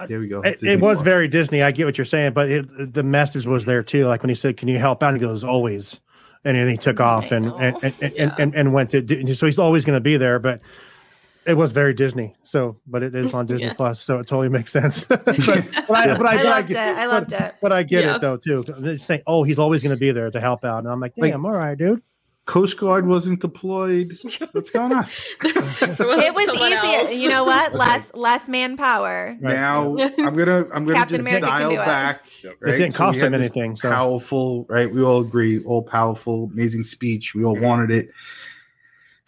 there 0.08 0.18
we 0.18 0.26
go. 0.26 0.40
It, 0.40 0.60
it 0.60 0.80
was 0.80 0.96
Plus. 0.96 1.04
very 1.04 1.28
Disney. 1.28 1.62
I 1.62 1.70
get 1.70 1.84
what 1.84 1.96
you're 1.96 2.04
saying, 2.04 2.32
but 2.32 2.50
it, 2.50 2.92
the 2.92 3.04
message 3.04 3.46
was 3.46 3.66
there 3.66 3.84
too. 3.84 4.06
Like 4.06 4.22
when 4.22 4.30
he 4.30 4.34
said, 4.34 4.56
"Can 4.56 4.66
you 4.66 4.78
help 4.78 5.00
out?" 5.04 5.12
And 5.12 5.20
he 5.20 5.24
goes, 5.24 5.44
"Always," 5.44 6.00
and 6.46 6.56
then 6.56 6.68
he 6.68 6.76
took 6.76 7.00
off 7.00 7.32
and 7.32 7.46
and 7.60 7.76
and, 7.82 7.94
and, 8.00 8.12
Yeah. 8.14 8.34
and, 8.38 8.54
and 8.54 8.72
went 8.72 8.90
to. 8.90 9.34
So 9.34 9.46
he's 9.46 9.58
always 9.58 9.84
going 9.84 9.96
to 9.96 10.00
be 10.00 10.16
there, 10.16 10.38
but 10.38 10.60
it 11.44 11.54
was 11.54 11.72
very 11.72 11.92
Disney. 11.92 12.34
So, 12.44 12.78
but 12.86 13.02
it 13.02 13.14
is 13.14 13.34
on 13.34 13.46
Disney 13.50 13.66
Yeah. 13.66 13.74
Plus, 13.74 14.00
so 14.00 14.18
it 14.20 14.26
totally 14.26 14.48
makes 14.48 14.72
sense. 14.72 15.04
but, 15.04 15.24
but 15.24 15.48
I, 15.48 16.16
but 16.16 16.26
I, 16.26 16.40
I 16.40 16.42
loved 16.42 16.68
get, 16.68 16.88
it. 16.88 16.96
I 16.98 17.06
loved 17.06 17.30
but, 17.30 17.40
it. 17.40 17.54
But 17.60 17.72
I 17.72 17.82
get 17.82 18.04
Yeah. 18.04 18.14
it 18.16 18.20
though 18.20 18.36
too. 18.36 18.96
Saying, 18.96 19.22
"Oh, 19.26 19.42
he's 19.42 19.58
always 19.58 19.82
going 19.82 19.94
to 19.94 20.00
be 20.00 20.12
there 20.12 20.30
to 20.30 20.40
help 20.40 20.64
out," 20.64 20.78
and 20.84 20.88
I'm 20.88 21.00
like, 21.00 21.12
Like- 21.16 21.32
"Damn, 21.32 21.44
all 21.44 21.52
right, 21.52 21.76
dude." 21.76 22.02
Coast 22.46 22.78
Guard 22.78 23.06
wasn't 23.08 23.40
deployed. 23.40 24.06
What's 24.52 24.70
going 24.70 24.92
on? 24.92 25.06
It 25.42 26.34
was 26.34 26.46
Someone 26.46 26.66
easier. 26.72 26.78
else. 27.00 27.14
You 27.14 27.28
know 27.28 27.44
what? 27.44 27.74
Less 27.74 28.10
less 28.14 28.48
manpower. 28.48 29.36
Right. 29.40 29.54
Now 29.54 29.96
I'm 30.18 30.34
gonna 30.36 30.66
I'm 30.72 30.84
gonna 30.84 30.94
Captain 30.94 31.16
just 31.16 31.20
America 31.20 31.46
dial 31.46 31.70
do 31.70 31.74
it. 31.76 31.84
back. 31.84 32.24
Yep. 32.44 32.52
It 32.62 32.70
didn't 32.72 32.92
So 32.92 32.98
cost 32.98 33.16
we 33.16 33.22
had 33.22 33.34
him 33.34 33.40
anything. 33.40 33.74
So 33.76 33.90
Powerful, 33.90 34.64
right? 34.68 34.90
We 34.92 35.02
all 35.02 35.20
agree, 35.20 35.62
all 35.64 35.82
powerful, 35.82 36.48
amazing 36.52 36.84
speech. 36.84 37.34
We 37.34 37.44
all 37.44 37.56
wanted 37.58 37.90
it. 37.90 38.10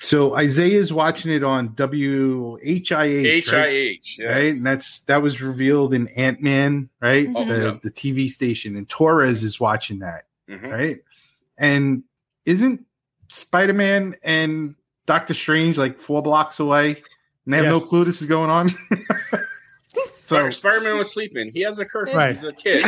So 0.01 0.37
Isaiah's 0.37 0.93
watching 0.93 1.33
it 1.33 1.43
on 1.43 1.71
WHIH, 1.71 3.53
right? 3.53 3.99
Yes. 4.16 4.21
right? 4.21 4.53
And 4.53 4.64
that's 4.64 5.01
that 5.03 5.23
was 5.23 5.43
revealed 5.43 5.93
in 5.93 6.07
Ant 6.09 6.41
Man, 6.41 6.89
right? 7.01 7.27
Mhm. 7.29 7.49
The 7.49 7.59
Yeah. 7.59 7.79
the 7.83 7.91
TV 7.91 8.29
station, 8.31 8.77
and 8.77 8.89
Torres 8.89 9.43
is 9.43 9.59
watching 9.59 9.99
that, 10.01 10.25
Mhm. 10.49 10.71
right? 10.71 10.99
And 11.59 12.05
isn't 12.45 12.85
Spider 13.29 13.72
Man 13.74 14.16
and 14.22 14.74
Doctor 15.07 15.35
Strange 15.35 15.79
like 15.79 15.99
four 15.99 16.22
blocks 16.22 16.61
away, 16.61 17.03
and 17.45 17.55
they 17.55 17.59
have 17.59 17.66
no 17.66 17.81
clue 17.81 18.05
this 18.05 18.20
is 18.20 18.26
going 18.26 18.51
on? 18.51 18.70
so 20.26 20.51
Spider 20.51 20.81
Man 20.83 20.99
was 20.99 21.12
sleeping. 21.12 21.51
He 21.53 21.61
has 21.61 21.79
a 21.79 21.85
curfew. 21.85 22.14
Right. 22.16 22.35
He's 22.35 22.45
a 22.45 22.53
kid. 22.53 22.85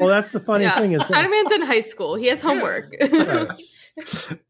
well, 0.00 0.08
that's 0.08 0.30
the 0.30 0.40
funny 0.40 0.64
Yeah. 0.64 0.78
thing 0.78 0.92
is 0.92 1.02
Spider 1.04 1.28
Man's 1.28 1.52
in 1.52 1.62
high 1.62 1.80
school. 1.80 2.14
He 2.16 2.26
has 2.26 2.40
homework. 2.42 2.84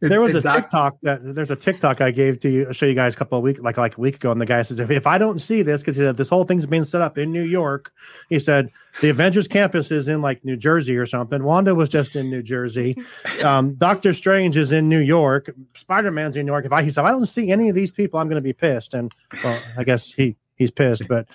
There 0.01 0.21
was 0.21 0.35
a 0.35 0.39
And 0.39 0.45
Doc- 0.45 0.57
TikTok 0.57 0.97
that 1.03 1.35
there's 1.35 1.51
a 1.51 1.57
TikTok 1.57 2.01
I 2.01 2.11
gave 2.11 2.39
to 2.41 2.49
you, 2.49 2.73
show 2.73 2.87
you 2.87 2.95
guys 2.95 3.15
a 3.15 3.17
couple 3.17 3.39
of 3.39 3.45
weeks, 3.45 3.61
like 3.61 3.77
like 3.77 3.97
a 3.97 4.01
week 4.01 4.17
ago, 4.17 4.31
and 4.33 4.41
the 4.41 4.47
guy 4.47 4.63
says 4.63 4.79
if, 4.79 4.91
if 4.91 5.07
I 5.07 5.19
don't 5.19 5.39
see 5.39 5.63
this 5.63 5.81
because 5.83 5.97
he 5.97 6.03
said 6.03 6.17
this 6.17 6.29
whole 6.29 6.45
thing's 6.45 6.67
being 6.67 6.85
set 6.85 7.01
up 7.03 7.19
in 7.19 7.33
New 7.33 7.43
York, 7.43 7.93
he 8.29 8.39
said 8.39 8.71
the 9.01 9.09
Avengers 9.11 9.49
campus 9.49 9.91
is 9.91 10.09
in 10.09 10.21
like 10.23 10.45
New 10.45 10.57
Jersey 10.57 10.97
or 10.97 11.07
something. 11.07 11.43
Wanda 11.43 11.75
was 11.75 11.89
just 11.89 12.17
in 12.17 12.31
New 12.31 12.43
Jersey. 12.43 12.97
Um, 13.43 13.75
Doctor 13.75 14.13
Strange 14.13 14.57
is 14.57 14.73
in 14.73 14.89
New 14.89 15.01
York. 15.01 15.51
Spider 15.77 16.11
Man's 16.11 16.37
in 16.37 16.47
New 16.47 16.53
York. 16.53 16.65
If 16.67 16.73
I 16.73 16.83
he 16.83 16.91
said 16.91 17.03
if 17.03 17.07
I 17.07 17.11
don't 17.11 17.27
see 17.27 17.51
any 17.53 17.69
of 17.69 17.75
these 17.75 17.91
people, 17.91 18.21
I'm 18.21 18.29
going 18.29 18.37
to 18.43 18.47
be 18.47 18.53
pissed. 18.53 18.95
And 18.95 19.13
well, 19.45 19.61
I 19.77 19.85
guess 19.85 20.11
he 20.13 20.37
he's 20.57 20.71
pissed, 20.71 21.07
but 21.09 21.27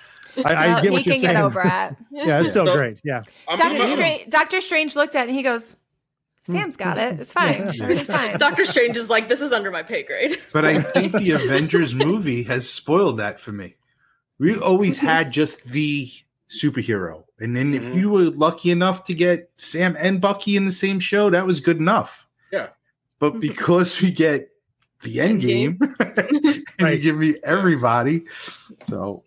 I, 0.45 0.53
I 0.53 0.67
Well, 0.67 0.75
get 0.75 0.83
he 0.83 0.89
what 0.89 1.05
you're 1.05 1.13
can 1.15 1.21
saying. 1.21 1.33
get 1.35 1.43
over 1.43 1.61
it. 1.61 1.65
yeah, 2.11 2.39
it's 2.41 2.49
still 2.49 2.65
So- 2.65 2.75
great. 2.75 2.99
Yeah, 3.03 3.23
Doctor 3.47 3.87
Strange. 3.87 4.29
Doctor 4.29 4.61
Strange 4.61 4.95
looked 4.95 5.15
at 5.15 5.25
it 5.25 5.29
and 5.29 5.37
he 5.37 5.43
goes, 5.43 5.75
Hmm. 6.45 6.53
"Sam's 6.53 6.77
got 6.77 6.97
it. 6.97 7.19
It's 7.19 7.33
fine. 7.33 7.71
Yeah. 7.73 7.83
Everything's 7.83 8.07
fine." 8.07 8.37
Doctor 8.37 8.65
Strange 8.65 8.97
is 8.97 9.09
like, 9.09 9.29
this 9.29 9.41
is 9.41 9.51
under 9.51 9.71
my 9.71 9.83
pay 9.83 10.03
grade. 10.03 10.39
But 10.53 10.65
I 10.65 10.81
think 10.81 11.13
the 11.13 11.31
Avengers 11.41 11.93
movie 11.95 12.43
has 12.43 12.69
spoiled 12.69 13.19
that 13.19 13.39
for 13.39 13.51
me. 13.51 13.75
We 14.39 14.57
always 14.57 14.97
mm-hmm. 14.97 15.07
had 15.07 15.31
just 15.31 15.63
the 15.65 16.09
superhero. 16.49 17.23
And 17.39 17.55
then 17.55 17.73
if 17.73 17.85
Mhm. 17.85 17.95
you 17.95 18.09
were 18.09 18.29
lucky 18.29 18.71
enough 18.71 19.05
to 19.05 19.13
get 19.13 19.49
Sam 19.57 19.95
and 19.99 20.21
Bucky 20.21 20.55
in 20.55 20.65
the 20.65 20.71
same 20.71 20.99
show, 20.99 21.29
that 21.29 21.45
was 21.45 21.59
good 21.59 21.77
enough. 21.77 22.27
Yeah. 22.51 22.69
But 23.19 23.31
mm-hmm. 23.31 23.39
because 23.39 24.01
we 24.01 24.11
get 24.11 24.49
the 25.01 25.17
Endgame, 25.17 25.77
and 26.79 26.89
you 26.89 26.97
give 26.97 27.17
me 27.17 27.35
everybody. 27.43 28.25
So 28.87 29.23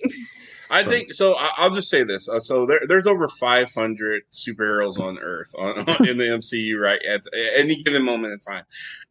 I 0.77 0.85
think 0.85 1.15
so. 1.15 1.35
I- 1.37 1.53
I'll 1.57 1.71
just 1.71 1.89
say 1.89 2.03
this. 2.05 2.29
Uh, 2.29 2.41
so 2.41 2.67
there, 2.67 2.81
there's 2.87 3.07
over 3.07 3.29
500 3.29 4.23
superheroes 4.33 4.99
on 4.99 5.19
Earth 5.19 5.53
on, 5.59 5.79
on- 5.89 6.09
in 6.09 6.19
the 6.19 6.25
MCU 6.25 6.79
right 6.79 7.01
at 7.03 7.23
any 7.57 7.83
given 7.83 8.05
moment 8.05 8.33
in 8.33 8.41
time. 8.41 8.65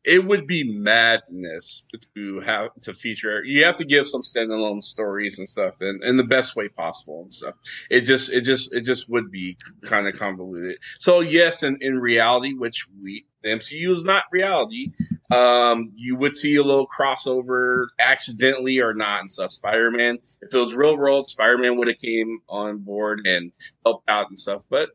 It 0.03 0.26
would 0.26 0.47
be 0.47 0.63
madness 0.78 1.88
to 2.16 2.39
have 2.41 2.70
to 2.84 2.93
feature. 2.93 3.43
You 3.43 3.63
have 3.66 3.76
to 3.78 3.86
give 3.86 4.07
some 4.07 4.22
standalone 4.22 4.82
stories 4.82 5.39
and 5.39 5.47
stuff, 5.47 5.82
in, 5.82 5.99
in 6.03 6.18
the 6.18 6.24
best 6.24 6.55
way 6.55 6.68
possible 6.68 7.24
and 7.24 7.34
stuff. 7.34 7.55
It 7.89 8.01
just, 8.01 8.32
it 8.32 8.41
just, 8.41 8.74
it 8.74 8.82
just 8.82 9.09
would 9.09 9.32
be 9.32 9.57
kind 9.84 10.07
of 10.07 10.18
convoluted. 10.18 10.78
So 10.99 11.22
yes, 11.22 11.63
in 11.63 11.78
in 11.82 11.99
reality, 11.99 12.53
which 12.53 12.88
we 13.01 13.26
the 13.46 13.52
MCU 13.52 13.91
is 13.91 14.04
not 14.04 14.24
reality. 14.32 14.91
Um, 15.32 15.91
you 15.96 16.16
would 16.18 16.36
see 16.36 16.56
a 16.56 16.64
little 16.64 16.88
crossover 16.88 17.86
accidentally 18.00 18.80
or 18.80 18.93
not 18.93 19.22
and 19.22 19.30
stuff. 19.32 19.52
Spider 19.52 19.91
Man, 19.91 20.18
if 20.41 20.54
it 20.54 20.58
was 20.58 20.74
real 20.74 20.98
world, 20.98 21.30
Spider 21.30 21.57
Man 21.57 21.78
would 21.78 21.88
have 21.88 21.99
came 21.99 22.40
on 22.49 22.80
board 22.80 23.22
and 23.26 23.52
helped 23.86 24.10
out 24.10 24.30
and 24.30 24.38
stuff. 24.40 24.64
But 24.69 24.90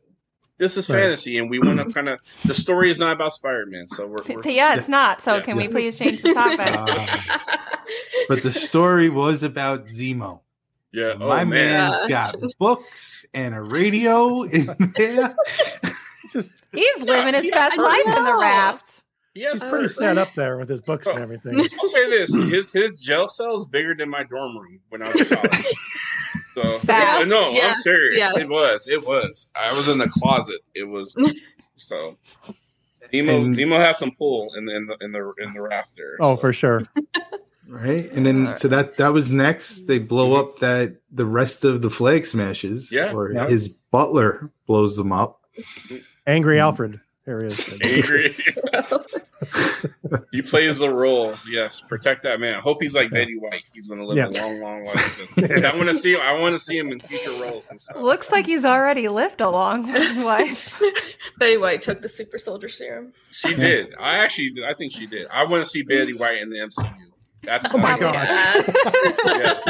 this 0.57 0.77
is 0.77 0.87
Right. 0.89 0.99
fantasy, 0.99 1.37
and 1.39 1.49
we 1.49 1.59
want 1.59 1.79
to 1.79 1.91
kind 1.91 2.07
of. 2.09 2.19
The 2.45 2.53
story 2.53 2.91
is 2.91 2.99
not 2.99 3.13
about 3.13 3.33
Spider 3.33 3.65
Man, 3.65 3.87
so 3.87 4.05
we're. 4.05 4.21
we're 4.27 4.47
yeah, 4.51 4.75
it's 4.75 4.87
not. 4.89 5.21
So 5.21 5.35
Yeah. 5.35 5.41
can 5.41 5.57
we 5.57 5.67
please 5.67 5.97
change 5.97 6.21
the 6.21 6.33
topic? 6.33 6.59
uh, 6.77 7.37
but 8.27 8.43
the 8.43 8.51
story 8.51 9.09
was 9.09 9.43
about 9.43 9.85
Zemo. 9.87 10.41
yeah, 10.91 11.13
oh, 11.19 11.27
My 11.27 11.45
man. 11.45 11.91
man's 11.91 12.07
got 12.09 12.35
books 12.59 13.25
and 13.33 13.55
a 13.55 13.61
radio 13.61 14.43
in 14.43 14.75
there. 14.97 15.35
it's 16.35 16.47
just 16.47 16.51
He's 16.71 17.03
living 17.03 17.33
his 17.33 17.45
Yeah, 17.45 17.51
best 17.69 17.79
I 17.79 17.81
life 17.81 18.17
in 18.17 18.23
the 18.25 18.37
raft. 18.37 19.01
He 19.33 19.43
has 19.43 19.61
he's 19.61 19.69
pretty 19.69 19.87
set 19.87 20.17
up 20.17 20.29
there 20.35 20.57
with 20.57 20.67
his 20.67 20.81
books 20.81 21.07
and 21.07 21.17
Oh. 21.19 21.21
everything. 21.21 21.59
I'll 21.79 21.87
say 21.87 22.09
this: 22.09 22.33
his 22.35 22.73
his 22.73 22.99
jail 22.99 23.27
cell 23.27 23.55
is 23.55 23.67
bigger 23.67 23.95
than 23.95 24.09
my 24.09 24.23
dorm 24.23 24.57
room 24.57 24.79
when 24.89 25.01
I 25.01 25.07
was 25.07 25.21
in 25.21 25.27
college. 25.27 25.53
so 26.53 26.61
So 26.63 26.79
Facts. 26.83 27.27
no, 27.27 27.49
Yeah. 27.51 27.67
I'm 27.69 27.75
serious. 27.75 28.17
Yes. 28.17 28.35
It 28.37 28.49
was. 28.49 28.87
It 28.89 29.07
was. 29.07 29.51
I 29.55 29.73
was 29.73 29.87
in 29.87 29.99
the 29.99 30.09
closet. 30.09 30.59
It 30.75 30.83
was. 30.87 31.15
so 31.77 32.17
Zemo 33.13 33.37
And- 33.45 33.55
Zemo 33.55 33.77
has 33.77 33.99
some 33.99 34.11
pull 34.11 34.53
in 34.55 34.65
the 34.65 34.75
in 34.75 34.85
the 34.87 34.97
in 35.01 35.11
the 35.13 35.33
in 35.37 35.53
the 35.53 35.61
rafter. 35.61 36.17
Oh, 36.19 36.35
so. 36.35 36.41
for 36.41 36.51
sure. 36.53 36.81
right? 37.69 38.11
And 38.11 38.25
then 38.25 38.55
so 38.57 38.67
that 38.67 38.97
that 38.97 39.13
was 39.13 39.31
next. 39.31 39.83
They 39.85 39.99
blow 39.99 40.31
mm-hmm. 40.31 40.39
up 40.51 40.59
that 40.59 40.97
the 41.09 41.25
rest 41.25 41.63
of 41.63 41.81
the 41.81 41.89
flag 41.89 42.25
smashers. 42.25 42.91
Yeah. 42.91 43.13
or 43.13 43.31
Yeah. 43.31 43.47
his 43.47 43.69
butler 43.69 44.51
blows 44.67 44.97
them 44.97 45.13
up. 45.13 45.41
Mm-hmm. 45.57 45.97
Angry 46.27 46.57
Mm. 46.57 46.61
Alfred. 46.61 46.99
There 47.25 47.39
he 47.41 47.47
is. 47.47 47.81
angry. 47.83 48.35
he 50.31 50.41
plays 50.41 50.79
the 50.79 50.91
role. 50.91 51.35
Yes, 51.49 51.79
protect 51.81 52.23
that 52.23 52.39
man. 52.39 52.55
I 52.55 52.59
hope 52.59 52.81
he's 52.81 52.95
like 52.95 53.11
Betty 53.11 53.37
White. 53.37 53.63
He's 53.73 53.87
going 53.87 53.99
to 53.99 54.05
live 54.07 54.17
Yeah. 54.17 54.27
a 54.29 54.33
long, 54.41 54.59
long 54.59 54.85
life. 54.85 55.37
And 55.37 55.65
I 55.67 55.75
want 55.75 55.87
to 55.89 55.95
see. 55.95 56.15
I 56.19 56.39
want 56.39 56.53
to 56.53 56.59
see 56.59 56.77
him 56.77 56.91
in 56.91 56.99
future 56.99 57.31
roles 57.31 57.69
and 57.69 57.79
stuff. 57.79 57.97
Looks 57.97 58.31
like 58.31 58.47
he's 58.47 58.65
already 58.65 59.07
lived 59.07 59.39
a 59.39 59.49
long 59.49 59.85
life. 60.23 60.81
Betty 61.37 61.57
White 61.57 61.83
took 61.83 62.01
the 62.01 62.09
super 62.09 62.39
soldier 62.39 62.69
serum. 62.69 63.13
She 63.31 63.53
did. 63.53 63.93
I 63.99 64.17
actually. 64.17 64.53
I 64.65 64.73
think 64.73 64.91
she 64.91 65.05
did. 65.05 65.27
I 65.31 65.45
want 65.45 65.63
to 65.63 65.69
see 65.69 65.83
Betty 65.83 66.13
White 66.13 66.41
in 66.41 66.49
the 66.49 66.57
MCU. 66.57 66.91
That's 67.43 67.67
Oh 67.71 67.77
my. 67.77 67.97
God. 67.99 68.13
Yes. 69.25 69.63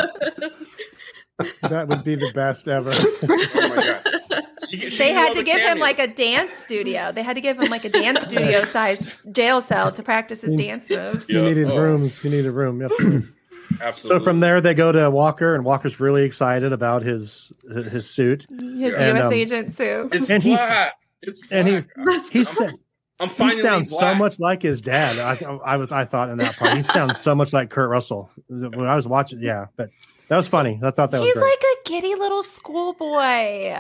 that 1.64 1.88
would 1.88 2.04
be 2.04 2.16
the 2.16 2.32
best 2.34 2.68
ever. 2.68 2.92
Oh 2.94 3.70
my 3.70 3.76
god. 3.76 4.21
She- 4.70 4.90
she 4.90 4.98
They 4.98 5.08
did 5.10 5.16
had 5.18 5.30
to 5.34 5.40
the 5.40 5.44
give 5.44 5.62
him 5.62 5.80
like 5.80 6.00
a 6.00 6.08
dance 6.08 6.52
studio. 6.52 7.12
They 7.12 7.24
had 7.24 7.34
to 7.36 7.42
give 7.42 7.60
him 7.60 7.70
like 7.70 7.86
a 7.86 7.90
dance 8.02 8.22
studio 8.22 8.66
sized 8.66 9.08
jail 9.34 9.62
cell 9.62 9.92
to 9.92 10.04
practice 10.04 10.42
his 10.42 10.56
dance 10.56 10.90
moves. 10.90 11.28
You 11.30 11.40
Yeah. 11.40 11.48
needed 11.48 11.70
Oh. 11.70 11.78
rooms. 11.82 12.20
You 12.24 12.30
needed 12.30 12.52
room. 12.52 12.82
Yep. 12.82 12.92
Absolutely. 13.82 13.92
so 13.96 14.20
from 14.20 14.40
there, 14.40 14.62
they 14.62 14.74
go 14.74 14.92
to 14.92 15.10
Walker, 15.10 15.56
and 15.56 15.64
Walker's 15.66 16.00
really 16.00 16.24
excited 16.24 16.74
about 16.74 17.04
his 17.04 17.52
his 17.90 18.10
suit. 18.10 18.46
His 18.50 18.94
And, 18.96 19.18
U.S. 19.18 19.26
um, 19.26 19.34
agent 19.34 19.72
suit. 19.74 20.14
it's 20.14 20.30
and 20.30 20.44
he's- 20.44 20.60
black. 20.60 20.94
It's 21.24 21.44
and 21.52 21.68
he- 21.68 21.74
He 22.32 22.40
I'm, 22.40 22.46
said 22.46 22.72
I'm 23.20 23.30
he 23.30 23.36
finally 23.36 23.62
sounds 23.62 23.90
so 23.92 24.16
much 24.16 24.40
like 24.40 24.62
his 24.64 24.82
dad. 24.82 25.20
I, 25.20 25.38
I 25.64 25.78
was 25.78 25.92
I 25.92 26.04
thought 26.06 26.30
in 26.30 26.40
that 26.40 26.56
part 26.58 26.76
he 26.76 26.82
sounds 26.84 27.20
so 27.20 27.36
much 27.36 27.54
like 27.54 27.70
Kurt 27.70 27.90
Russell 27.90 28.32
when 28.48 28.88
I 28.88 28.96
was 28.96 29.08
watching. 29.08 29.40
Yeah, 29.42 29.68
but 29.76 29.90
that 30.32 30.38
was 30.38 30.48
funny. 30.48 30.80
I 30.82 30.92
thought 30.92 31.12
that 31.12 31.20
was 31.20 31.28
He's 31.28 31.34
great. 31.34 31.44
like 31.44 31.62
a 31.62 31.90
giddy 31.90 32.16
little 32.16 32.42
schoolboy. 32.42 33.74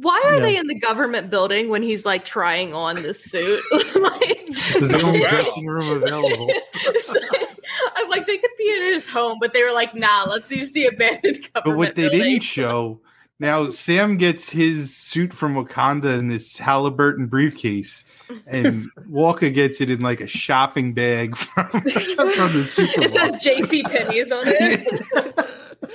Why 0.00 0.22
are 0.24 0.36
Yeah. 0.36 0.40
they 0.40 0.56
in 0.56 0.66
the 0.66 0.78
government 0.78 1.28
building 1.28 1.68
when 1.68 1.82
he's 1.82 2.06
like 2.06 2.24
trying 2.24 2.72
on 2.72 2.96
this 2.96 3.22
suit? 3.22 3.62
like, 3.96 4.46
This 4.72 4.76
is 4.84 4.92
the 4.92 5.02
only 5.02 5.20
Wow. 5.20 5.28
dressing 5.28 5.66
room 5.66 6.02
available. 6.02 6.48
I'm 7.96 8.08
like, 8.08 8.26
they 8.26 8.38
could 8.38 8.50
be 8.56 8.70
in 8.70 8.94
his 8.94 9.06
home, 9.06 9.36
but 9.42 9.52
they 9.52 9.62
were 9.62 9.72
like, 9.72 9.94
nah, 9.94 10.24
let's 10.26 10.50
use 10.50 10.72
the 10.72 10.86
abandoned 10.86 11.46
government. 11.52 11.52
But 11.66 11.76
what 11.76 11.96
they 11.96 12.02
building. 12.08 12.20
didn't 12.20 12.42
show 12.44 13.00
now, 13.38 13.70
Sam 13.70 14.18
gets 14.18 14.50
his 14.50 14.94
suit 14.94 15.32
from 15.32 15.54
Wakanda 15.54 16.18
in 16.18 16.28
this 16.28 16.58
Halliburton 16.58 17.26
briefcase, 17.26 18.04
and 18.46 18.84
Walker 19.08 19.48
gets 19.48 19.80
it 19.80 19.88
in 19.90 20.00
like 20.02 20.20
a 20.20 20.26
shopping 20.26 20.92
bag 20.92 21.34
from, 21.36 21.66
from 21.70 21.82
the 21.84 22.60
It 22.60 23.12
says 23.12 23.42
JC 23.42 23.82
Penney's 23.84 24.30
on 24.30 24.42
it. 24.44 25.46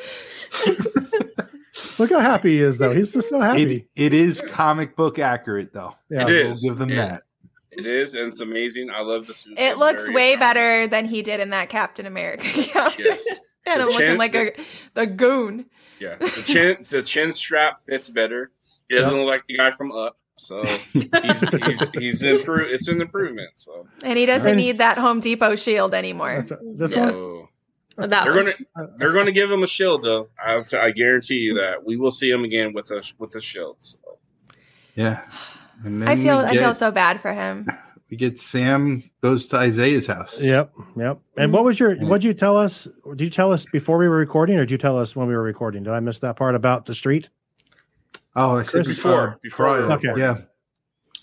Look 1.99 2.09
how 2.09 2.19
happy 2.19 2.51
he 2.53 2.59
is, 2.59 2.77
though. 2.77 2.91
He's 2.93 3.13
just 3.13 3.29
so 3.29 3.39
happy. 3.39 3.87
It, 3.95 4.13
it 4.13 4.13
is 4.13 4.41
comic 4.41 4.95
book 4.95 5.19
accurate, 5.19 5.73
though. 5.73 5.95
yeah. 6.09 6.23
It 6.23 6.29
is. 6.29 6.63
We'll 6.63 6.73
give 6.73 6.79
them 6.79 6.89
Yeah. 6.89 7.07
that. 7.07 7.21
It 7.71 7.85
is, 7.85 8.15
and 8.15 8.31
it's 8.31 8.39
amazing. 8.39 8.89
I 8.89 9.01
love 9.01 9.27
the 9.27 9.33
suit. 9.33 9.57
It 9.57 9.61
It's 9.63 9.77
looks 9.77 10.03
way 10.09 10.33
attractive. 10.33 10.39
better 10.39 10.87
than 10.87 11.05
he 11.05 11.21
did 11.21 11.41
in 11.41 11.49
that 11.49 11.67
Captain 11.69 12.05
America 12.05 12.47
outfit. 12.75 13.05
Yes. 13.05 13.25
and 13.65 13.81
The 13.81 13.83
I'm 13.83 13.87
looking 13.89 13.99
chin- 13.99 14.17
like 14.17 14.35
a 14.35 14.51
the 14.93 15.05
goon. 15.07 15.65
Yeah, 15.99 16.15
the 16.15 16.43
chin 16.45 16.85
the 16.89 17.01
chin 17.01 17.33
strap 17.33 17.81
fits 17.81 18.09
better. 18.09 18.51
He 18.87 18.95
doesn't 18.95 19.13
look 19.17 19.27
like 19.27 19.45
the 19.45 19.57
guy 19.57 19.71
from 19.71 19.91
Up, 19.91 20.17
so 20.37 20.63
he's 20.63 21.09
he's, 21.51 21.89
he's 21.91 22.23
improved. 22.23 22.71
It's 22.71 22.87
an 22.87 23.01
improvement. 23.01 23.49
So 23.55 23.87
And 24.03 24.17
he 24.17 24.25
doesn't 24.25 24.47
And- 24.47 24.57
need 24.57 24.77
that 24.77 24.97
Home 24.97 25.19
Depot 25.19 25.55
shield 25.57 25.93
anymore. 25.93 26.35
That's 26.47 26.51
right. 26.51 26.59
This 26.77 26.91
Yeah. 26.93 27.01
one, 27.01 27.11
so 27.11 27.44
That 27.97 28.09
they're 28.09 28.33
one. 28.35 28.53
gonna 28.75 28.89
they're 28.97 29.13
gonna 29.13 29.31
give 29.31 29.49
him 29.51 29.63
a 29.63 29.67
shield 29.67 30.03
though. 30.03 30.27
I 30.43 30.63
I 30.73 30.91
guarantee 30.91 31.37
you 31.37 31.53
that 31.55 31.85
we 31.85 31.95
will 31.97 32.11
see 32.11 32.29
him 32.29 32.43
again 32.43 32.73
with 32.73 32.91
a 32.91 33.03
with 33.17 33.31
the 33.31 33.41
shield. 33.41 33.77
So. 33.79 33.99
Yeah. 34.95 35.25
And 35.83 36.01
then 36.01 36.07
I 36.09 36.15
feel 36.15 36.39
we 36.39 36.45
I 36.45 36.57
feel 36.57 36.73
so 36.73 36.91
bad 36.91 37.21
for 37.21 37.33
him. 37.33 37.67
we 38.09 38.17
get 38.17 38.39
Sam 38.39 39.03
goes 39.21 39.47
to 39.49 39.57
Isaiah's 39.57 40.07
house. 40.07 40.41
Yep, 40.41 40.71
yep. 40.97 41.19
And 41.37 41.51
what 41.53 41.63
was 41.63 41.79
your? 41.79 41.95
What 41.97 42.21
did 42.21 42.27
you 42.27 42.33
tell 42.33 42.57
us? 42.57 42.87
Did 43.15 43.21
you 43.21 43.29
tell 43.29 43.51
us 43.51 43.65
before 43.65 43.97
we 43.97 44.07
were 44.07 44.17
recording, 44.17 44.57
or 44.57 44.61
did 44.61 44.71
you 44.71 44.77
tell 44.77 44.97
us 44.97 45.15
when 45.15 45.27
we 45.27 45.35
were 45.35 45.43
recording? 45.43 45.83
Did 45.83 45.93
I 45.93 45.99
miss 45.99 46.19
that 46.19 46.35
part 46.37 46.55
about 46.55 46.85
the 46.85 46.93
street? 46.95 47.29
Oh, 48.35 48.57
I 48.57 48.63
said 48.63 48.83
Chris- 48.85 48.97
Before- 48.97 49.39
before 49.41 49.65
we 49.67 49.73
prior. 49.73 49.87
were 49.87 49.93
Okay. 49.93 50.19
Yeah. 50.19 50.37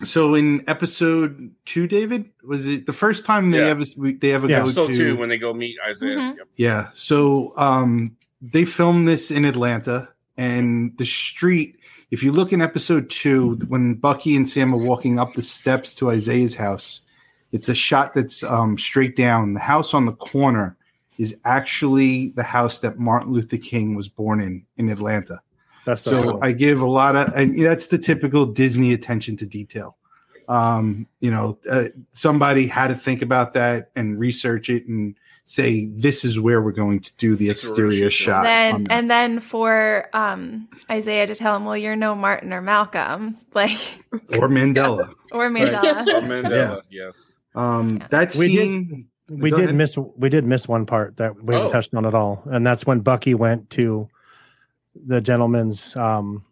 So 0.05 0.35
in 0.35 0.63
episode 0.69 1.51
two, 1.65 1.87
David 1.87 2.29
was 2.45 2.67
it 2.67 2.87
the 2.87 2.93
first 2.93 3.25
time 3.25 3.51
they 3.51 3.59
Yeah. 3.59 3.67
ever 3.67 3.85
we- 3.97 4.15
they 4.15 4.33
ever 4.33 4.49
Yeah. 4.49 4.59
go 4.59 4.65
Episode 4.65 4.91
to 4.93 4.97
two 4.97 5.17
when 5.17 5.29
they 5.29 5.39
go 5.39 5.53
meet 5.55 5.77
Isaiah. 5.87 6.17
Mhm. 6.17 6.37
Yep. 6.39 6.49
Yeah. 6.57 6.89
So 6.95 7.53
um 7.57 8.17
they 8.41 8.65
filmed 8.65 9.07
this 9.07 9.31
in 9.31 9.45
Atlanta 9.45 10.09
and 10.37 10.93
the 10.99 11.07
street, 11.07 11.77
if 12.11 12.23
you 12.23 12.33
look 12.33 12.53
in 12.53 12.61
episode 12.61 13.09
two, 13.11 13.57
when 13.69 13.95
Bucky 13.95 14.35
and 14.35 14.49
Sam 14.49 14.75
are 14.75 14.79
walking 14.79 15.19
up 15.21 15.35
the 15.35 15.43
steps 15.43 15.95
to 15.95 16.11
Isaiah's 16.11 16.57
house, 16.57 17.03
it's 17.53 17.69
a 17.69 17.75
shot 17.75 18.15
that's 18.15 18.43
um 18.43 18.79
straight 18.79 19.17
down. 19.17 19.55
The 19.55 19.61
house 19.61 19.95
on 19.95 20.07
the 20.07 20.13
corner 20.13 20.77
is 21.19 21.37
actually 21.45 22.31
the 22.31 22.43
house 22.43 22.81
that 22.81 22.99
Martin 22.99 23.33
Luther 23.33 23.59
King 23.59 23.95
was 23.95 24.09
born 24.09 24.41
in 24.41 24.65
in 24.77 24.89
Atlanta. 24.89 25.41
That's 25.85 26.03
so. 26.03 26.11
So 26.11 26.23
cool. 26.33 26.39
I 26.45 26.53
give 26.53 26.81
a 26.81 26.87
lot 26.89 27.17
of, 27.17 27.33
and 27.35 27.59
that's 27.65 27.89
the 27.89 27.99
typical 27.99 28.47
Disney 28.47 28.93
attention 28.93 29.37
to 29.39 29.47
detail. 29.47 29.97
Um, 30.49 31.07
you 31.21 31.31
know, 31.31 31.59
uh, 31.71 31.85
somebody 32.13 32.67
had 32.67 32.89
to 32.89 32.95
think 32.95 33.23
about 33.23 33.55
that 33.55 33.91
and 33.97 34.19
research 34.19 34.69
it 34.71 34.87
and 34.89 35.15
say 35.45 35.87
this 35.87 36.25
is 36.25 36.39
where 36.39 36.61
we're 36.63 36.71
going 36.73 37.01
to 37.01 37.13
do 37.17 37.35
the 37.37 37.49
This 37.49 37.65
is 37.65 37.71
where 37.77 37.87
we 37.89 38.05
exterior 38.05 38.11
shot. 38.11 38.45
then 38.45 38.87
and 38.91 39.11
then 39.11 39.41
for 39.41 40.09
um 40.13 40.69
Isaiah 40.91 41.27
to 41.27 41.35
tell 41.35 41.57
him, 41.57 41.65
well, 41.65 41.77
you're 41.77 41.97
no 41.97 42.15
Martin 42.15 42.53
or 42.53 42.61
Malcolm, 42.63 43.37
like 43.55 43.79
or 44.39 44.49
Mandela. 44.49 45.13
or 45.33 45.49
Mandela. 45.49 46.07
Or 46.07 46.21
Mandela, 46.21 46.83
yes. 46.91 47.39
Um, 47.55 47.99
Yeah. 47.99 48.07
that 48.11 48.35
We 48.37 48.49
did- 48.49 48.59
scene. 48.59 49.09
we 49.29 49.51
Go 49.51 49.57
did 49.57 49.65
ahead. 49.67 49.75
miss. 49.77 49.97
We 50.17 50.29
did 50.29 50.45
miss 50.45 50.69
one 50.69 50.87
part 50.87 51.17
that 51.17 51.43
we 51.43 51.55
haven't 51.55 51.71
Oh. 51.71 51.73
touched 51.73 51.95
on 51.95 52.05
at 52.07 52.15
all, 52.15 52.43
and 52.47 52.67
that's 52.67 52.85
when 52.87 53.01
Bucky 53.01 53.35
went 53.35 53.71
to 53.71 54.09
the 54.95 55.21
gentleman's. 55.21 55.95
Um, 55.97 56.45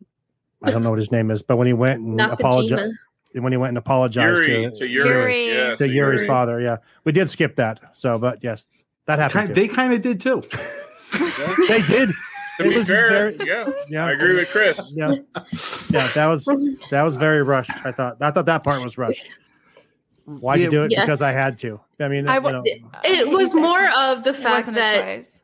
I 0.63 0.71
don't 0.71 0.83
know 0.83 0.91
what 0.91 0.99
his 0.99 1.11
name 1.11 1.31
is, 1.31 1.43
but 1.43 1.57
when 1.57 1.67
he 1.67 1.73
went 1.73 2.01
and 2.03 2.21
apologized, 2.21 2.93
when 3.33 3.53
he 3.53 3.57
went 3.57 3.71
and 3.71 3.79
apologized 3.79 4.47
Yuri 4.47 4.63
to, 4.65 4.71
to 4.73 4.87
Yuri, 4.89 5.09
Yuri. 5.09 5.47
yes, 5.47 5.79
to 5.79 5.89
Yuri's 5.89 6.21
Yuri. 6.21 6.27
father, 6.27 6.61
yeah, 6.61 6.77
we 7.05 7.13
did 7.13 7.31
skip 7.31 7.57
that. 7.57 7.81
So, 7.95 8.19
but 8.19 8.43
yes, 8.43 8.67
that 9.07 9.19
happened. 9.19 9.49
Ki- 9.49 9.55
too. 9.55 9.55
They 9.55 9.69
kind 9.69 9.93
of 9.95 10.03
did 10.03 10.21
too. 10.21 10.43
Yeah. 11.19 11.55
they 11.67 11.83
did. 11.83 12.09
To 12.11 12.67
It 12.67 12.69
be 12.71 12.77
was 12.79 12.87
fair, 12.87 13.11
very- 13.33 13.37
yeah, 13.49 13.69
Yeah, 13.89 14.05
I 14.07 14.13
agree 14.13 14.35
with 14.37 14.49
Chris. 14.51 14.95
Yeah, 14.97 15.15
yeah, 15.91 16.09
that 16.15 16.27
was 16.27 16.45
that 16.91 17.03
was 17.03 17.17
very 17.17 17.43
rushed. 17.43 17.73
I 17.85 17.91
thought 17.91 18.19
I 18.21 18.31
thought 18.31 18.47
that 18.47 18.63
part 18.63 18.81
was 18.83 18.97
rushed. 18.97 19.29
Why'd 20.27 20.61
Yeah, 20.61 20.65
you 20.67 20.71
do 20.71 20.85
it? 20.85 20.93
Yeah. 20.93 21.01
Because 21.05 21.21
I 21.23 21.33
had 21.33 21.59
to. 21.61 21.81
I 21.99 22.07
mean, 22.09 22.29
I 22.29 22.37
you 22.37 22.43
know, 22.53 22.63
It 23.03 23.29
was 23.29 23.55
more 23.55 23.89
of 23.91 24.23
the 24.23 24.33
fact 24.35 24.73
that 24.75 25.03
choice. 25.05 25.40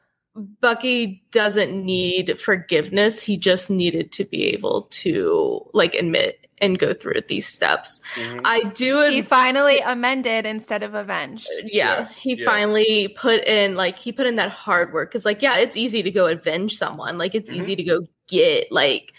Bucky 0.60 1.24
doesn't 1.30 1.72
need 1.84 2.38
forgiveness. 2.40 3.20
He 3.22 3.36
just 3.36 3.70
needed 3.70 4.12
to 4.12 4.24
be 4.24 4.44
able 4.46 4.82
to 4.90 5.66
like 5.72 5.94
admit 5.94 6.46
and 6.58 6.78
go 6.78 6.94
through 6.94 7.20
these 7.28 7.46
steps. 7.46 8.00
Mhm. 8.14 8.40
I 8.44 8.62
do 8.64 9.00
He 9.08 9.18
ad- 9.18 9.26
finally 9.26 9.78
amended 9.80 10.46
instead 10.46 10.82
of 10.82 10.94
avenged. 10.94 11.48
yeah, 11.64 11.98
Yes, 12.00 12.16
he 12.16 12.34
yes. 12.34 12.44
finally 12.46 13.08
put 13.08 13.44
in 13.44 13.76
like 13.76 13.98
he 13.98 14.10
put 14.12 14.26
in 14.26 14.36
that 14.36 14.50
hard 14.50 14.92
work 14.92 15.12
cuz 15.12 15.24
like 15.24 15.42
yeah, 15.42 15.58
it's 15.58 15.76
easy 15.76 16.02
to 16.02 16.10
go 16.10 16.26
avenge 16.26 16.76
someone. 16.78 17.18
Like 17.18 17.34
it's 17.34 17.50
Mhm. 17.50 17.56
easy 17.56 17.76
to 17.76 17.82
go 17.82 18.06
get 18.28 18.70
like 18.72 19.12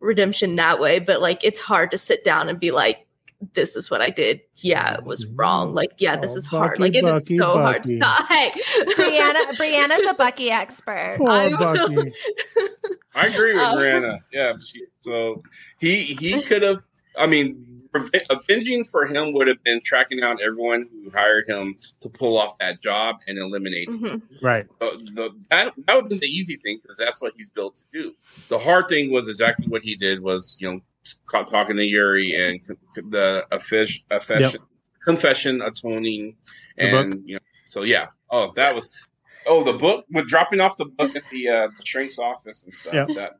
redemption 0.00 0.56
that 0.56 0.80
way, 0.80 0.98
but 0.98 1.22
like 1.22 1.42
it's 1.42 1.60
hard 1.60 1.90
to 1.92 1.98
sit 1.98 2.24
down 2.24 2.48
and 2.48 2.58
be 2.60 2.70
like 2.72 3.06
this 3.54 3.76
is 3.76 3.90
what 3.90 4.00
I 4.00 4.10
did. 4.10 4.40
Yeah, 4.56 4.94
it 4.94 5.04
was 5.04 5.26
wrong. 5.26 5.74
Like, 5.74 5.92
yeah, 5.98 6.16
this 6.16 6.32
Oh, 6.32 6.36
is 6.36 6.46
hard. 6.46 6.70
Bucky, 6.78 6.82
Like, 6.82 6.94
it 6.94 7.04
is 7.04 7.22
Bucky, 7.22 7.38
so 7.38 7.52
hard. 7.58 7.82
Bucky. 7.82 7.96
Stop. 7.98 8.26
Hey. 8.28 8.50
Brianna 8.96 9.44
Brianna's 9.58 10.10
a 10.10 10.14
Bucky 10.14 10.50
expert. 10.50 11.16
poor 11.18 11.28
I- 11.30 11.50
Bucky. 11.50 12.12
I 13.14 13.26
agree 13.26 13.52
with 13.54 13.62
Um, 13.62 13.76
Brianna. 13.78 14.18
Yeah, 14.32 14.54
she, 14.64 14.84
so 15.02 15.42
he 15.78 16.02
he 16.04 16.40
could 16.42 16.62
have. 16.62 16.78
I 17.18 17.26
mean, 17.26 17.82
avenging 18.30 18.84
for 18.86 19.04
him 19.04 19.34
would 19.34 19.46
have 19.48 19.62
been 19.64 19.82
tracking 19.84 20.18
down 20.20 20.38
everyone 20.42 20.88
who 20.90 21.10
hired 21.10 21.46
him 21.46 21.76
to 22.00 22.08
pull 22.08 22.38
off 22.38 22.56
that 22.58 22.80
job 22.82 23.16
and 23.28 23.38
eliminate 23.38 23.86
him. 23.88 23.98
Mhm. 24.00 24.42
Right. 24.42 24.66
the, 24.80 24.98
the 25.14 25.30
that 25.50 25.74
that 25.86 25.94
would 25.94 26.04
have 26.04 26.08
been 26.08 26.20
the 26.20 26.26
easy 26.26 26.56
thing 26.56 26.78
because 26.82 26.96
that's 26.96 27.20
what 27.20 27.34
he's 27.36 27.50
built 27.50 27.74
to 27.76 27.84
do. 27.92 28.14
The 28.48 28.58
hard 28.58 28.88
thing 28.88 29.12
was 29.12 29.28
exactly 29.28 29.66
what 29.68 29.82
he 29.82 29.94
did 29.94 30.22
was 30.22 30.56
you 30.58 30.72
know 30.72 30.78
ca- 30.78 30.84
talking 31.30 31.76
to 31.76 31.84
Yuri 31.84 32.34
and 32.34 32.64
c- 32.64 32.74
c- 32.94 33.02
the 33.08 33.46
affish, 33.50 34.02
affession, 34.10 34.60
confession, 35.04 35.60
atoning, 35.62 36.36
The 36.76 36.82
and 36.98 37.22
you 37.28 37.34
know 37.36 37.40
so 37.66 37.82
yeah. 37.82 38.08
Oh, 38.30 38.52
that 38.56 38.74
was 38.74 38.88
Oh, 39.44 39.64
the 39.64 39.72
book 39.72 40.04
with 40.12 40.28
dropping 40.28 40.60
off 40.60 40.76
the 40.76 40.84
book 40.84 41.16
at 41.16 41.24
the 41.32 41.48
uh, 41.48 41.68
the 41.76 41.84
shrink's 41.84 42.18
office 42.18 42.64
and 42.64 42.72
stuff. 42.72 42.94
Yeah. 42.94 43.06
That 43.16 43.32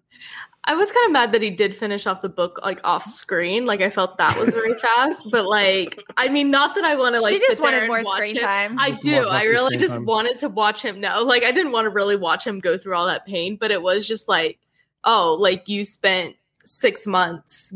I 0.65 0.75
was 0.75 0.91
kind 0.91 1.07
of 1.07 1.13
mad 1.13 1.33
that 1.33 1.43
he 1.43 1.51
did 1.51 1.77
finish 1.77 2.07
off 2.09 2.21
the 2.21 2.29
book 2.29 2.59
like 2.65 2.81
off 2.85 3.05
screen. 3.05 3.67
Like 3.67 3.81
I 3.83 3.91
felt 3.91 4.19
that 4.19 4.37
was 4.39 4.49
very 4.51 4.75
fast, 4.81 5.31
but 5.31 5.47
like 5.47 6.01
I 6.17 6.29
mean, 6.29 6.51
not 6.51 6.75
that 6.75 6.85
I 6.85 6.97
want 6.97 7.15
to 7.15 7.21
like. 7.21 7.33
she 7.35 7.39
just 7.39 7.53
sit 7.53 7.61
wanted 7.61 7.87
more 7.87 8.03
screen 8.03 8.35
him. 8.37 8.43
time. 8.43 8.79
I 8.81 8.91
Just 8.91 9.03
do. 9.03 9.23
more 9.23 9.31
I 9.31 9.45
really 9.45 9.77
just 9.77 9.95
time. 9.95 10.05
wanted 10.05 10.39
to 10.39 10.49
watch 10.49 10.83
him 10.83 11.01
now. 11.01 11.23
Like 11.23 11.45
I 11.45 11.53
didn't 11.53 11.71
want 11.73 11.87
to 11.87 11.91
really 11.91 12.17
watch 12.17 12.45
him 12.47 12.59
go 12.59 12.77
through 12.77 12.97
all 12.97 13.07
that 13.07 13.25
pain, 13.27 13.57
but 13.57 13.71
it 13.71 13.81
was 13.83 14.05
just 14.07 14.29
like, 14.29 14.59
oh, 15.05 15.37
like 15.39 15.69
you 15.69 15.85
spent 15.85 16.35
six 16.65 17.07
months 17.07 17.73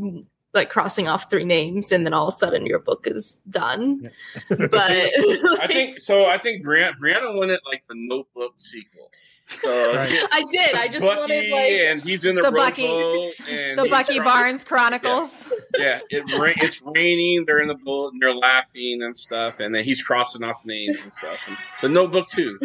like 0.54 0.70
crossing 0.70 1.06
off 1.06 1.28
three 1.28 1.44
names, 1.44 1.92
and 1.92 2.06
then 2.06 2.14
all 2.14 2.28
of 2.28 2.34
a 2.34 2.36
sudden 2.36 2.64
your 2.64 2.78
book 2.78 3.06
is 3.06 3.40
done. 3.50 4.10
But 4.48 4.72
I 4.90 5.66
think 5.66 6.00
so. 6.00 6.26
I 6.26 6.38
think 6.38 6.64
Brianna, 6.64 6.94
Brianna 6.98 7.36
wanted 7.36 7.60
like 7.70 7.84
the 7.88 7.94
Notebook 7.94 8.54
sequel. 8.56 9.10
So 9.62 9.94
Right. 9.94 10.26
I 10.32 10.42
did. 10.50 10.74
I 10.74 10.88
just 10.88 11.04
Bucky 11.04 11.20
wanted 11.20 11.50
like 11.52 11.70
and 11.70 12.02
he's 12.02 12.24
in 12.24 12.34
the, 12.34 12.42
The 12.42 12.50
Bucky- 12.50 12.86
and 13.48 13.78
the 13.78 13.86
Bucky 13.88 14.16
trying- 14.16 14.24
Barnes 14.24 14.64
Chronicles. 14.64 15.48
Yeah, 15.76 16.00
it 16.10 16.24
ra- 16.38 16.52
it's 16.56 16.82
raining. 16.82 17.44
They're 17.44 17.60
in 17.60 17.68
the 17.68 17.76
boat 17.76 18.12
and 18.14 18.20
they're 18.22 18.34
laughing 18.34 19.02
and 19.02 19.16
stuff, 19.16 19.60
and 19.60 19.74
then 19.74 19.84
he's 19.84 20.02
crossing 20.02 20.42
off 20.42 20.64
names 20.64 21.02
and 21.02 21.12
stuff. 21.12 21.38
And 21.46 21.56
the 21.82 21.88
Notebook 21.90 22.28
too. 22.28 22.58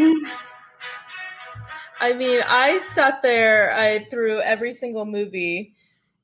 I 2.00 2.14
mean, 2.14 2.42
I 2.48 2.80
sat 2.80 3.22
there 3.22 3.76
I 3.76 4.06
through 4.10 4.42
every 4.42 4.74
single 4.74 5.06
movie, 5.06 5.76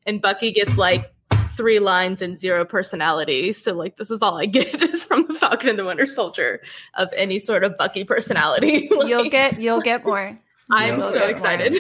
and 0.08 0.22
Bucky 0.22 0.52
gets 0.52 0.78
like 0.78 1.14
three 1.56 1.80
lines 1.80 2.22
and 2.22 2.38
zero 2.38 2.64
personality. 2.64 3.52
So 3.52 3.74
like, 3.74 3.98
this 3.98 4.10
is 4.10 4.22
all 4.22 4.40
I 4.40 4.46
get 4.46 4.82
is 4.82 5.04
from 5.04 5.28
the 5.28 5.34
Falcon 5.34 5.70
and 5.70 5.80
the 5.80 5.86
Winter 5.86 6.08
Soldier 6.08 6.62
of 6.96 7.10
any 7.16 7.38
sort 7.38 7.64
of 7.64 7.78
Bucky 7.78 8.04
personality. 8.04 8.90
Like, 8.98 9.10
You'll 9.10 9.30
get 9.30 9.60
you'll 9.60 9.82
get 9.82 10.06
more. 10.06 10.40
I'm 10.72 11.00
you'll 11.00 11.12
so 11.12 11.26
excited. 11.28 11.76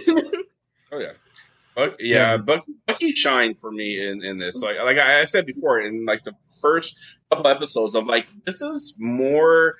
Oh 0.91 0.99
yeah. 0.99 1.13
Buck, 1.75 1.95
yeah, 1.99 2.37
Buck, 2.37 2.65
Bucky 2.87 3.11
shined 3.11 3.59
for 3.59 3.71
me 3.71 4.03
in, 4.03 4.23
in 4.23 4.39
this. 4.39 4.61
Like 4.61 4.77
like 4.79 4.97
I, 4.97 5.21
I 5.21 5.25
said 5.25 5.45
before, 5.45 5.79
in 5.79 6.05
like 6.05 6.23
the 6.23 6.33
first 6.61 6.97
couple 7.29 7.47
episodes, 7.47 7.93
I'm 7.95 8.07
like, 8.07 8.27
this 8.45 8.61
is 8.61 8.95
more 8.97 9.75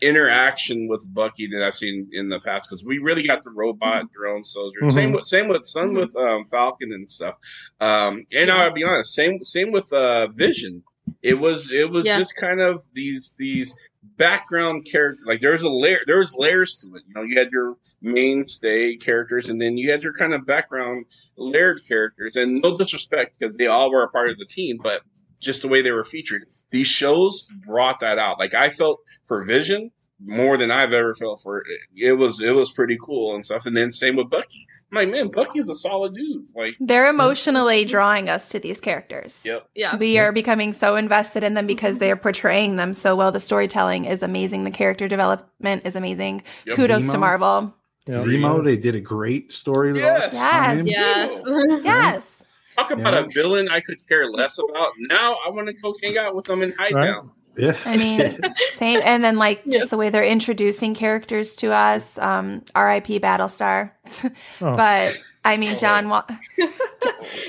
interaction 0.00 0.88
with 0.88 1.06
Bucky 1.12 1.46
than 1.46 1.62
I've 1.62 1.74
seen 1.74 2.08
in 2.12 2.28
the 2.28 2.40
past 2.40 2.68
because 2.68 2.84
we 2.84 2.98
really 2.98 3.26
got 3.26 3.42
the 3.42 3.50
robot 3.50 4.10
drone 4.12 4.44
soldier. 4.44 4.80
Mhm. 4.82 4.92
Same 4.92 5.12
with 5.12 5.26
same 5.26 5.48
with 5.48 5.64
same 5.64 5.94
with 5.94 6.14
um, 6.16 6.44
Falcon 6.44 6.92
and 6.92 7.08
stuff. 7.10 7.36
Um, 7.80 8.26
and 8.34 8.50
I'll 8.50 8.70
be 8.72 8.84
honest, 8.84 9.14
same 9.14 9.42
same 9.44 9.72
with 9.72 9.92
uh, 9.92 10.28
Vision. 10.28 10.82
It 11.22 11.38
was 11.38 11.70
it 11.72 11.90
was 11.90 12.04
Yeah. 12.06 12.18
just 12.18 12.36
kind 12.36 12.60
of 12.60 12.82
these 12.94 13.34
these 13.38 13.74
background 14.16 14.86
character 14.90 15.20
like 15.26 15.40
there's 15.40 15.62
a 15.62 15.68
layer 15.68 16.00
there's 16.06 16.34
layers 16.34 16.76
to 16.76 16.94
it 16.96 17.02
you 17.06 17.14
know 17.14 17.22
you 17.22 17.38
had 17.38 17.50
your 17.50 17.76
mainstay 18.00 18.96
characters 18.96 19.48
and 19.50 19.60
then 19.60 19.76
you 19.76 19.90
had 19.90 20.02
your 20.02 20.12
kind 20.14 20.32
of 20.32 20.44
background 20.46 21.04
layered 21.36 21.80
characters 21.86 22.34
and 22.36 22.62
no 22.62 22.76
disrespect 22.78 23.36
because 23.38 23.56
they 23.58 23.66
all 23.66 23.90
were 23.90 24.02
a 24.02 24.08
part 24.08 24.30
of 24.30 24.38
the 24.38 24.44
team 24.46 24.78
but 24.82 25.02
just 25.40 25.62
the 25.62 25.68
way 25.68 25.82
they 25.82 25.90
were 25.90 26.04
featured 26.04 26.44
these 26.70 26.86
shows 26.86 27.46
brought 27.66 28.00
that 28.00 28.18
out 28.18 28.38
like 28.38 28.54
i 28.54 28.70
felt 28.70 29.00
for 29.24 29.44
vision 29.44 29.90
more 30.22 30.56
than 30.56 30.70
i've 30.70 30.92
ever 30.92 31.14
felt 31.14 31.40
for 31.40 31.58
it 31.58 31.66
it 31.94 32.12
was 32.12 32.40
it 32.40 32.54
was 32.54 32.70
pretty 32.70 32.98
cool 33.02 33.34
and 33.34 33.44
stuff 33.44 33.64
and 33.64 33.76
then 33.76 33.90
same 33.90 34.16
with 34.16 34.28
bucky 34.28 34.66
i'm 34.92 34.96
like 34.96 35.08
man 35.08 35.28
bucky's 35.28 35.68
a 35.68 35.74
solid 35.74 36.14
dude 36.14 36.46
like 36.54 36.76
They're 36.78 37.08
emotionally 37.08 37.84
drawing 37.86 38.28
us 38.28 38.50
to 38.50 38.58
these 38.58 38.80
characters. 38.80 39.42
yep 39.44 39.66
yeah. 39.74 39.96
We 39.96 40.18
are 40.18 40.32
becoming 40.32 40.72
so 40.72 40.96
invested 40.96 41.42
in 41.42 41.54
them 41.54 41.66
because 41.66 41.94
mm-hmm. 41.94 42.00
they 42.00 42.10
are 42.12 42.16
portraying 42.16 42.76
them 42.76 42.92
so 42.94 43.16
well. 43.16 43.32
The 43.32 43.40
storytelling 43.40 44.04
is 44.04 44.22
amazing. 44.22 44.64
The 44.64 44.70
character 44.70 45.08
development 45.08 45.86
is 45.86 45.96
amazing. 45.96 46.42
Yep. 46.66 46.76
Kudos 46.76 47.10
to 47.10 47.18
Marvel. 47.18 47.74
You 48.06 48.14
know, 48.14 48.20
Zemo, 48.20 48.64
they 48.64 48.76
did 48.76 48.94
a 48.94 49.00
great 49.00 49.52
story. 49.52 49.96
Yes. 49.96 50.34
Yes. 50.34 50.86
Yes. 50.86 51.44
Yes. 51.84 52.39
Talk 52.80 52.90
about 52.90 53.14
Yeah. 53.14 53.20
a 53.20 53.28
villain 53.28 53.68
i 53.68 53.80
could 53.80 54.06
care 54.08 54.26
less 54.30 54.58
about 54.58 54.92
now 54.98 55.36
i 55.46 55.50
want 55.50 55.66
to 55.68 55.72
go 55.74 55.94
hang 56.02 56.16
out 56.18 56.34
with 56.34 56.46
them 56.46 56.62
in 56.62 56.72
hightown 56.72 57.30
Yeah. 57.56 57.76
I 57.84 57.96
mean, 57.96 58.38
same. 58.74 59.00
And 59.04 59.22
then, 59.24 59.36
like, 59.36 59.62
Yeah. 59.66 59.80
just 59.80 59.90
the 59.90 59.96
way 59.96 60.08
they're 60.08 60.24
introducing 60.24 60.94
characters 60.94 61.56
to 61.56 61.72
us. 61.74 62.16
Um, 62.16 62.62
R.I.P. 62.76 63.18
Battlestar. 63.20 63.90
Oh. 64.62 64.76
But 64.76 65.20
I 65.44 65.56
mean, 65.56 65.76
John. 65.78 66.08
Wa- 66.08 66.24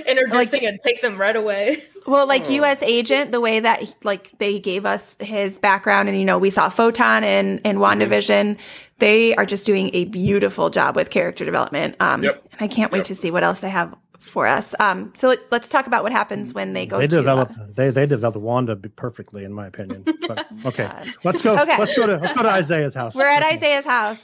Introducing 0.07 0.65
and 0.65 0.79
take 0.83 1.01
them 1.01 1.17
right 1.19 1.35
away. 1.35 1.83
Well, 2.07 2.27
like 2.27 2.45
Oh. 2.47 2.49
U.S. 2.49 2.81
Agent, 2.81 3.31
the 3.31 3.39
way 3.39 3.59
that 3.59 3.83
he- 3.83 3.93
like 4.03 4.37
they 4.39 4.59
gave 4.59 4.85
us 4.85 5.15
his 5.19 5.59
background, 5.59 6.09
and 6.09 6.17
you 6.17 6.25
know, 6.25 6.39
we 6.39 6.49
saw 6.49 6.67
Photon 6.69 7.23
and 7.23 7.61
and 7.63 7.77
WandaVision. 7.77 8.57
They 8.97 9.35
are 9.35 9.45
just 9.45 9.65
doing 9.67 9.91
a 9.93 10.05
beautiful 10.05 10.69
job 10.71 10.95
with 10.95 11.09
character 11.11 11.45
development. 11.45 11.95
Um, 11.99 12.23
Yep. 12.23 12.43
and 12.53 12.61
I 12.61 12.67
can't 12.67 12.91
wait 12.91 12.99
Yep. 12.99 13.05
to 13.07 13.15
see 13.15 13.31
what 13.31 13.43
else 13.43 13.59
they 13.59 13.69
have 13.69 13.93
for 14.21 14.47
us. 14.47 14.73
Um, 14.79 15.11
so 15.15 15.29
let, 15.29 15.39
let's 15.51 15.67
talk 15.67 15.87
about 15.87 16.03
what 16.03 16.11
happens 16.11 16.53
when 16.53 16.73
they 16.73 16.85
go. 16.85 16.97
they 16.97 17.07
to, 17.07 17.17
uh, 17.17 17.21
developed 17.21 17.75
they 17.75 17.89
they 17.89 18.05
developed 18.05 18.37
Wanda 18.37 18.75
perfectly 18.75 19.43
in 19.43 19.51
my 19.53 19.67
opinion. 19.67 20.05
But, 20.27 20.47
okay, 20.65 20.89
let's 21.25 21.41
go. 21.41 21.57
Okay. 21.57 21.75
Let's 21.77 21.95
go 21.95 22.07
to 22.07 22.17
let's 22.17 22.33
go 22.33 22.43
to 22.43 22.49
Isaiah's 22.49 22.93
house. 22.93 23.15
we're 23.15 23.27
at 23.27 23.43
Isaiah's 23.43 23.83
house, 23.83 24.23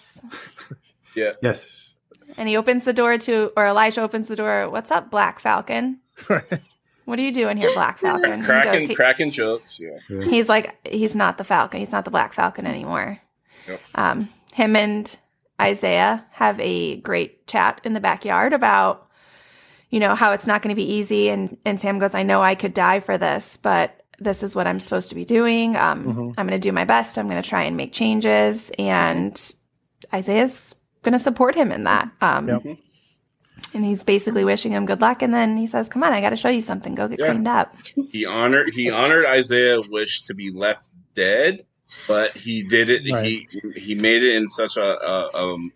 yeah. 1.16 1.34
Yes. 1.42 1.96
and 2.38 2.48
he 2.48 2.56
opens 2.56 2.86
the 2.86 2.94
door 2.94 3.18
to, 3.18 3.52
or 3.58 3.66
Elijah 3.66 4.02
opens 4.02 4.28
the 4.30 4.36
door. 4.38 4.70
What's 4.70 4.92
up, 4.92 5.10
Black 5.12 5.40
Falcon? 5.40 6.00
What 7.06 7.20
are 7.20 7.22
you 7.22 7.34
doing 7.34 7.58
here, 7.58 7.74
Black 7.74 8.00
Falcon? 8.00 8.32
And 8.32 8.42
he 8.42 8.46
cracking 8.48 8.80
goes, 8.82 8.88
he- 8.90 8.96
cracking 8.96 9.32
jokes 9.32 9.82
yeah 9.82 10.24
He's 10.30 10.48
like, 10.50 10.76
he's 10.88 11.16
not 11.16 11.38
the 11.38 11.44
Falcon. 11.44 11.80
He's 11.80 11.92
not 11.92 12.06
the 12.06 12.12
Black 12.12 12.34
Falcon 12.34 12.66
anymore. 12.68 13.20
Yep. 13.68 13.82
Um, 13.96 14.30
him 14.54 14.76
and 14.76 15.18
Isaiah 15.60 16.26
have 16.32 16.60
a 16.60 16.98
great 16.98 17.48
chat 17.48 17.82
in 17.84 17.94
the 17.94 18.00
backyard 18.00 18.54
about, 18.54 19.07
you 19.90 20.00
know, 20.00 20.16
how 20.16 20.32
it's 20.34 20.46
not 20.48 20.62
going 20.62 20.76
to 20.76 20.80
be 20.80 20.94
easy. 20.96 21.30
And, 21.30 21.58
and 21.66 21.80
Sam 21.80 22.00
goes, 22.00 22.14
I 22.16 22.24
know 22.24 22.42
I 22.42 22.56
could 22.56 22.74
die 22.74 23.00
for 23.00 23.18
this, 23.18 23.58
but 23.58 24.04
this 24.20 24.44
is 24.44 24.56
what 24.56 24.68
I'm 24.68 24.80
supposed 24.80 25.10
to 25.10 25.16
be 25.16 25.26
doing. 25.26 25.76
Um, 25.76 26.04
Mhm. 26.06 26.34
I'm 26.38 26.48
going 26.48 26.60
to 26.60 26.68
do 26.68 26.72
my 26.72 26.86
best. 26.86 27.18
I'm 27.18 27.28
going 27.30 27.42
to 27.42 27.48
try 27.48 27.64
and 27.64 27.78
make 27.78 27.94
changes. 27.94 28.72
And 28.80 29.40
Isaiah's 30.14 30.76
going 31.04 31.14
to 31.14 31.20
support 31.20 31.56
him 31.56 31.72
in 31.72 31.84
that. 31.86 32.10
Um, 32.22 32.48
Yep. 32.48 32.78
And 33.74 33.84
he's 33.84 34.04
basically 34.04 34.44
wishing 34.46 34.72
him 34.72 34.86
good 34.86 35.02
luck. 35.02 35.22
And 35.22 35.34
then 35.34 35.58
he 35.58 35.68
says, 35.68 35.90
Come 35.90 36.02
on, 36.04 36.14
I 36.14 36.22
got 36.22 36.30
to 36.30 36.36
show 36.36 36.50
you 36.50 36.62
something. 36.62 36.96
Go 36.96 37.08
get 37.08 37.20
Yeah. 37.20 37.28
cleaned 37.32 37.48
up. 37.48 37.76
he 38.12 38.26
honored 38.26 38.70
he 38.74 38.90
honored 38.90 39.26
Isaiah's 39.26 39.88
wish 39.90 40.24
to 40.24 40.34
be 40.34 40.52
left 40.52 40.90
dead, 41.16 41.64
but 42.08 42.32
he 42.36 42.64
did 42.64 42.90
it. 42.90 43.02
Right. 43.12 43.26
He 43.26 43.48
he 43.76 43.96
made 43.96 44.24
it 44.24 44.36
in 44.36 44.50
such 44.50 44.78
a, 44.78 44.84
a 45.04 45.30
um. 45.36 45.72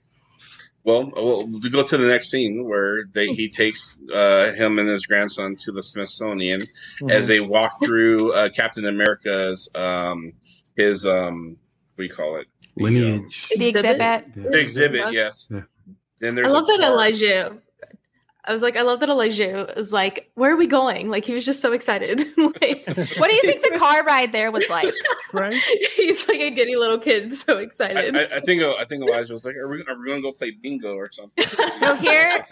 Well, 0.84 1.12
well, 1.16 1.48
to 1.62 1.70
go 1.70 1.84
to 1.84 1.96
the 1.98 2.08
next 2.08 2.32
scene 2.32 2.66
where 2.68 3.06
they 3.14 3.28
he 3.28 3.50
takes 3.50 3.98
uh, 4.14 4.52
him 4.54 4.80
and 4.80 4.90
his 4.90 5.06
grandson 5.06 5.56
to 5.58 5.72
the 5.72 5.84
Smithsonian 5.84 6.62
Mhm. 7.02 7.12
as 7.12 7.28
they 7.28 7.40
walk 7.40 7.74
through 7.84 8.32
uh, 8.34 8.50
Captain 8.50 8.86
America's 8.86 9.70
um 9.76 10.34
his 10.76 11.06
um 11.06 11.58
what 11.96 12.04
do 12.04 12.04
you 12.06 12.10
call 12.14 12.38
it 12.38 12.48
The, 12.78 12.86
um, 12.86 12.94
Lineage. 12.94 13.48
The 13.56 13.68
Exhibit? 13.68 13.86
exhibit. 14.26 14.52
the 14.52 14.60
exhibit 14.60 15.14
yes. 15.14 15.52
Yeah. 15.54 15.62
Then 16.20 16.40
I 16.46 16.50
love 16.50 16.66
that 16.68 16.80
car. 16.80 16.92
Elijah. 16.92 17.58
I 18.44 18.54
was 18.54 18.64
like, 18.64 18.76
I 18.76 18.82
love 18.82 19.00
that 19.02 19.10
Elijah 19.10 19.72
was 19.78 19.94
like, 19.94 20.32
"Where 20.34 20.52
are 20.52 20.56
we 20.56 20.66
going?" 20.66 21.10
Like 21.10 21.26
he 21.26 21.34
was 21.34 21.46
just 21.46 21.62
so 21.62 21.74
excited. 21.74 22.18
like, 22.38 22.84
What 23.18 23.30
do 23.30 23.36
you 23.36 23.42
think 23.44 23.62
the 23.62 23.78
car 23.78 24.04
ride 24.04 24.32
there 24.32 24.52
was 24.52 24.68
like? 24.68 24.92
right. 25.34 25.54
he's 25.96 26.28
like 26.28 26.40
a 26.40 26.50
giddy 26.50 26.76
little 26.76 26.98
kid, 26.98 27.34
so 27.36 27.58
excited. 27.58 28.18
I, 28.18 28.38
I 28.38 28.40
think 28.40 28.64
I 28.64 28.84
think 28.86 29.04
Elijah 29.04 29.34
was 29.34 29.46
like, 29.46 29.56
"Are 29.56 29.68
we 29.68 29.84
are 29.88 29.96
we 29.98 30.10
gonna 30.10 30.22
go 30.22 30.32
play 30.32 30.52
bingo 30.52 30.96
or 30.96 31.12
something?" 31.12 31.46
No, 31.82 31.96
here, 31.96 32.44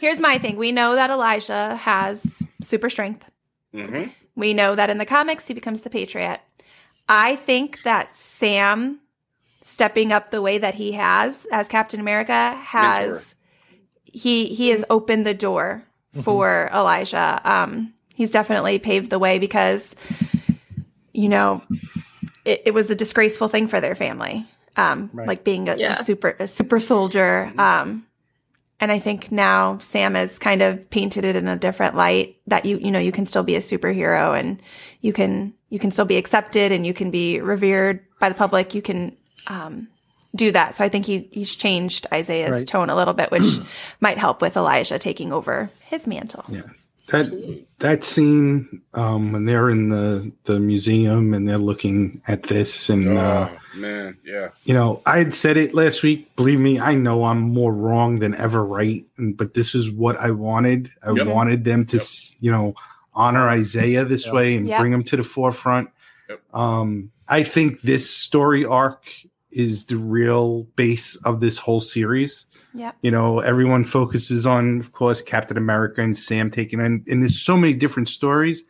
here's 0.00 0.20
my 0.20 0.38
thing. 0.38 0.56
We 0.56 0.72
know 0.72 0.94
that 0.94 1.10
Elijah 1.10 1.76
has 1.76 2.42
super 2.62 2.88
strength. 2.88 3.30
hmm 3.72 4.04
We 4.36 4.54
know 4.54 4.74
that 4.74 4.88
in 4.88 4.98
the 4.98 5.06
comics 5.06 5.46
he 5.48 5.54
becomes 5.54 5.82
the 5.82 5.90
Patriot. 5.90 6.40
I 7.08 7.36
think 7.36 7.82
that 7.82 8.16
Sam 8.16 9.00
stepping 9.62 10.12
up 10.12 10.30
the 10.30 10.40
way 10.42 10.56
that 10.58 10.74
he 10.74 10.92
has 10.92 11.46
as 11.52 11.68
Captain 11.68 12.00
America 12.00 12.54
has 12.64 13.06
Mentor. 13.06 13.22
He 14.14 14.46
he 14.54 14.68
has 14.70 14.84
opened 14.88 15.26
the 15.26 15.34
door 15.34 15.82
for 16.22 16.70
Elijah. 16.72 17.40
Um, 17.44 17.92
he's 18.14 18.30
definitely 18.30 18.78
paved 18.78 19.10
the 19.10 19.18
way 19.18 19.38
because 19.40 19.94
you 21.12 21.28
know 21.28 21.62
it, 22.44 22.62
it 22.66 22.74
was 22.74 22.90
a 22.90 22.94
disgraceful 22.94 23.48
thing 23.48 23.66
for 23.66 23.80
their 23.80 23.94
family, 23.94 24.46
um, 24.76 25.10
Right. 25.12 25.26
like 25.28 25.44
being 25.44 25.68
a, 25.68 25.76
Yeah. 25.76 25.92
a 26.00 26.04
super 26.04 26.36
a 26.38 26.46
super 26.46 26.78
soldier. 26.80 27.52
Um, 27.58 28.06
and 28.80 28.92
I 28.92 28.98
think 28.98 29.32
now 29.32 29.78
Sam 29.78 30.14
has 30.14 30.38
kind 30.38 30.60
of 30.62 30.88
painted 30.90 31.24
it 31.24 31.36
in 31.36 31.48
a 31.48 31.56
different 31.56 31.94
light 31.96 32.36
that 32.46 32.64
you 32.64 32.78
you 32.78 32.90
know 32.90 32.98
you 33.00 33.12
can 33.12 33.26
still 33.26 33.42
be 33.42 33.56
a 33.56 33.60
superhero 33.60 34.38
and 34.38 34.62
you 35.00 35.12
can 35.12 35.54
you 35.70 35.78
can 35.78 35.90
still 35.90 36.04
be 36.04 36.16
accepted 36.16 36.70
and 36.70 36.86
you 36.86 36.94
can 36.94 37.10
be 37.10 37.40
revered 37.40 38.00
by 38.20 38.28
the 38.28 38.34
public. 38.34 38.74
You 38.74 38.82
can 38.82 39.16
um, 39.48 39.88
do 40.34 40.50
that. 40.52 40.76
So 40.76 40.84
I 40.84 40.88
think 40.88 41.06
he 41.06 41.28
he's 41.32 41.54
changed 41.54 42.06
Isaiah's 42.12 42.50
Right. 42.56 42.66
tone 42.68 42.90
a 42.90 42.96
little 42.96 43.14
bit, 43.14 43.30
which 43.30 43.42
might 44.00 44.18
help 44.18 44.42
with 44.42 44.56
Elijah 44.56 44.98
taking 44.98 45.32
over 45.32 45.70
his 45.86 46.06
mantle. 46.06 46.44
Yeah. 46.48 46.62
that 47.08 47.64
that 47.80 48.02
scene 48.02 48.80
um, 48.94 49.32
when 49.32 49.44
they're 49.44 49.68
in 49.70 49.90
the 49.90 50.32
the 50.44 50.58
museum 50.58 51.34
and 51.34 51.46
they're 51.48 51.58
looking 51.58 52.22
at 52.26 52.44
this 52.44 52.88
and 52.88 53.18
uh, 53.18 53.48
oh 53.50 53.58
man, 53.78 54.16
yeah. 54.24 54.48
you 54.64 54.72
know 54.72 55.02
i 55.04 55.18
had 55.18 55.34
said 55.34 55.56
it 55.58 55.74
last 55.74 56.02
week 56.02 56.34
believe 56.36 56.58
me 56.60 56.78
i 56.80 56.94
know 56.94 57.24
i'm 57.24 57.40
more 57.42 57.74
wrong 57.74 58.20
than 58.20 58.34
ever 58.36 58.64
right 58.64 59.04
and, 59.18 59.36
but 59.36 59.52
this 59.52 59.74
is 59.74 59.90
what 59.90 60.16
i 60.16 60.30
wanted 60.30 60.90
i 61.06 61.10
Yep. 61.12 61.26
wanted 61.26 61.64
them 61.64 61.84
to 61.86 61.96
Yep. 61.98 62.06
you 62.40 62.50
know 62.50 62.74
honor 63.12 63.48
isaiah 63.50 64.04
this 64.06 64.24
Yep. 64.24 64.34
way 64.34 64.56
and 64.56 64.66
Yep. 64.68 64.80
bring 64.80 64.92
him 64.92 65.02
to 65.04 65.16
the 65.18 65.24
forefront 65.24 65.90
Yep. 66.30 66.40
um 66.54 67.10
i 67.28 67.42
think 67.42 67.82
this 67.82 68.08
story 68.08 68.64
arc 68.64 69.02
is 69.54 69.86
the 69.86 69.96
real 69.96 70.64
base 70.76 71.16
of 71.24 71.40
this 71.40 71.58
whole 71.58 71.80
series. 71.80 72.46
Yeah. 72.76 72.90
you 73.02 73.10
know 73.12 73.38
everyone 73.38 73.84
focuses 73.84 74.46
on 74.46 74.80
of 74.80 74.90
course 74.90 75.22
captain 75.22 75.56
america 75.56 76.00
and 76.00 76.18
sam 76.18 76.50
taking 76.50 76.80
in 76.80 77.04
and 77.06 77.22
there's 77.22 77.40
so 77.40 77.56
many 77.56 77.72
different 77.72 78.08
stories 78.08 78.64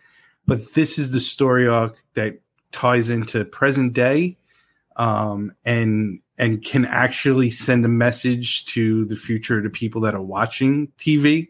but 0.47 0.74
this 0.74 0.98
is 0.98 1.11
the 1.12 1.20
story 1.20 1.66
arc 1.66 1.97
that 2.12 2.39
ties 2.70 3.09
into 3.09 3.47
present 3.47 3.94
day 3.94 4.36
um, 4.97 5.55
and 5.65 6.20
and 6.36 6.62
can 6.62 6.85
actually 6.85 7.48
send 7.48 7.82
a 7.86 7.89
message 7.89 8.66
to 8.66 9.06
the 9.06 9.16
future 9.16 9.62
to 9.62 9.70
people 9.70 10.02
that 10.02 10.15
are 10.15 10.20
watching 10.20 10.93
tv 10.98 11.48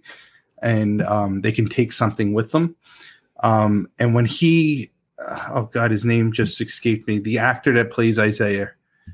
and 0.64 1.02
um, 1.02 1.42
they 1.42 1.52
can 1.52 1.66
take 1.68 1.92
something 1.92 2.32
with 2.32 2.50
them. 2.50 2.74
Um, 3.42 3.88
and 3.98 4.14
when 4.14 4.24
he 4.24 4.90
oh 5.48 5.68
god 5.72 5.90
his 5.90 6.04
name 6.04 6.32
just 6.32 6.60
escaped 6.60 7.06
me. 7.06 7.18
The 7.18 7.38
actor 7.38 7.72
that 7.74 7.92
plays 7.92 8.18
isaiah 8.18 8.72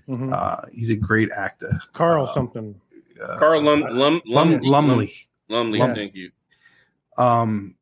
Mhm. 0.09 0.33
uh, 0.33 0.62
he's 0.73 0.91
a 0.91 0.97
great 0.97 1.31
actor 1.37 1.71
Carl 1.93 2.25
uh, 2.25 2.33
something. 2.33 2.75
uh, 3.23 3.39
Carl 3.39 3.62
Lum, 3.62 3.81
Lum, 3.83 4.21
Lum, 4.27 4.51
Lum, 4.61 4.61
Lumbly. 4.62 5.12
Lumbly, 5.49 5.79
Yeah. 5.79 5.95
thank 5.95 6.15
you. 6.15 6.31
Um, 7.19 7.75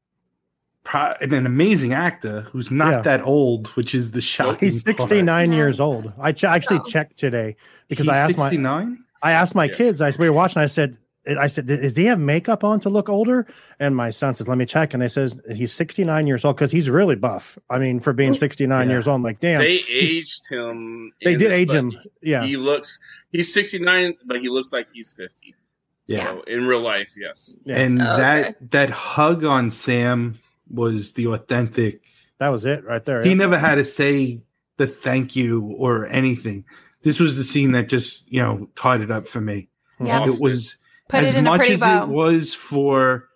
pro- 0.84 1.12
and 1.20 1.32
an 1.32 1.46
amazing 1.46 1.92
actor 1.92 2.42
who's 2.50 2.70
not 2.70 2.90
Yeah. 2.90 3.00
that 3.02 3.22
old, 3.26 3.68
which 3.68 3.94
is 3.94 4.10
the 4.10 4.20
shocking. 4.20 4.66
He's 4.68 4.82
69 4.82 5.48
part. 5.48 5.56
years 5.56 5.80
old. 5.80 6.12
I 6.20 6.32
ch- 6.32 6.44
actually 6.44 6.80
checked 6.88 7.18
today 7.18 7.56
because 7.88 8.06
He's 8.06 8.14
I 8.14 8.18
asked 8.18 8.38
my 8.38 8.50
69. 8.50 9.04
I 9.22 9.32
asked 9.32 9.54
my 9.54 9.64
Yeah. 9.64 9.74
kids. 9.74 10.00
I 10.00 10.10
we 10.18 10.28
were 10.28 10.34
watching. 10.34 10.62
I 10.62 10.66
said, 10.66 10.96
I 11.36 11.46
said, 11.48 11.66
does 11.66 11.96
he 11.96 12.04
have 12.06 12.18
makeup 12.18 12.64
on 12.64 12.80
to 12.80 12.88
look 12.88 13.08
older? 13.08 13.46
And 13.80 13.94
my 13.96 14.10
son 14.10 14.32
says, 14.34 14.48
let 14.48 14.56
me 14.56 14.64
check. 14.64 14.94
And 14.94 15.02
they 15.02 15.08
says 15.08 15.38
he's 15.52 15.72
69 15.72 16.26
years 16.26 16.44
old 16.44 16.56
because 16.56 16.70
he's 16.72 16.88
really 16.88 17.16
buff. 17.16 17.58
I 17.68 17.78
mean, 17.78 18.00
for 18.00 18.12
being 18.12 18.32
69 18.34 18.86
Yeah. 18.86 18.92
years 18.94 19.06
old, 19.08 19.16
I'm 19.16 19.22
like, 19.22 19.40
damn. 19.40 19.60
They 19.60 19.80
aged 19.90 20.48
him. 20.50 21.12
They 21.22 21.32
did 21.36 21.50
this, 21.50 21.58
age 21.58 21.70
him. 21.72 21.92
Yeah. 22.22 22.44
He 22.44 22.56
looks. 22.56 22.98
He's 23.32 23.52
sixty 23.52 23.78
nine, 23.78 24.14
but 24.24 24.40
he 24.40 24.48
looks 24.48 24.72
like 24.72 24.86
he's 24.94 25.12
fifty. 25.12 25.54
Yeah. 26.06 26.26
So 26.28 26.40
in 26.42 26.66
real 26.66 26.80
life, 26.80 27.12
yes. 27.18 27.56
And 27.66 28.00
Oh, 28.00 28.12
okay. 28.14 28.20
that 28.22 28.70
that 28.70 28.90
hug 28.90 29.44
on 29.44 29.70
Sam 29.70 30.38
was 30.70 31.12
the 31.12 31.26
authentic. 31.26 32.00
that 32.38 32.48
was 32.50 32.64
it 32.64 32.84
right 32.84 33.04
there. 33.04 33.22
He 33.22 33.34
never 33.34 33.58
had 33.58 33.74
to 33.76 33.84
say 33.84 34.40
the 34.76 34.86
thank 34.86 35.34
you 35.36 35.74
or 35.78 36.06
anything. 36.06 36.64
This 37.02 37.18
was 37.20 37.36
the 37.36 37.44
scene 37.44 37.72
that 37.72 37.88
just 37.88 38.30
you 38.32 38.40
know 38.40 38.68
tied 38.76 39.00
it 39.02 39.10
up 39.10 39.26
for 39.26 39.40
me. 39.40 39.68
Yeah. 40.00 40.24
It 40.24 40.40
was 40.40 40.76
Put 41.08 41.24
as 41.24 41.34
it 41.34 41.38
in 41.38 41.46
a 41.46 41.50
much 41.50 41.58
pretty 41.60 41.74
as 41.74 41.80
bow. 41.80 42.02
it 42.04 42.08
was 42.08 42.54
for 42.54 43.28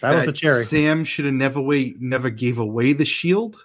that 0.00 0.14
was 0.14 0.24
the 0.24 0.32
cherry. 0.32 0.64
Sam 0.64 1.04
should 1.04 1.24
have 1.24 1.34
never 1.34 1.60
wait, 1.60 2.00
never 2.00 2.28
gave 2.30 2.58
away 2.58 2.92
the 2.92 3.04
shield, 3.06 3.56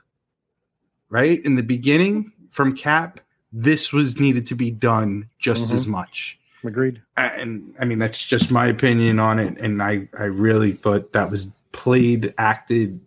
right 1.09 1.43
in 1.43 1.55
the 1.55 1.63
beginning 1.63 2.31
from 2.49 2.75
Cap. 2.75 3.19
This 3.51 3.91
was 3.91 4.19
needed 4.19 4.47
to 4.47 4.55
be 4.55 4.71
done 4.71 5.27
just 5.39 5.69
Mhm. 5.71 5.75
as 5.75 5.87
much, 5.87 6.39
Agreed. 6.63 7.01
and 7.17 7.73
I 7.79 7.85
mean 7.85 7.99
that's 7.99 8.23
just 8.25 8.51
my 8.51 8.67
opinion 8.67 9.19
on 9.19 9.39
it. 9.39 9.59
And 9.59 9.81
I, 9.81 10.07
I 10.17 10.25
really 10.25 10.71
thought 10.71 11.13
that 11.13 11.29
was 11.31 11.49
played, 11.71 12.33
acted, 12.37 12.99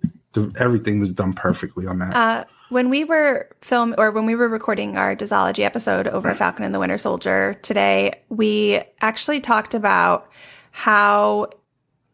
everything 0.59 0.99
was 1.01 1.12
done 1.12 1.33
perfectly 1.33 1.87
on 1.87 1.99
that. 2.01 2.15
Uh, 2.16 2.45
when 2.73 2.89
we 2.89 3.05
were 3.05 3.49
film 3.61 3.94
or 3.99 4.11
when 4.11 4.24
we 4.24 4.35
were 4.35 4.49
recording 4.49 4.97
our 4.97 5.15
Disology 5.15 5.62
episode 5.62 6.09
over 6.09 6.35
Falcon 6.35 6.65
and 6.65 6.74
the 6.74 6.78
Winter 6.78 6.97
Soldier 6.97 7.55
today, 7.61 8.15
we 8.31 8.82
actually 9.03 9.40
talked 9.43 9.74
about 9.74 10.31
how 10.70 11.51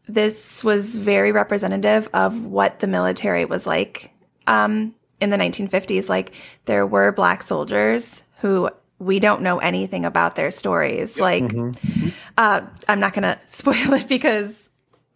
this 0.07 0.61
was 0.61 0.97
very 0.97 1.31
representative 1.31 2.09
of 2.13 2.43
what 2.43 2.79
the 2.79 2.87
military 2.87 3.45
was 3.45 3.65
like 3.65 4.11
um, 4.47 4.93
in 5.21 5.29
the 5.29 5.37
1950s. 5.37 6.09
Like 6.09 6.33
there 6.65 6.85
were 6.85 7.13
black 7.13 7.41
soldiers 7.41 8.23
who 8.41 8.69
we 8.97 9.19
don't 9.19 9.41
know 9.41 9.59
anything 9.59 10.03
about 10.03 10.35
their 10.35 10.51
stories. 10.51 11.17
Like 11.17 11.43
Mhm. 11.45 12.11
uh, 12.37 12.61
I'm 12.89 12.99
not 12.99 13.13
going 13.13 13.23
to 13.23 13.39
spoil 13.47 13.93
it 13.93 14.09
because 14.09 14.69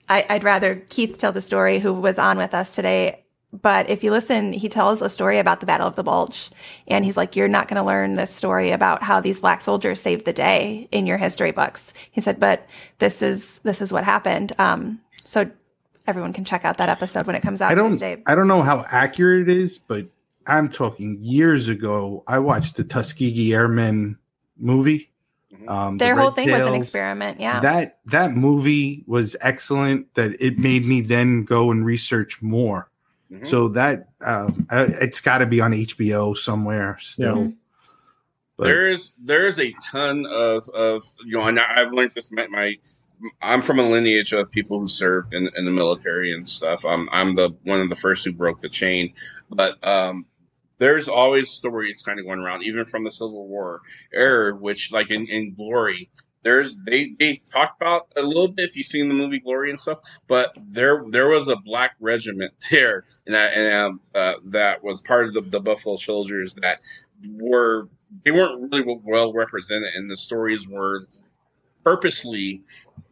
I, 0.08 0.26
I'd 0.30 0.46
rather 0.46 0.76
Keith 0.88 1.18
tell 1.18 1.34
the 1.34 1.42
story 1.42 1.80
who 1.80 1.92
was 1.94 2.18
on 2.18 2.38
with 2.38 2.54
us 2.54 2.76
today. 2.76 3.23
But 3.62 3.88
if 3.88 4.04
you 4.04 4.10
listen, 4.10 4.52
he 4.52 4.68
tells 4.68 5.04
a 5.04 5.10
story 5.10 5.38
about 5.38 5.60
the 5.60 5.68
Battle 5.68 5.88
of 5.88 5.96
the 5.96 6.04
Bulge. 6.04 6.50
And 6.88 7.06
he's 7.06 7.16
like, 7.16 7.36
You're 7.36 7.48
not 7.48 7.68
going 7.68 7.80
to 7.80 7.86
learn 7.86 8.16
this 8.16 8.32
story 8.32 8.72
about 8.72 9.04
how 9.04 9.20
these 9.22 9.42
black 9.42 9.62
soldiers 9.62 10.02
saved 10.02 10.26
the 10.26 10.34
day 10.34 10.88
in 10.92 11.06
your 11.06 11.18
history 11.18 11.52
books. 11.52 11.94
He 12.10 12.20
said, 12.20 12.40
But 12.40 12.66
this 12.98 13.22
is 13.22 13.60
this 13.60 13.80
is 13.82 13.94
what 13.94 14.04
happened. 14.04 14.54
Um, 14.58 15.00
so 15.24 15.50
everyone 16.08 16.34
can 16.34 16.46
check 16.46 16.66
out 16.66 16.78
that 16.78 16.90
episode 16.90 17.28
when 17.28 17.36
it 17.36 17.44
comes 17.44 17.62
out 17.62 17.72
I 17.72 17.76
don't, 17.76 17.92
Tuesday. 17.92 18.24
I 18.26 18.34
don't 18.34 18.48
know 18.48 18.64
how 18.64 18.86
accurate 18.90 19.48
it 19.48 19.56
is, 19.56 19.78
but 19.78 20.08
I'm 20.48 20.70
talking 20.70 21.18
years 21.22 21.68
ago. 21.68 22.24
I 22.28 22.40
watched 22.40 22.76
the 22.76 22.84
Tuskegee 22.84 23.54
Airmen 23.54 24.18
movie. 24.58 25.12
Mhm. 25.54 25.70
Um, 25.70 25.98
the 26.00 26.06
Their 26.06 26.16
whole 26.16 26.30
Red 26.32 26.36
thing 26.36 26.52
was 26.52 26.66
an 26.66 26.74
experiment. 26.74 27.40
Yeah. 27.40 27.60
that 27.60 28.00
that 28.08 28.32
movie 28.32 29.04
was 29.06 29.36
excellent 29.42 30.12
that 30.16 30.42
it 30.42 30.58
made 30.58 30.86
me 30.88 31.02
then 31.02 31.44
go 31.44 31.70
and 31.70 31.86
research 31.86 32.42
more 32.42 32.90
Mhm. 33.34 33.48
so 33.48 33.68
that 33.70 34.10
uh, 34.22 34.52
it's 35.02 35.20
got 35.22 35.40
to 35.40 35.46
be 35.46 35.60
on 35.60 35.72
hbo 35.72 36.38
somewhere 36.38 36.98
still 37.00 37.54
But- 38.58 38.66
there's 38.66 39.14
there's 39.24 39.60
a 39.60 39.74
ton 39.92 40.26
of 40.28 40.70
of 40.70 41.04
you 41.26 41.38
know, 41.40 41.44
and 41.48 41.60
I- 41.60 41.82
I've 41.82 41.92
learned 41.92 42.12
this. 42.14 42.32
My, 42.32 42.46
my 42.48 42.76
I'm 43.42 43.62
from 43.62 43.80
a 43.80 43.90
lineage 43.90 44.32
of 44.34 44.52
people 44.52 44.80
who 44.80 44.88
served 44.88 45.34
in, 45.34 45.50
in 45.56 45.66
the 45.66 45.72
military 45.72 46.32
and 46.34 46.48
stuff. 46.48 46.86
I'm 46.86 47.10
I'm 47.12 47.36
the 47.36 47.50
one 47.64 47.80
of 47.82 47.90
the 47.90 47.96
first 47.96 48.24
who 48.26 48.32
broke 48.32 48.60
the 48.60 48.70
chain, 48.70 49.14
but 49.50 49.84
um, 49.88 50.26
there's 50.78 51.08
always 51.08 51.50
stories 51.50 52.02
kind 52.02 52.20
of 52.20 52.26
going 52.26 52.40
around, 52.40 52.64
even 52.64 52.84
from 52.86 53.04
the 53.06 53.12
Civil 53.12 53.48
War 53.48 53.82
era, 54.14 54.54
which 54.56 54.92
like 54.92 55.10
in, 55.10 55.26
in 55.28 55.54
Glory. 55.56 56.10
There's 56.44 56.78
they 56.84 57.16
they 57.20 57.42
talked 57.52 57.82
about 57.82 58.08
a 58.16 58.22
little 58.22 58.50
bit 58.50 58.66
if 58.66 58.76
you've 58.76 58.88
seen 58.88 59.10
the 59.10 59.16
movie 59.16 59.40
Glory 59.40 59.70
and 59.70 59.80
stuff, 59.80 60.00
but 60.28 60.56
there 60.58 61.04
there 61.08 61.30
was 61.30 61.48
a 61.48 61.56
black 61.56 61.96
regiment 62.00 62.54
there 62.72 63.06
and 63.26 63.36
that 63.36 63.54
and 63.56 63.74
um, 63.74 64.02
uh, 64.14 64.36
that 64.46 64.84
was 64.84 65.02
part 65.02 65.28
of 65.28 65.34
the, 65.34 65.42
the 65.42 65.60
Buffalo 65.60 65.96
Soldiers 65.96 66.56
that 66.56 66.80
were 67.38 67.88
they 68.24 68.32
weren't 68.32 68.72
really 68.72 69.00
well 69.04 69.34
represented, 69.34 69.94
and 69.96 70.10
the 70.10 70.18
stories 70.18 70.68
were 70.68 71.08
purposely, 71.84 72.62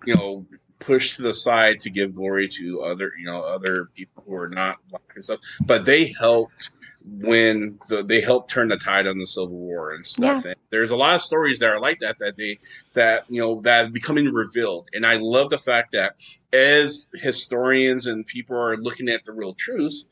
you 0.06 0.16
know, 0.16 0.46
pushed 0.80 1.16
to 1.18 1.22
the 1.22 1.34
side 1.34 1.80
to 1.82 1.90
give 1.90 2.16
glory 2.16 2.48
to 2.48 2.82
other, 2.82 3.12
you 3.18 3.26
know, 3.26 3.42
other 3.42 3.90
people 3.96 4.24
who 4.26 4.36
are 4.36 4.50
not 4.50 4.78
black 4.90 5.04
and 5.16 5.24
stuff. 5.24 5.40
But 5.62 5.86
they 5.86 6.14
helped 6.20 6.72
when 7.06 7.80
the 7.88 8.04
they 8.04 8.22
helped 8.22 8.50
turn 8.50 8.70
the 8.70 8.78
tide 8.78 9.08
on 9.08 9.18
the 9.18 9.28
Civil 9.28 9.58
War 9.58 9.92
and 9.92 10.06
stuff. 10.06 10.46
And 10.46 10.56
there's 10.70 10.92
a 10.92 10.96
lot 10.96 11.16
of 11.16 11.22
stories 11.22 11.60
that 11.60 11.70
are 11.70 11.80
like 11.80 12.00
that 12.00 12.18
that 12.20 12.36
they 12.36 12.60
that 12.94 13.26
you 13.30 13.42
know 13.42 13.62
that 13.62 13.92
becoming 13.94 14.32
revealed, 14.32 14.90
and 14.94 15.06
I 15.06 15.18
love 15.18 15.50
the 15.50 15.58
fact 15.58 15.92
that 15.94 16.16
as 16.54 17.10
historians 17.14 18.06
and 18.06 18.26
people 18.26 18.58
are 18.58 18.78
looking 18.78 19.10
at 19.10 19.24
the 19.24 19.34
real 19.34 19.54
truths, 19.54 20.08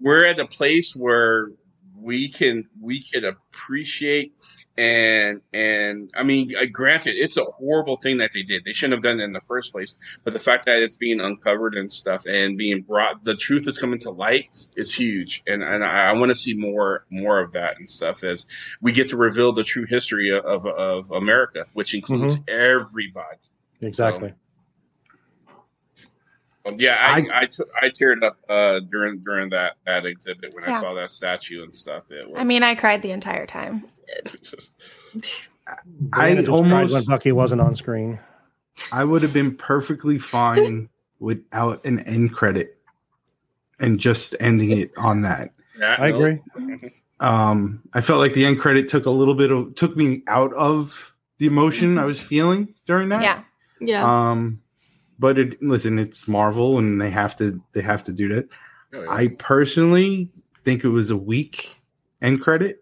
we're 0.00 0.24
at 0.24 0.38
a 0.38 0.46
place 0.46 0.94
where 0.96 1.50
we 1.96 2.28
can 2.28 2.68
we 2.80 3.02
can 3.02 3.24
appreciate 3.24 4.34
and 4.78 5.40
and 5.52 6.10
I 6.14 6.22
mean, 6.22 6.54
uh, 6.56 6.64
granted, 6.72 7.14
it's 7.16 7.36
a 7.36 7.44
horrible 7.44 7.96
thing 7.96 8.18
that 8.18 8.32
they 8.32 8.42
did. 8.42 8.64
They 8.64 8.72
shouldn't 8.72 8.94
have 8.94 9.02
done 9.02 9.20
it 9.20 9.24
in 9.24 9.32
the 9.32 9.40
first 9.40 9.72
place. 9.72 9.96
But 10.24 10.32
the 10.32 10.38
fact 10.38 10.64
that 10.66 10.82
it's 10.82 10.96
being 10.96 11.20
uncovered 11.20 11.74
and 11.74 11.90
stuff 11.92 12.24
and 12.26 12.56
being 12.56 12.82
brought, 12.82 13.24
the 13.24 13.34
truth 13.34 13.66
is 13.68 13.78
coming 13.78 13.98
to 14.00 14.10
light 14.10 14.46
is 14.76 14.94
huge. 14.94 15.42
And 15.46 15.62
and 15.62 15.84
I, 15.84 16.10
I 16.10 16.12
want 16.12 16.30
to 16.30 16.34
see 16.34 16.54
more 16.54 17.04
more 17.10 17.40
of 17.40 17.52
that 17.52 17.78
and 17.78 17.90
stuff 17.90 18.24
as 18.24 18.46
we 18.80 18.92
get 18.92 19.08
to 19.10 19.16
reveal 19.16 19.52
the 19.52 19.64
true 19.64 19.86
history 19.86 20.30
of 20.30 20.64
of 20.66 21.10
America, 21.10 21.66
which 21.74 21.94
includes 21.94 22.36
everybody. 22.48 23.38
Exactly. 23.82 24.34
Um, 26.66 26.76
yeah, 26.78 26.96
I 27.00 27.26
I, 27.32 27.46
t- 27.46 27.62
I 27.80 27.88
teared 27.88 28.22
up 28.22 28.36
uh, 28.48 28.80
during 28.80 29.20
during 29.20 29.50
that 29.50 29.76
that 29.86 30.04
exhibit 30.04 30.54
when 30.54 30.64
Yeah. 30.64 30.76
I 30.76 30.80
saw 30.80 30.94
that 30.94 31.10
statue 31.10 31.62
and 31.64 31.74
stuff. 31.74 32.10
It 32.10 32.28
was, 32.28 32.38
I 32.38 32.44
mean, 32.44 32.62
I 32.62 32.74
cried 32.74 33.00
the 33.02 33.10
entire 33.12 33.46
time. 33.46 33.84
I 35.66 35.76
Diana 36.10 36.36
just 36.42 36.46
cried 36.48 36.56
almost- 36.56 36.92
when 36.94 37.04
Bucky 37.04 37.32
wasn't 37.32 37.60
on 37.60 37.76
screen. 37.76 38.18
i 38.92 39.04
would 39.04 39.22
have 39.22 39.32
been 39.34 39.54
perfectly 39.54 40.18
fine 40.18 40.88
without 41.18 41.84
an 41.84 41.98
end 42.00 42.32
credit 42.32 42.78
and 43.78 43.98
just 44.00 44.34
ending 44.40 44.70
it 44.70 44.90
on 44.96 45.20
that 45.22 45.52
Yeah, 45.78 45.96
I 45.98 46.08
agree. 46.08 46.38
um 47.20 47.82
i 47.92 48.00
felt 48.00 48.20
like 48.20 48.32
the 48.32 48.46
end 48.46 48.58
credit 48.58 48.88
took 48.88 49.04
a 49.04 49.10
little 49.10 49.34
bit 49.34 49.50
of 49.50 49.74
took 49.74 49.96
me 49.98 50.22
out 50.28 50.54
of 50.54 51.12
the 51.38 51.46
emotion 51.46 51.98
i 51.98 52.06
was 52.06 52.18
feeling 52.18 52.74
during 52.86 53.10
that 53.10 53.22
Yeah. 53.22 53.42
Yeah. 53.82 54.30
Um, 54.30 54.60
but 55.18 55.38
it 55.38 55.62
listen, 55.62 55.98
it's 55.98 56.26
Marvel, 56.28 56.78
and 56.78 57.00
they 57.00 57.08
have 57.10 57.36
to 57.38 57.62
they 57.72 57.80
have 57.82 58.02
to 58.04 58.12
do 58.12 58.28
that. 58.28 58.48
Oh, 58.94 59.02
yeah. 59.02 59.10
I 59.10 59.28
personally 59.28 60.30
think 60.64 60.84
it 60.84 60.88
was 60.88 61.10
a 61.10 61.16
weak 61.16 61.70
end 62.22 62.40
credit. 62.42 62.79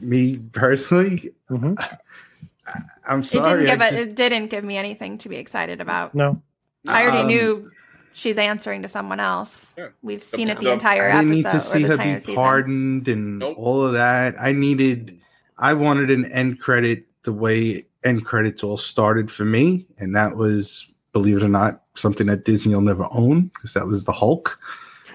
Me 0.00 0.38
personally, 0.52 1.32
Mhm. 1.50 1.76
I, 1.78 2.80
I'm 3.08 3.20
It 3.20 3.24
sorry. 3.26 3.64
didn't 3.64 3.66
give 3.66 3.80
I 3.82 3.86
it, 3.86 3.90
just- 3.90 4.02
it 4.02 4.14
didn't 4.16 4.46
give 4.50 4.64
me 4.64 4.76
anything 4.76 5.18
to 5.18 5.28
be 5.28 5.36
excited 5.36 5.80
about. 5.80 6.14
No. 6.14 6.42
I 6.88 7.02
already 7.02 7.18
Um, 7.20 7.26
knew 7.28 7.70
she's 8.12 8.38
answering 8.38 8.82
to 8.82 8.88
someone 8.88 9.20
else. 9.20 9.72
Yeah. 9.78 9.88
We've 10.02 10.22
seen 10.22 10.48
it 10.50 10.58
the 10.58 10.64
the- 10.66 10.72
entire 10.72 11.08
I 11.10 11.16
didn't 11.18 11.30
need 11.30 11.46
episode 11.46 11.58
to 11.68 11.74
see 11.74 11.82
her 11.82 11.88
the 11.88 11.94
entire 11.94 12.14
be 12.14 12.20
season. 12.20 12.34
pardoned 12.34 13.08
and 13.08 13.38
Nope. 13.40 13.56
all 13.58 13.86
of 13.86 13.92
that. 13.92 14.34
I 14.40 14.52
needed, 14.52 15.18
I 15.58 15.74
wanted 15.74 16.10
an 16.10 16.24
end 16.32 16.60
credit 16.60 17.06
the 17.22 17.32
way 17.32 17.86
end 18.04 18.24
credits 18.24 18.62
all 18.62 18.76
started 18.76 19.30
for 19.30 19.44
me, 19.44 19.84
and 19.98 20.14
that 20.14 20.36
was, 20.36 20.86
believe 21.12 21.38
it 21.38 21.42
or 21.42 21.48
not, 21.48 21.82
something 21.94 22.26
that 22.28 22.44
Disney 22.44 22.72
will 22.74 22.82
never 22.82 23.08
own 23.10 23.50
because 23.54 23.72
that 23.74 23.86
was 23.86 24.04
the 24.04 24.12
Hulk. 24.12 24.60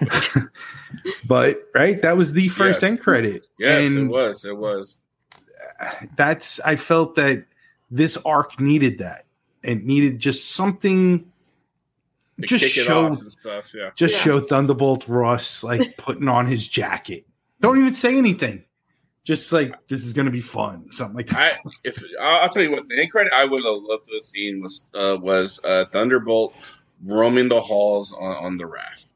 but 1.26 1.68
right, 1.74 2.00
that 2.02 2.16
was 2.16 2.32
the 2.32 2.48
first 2.48 2.82
Yes. 2.82 2.90
end 2.90 3.00
credit. 3.00 3.46
yes, 3.58 3.86
and 3.90 3.98
it 3.98 4.12
was. 4.12 4.44
It 4.44 4.56
was. 4.56 5.02
that's 6.16 6.60
I 6.60 6.76
felt 6.76 7.16
that 7.16 7.44
this 7.90 8.16
arc 8.24 8.60
needed 8.60 8.98
that. 8.98 9.24
It 9.62 9.84
needed 9.84 10.18
just 10.18 10.50
something. 10.50 11.30
To 12.40 12.46
just 12.46 12.64
kick 12.64 12.76
it 12.78 12.86
show 12.86 13.06
off 13.12 13.20
and 13.20 13.30
stuff. 13.32 13.74
Yeah. 13.74 13.90
just 13.94 14.14
Yeah. 14.14 14.20
show 14.22 14.40
Thunderbolt 14.40 15.06
Ross 15.08 15.62
like 15.62 15.96
putting 15.98 16.28
on 16.28 16.46
his 16.46 16.66
jacket. 16.66 17.26
Don't 17.60 17.78
even 17.78 17.94
say 17.94 18.16
anything. 18.16 18.64
Just 19.24 19.52
like 19.52 19.74
this 19.86 20.02
is 20.04 20.12
gonna 20.12 20.32
be 20.32 20.40
fun, 20.40 20.88
something 20.90 21.14
like 21.16 21.28
that. 21.28 21.58
I 21.64 21.70
if 21.84 22.02
I'll 22.20 22.42
I'll 22.42 22.48
tell 22.48 22.62
you 22.62 22.72
what 22.72 22.86
the 22.88 22.98
end 22.98 23.12
credit 23.12 23.32
I 23.32 23.44
would 23.44 23.62
have 23.64 23.76
loved 23.76 24.06
to 24.08 24.14
have 24.14 24.24
seen 24.24 24.60
was 24.60 24.90
uh, 24.94 25.16
was 25.20 25.60
uh, 25.64 25.84
Thunderbolt 25.92 26.54
roaming 27.04 27.46
the 27.48 27.60
halls 27.60 28.12
on, 28.12 28.36
on 28.44 28.56
the 28.56 28.66
raft. 28.66 29.11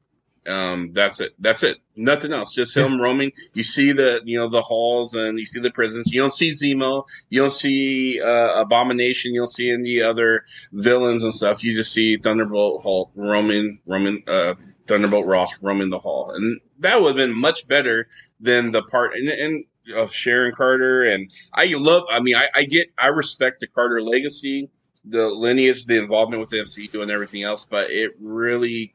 Um, 0.46 0.92
that's 0.92 1.20
it. 1.20 1.34
That's 1.38 1.62
it. 1.62 1.78
Nothing 1.96 2.32
else. 2.32 2.54
Just 2.54 2.76
him 2.76 3.00
roaming. 3.00 3.32
You 3.54 3.62
see 3.62 3.92
the 3.92 4.20
you 4.24 4.38
know 4.38 4.48
the 4.48 4.62
halls 4.62 5.14
and 5.14 5.38
you 5.38 5.44
see 5.44 5.60
the 5.60 5.70
prisons. 5.70 6.12
You 6.12 6.20
don't 6.20 6.32
see 6.32 6.50
Zemo. 6.50 7.06
You 7.30 7.40
don't 7.40 7.52
see 7.52 8.20
uh, 8.20 8.60
Abomination. 8.60 9.34
You 9.34 9.40
don't 9.40 9.50
see 9.50 9.70
any 9.70 10.00
other 10.00 10.44
villains 10.72 11.24
and 11.24 11.34
stuff. 11.34 11.64
You 11.64 11.74
just 11.74 11.92
see 11.92 12.16
Thunderbolt 12.16 12.82
Hulk 12.82 13.10
roaming, 13.14 13.80
roaming. 13.86 14.22
Uh, 14.26 14.54
Thunderbolt 14.86 15.26
Ross 15.26 15.62
roaming 15.62 15.90
the 15.90 15.98
hall, 15.98 16.30
and 16.32 16.60
that 16.78 17.00
would 17.00 17.08
have 17.08 17.16
been 17.16 17.36
much 17.36 17.66
better 17.68 18.08
than 18.40 18.72
the 18.72 18.82
part 18.82 19.16
and, 19.16 19.28
and 19.28 19.64
of 19.94 20.12
Sharon 20.12 20.52
Carter. 20.52 21.04
And 21.04 21.30
I 21.52 21.66
love. 21.74 22.04
I 22.10 22.20
mean, 22.20 22.36
I, 22.36 22.48
I 22.54 22.64
get. 22.64 22.92
I 22.98 23.08
respect 23.08 23.60
the 23.60 23.66
Carter 23.66 24.00
legacy, 24.00 24.70
the 25.04 25.28
lineage, 25.28 25.86
the 25.86 25.98
involvement 25.98 26.40
with 26.40 26.50
the 26.50 26.58
MCU, 26.58 27.02
and 27.02 27.10
everything 27.10 27.42
else. 27.42 27.64
But 27.64 27.90
it 27.90 28.12
really 28.20 28.92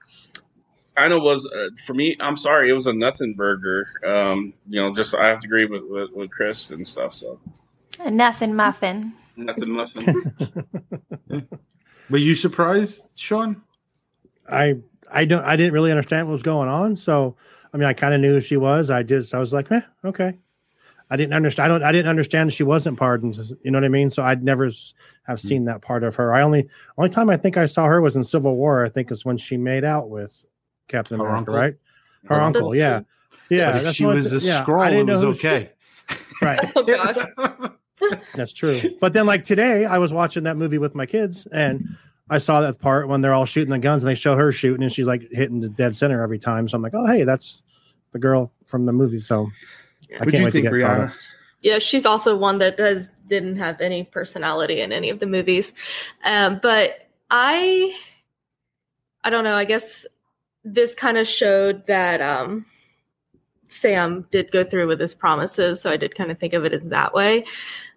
kind 1.02 1.14
of 1.14 1.24
was 1.24 1.52
uh, 1.52 1.70
for 1.86 1.94
me. 1.94 2.16
I'm 2.20 2.38
sorry, 2.38 2.70
it 2.70 2.74
was 2.74 2.88
a 2.88 2.94
nothing 2.94 3.34
burger. 3.34 3.86
Um, 4.06 4.54
you 4.70 4.80
know, 4.80 4.94
just 4.94 5.16
I 5.16 5.28
have 5.28 5.40
to 5.40 5.48
agree 5.48 5.66
with 5.66 5.84
with, 5.90 6.12
with 6.12 6.30
Chris 6.32 6.70
and 6.72 6.88
stuff. 6.88 7.14
So 7.14 7.40
A 8.00 8.12
nothing 8.12 8.56
muffin. 8.56 9.14
nothing, 9.36 9.76
nothing. 9.76 10.26
Were 12.10 12.18
you 12.18 12.36
surprised, 12.36 13.10
Sean? 13.16 13.62
I 14.50 14.76
I 15.12 15.26
don't 15.26 15.44
I 15.44 15.56
didn't 15.56 15.74
really 15.74 15.92
understand 15.92 16.28
what 16.28 16.34
was 16.34 16.44
going 16.44 16.70
on. 16.70 16.98
So 16.98 17.36
I 17.74 17.78
mean, 17.78 17.88
I 17.88 17.94
kind 17.94 18.14
of 18.14 18.22
knew 18.22 18.34
who 18.34 18.42
she 18.42 18.58
was. 18.58 18.90
I 18.90 19.04
just 19.04 19.34
I 19.34 19.40
was 19.40 19.54
like, 19.54 19.72
eh, 19.72 19.82
okay. 20.06 20.38
I 21.10 21.18
didn't 21.18 21.34
understand. 21.34 21.66
I 21.66 21.68
don't. 21.68 21.84
I 21.84 21.92
didn't 21.92 22.10
understand 22.10 22.54
she 22.54 22.64
wasn't 22.64 22.98
pardoned. 22.98 23.36
You 23.64 23.72
know 23.72 23.80
what 23.80 23.84
I 23.86 23.90
mean? 23.90 24.10
So 24.10 24.24
I'd 24.24 24.44
never 24.44 24.68
s- 24.68 24.94
have 25.24 25.42
seen 25.42 25.66
that 25.66 25.82
part 25.82 26.04
of 26.06 26.16
her. 26.16 26.34
I 26.34 26.42
only 26.42 26.70
only 26.98 27.10
time 27.10 27.30
I 27.30 27.36
think 27.36 27.58
I 27.58 27.66
saw 27.66 27.86
her 27.86 28.00
was 28.02 28.16
in 28.16 28.24
Civil 28.24 28.56
War. 28.56 28.86
I 28.86 28.90
think 28.90 29.12
is 29.12 29.26
when 29.26 29.38
she 29.38 29.58
made 29.58 29.84
out 29.84 30.10
with 30.10 30.46
Captain 30.92 31.18
Her 31.20 31.26
America, 31.26 31.38
uncle? 31.40 31.56
right? 31.56 31.76
Her 32.26 32.36
Her 32.36 32.42
uncle, 32.42 32.62
uncle. 32.62 32.76
yeah, 32.76 33.02
yeah. 33.50 33.72
But 33.72 33.76
if 33.78 33.84
that's 33.84 33.96
she 33.98 34.06
one 34.06 34.16
was 34.16 34.30
thi- 34.32 34.38
a 34.38 34.40
yeah, 34.40 34.64
Skrull, 34.64 34.92
it 34.92 35.04
was 35.06 35.22
who 35.22 35.34
she- 35.34 35.48
okay. 35.48 35.72
right? 36.42 36.60
Oh 36.76 36.84
gosh. 36.84 37.72
That's 38.34 38.52
true. 38.52 38.80
But 39.00 39.14
then, 39.14 39.28
like 39.28 39.44
today, 39.44 39.86
I 39.86 40.00
was 40.00 40.12
watching 40.12 40.44
that 40.46 40.58
movie 40.58 40.80
with 40.80 40.96
my 40.96 41.06
kids, 41.06 41.48
and 41.52 41.88
I 42.32 42.40
saw 42.40 42.60
that 42.62 42.80
part 42.80 43.08
when 43.08 43.22
they're 43.22 43.34
all 43.34 43.46
shooting 43.46 43.70
the 43.70 43.78
guns, 43.78 44.02
and 44.04 44.10
they 44.10 44.16
show 44.16 44.36
her 44.36 44.52
shooting, 44.52 44.82
and 44.82 44.92
she's 44.92 45.06
like 45.06 45.28
hitting 45.32 45.60
the 45.60 45.70
dead 45.70 45.96
center 45.96 46.24
every 46.24 46.40
time. 46.40 46.68
So 46.68 46.76
I'm 46.78 46.82
like, 46.82 46.96
oh, 46.96 47.06
hey, 47.06 47.26
that's 47.26 47.62
the 48.12 48.18
girl 48.18 48.52
from 48.66 48.88
the 48.88 48.92
movie. 48.92 49.20
So 49.20 49.52
I 50.16 50.18
What 50.18 50.26
do 50.26 50.32
can't 50.32 50.34
you 50.34 50.44
wait 50.46 50.54
think, 50.54 50.66
to 50.70 50.78
get 50.80 50.82
caught 50.88 50.98
Brianna? 51.10 51.14
Yeah, 51.62 51.78
she's 51.78 52.08
also 52.08 52.36
one 52.36 52.58
that 52.58 52.76
does 52.76 53.10
didn't 53.28 53.58
have 53.58 53.80
any 53.80 54.04
personality 54.04 54.82
in 54.82 54.92
any 54.92 55.12
of 55.12 55.20
the 55.20 55.28
movies. 55.28 55.72
Um, 56.24 56.60
but 56.64 57.08
I 57.30 57.96
I 59.24 59.30
don't 59.30 59.44
know, 59.44 59.54
I 59.54 59.66
guess 59.66 60.08
this 60.64 60.94
kind 60.94 61.18
of 61.18 61.28
showed 61.28 61.86
that 61.88 62.22
um 62.22 62.66
Sam 63.68 64.28
did 64.32 64.52
go 64.52 64.64
through 64.64 64.88
with 64.88 65.00
his 65.00 65.14
promises, 65.14 65.82
so 65.82 65.90
I 65.92 65.98
did 65.98 66.16
kind 66.16 66.30
of 66.30 66.38
think 66.38 66.54
of 66.54 66.66
it 66.66 66.74
as 66.74 66.82
that 66.90 67.14
way. 67.14 67.46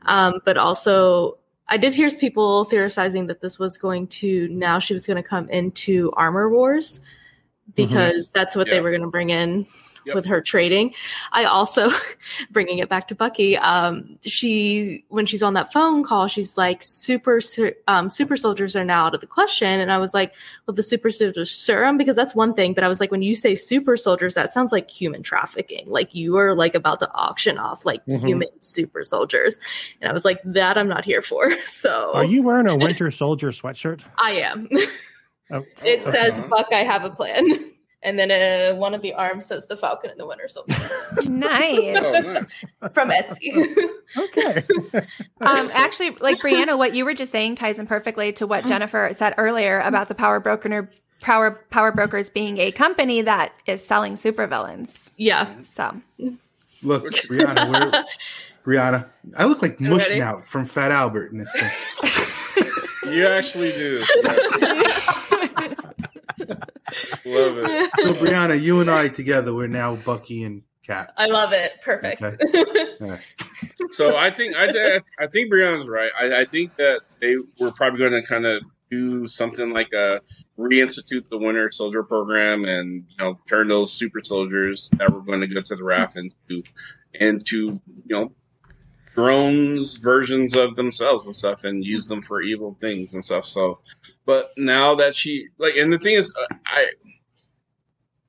Um, 0.03 0.41
but 0.45 0.57
also 0.57 1.39
I 1.69 1.77
did 1.77 1.95
hear 1.95 2.11
people 2.11 2.65
theorizing 2.65 3.27
that 3.27 3.41
this 3.41 3.59
was 3.59 3.77
going 3.77 4.07
to 4.09 4.49
now 4.49 4.79
she 4.79 4.95
was 4.95 5.07
going 5.07 5.23
to 5.23 5.29
come 5.29 5.49
into 5.49 6.13
Armor 6.13 6.49
Wars 6.49 7.01
because 7.75 8.29
that's 8.29 8.55
what 8.55 8.69
they 8.69 8.81
were 8.81 8.91
going 8.91 9.03
to 9.03 9.09
bring 9.09 9.31
in 9.31 9.67
Yep. 10.07 10.15
with 10.17 10.27
her 10.27 10.41
trading. 10.41 10.95
I 11.33 11.45
also, 11.45 11.91
bringing 12.51 12.79
it 12.79 12.89
back 12.89 13.09
to 13.09 13.15
Bucky, 13.15 13.57
um, 13.57 14.19
she 14.23 15.05
when 15.09 15.27
she's 15.27 15.43
on 15.43 15.55
that 15.55 15.73
phone 15.73 16.05
call, 16.05 16.27
she's 16.29 16.57
like, 16.57 16.83
"Super, 16.83 17.41
um, 17.89 18.11
super 18.11 18.37
soldiers 18.37 18.77
are 18.77 18.85
now 18.85 19.07
out 19.07 19.15
of 19.15 19.21
the 19.21 19.27
question." 19.27 19.81
And 19.81 19.91
I 19.93 19.99
was 19.99 20.13
like, 20.15 20.33
"Well, 20.67 20.75
the 20.75 20.83
super 20.83 21.11
soldier 21.11 21.45
serum, 21.45 21.97
because 21.97 22.17
that's 22.17 22.35
one 22.35 22.55
thing." 22.55 22.75
But 22.75 22.85
I 22.85 22.89
was 22.89 23.01
like, 23.01 23.11
when 23.11 23.23
you 23.23 23.35
say 23.35 23.55
super 23.55 23.97
soldiers, 23.97 24.35
that 24.35 24.53
sounds 24.53 24.73
like 24.73 24.91
human 24.91 25.23
trafficking. 25.23 25.85
Like 25.87 26.15
you 26.15 26.37
are 26.37 26.55
like 26.55 26.75
about 26.75 27.01
to 27.01 27.11
auction 27.15 27.59
off 27.59 27.85
like 27.87 28.05
Mhm. 28.07 28.27
human 28.27 28.49
super 28.61 29.05
soldiers, 29.05 29.59
and 30.01 30.11
I 30.11 30.13
was 30.13 30.25
like, 30.25 30.41
that 30.45 30.77
I'm 30.77 30.89
not 30.89 31.05
here 31.05 31.23
for. 31.23 31.51
So 31.67 32.13
Are 32.15 32.25
you 32.25 32.43
wearing 32.43 32.67
a 32.67 32.77
Winter 32.77 33.11
Soldier 33.11 33.49
sweatshirt? 33.49 34.01
I 34.19 34.33
am. 34.33 34.69
Oh, 35.51 35.63
It 35.85 36.05
says, 36.05 36.39
Uh-huh. 36.41 36.49
"Buck, 36.49 36.67
I 36.73 36.85
have 36.85 37.05
a 37.05 37.11
plan." 37.11 37.73
And 38.05 38.19
then 38.19 38.31
uh, 38.31 38.77
one 38.77 38.95
of 38.95 39.01
the 39.01 39.15
arms 39.15 39.47
says 39.47 39.67
the 39.67 39.77
Falcon 39.77 40.11
and 40.11 40.21
the 40.21 40.27
Winter 40.27 40.47
Soldier 40.47 40.77
Nice. 41.29 41.97
Oh, 41.97 42.21
nice. 42.21 42.65
from 42.93 43.11
Etsy. 43.11 43.77
okay. 44.19 44.65
um, 45.41 45.71
actually, 45.73 46.11
like 46.21 46.39
Brianna, 46.39 46.77
what 46.77 46.95
you 46.95 47.05
were 47.07 47.15
just 47.15 47.33
saying 47.33 47.57
ties 47.57 47.79
in 47.79 47.87
perfectly 47.87 48.33
to 48.35 48.47
what 48.47 48.67
Jennifer 48.67 49.11
said 49.15 49.35
earlier 49.39 49.81
about 49.81 50.09
the 50.09 50.15
power 50.15 50.39
broker 50.39 50.91
power 51.21 51.65
power 51.71 51.91
brokers 51.91 52.29
being 52.29 52.59
a 52.59 52.71
company 52.71 53.23
that 53.23 53.55
is 53.67 53.85
selling 53.85 54.17
supervillains. 54.17 55.11
yeah. 55.17 55.55
So 55.63 56.01
Look, 56.83 57.05
Brianna, 57.05 58.05
we're, 58.67 58.75
Brianna, 58.75 59.09
I 59.39 59.47
look 59.47 59.63
like 59.63 59.81
Mush 59.81 60.11
now 60.11 60.41
from 60.41 60.67
Fat 60.67 60.91
Albert 60.91 61.33
in 61.33 61.39
this 61.39 61.53
thing. 61.53 63.15
You 63.15 63.27
actually 63.27 63.73
do. 63.73 64.03
Love 67.25 67.59
it. 67.59 67.91
So, 68.01 68.15
Brianna, 68.15 68.61
you 68.61 68.81
and 68.81 68.91
I 68.91 69.09
together, 69.09 69.55
we're 69.55 69.67
now 69.67 69.97
Bucky 69.97 70.45
and 70.45 70.63
Cat. 70.85 71.13
I 71.17 71.27
love 71.27 71.53
it. 71.53 71.81
Perfect. 71.83 72.23
Okay. 72.23 73.21
So 73.91 74.17
I 74.17 74.31
think 74.31 74.57
I 74.57 74.71
think 74.71 75.05
I 75.19 75.27
think 75.27 75.53
Brianna's 75.53 75.89
right. 75.89 76.11
I, 76.21 76.41
I 76.41 76.45
think 76.45 76.75
that 76.77 77.03
they 77.21 77.37
were 77.61 77.71
probably 77.73 77.99
going 77.99 78.21
to 78.21 78.27
kind 78.27 78.45
of 78.45 78.63
do 78.91 79.27
something 79.27 79.73
like 79.73 79.93
a 79.93 80.21
reinstitute 80.59 81.29
the 81.31 81.39
Winter 81.39 81.71
Soldier 81.71 82.03
program 82.03 82.65
and 82.65 83.05
you 83.09 83.17
know 83.19 83.39
turn 83.49 83.69
those 83.69 83.93
super 83.93 84.21
soldiers 84.23 84.91
that 84.99 85.11
were 85.11 85.23
going 85.23 85.41
to 85.41 85.47
go 85.47 85.61
to 85.61 85.77
the 85.77 85.83
RAF 85.83 86.17
into 86.17 86.63
into 87.15 87.81
you 87.87 88.03
know 88.09 88.33
drones 89.15 89.97
versions 89.97 90.57
of 90.57 90.77
themselves 90.77 91.27
and 91.27 91.37
stuff 91.37 91.65
and 91.65 91.85
use 91.85 92.09
them 92.09 92.23
for 92.23 92.43
evil 92.43 92.77
things 92.81 93.15
and 93.15 93.25
stuff. 93.25 93.45
So, 93.45 93.79
but 94.27 94.51
now 94.57 94.95
that 94.97 95.15
she 95.15 95.49
like, 95.59 95.77
and 95.77 95.93
the 95.93 95.99
thing 95.99 96.15
is, 96.15 96.35
uh, 96.39 96.55
I 96.67 96.91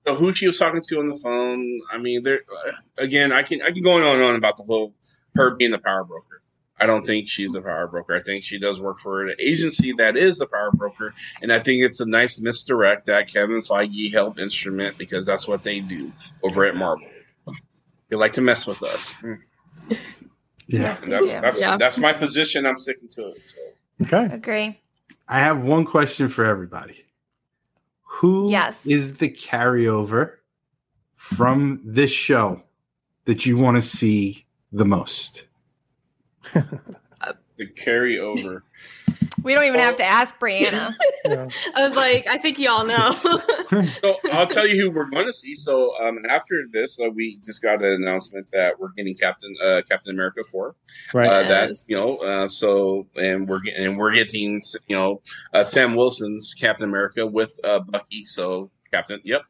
so 0.08 0.16
who 0.16 0.34
she 0.34 0.48
was 0.48 0.60
talking 0.60 0.82
to 0.82 1.00
on 1.00 1.10
the 1.10 1.18
phone. 1.18 1.82
I 1.92 1.98
mean, 1.98 2.24
there 2.24 2.42
uh, 2.68 2.72
again. 2.98 3.32
I 3.32 3.44
can 3.44 3.62
I 3.62 3.72
can 3.72 3.82
go 3.82 3.96
on 3.96 4.04
and 4.04 4.22
on 4.22 4.36
about 4.36 4.58
the 4.58 4.64
whole 4.64 4.94
her 5.36 5.56
being 5.56 5.72
the 5.72 5.80
power 5.80 6.04
broker. 6.04 6.42
I 6.80 6.86
don't 6.86 7.06
think 7.06 7.30
she's 7.30 7.56
a 7.56 7.62
power 7.62 7.88
broker. 7.88 8.16
I 8.16 8.22
think 8.22 8.44
she 8.44 8.60
does 8.60 8.82
work 8.82 9.00
for 9.00 9.24
an 9.24 9.34
agency 9.40 9.94
that 9.94 10.18
is 10.18 10.38
the 10.38 10.46
power 10.46 10.72
broker, 10.72 11.14
and 11.42 11.52
I 11.52 11.60
think 11.60 11.84
it's 11.84 12.02
a 12.02 12.06
nice 12.06 12.40
misdirect 12.40 13.06
that 13.08 13.32
Kevin 13.32 13.62
Feige 13.62 14.12
helped 14.12 14.40
instrument 14.40 14.98
because 14.98 15.26
that's 15.26 15.48
what 15.48 15.64
they 15.64 15.80
do 15.80 16.12
over 16.44 16.66
at 16.66 16.76
Marvel. 16.76 17.08
They 18.10 18.18
like 18.18 18.34
to 18.34 18.42
mess 18.42 18.68
with 18.68 18.84
us, 18.84 19.20
and 19.24 19.40
Yeah. 20.68 20.82
yes, 20.82 21.00
they 21.00 21.10
that's 21.10 21.34
that's 21.36 21.62
Yeah. 21.62 21.78
that's 21.78 21.98
my 21.98 22.14
position. 22.14 22.66
I'm 22.66 22.80
sticking 22.80 23.10
to 23.10 23.28
it. 23.30 23.48
So. 23.48 23.60
Okay. 24.04 24.34
Agree. 24.34 24.80
I 25.28 25.40
have 25.40 25.64
one 25.64 25.86
question 25.86 26.28
for 26.30 26.46
everybody. 26.46 27.06
Who 28.20 28.46
is 28.46 28.52
Yes. 28.52 28.86
is 28.86 29.16
the 29.18 29.30
carryover 29.30 30.34
from 31.16 31.82
this 31.84 32.12
show 32.12 32.64
that 33.26 33.46
you 33.46 33.58
want 33.58 33.76
to 33.78 33.82
see 33.82 34.46
the 34.72 34.86
most? 34.86 35.46
The 37.58 37.68
carryover. 37.68 38.62
We 39.44 39.54
don't 39.54 39.66
even 39.66 39.80
have 39.80 39.98
to 39.98 40.04
ask 40.04 40.40
Brianna. 40.40 40.96
Yeah. 41.24 41.48
I 41.76 41.84
was 41.84 41.96
like, 41.96 42.28
I 42.28 42.38
think 42.38 42.58
y'all 42.58 42.86
know. 42.86 43.42
So 44.02 44.18
I'll 44.32 44.48
tell 44.48 44.68
you 44.68 44.80
who 44.80 44.92
we're 44.92 45.10
going 45.10 45.26
to 45.26 45.34
see. 45.34 45.56
So 45.56 45.92
um, 46.00 46.20
after 46.30 46.66
this, 46.72 47.00
uh, 47.00 47.10
we 47.10 47.38
just 47.44 47.64
got 47.64 47.84
an 47.84 47.94
announcement 47.94 48.48
that 48.52 48.80
we're 48.80 48.92
getting 48.92 49.16
Captain 49.16 49.56
uh, 49.62 49.82
Captain 49.90 50.14
America 50.14 50.44
four. 50.44 50.76
Right. 51.14 51.28
Uh, 51.28 51.44
that's 51.48 51.84
you 51.88 51.96
know, 51.96 52.18
uh, 52.18 52.48
so 52.48 53.08
and 53.16 53.50
we're 53.50 53.60
getting 53.60 53.86
and 53.86 53.98
we're 53.98 54.14
getting 54.14 54.62
you 54.88 54.96
know 54.96 55.22
uh, 55.54 55.64
Sam 55.64 55.96
Wilson's 55.96 56.54
Captain 56.54 56.88
America 56.88 57.26
with 57.26 57.60
uh, 57.64 57.80
Bucky. 57.80 58.24
So 58.26 58.70
Captain, 58.96 59.20
yep. 59.24 59.42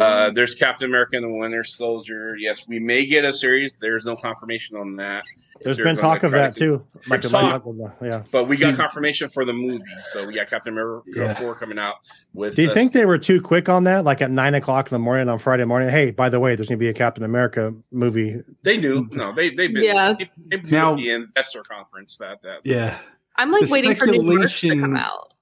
Uh, 0.00 0.30
there's 0.30 0.54
Captain 0.54 0.86
America 0.86 1.16
and 1.16 1.24
the 1.24 1.38
Winter 1.38 1.64
Soldier. 1.64 2.36
Yes, 2.38 2.68
we 2.68 2.78
may 2.78 3.06
get 3.06 3.24
a 3.24 3.32
series. 3.32 3.74
There's 3.80 4.04
no 4.04 4.14
confirmation 4.16 4.76
on 4.76 4.96
that. 4.96 5.24
There's 5.62 5.76
They're 5.76 5.86
been 5.86 5.96
talk 5.96 6.22
of 6.22 6.32
that 6.32 6.54
to- 6.56 6.60
too. 6.60 6.86
Like, 7.08 7.22
talk. 7.22 7.64
like- 7.64 7.92
yeah. 8.02 8.22
But 8.30 8.44
we 8.48 8.56
got 8.58 8.76
confirmation 8.76 9.28
for 9.30 9.44
the 9.46 9.52
movie. 9.54 9.82
So 10.12 10.26
we 10.26 10.34
got 10.34 10.50
Captain 10.50 10.74
America 10.74 11.04
Yeah. 11.14 11.34
four 11.34 11.54
coming 11.54 11.78
out 11.78 11.94
with. 12.34 12.56
Do 12.56 12.62
you 12.62 12.70
uh, 12.70 12.74
think 12.74 12.92
they 12.92 13.06
were 13.06 13.16
too 13.18 13.40
quick 13.40 13.68
on 13.70 13.84
that? 13.84 14.04
Like 14.04 14.20
at 14.20 14.30
nine 14.30 14.54
o'clock 14.54 14.88
in 14.90 14.94
the 14.94 14.98
morning 14.98 15.28
on 15.28 15.38
Friday 15.38 15.64
morning. 15.64 15.88
Hey, 15.88 16.10
by 16.10 16.28
the 16.28 16.40
way, 16.40 16.56
there's 16.56 16.68
going 16.68 16.78
to 16.78 16.84
be 16.84 16.88
a 16.88 16.94
Captain 16.94 17.24
America 17.24 17.72
movie. 17.90 18.42
they 18.64 18.76
knew? 18.76 19.08
No, 19.12 19.32
they 19.32 19.50
they've 19.50 19.72
been. 19.72 19.82
Yeah. 19.84 20.12
They, 20.18 20.30
they 20.50 20.56
blew 20.56 20.70
Now- 20.72 20.94
the 20.96 21.10
investor 21.10 21.62
conference 21.62 22.18
that 22.18 22.42
that 22.42 22.58
Yeah. 22.64 22.98
I'm 23.36 23.50
like 23.50 23.66
The 23.66 23.72
waiting 23.72 23.94
for 23.96 24.06
new 24.06 24.22
merch 24.22 24.60
to 24.60 24.78
come 24.78 24.96
out. 24.96 25.32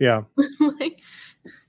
Yeah. 0.00 0.22
like, 0.80 1.00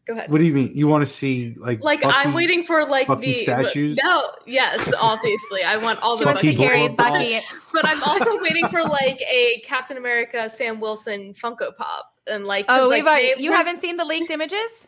go 0.07 0.13
ahead. 0.13 0.29
What 0.31 0.37
do 0.39 0.43
you 0.45 0.53
mean? 0.53 0.71
You 0.73 0.87
want 0.87 1.01
to 1.01 1.11
see 1.11 1.53
like 1.57 1.81
Like 1.83 2.01
Bucky- 2.01 2.15
I'm 2.15 2.33
waiting 2.33 2.63
for 2.65 2.85
like 2.85 3.07
Bucky 3.07 3.27
the 3.27 3.33
statues? 3.33 3.97
No, 4.03 4.31
yes, 4.45 4.93
obviously 4.99 5.63
I 5.63 5.77
want 5.77 6.01
all 6.03 6.17
She 6.17 6.23
the 6.23 6.25
wants 6.27 6.41
to 6.41 6.47
Bucky 6.47 6.57
Bucky 6.57 6.67
carry 6.67 6.87
Bucky. 6.89 7.45
but 7.73 7.85
I'm 7.85 8.01
also 8.03 8.41
waiting 8.41 8.67
for 8.69 8.83
like 8.83 9.21
a 9.21 9.61
Captain 9.65 9.97
America 9.97 10.47
Sam 10.49 10.79
Wilson 10.79 11.33
Funko 11.33 11.75
Pop 11.75 12.11
and 12.27 12.45
like 12.45 12.65
Oh, 12.69 12.87
like, 12.87 12.97
we've 12.97 13.07
already, 13.07 13.33
you 13.43 13.49
were- 13.51 13.55
haven't 13.55 13.79
seen 13.81 13.97
the 13.97 14.05
leaked 14.05 14.31
images? 14.31 14.87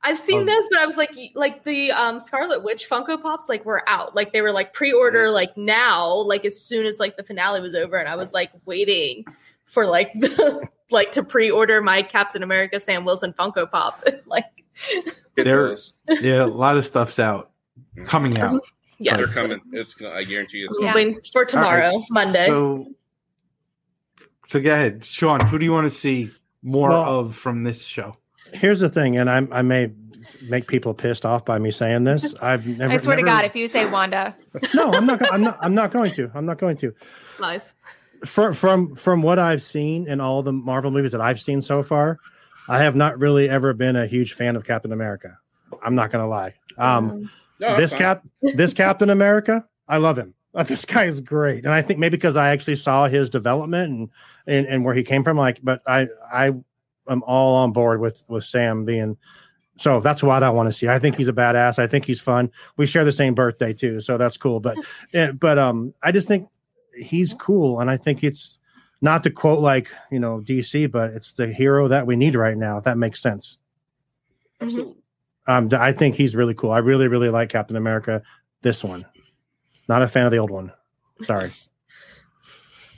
I've 0.00 0.16
seen 0.18 0.42
Oh. 0.42 0.54
those, 0.54 0.68
but 0.70 0.78
I 0.78 0.86
was 0.86 0.96
like, 0.96 1.10
like 1.34 1.64
the 1.64 1.90
um 1.90 2.20
Scarlet 2.20 2.62
Witch 2.62 2.88
Funko 2.88 3.20
Pops, 3.20 3.48
like 3.48 3.64
were 3.64 3.82
out, 3.88 4.14
like 4.14 4.32
they 4.32 4.42
were 4.42 4.52
like 4.52 4.72
pre-order, 4.72 5.28
like 5.30 5.56
now, 5.56 6.06
like 6.14 6.44
as 6.44 6.60
soon 6.60 6.86
as 6.86 7.00
like 7.00 7.16
the 7.16 7.24
finale 7.24 7.60
was 7.60 7.74
over, 7.74 7.96
and 7.96 8.08
I 8.08 8.14
was 8.14 8.32
like 8.32 8.52
waiting 8.64 9.24
for 9.64 9.86
like 9.86 10.12
the 10.14 10.62
like 10.90 11.12
to 11.12 11.22
pre-order 11.22 11.80
my 11.82 12.02
Captain 12.02 12.42
America 12.42 12.80
Sam 12.80 13.04
Wilson 13.04 13.32
Funko 13.38 13.70
Pop, 13.70 14.04
like 14.26 14.44
there's 15.36 15.96
Yeah, 16.08 16.44
a 16.44 16.46
lot 16.46 16.76
of 16.76 16.86
stuff's 16.86 17.18
out, 17.18 17.50
coming 18.06 18.38
out. 18.38 18.64
yes, 18.98 19.16
They're 19.16 19.26
coming. 19.26 19.60
It's 19.72 19.94
gonna, 19.94 20.14
I 20.14 20.24
guarantee 20.24 20.62
it's 20.62 20.76
I'm 20.78 20.84
Yeah. 20.86 20.94
waiting 20.94 21.20
for 21.32 21.44
tomorrow, 21.44 21.88
All 21.90 21.98
right, 21.98 22.04
Monday. 22.10 22.46
So, 22.46 22.86
so 24.48 24.60
go 24.60 24.72
ahead, 24.72 25.04
Sean. 25.04 25.40
Who 25.40 25.58
do 25.58 25.64
you 25.64 25.72
want 25.72 25.84
to 25.86 25.90
see 25.90 26.30
more 26.62 26.90
Well- 26.90 27.20
of 27.20 27.36
from 27.36 27.64
this 27.64 27.82
show? 27.84 28.16
Here's 28.52 28.80
the 28.80 28.88
thing, 28.88 29.18
and 29.18 29.28
I, 29.28 29.46
I 29.52 29.60
may 29.62 29.92
make 30.48 30.66
people 30.68 30.94
pissed 30.94 31.26
off 31.26 31.44
by 31.44 31.58
me 31.58 31.70
saying 31.70 32.04
this. 32.04 32.34
I've 32.42 32.66
never. 32.66 32.92
I 32.94 32.96
swear 32.96 33.16
to 33.16 33.22
God, 33.22 33.44
if 33.44 33.54
you 33.54 33.68
say 33.68 33.84
Wanda, 33.84 34.34
no, 34.74 34.90
I'm 34.92 35.04
not. 35.04 35.30
I'm 35.32 35.42
not. 35.42 35.58
I'm 35.60 35.74
not 35.74 35.90
going 35.90 36.12
to. 36.14 36.30
I'm 36.34 36.46
not 36.46 36.58
going 36.58 36.78
to. 36.78 36.94
nice. 37.38 37.74
From 38.24 38.52
from 38.54 38.94
from 38.94 39.22
what 39.22 39.38
I've 39.38 39.62
seen 39.62 40.08
in 40.08 40.20
all 40.20 40.42
the 40.42 40.52
Marvel 40.52 40.90
movies 40.90 41.12
that 41.12 41.20
I've 41.20 41.40
seen 41.40 41.62
so 41.62 41.82
far, 41.82 42.18
I 42.68 42.82
have 42.82 42.96
not 42.96 43.18
really 43.18 43.48
ever 43.48 43.72
been 43.72 43.96
a 43.96 44.06
huge 44.06 44.32
fan 44.34 44.56
of 44.56 44.64
Captain 44.64 44.92
America. 44.92 45.38
I'm 45.82 45.94
not 45.94 46.10
going 46.10 46.24
to 46.24 46.28
lie. 46.28 46.54
Um, 46.78 47.30
No, 47.60 47.76
this 47.76 47.92
fine. 47.92 47.98
cap, 47.98 48.26
this 48.42 48.72
Captain 48.72 49.10
America, 49.10 49.64
I 49.88 49.98
love 49.98 50.18
him. 50.18 50.34
Uh, 50.54 50.62
This 50.62 50.84
guy 50.84 51.04
is 51.04 51.20
great, 51.20 51.64
and 51.64 51.72
I 51.74 51.82
think 51.82 51.98
maybe 52.00 52.16
because 52.16 52.36
I 52.36 52.50
actually 52.50 52.76
saw 52.76 53.06
his 53.06 53.30
development 53.30 53.90
and, 53.92 54.08
and 54.46 54.66
and 54.66 54.84
where 54.84 54.94
he 54.94 55.02
came 55.02 55.22
from. 55.22 55.36
Like, 55.36 55.60
but 55.62 55.82
I 55.86 56.08
I 56.32 56.46
am 57.08 57.22
all 57.24 57.56
on 57.56 57.72
board 57.72 58.00
with 58.00 58.24
with 58.28 58.44
Sam 58.44 58.84
being. 58.84 59.16
So 59.78 60.00
that's 60.00 60.24
what 60.24 60.42
I 60.42 60.50
want 60.50 60.68
to 60.68 60.72
see. 60.72 60.88
I 60.88 60.98
think 60.98 61.14
he's 61.16 61.28
a 61.28 61.32
badass. 61.32 61.78
I 61.78 61.86
think 61.86 62.04
he's 62.04 62.20
fun. 62.20 62.50
We 62.76 62.84
share 62.86 63.04
the 63.04 63.12
same 63.12 63.34
birthday 63.34 63.72
too, 63.72 64.00
so 64.00 64.18
that's 64.18 64.36
cool. 64.36 64.58
But 64.58 64.76
eh, 65.14 65.30
but 65.30 65.56
um, 65.56 65.94
I 66.02 66.10
just 66.10 66.26
think 66.26 66.48
he's 66.98 67.34
cool, 67.34 67.80
and 67.80 67.90
I 67.90 67.96
think 67.96 68.24
it's 68.24 68.58
not 69.00 69.22
to 69.24 69.30
quote 69.30 69.60
like 69.60 69.88
you 70.10 70.18
know 70.18 70.40
DC, 70.40 70.90
but 70.90 71.10
it's 71.10 71.32
the 71.32 71.46
hero 71.52 71.88
that 71.88 72.06
we 72.06 72.16
need 72.16 72.34
right 72.34 72.56
now. 72.56 72.78
If 72.78 72.84
that 72.84 72.98
makes 72.98 73.20
sense. 73.20 73.58
Absolutely. 74.60 74.96
Um, 75.46 75.70
I 75.72 75.92
think 75.92 76.14
he's 76.14 76.36
really 76.36 76.54
cool. 76.54 76.72
I 76.72 76.78
really, 76.78 77.08
really 77.08 77.30
like 77.30 77.48
Captain 77.48 77.76
America. 77.76 78.22
This 78.62 78.84
one, 78.84 79.06
not 79.88 80.02
a 80.02 80.08
fan 80.08 80.26
of 80.26 80.32
the 80.32 80.38
old 80.38 80.50
one. 80.50 80.72
Sorry. 81.22 81.50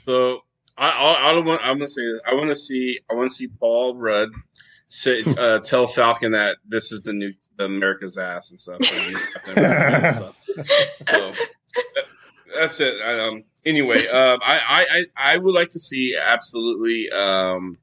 So 0.02 0.40
I, 0.78 0.88
I, 0.88 1.28
I 1.28 1.32
don't 1.34 1.44
want. 1.44 1.60
I'm 1.62 1.76
gonna 1.76 1.86
say 1.86 2.04
this. 2.04 2.20
I 2.26 2.34
want 2.34 2.48
to 2.48 2.56
see. 2.56 2.98
I 3.10 3.14
want 3.14 3.28
to 3.30 3.36
see 3.36 3.48
Paul 3.48 3.96
Rudd 3.96 4.30
say, 4.88 5.22
uh, 5.38 5.60
tell 5.60 5.86
Falcon 5.86 6.32
that 6.32 6.56
this 6.66 6.90
is 6.90 7.02
the 7.02 7.12
new 7.12 7.32
America's 7.58 8.16
ass 8.16 8.50
and 8.50 8.58
stuff. 8.58 8.78
and 8.80 9.16
Captain 9.34 9.58
America 9.58 10.06
and 10.06 10.16
stuff. 10.16 10.36
So 11.10 11.34
that's 12.56 12.80
it. 12.80 13.00
I, 13.02 13.20
um. 13.20 13.44
Anyway, 13.64 14.06
um, 14.08 14.40
I, 14.42 14.60
I, 14.68 14.86
I, 15.16 15.34
I 15.34 15.36
would 15.38 15.54
like 15.54 15.70
to 15.70 15.80
see 15.80 16.16
absolutely 16.16 17.10
um 17.10 17.78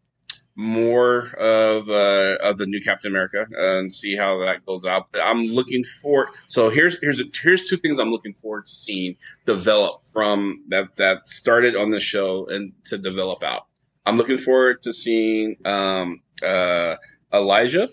more 0.59 1.27
of 1.35 1.87
uh 1.87 2.35
of 2.41 2.57
the 2.57 2.65
new 2.65 2.81
Captain 2.81 3.11
America 3.11 3.45
and 3.57 3.93
see 3.93 4.15
how 4.15 4.39
that 4.39 4.65
goes 4.65 4.85
out. 4.85 5.07
But 5.11 5.21
I'm 5.23 5.43
looking 5.45 5.83
for. 5.83 6.31
So 6.47 6.69
here's 6.69 6.99
here's 6.99 7.21
here's 7.41 7.69
two 7.69 7.77
things 7.77 7.99
I'm 7.99 8.09
looking 8.09 8.33
forward 8.33 8.65
to 8.65 8.73
seeing 8.73 9.15
develop 9.45 10.01
from 10.11 10.63
that 10.69 10.95
that 10.95 11.27
started 11.27 11.75
on 11.75 11.91
the 11.91 11.99
show 11.99 12.47
and 12.47 12.73
to 12.85 12.97
develop 12.97 13.43
out. 13.43 13.67
I'm 14.07 14.17
looking 14.17 14.37
forward 14.39 14.81
to 14.83 14.93
seeing 14.93 15.57
um, 15.65 16.21
uh, 16.41 16.95
Elijah 17.33 17.89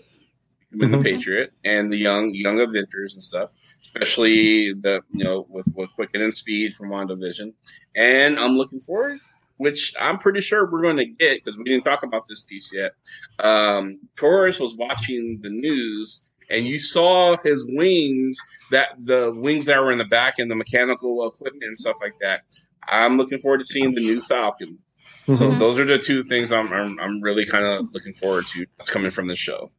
with 0.71 0.89
Mhm. 0.89 0.97
the 0.97 1.03
Patriot 1.03 1.53
and 1.63 1.93
the 1.93 1.97
young 1.97 2.33
young 2.33 2.59
Avengers 2.59 3.13
and 3.13 3.21
stuff, 3.21 3.51
especially 3.95 4.73
the 4.73 5.01
you 5.13 5.23
know 5.23 5.45
with 5.49 5.67
with 5.75 5.89
Wiccan 5.97 6.21
and 6.23 6.35
Speed 6.35 6.73
from 6.75 6.89
WandaVision. 6.89 7.53
And 7.95 8.37
I'm 8.39 8.57
looking 8.57 8.79
forward, 8.79 9.19
which 9.57 9.93
I'm 9.99 10.17
pretty 10.17 10.41
sure 10.41 10.69
we're 10.69 10.81
going 10.81 10.97
to 10.97 11.05
get 11.05 11.43
because 11.43 11.57
we 11.57 11.63
didn't 11.63 11.85
talk 11.85 12.03
about 12.03 12.23
this 12.27 12.41
piece 12.43 12.71
yet. 12.73 12.93
Um, 13.39 13.99
Torres 14.15 14.59
was 14.59 14.75
watching 14.75 15.39
the 15.41 15.49
news. 15.49 16.29
And 16.47 16.67
you 16.67 16.77
saw 16.77 17.37
his 17.37 17.65
wings, 17.67 18.37
that 18.69 18.89
the 18.99 19.33
wings 19.35 19.65
that 19.65 19.79
were 19.81 19.91
in 19.91 19.97
the 19.97 20.05
back 20.05 20.37
and 20.37 20.51
the 20.51 20.53
mechanical 20.53 21.25
equipment 21.27 21.63
and 21.63 21.75
stuff 21.75 21.95
like 21.99 22.13
that. 22.21 22.41
I'm 22.87 23.17
looking 23.17 23.39
forward 23.39 23.61
to 23.61 23.65
seeing 23.65 23.95
the 23.95 24.01
new 24.01 24.21
Falcon. 24.21 24.77
So 25.25 25.33
Mhm. 25.33 25.57
those 25.57 25.79
are 25.79 25.85
the 25.85 25.97
two 25.97 26.23
things 26.23 26.51
I'm 26.51 26.71
I'm, 26.71 26.99
I'm 26.99 27.19
really 27.19 27.47
kind 27.47 27.65
of 27.65 27.87
looking 27.93 28.13
forward 28.13 28.45
to. 28.53 28.67
That's 28.77 28.91
coming 28.91 29.09
from 29.09 29.25
the 29.27 29.35
show. 29.35 29.71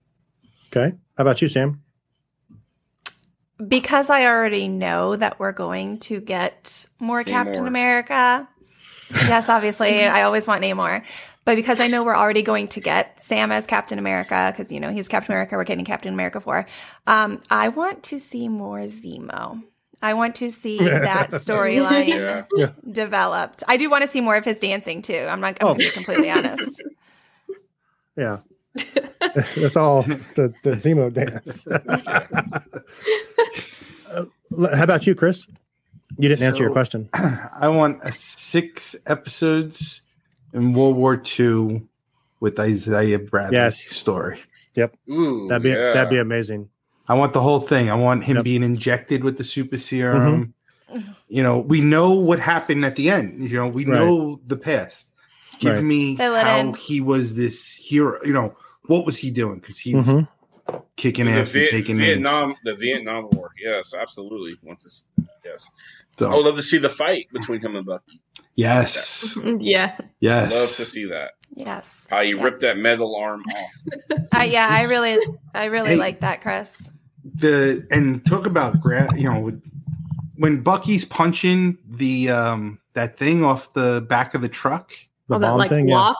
Okay. 0.76 0.97
How 1.16 1.22
about 1.22 1.40
you, 1.40 1.47
Sam? 1.47 1.82
Because 3.64 4.10
I 4.10 4.26
already 4.26 4.68
know 4.68 5.16
that 5.16 5.38
we're 5.38 5.52
going 5.52 5.98
to 6.00 6.20
get 6.20 6.86
more 6.98 7.24
Captain 7.24 7.66
America. 7.66 8.48
Yes, 9.10 9.48
obviously, 9.48 10.04
I 10.04 10.22
always 10.22 10.46
want 10.46 10.62
Namor. 10.62 11.02
But 11.44 11.54
because 11.54 11.78
I 11.78 11.86
know 11.86 12.02
we're 12.02 12.16
already 12.16 12.42
going 12.42 12.66
to 12.68 12.80
get 12.80 13.22
Sam 13.22 13.52
as 13.52 13.66
Captain 13.66 14.00
America, 14.00 14.52
because 14.52 14.72
you 14.72 14.80
know 14.80 14.90
he's 14.90 15.06
Captain 15.06 15.32
America, 15.32 15.56
we're 15.56 15.64
getting 15.64 15.84
Captain 15.84 16.12
America 16.12 16.40
for. 16.40 16.66
Um, 17.06 17.40
I 17.48 17.68
want 17.68 18.02
to 18.04 18.18
see 18.18 18.48
more 18.48 18.80
Zemo. 18.80 19.62
I 20.02 20.14
want 20.14 20.34
to 20.36 20.50
see 20.50 20.78
that 20.84 21.30
storyline 21.30 22.46
Yeah. 22.56 22.70
developed. 22.90 23.62
I 23.68 23.76
do 23.76 23.88
want 23.88 24.02
to 24.02 24.08
see 24.08 24.20
more 24.20 24.34
of 24.36 24.44
his 24.44 24.58
dancing 24.58 25.02
too. 25.02 25.26
I'm 25.30 25.40
not. 25.40 25.56
I'm 25.60 25.68
Oh. 25.68 25.74
going 25.74 25.78
to 25.80 25.84
be 25.86 25.90
completely 25.92 26.30
honest. 26.30 26.82
Yeah. 28.18 28.38
That's 29.57 29.77
all 29.77 30.03
the, 30.03 30.53
the 30.62 30.70
Zemo 30.73 31.12
dance. 31.12 31.66
Uh, 34.09 34.24
how 34.77 34.85
about 34.85 35.07
you, 35.07 35.15
Chris? 35.15 35.47
You 36.19 36.28
didn't 36.28 36.44
answer 36.44 36.62
your 36.62 36.70
question. 36.73 37.09
I 37.15 37.69
want 37.69 37.98
a 38.03 38.12
six 38.12 38.94
episodes 39.07 40.01
in 40.53 40.73
World 40.73 40.97
War 40.97 41.20
II 41.39 41.82
with 42.40 42.59
Isaiah 42.59 43.19
Bradley 43.19 43.57
Yes. 43.57 43.78
story. 43.81 44.40
Ooh, 45.11 45.48
That'd 45.48 45.62
be 45.65 45.70
yeah. 45.70 45.93
that'd 45.93 46.11
be 46.11 46.19
amazing. 46.19 46.69
I 47.09 47.15
want 47.15 47.32
the 47.32 47.40
whole 47.40 47.61
thing. 47.61 47.90
I 47.90 47.94
want 47.94 48.24
him 48.24 48.36
Yep. 48.36 48.44
being 48.44 48.62
injected 48.62 49.24
with 49.24 49.39
the 49.39 49.44
super 49.44 49.78
serum. 49.78 50.55
You 51.28 51.43
know, 51.43 51.59
we 51.59 51.81
know 51.81 52.12
what 52.12 52.39
happened 52.39 52.85
at 52.85 52.94
the 52.97 53.11
end. 53.11 53.48
You 53.51 53.57
know, 53.57 53.69
we 53.69 53.85
Right. 53.85 53.94
know 53.98 54.40
the 54.47 54.57
past. 54.57 55.11
Give 55.59 55.74
Right. 55.74 55.82
me 55.85 56.15
how 56.15 56.59
in- 56.61 56.74
he 56.74 57.01
was 57.01 57.35
this 57.35 57.74
hero. 57.74 58.19
You 58.24 58.32
know, 58.32 58.55
what 58.88 59.06
was 59.06 59.18
he 59.18 59.30
doing? 59.30 59.58
Because 59.60 59.78
he 59.78 59.94
was 59.94 60.06
Mhm. 60.06 60.28
kicking 60.96 61.26
the 61.26 61.32
ass 61.32 61.54
and 61.54 61.62
Viet- 61.62 61.70
taking 61.70 61.96
Vietnam, 61.98 62.48
names. 62.50 62.58
the 62.64 62.74
Vietnam 62.74 63.28
War. 63.32 63.50
Yes, 63.62 63.94
absolutely. 63.94 64.56
Want 64.62 64.80
to 64.80 64.90
see, 64.90 65.04
yes, 65.44 65.70
So, 66.18 66.30
I 66.30 66.34
would 66.34 66.44
love 66.44 66.56
to 66.56 66.62
see 66.62 66.78
the 66.78 66.88
fight 66.88 67.26
between 67.32 67.60
him 67.60 67.76
and 67.76 67.86
Bucky. 67.86 68.20
yes, 68.54 69.36
yeah. 69.60 69.96
yes. 70.20 70.52
Love 70.52 70.74
to 70.76 70.84
see 70.86 71.04
that. 71.06 71.32
Yes. 71.54 72.06
How 72.10 72.20
you 72.20 72.36
Yeah. 72.38 72.42
ripped 72.44 72.60
that 72.60 72.78
metal 72.78 73.14
arm 73.16 73.42
off. 73.54 73.72
Uh, 74.40 74.42
yeah, 74.42 74.66
I 74.68 74.84
really, 74.84 75.18
I 75.54 75.66
really 75.66 75.90
Hey. 75.90 75.96
like 75.96 76.20
that, 76.20 76.42
Chris. 76.42 76.90
the 77.34 77.86
and 77.90 78.24
talk 78.26 78.46
about 78.46 78.80
gra- 78.80 79.08
you 79.16 79.28
know 79.32 79.52
when 80.36 80.62
Bucky's 80.62 81.04
punching 81.04 81.76
the 81.88 82.30
um 82.30 82.78
that 82.94 83.16
thing 83.18 83.42
off 83.44 83.72
the 83.72 84.00
back 84.08 84.34
of 84.34 84.42
the 84.42 84.48
truck. 84.48 84.92
The 85.28 85.34
All 85.34 85.40
that 85.40 85.48
bomb 85.48 85.58
like 85.58 85.68
thing. 85.70 85.88
Yeah. 85.88 86.12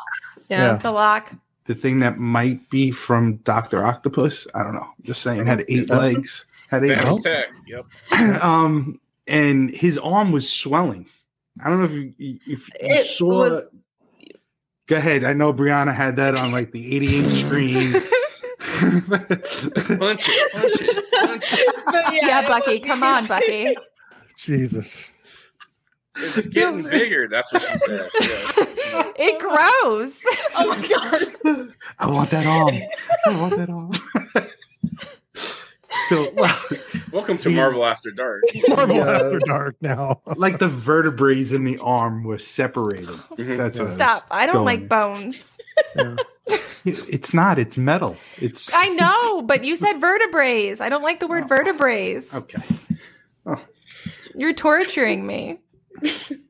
Yeah. 0.49 0.61
Yeah. 0.73 0.77
The 0.79 0.91
lock. 0.93 1.33
The 1.67 1.75
thing 1.75 2.01
that 2.01 2.19
might 2.19 2.69
be 2.71 2.91
from 2.91 3.37
Doctor 3.39 3.85
Octopus. 3.85 4.47
I 4.55 4.63
don't 4.63 4.75
know. 4.75 4.89
Just 5.03 5.23
saying, 5.23 5.47
had 5.47 5.65
eight 5.69 5.89
legs. 5.91 6.47
Had 6.69 6.85
eight. 6.85 6.97
Legs. 7.03 7.27
Yep. 7.67 7.87
um, 8.43 9.01
and 9.27 9.71
his 9.71 9.99
arm 9.99 10.33
was 10.33 10.51
swelling. 10.51 11.07
I 11.65 11.69
don't 11.71 11.79
know 11.79 11.85
if 11.85 11.93
you 11.93 12.15
if 12.47 12.69
you 12.69 12.75
It 12.81 13.07
saw. 13.07 13.49
was- 13.51 13.65
Go 14.89 14.97
ahead. 14.97 15.25
I 15.25 15.33
know 15.33 15.53
Brianna 15.53 15.93
had 15.93 16.15
that 16.17 16.37
on 16.37 16.53
like 16.53 16.71
the 16.71 16.95
88 16.95 17.23
screen. 17.29 17.93
Punch 18.81 20.29
it, 20.29 20.53
punch 20.53 20.81
it, 20.81 21.11
punch 21.13 21.45
it. 21.53 21.75
But 21.87 22.15
Yeah, 22.15 22.47
Bucky, 22.47 22.79
come 22.81 23.03
on, 23.03 23.27
Bucky. 23.27 23.77
Jesus. 24.37 25.03
It's 26.19 26.47
getting 26.49 26.83
bigger. 26.85 27.29
That's 27.29 27.53
what 27.53 27.63
she 27.63 27.79
said. 27.79 28.11
Yes. 28.21 28.73
It 29.19 29.39
grows. 29.39 30.19
Oh 30.57 30.69
my 30.69 30.89
god. 30.89 31.69
I 31.99 32.07
want 32.11 32.31
that 32.31 32.47
arm. 32.47 32.75
I 33.27 33.41
want 33.41 33.57
that 33.57 33.69
arm. 33.71 33.93
so, 36.09 36.31
well, 36.35 36.59
Welcome 37.13 37.39
to 37.39 37.51
He- 37.51 37.57
Marvel 37.57 37.85
After 37.85 38.11
Dark. 38.11 38.43
Marvel 38.69 38.97
Yeah. 38.97 39.11
After 39.11 39.39
Dark 39.41 39.77
now. 39.81 40.21
like 40.37 40.59
the 40.59 40.69
vertebrae 40.69 41.41
in 41.51 41.65
the 41.65 41.79
arm 41.79 42.25
were 42.25 42.39
separated. 42.39 43.09
Mhm. 43.09 43.57
That's 43.59 43.79
what 43.79 43.85
I 43.85 43.89
was 43.89 43.95
Stop. 43.97 44.27
I 44.31 44.47
don't 44.47 44.55
going. 44.57 44.65
like 44.65 44.89
bones. 44.89 45.59
It's 46.85 47.35
not. 47.35 47.59
It's 47.59 47.77
metal. 47.77 48.17
It's 48.39 48.71
I 48.73 48.89
know, 48.91 49.43
but 49.43 49.65
you 49.65 49.77
said 49.77 50.01
vertebrae. 50.01 50.77
I 50.79 50.89
don't 50.89 51.03
like 51.03 51.21
the 51.21 51.27
word 51.27 51.49
vertebrae. 51.49 52.21
okay. 52.35 52.63
You're 54.35 54.53
torturing 54.55 55.27
me. 55.27 55.59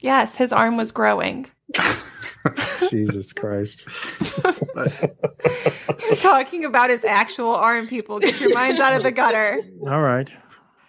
Yes, 0.00 0.36
his 0.36 0.52
arm 0.52 0.76
was 0.76 0.92
growing. 0.92 1.46
Jesus 2.90 3.32
Christ. 3.32 3.88
Talking 6.20 6.64
about 6.64 6.90
his 6.90 7.04
actual 7.04 7.54
arm, 7.54 7.88
people. 7.88 8.20
Get 8.20 8.38
your 8.38 8.54
minds 8.54 8.80
out 8.80 8.94
of 8.94 9.02
the 9.02 9.10
gutter. 9.10 9.62
All 9.82 10.02
right. 10.02 10.30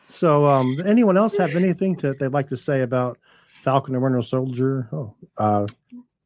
So, 0.09 0.45
um, 0.45 0.81
anyone 0.85 1.17
else 1.17 1.35
have 1.37 1.55
anything 1.55 1.95
to 1.97 2.13
they'd 2.13 2.27
like 2.27 2.49
to 2.49 2.57
say 2.57 2.81
about 2.81 3.17
Falcon 3.63 3.95
and 3.95 4.03
Winter 4.03 4.21
Soldier? 4.21 4.87
Oh, 4.91 5.15
uh, 5.37 5.67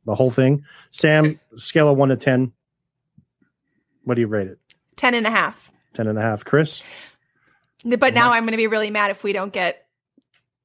the 0.06 0.16
whole 0.16 0.32
thing. 0.32 0.66
Sam, 0.90 1.40
scale 1.56 1.88
of 1.88 1.98
one 1.98 2.10
to 2.10 2.18
ten. 2.18 2.52
What 4.04 4.16
do 4.16 4.22
you 4.22 4.28
rate 4.28 4.48
it? 4.48 4.60
Ten 4.98 5.14
and 5.14 5.26
a 5.26 5.32
half. 5.32 5.72
Ten 5.94 6.08
and 6.08 6.18
a 6.18 6.22
half. 6.22 6.44
Chris, 6.44 6.84
But 7.86 8.14
now 8.14 8.32
I'm 8.34 8.44
going 8.44 8.52
to 8.52 8.58
be 8.58 8.68
really 8.68 8.92
mad 8.92 9.12
if 9.12 9.24
we 9.24 9.34
don't 9.34 9.54
get 9.54 9.81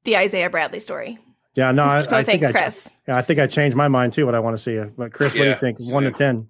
the 0.07 0.16
Isaiah 0.16 0.49
Bradley 0.49 0.78
story. 0.81 1.19
yeah, 1.55 1.70
no, 1.73 1.85
I, 1.85 2.03
So 2.07 2.16
I 2.16 2.23
think 2.24 2.43
thanks, 2.43 2.57
I, 2.59 2.62
Chris. 2.62 2.91
yeah, 3.07 3.16
I 3.19 3.23
think 3.23 3.39
I 3.39 3.47
changed 3.47 3.77
my 3.77 3.89
mind 3.89 4.15
too. 4.15 4.24
What 4.24 4.35
I 4.35 4.41
want 4.41 4.57
to 4.57 4.62
see, 4.62 4.78
but 4.97 5.12
Chris, 5.12 5.35
what 5.35 5.41
do 5.41 5.45
you 5.45 5.51
Yeah, 5.51 5.59
think? 5.59 5.78
One 5.81 6.05
to 6.05 6.11
ten. 6.12 6.49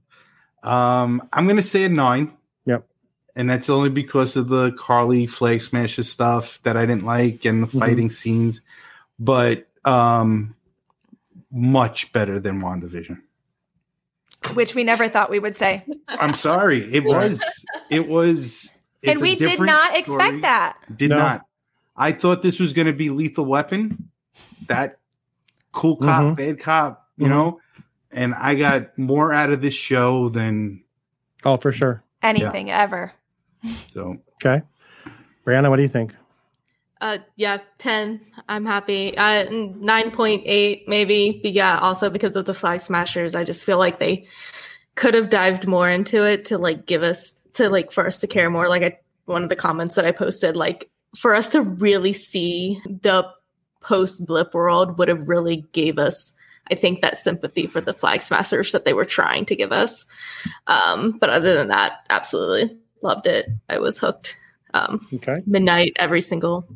Um, 0.63 1.29
I'm 1.33 1.47
gonna 1.49 1.63
say 1.63 1.85
a 1.85 1.89
nine. 1.89 2.33
Yep. 2.67 2.87
And 3.35 3.51
that's 3.51 3.69
only 3.69 3.91
because 3.91 4.37
of 4.37 4.49
the 4.49 4.73
Karli 4.73 5.27
flag 5.27 5.61
smasher 5.61 6.03
stuff 6.05 6.59
that 6.63 6.77
I 6.77 6.87
didn't 6.87 7.05
like 7.05 7.45
and 7.45 7.63
the 7.63 7.67
Mhm. 7.67 7.79
fighting 7.81 8.11
scenes, 8.11 8.63
but 9.19 9.67
um, 9.85 10.55
much 11.53 12.13
better 12.13 12.41
than 12.41 12.61
WandaVision. 12.61 13.21
Which 14.55 14.75
we 14.75 14.85
never 14.85 15.09
thought 15.09 15.31
we 15.31 15.39
would 15.39 15.57
say. 15.57 15.85
I'm 16.09 16.35
sorry, 16.35 16.83
it 16.93 17.05
was, 17.05 17.43
it 17.91 18.09
was, 18.09 18.71
and 19.03 19.13
it's 19.13 19.21
a 19.21 19.23
we 19.23 19.31
did 19.37 19.51
different 19.51 19.71
not 19.73 19.97
expect 19.97 20.09
story. 20.25 20.41
that. 20.43 20.77
Did 20.97 21.11
No. 21.11 21.19
not. 21.19 21.46
I 21.97 22.13
thought 22.13 22.43
this 22.43 22.61
was 22.61 22.73
going 22.73 22.87
to 22.87 22.93
be 22.93 23.11
Lethal 23.11 23.45
Weapon, 23.47 24.11
that 24.69 24.99
cool 25.73 25.97
cop, 25.97 26.25
Mhm. 26.25 26.37
bad 26.37 26.61
cop, 26.61 27.09
you 27.17 27.27
Mhm. 27.27 27.31
know. 27.31 27.61
And 28.13 28.35
I 28.35 28.55
got 28.55 28.97
more 28.99 29.33
out 29.33 29.51
of 29.51 29.61
this 29.63 29.75
show 29.75 30.29
than 30.29 30.83
Oh, 31.45 31.57
for 31.57 31.73
sure. 31.73 32.03
Anything 32.23 32.71
ever. 32.71 33.13
so. 33.93 34.17
Okay, 34.45 34.63
Brianna, 35.47 35.71
what 35.71 35.77
do 35.77 35.83
you 35.83 35.89
think? 35.89 36.15
Uh, 37.01 37.19
yeah, 37.37 37.59
ten. 37.79 38.21
I'm 38.49 38.65
happy. 38.65 39.17
Uh, 39.17 39.45
nine 39.51 40.11
point 40.11 40.43
eight 40.47 40.89
maybe. 40.89 41.41
But 41.43 41.53
yeah, 41.53 41.79
also 41.79 42.09
because 42.11 42.37
of 42.37 42.47
the 42.47 42.55
flag 42.55 42.81
smashers, 42.81 43.35
I 43.35 43.45
just 43.45 43.65
feel 43.65 43.79
like 43.79 43.99
they 43.99 44.27
could 44.95 45.13
have 45.15 45.29
dived 45.29 45.67
more 45.67 45.89
into 45.91 46.25
it 46.25 46.47
to 46.47 46.59
like 46.59 46.87
give 46.87 47.03
us 47.03 47.37
to 47.55 47.69
like 47.69 47.93
for 47.93 48.07
us 48.07 48.19
to 48.21 48.27
care 48.27 48.49
more. 48.51 48.69
Like 48.69 48.83
I, 48.83 48.99
one 49.27 49.43
of 49.43 49.51
the 49.51 49.57
comments 49.57 49.95
that 49.97 50.07
I 50.07 50.13
posted, 50.13 50.57
like 50.57 50.89
for 51.15 51.35
us 51.35 51.51
to 51.51 51.63
really 51.63 52.13
see 52.13 52.81
the 52.87 53.25
post 53.81 54.27
blip 54.27 54.55
world 54.55 54.99
would 54.99 55.09
have 55.09 55.29
really 55.29 55.65
gave 55.73 55.99
us. 55.99 56.33
I 56.71 56.75
think 56.75 57.01
that 57.01 57.19
sympathy 57.19 57.69
for 57.69 57.81
the 57.81 57.95
flag 57.95 58.23
smashers 58.23 58.73
that 58.73 58.85
they 58.85 58.93
were 58.93 59.05
trying 59.05 59.47
to 59.47 59.55
give 59.55 59.71
us. 59.71 60.05
Um, 60.67 61.13
but 61.19 61.31
other 61.31 61.55
than 61.55 61.69
that, 61.69 61.93
absolutely 62.11 62.77
loved 63.03 63.27
it. 63.29 63.47
I 63.69 63.79
was 63.79 63.99
hooked. 63.99 64.37
Um, 64.75 65.07
Okay, 65.15 65.37
midnight 65.47 65.93
every 65.97 66.21
single 66.21 66.67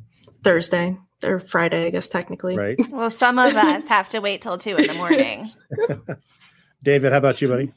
Thursday 0.45 0.97
or 1.25 1.41
Friday, 1.41 1.87
I 1.87 1.91
guess 1.91 2.09
technically. 2.09 2.57
right. 2.57 2.79
Well, 2.91 3.11
some 3.11 3.39
of 3.39 3.55
us 3.57 3.87
have 3.89 4.09
to 4.11 4.21
wait 4.21 4.41
till 4.43 4.57
two 4.59 4.77
in 4.77 4.87
the 4.87 4.95
morning. 4.95 5.51
David, 6.83 7.13
how 7.13 7.19
about 7.19 7.43
you, 7.43 7.49
buddy? 7.49 7.73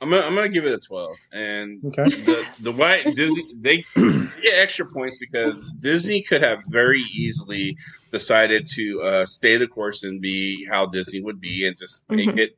I'm 0.00 0.10
gonna, 0.10 0.26
I'm 0.26 0.34
gonna 0.34 0.48
give 0.48 0.66
it 0.66 0.72
a 0.74 0.78
12. 0.78 1.18
And 1.32 1.80
Okay. 1.86 2.04
the 2.24 2.44
the 2.60 2.72
why 2.76 3.04
Disney 3.14 3.46
they 3.54 3.84
get 3.96 4.54
extra 4.54 4.86
points 4.86 5.18
because 5.18 5.64
Disney 5.78 6.22
could 6.22 6.42
have 6.42 6.62
very 6.68 7.00
easily 7.00 7.76
decided 8.12 8.66
to 8.74 9.00
uh, 9.02 9.26
stay 9.26 9.56
the 9.56 9.66
course 9.66 10.04
and 10.04 10.20
be 10.20 10.66
how 10.66 10.86
Disney 10.86 11.22
would 11.22 11.40
be 11.40 11.66
and 11.66 11.76
just 11.78 12.02
make 12.10 12.28
Mhm. 12.30 12.38
it 12.38 12.50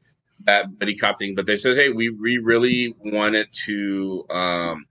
that 0.44 0.78
buddy 0.78 0.96
cop 0.96 1.18
thing. 1.18 1.34
But 1.34 1.46
they 1.46 1.56
said, 1.56 1.76
hey, 1.76 1.90
we 1.90 2.10
we 2.10 2.38
really 2.38 2.94
wanted 2.98 3.48
to 3.66 4.24
um, 4.30 4.86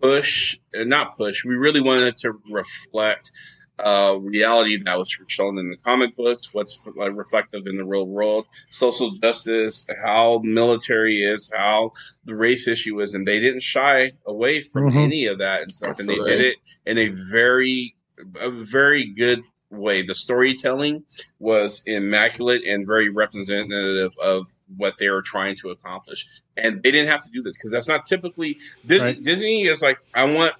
push, 0.00 0.58
uh, 0.78 0.84
not 0.84 1.16
push. 1.16 1.44
We 1.44 1.54
really 1.54 1.80
wanted 1.80 2.16
to 2.18 2.32
reflect 2.50 3.30
uh, 3.78 4.18
reality 4.20 4.76
that 4.82 4.98
was 4.98 5.08
shown 5.28 5.58
in 5.58 5.70
the 5.70 5.76
comic 5.76 6.16
books, 6.16 6.52
what's 6.52 6.80
like, 6.96 7.14
reflective 7.14 7.66
in 7.66 7.76
the 7.76 7.84
real 7.84 8.06
world, 8.06 8.46
social 8.70 9.12
justice, 9.22 9.86
how 10.04 10.40
military 10.42 11.22
is, 11.22 11.52
how 11.56 11.92
the 12.24 12.34
race 12.34 12.66
issue 12.68 13.00
is, 13.00 13.14
and 13.14 13.26
they 13.26 13.40
didn't 13.40 13.62
shy 13.62 14.10
away 14.26 14.62
from 14.62 14.90
Mhm. 14.92 15.04
any 15.04 15.26
of 15.26 15.38
that 15.38 15.62
and 15.62 15.72
stuff, 15.72 15.98
and 15.98 16.08
they 16.08 16.18
did 16.18 16.40
it 16.40 16.56
in 16.86 16.98
a 16.98 17.08
very, 17.30 17.94
a 18.40 18.50
very 18.50 19.04
good 19.04 19.42
way. 19.70 20.02
The 20.02 20.14
storytelling 20.14 21.04
was 21.38 21.82
immaculate 21.86 22.64
and 22.64 22.86
very 22.86 23.10
representative 23.10 24.16
of 24.18 24.46
what 24.76 24.98
they 24.98 25.08
were 25.08 25.22
trying 25.22 25.56
to 25.56 25.70
accomplish, 25.70 26.26
and 26.56 26.82
they 26.82 26.90
didn't 26.90 27.08
have 27.08 27.22
to 27.22 27.30
do 27.30 27.42
this 27.42 27.56
because 27.56 27.70
that's 27.70 27.88
not 27.88 28.06
typically 28.06 28.58
Disney. 28.86 29.06
Right. 29.06 29.22
Disney 29.22 29.62
is 29.66 29.82
like, 29.82 29.98
I 30.14 30.24
want 30.24 30.54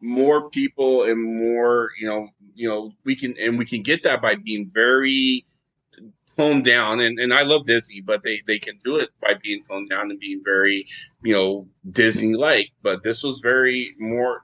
more 0.00 0.50
people 0.50 1.04
and 1.04 1.22
more, 1.22 1.90
you 2.00 2.06
know, 2.06 2.28
you 2.54 2.68
know, 2.68 2.92
we 3.04 3.16
can 3.16 3.34
and 3.40 3.58
we 3.58 3.64
can 3.64 3.82
get 3.82 4.02
that 4.04 4.20
by 4.22 4.34
being 4.36 4.70
very 4.72 5.44
toned 6.36 6.64
down 6.64 7.00
and, 7.00 7.18
and 7.18 7.32
I 7.32 7.42
love 7.42 7.66
Disney, 7.66 8.00
but 8.00 8.22
they, 8.22 8.42
they 8.46 8.58
can 8.58 8.78
do 8.84 8.96
it 8.96 9.10
by 9.20 9.34
being 9.42 9.62
toned 9.64 9.90
down 9.90 10.10
and 10.10 10.20
being 10.20 10.42
very, 10.44 10.86
you 11.22 11.34
know, 11.34 11.68
Disney 11.90 12.34
like. 12.34 12.70
But 12.82 13.02
this 13.02 13.22
was 13.22 13.40
very 13.40 13.94
more 13.98 14.42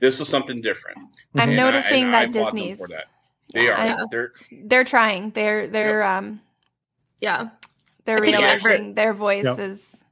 this 0.00 0.18
was 0.18 0.28
something 0.28 0.60
different. 0.60 0.98
I'm 1.34 1.48
And 1.50 1.56
noticing 1.56 2.04
and 2.04 2.16
I 2.16 2.26
that 2.26 2.30
applaud 2.36 2.44
Disney's 2.52 2.78
for 2.78 2.88
that. 2.88 3.06
They 3.52 3.70
I- 3.70 3.92
are. 3.94 4.06
They're 4.10 4.32
they're 4.52 4.84
trying. 4.84 5.30
They're 5.30 5.68
they're 5.68 6.02
um 6.02 6.40
Yeah. 7.20 7.50
they're 8.04 8.18
I 8.18 8.20
realizing 8.20 8.94
their 8.94 9.14
voice 9.14 9.44
Yep. 9.44 9.58
is 9.58 10.04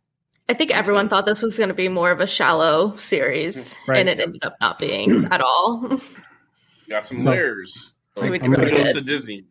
I 0.49 0.55
think 0.55 0.71
everyone 0.71 1.09
thought 1.09 1.25
this 1.27 1.43
was 1.43 1.57
going 1.57 1.69
to 1.69 1.75
be 1.75 1.89
more 1.89 2.11
of 2.11 2.21
a 2.21 2.27
shallow 2.27 2.97
series, 2.97 3.77
Right. 3.89 3.99
and 4.01 4.09
it 4.09 4.21
ended 4.21 4.45
up 4.45 4.57
not 4.61 4.79
being 4.79 5.25
at 5.31 5.41
all. 5.41 5.99
got 6.89 7.07
some 7.07 7.25
No. 7.25 7.31
layers. 7.31 7.97
So 8.17 8.29
We 8.31 8.39
did 8.39 8.53
pretty 8.53 8.71
kudos 8.73 8.93
good. 8.93 9.01
to 9.01 9.07
Disney. 9.07 9.45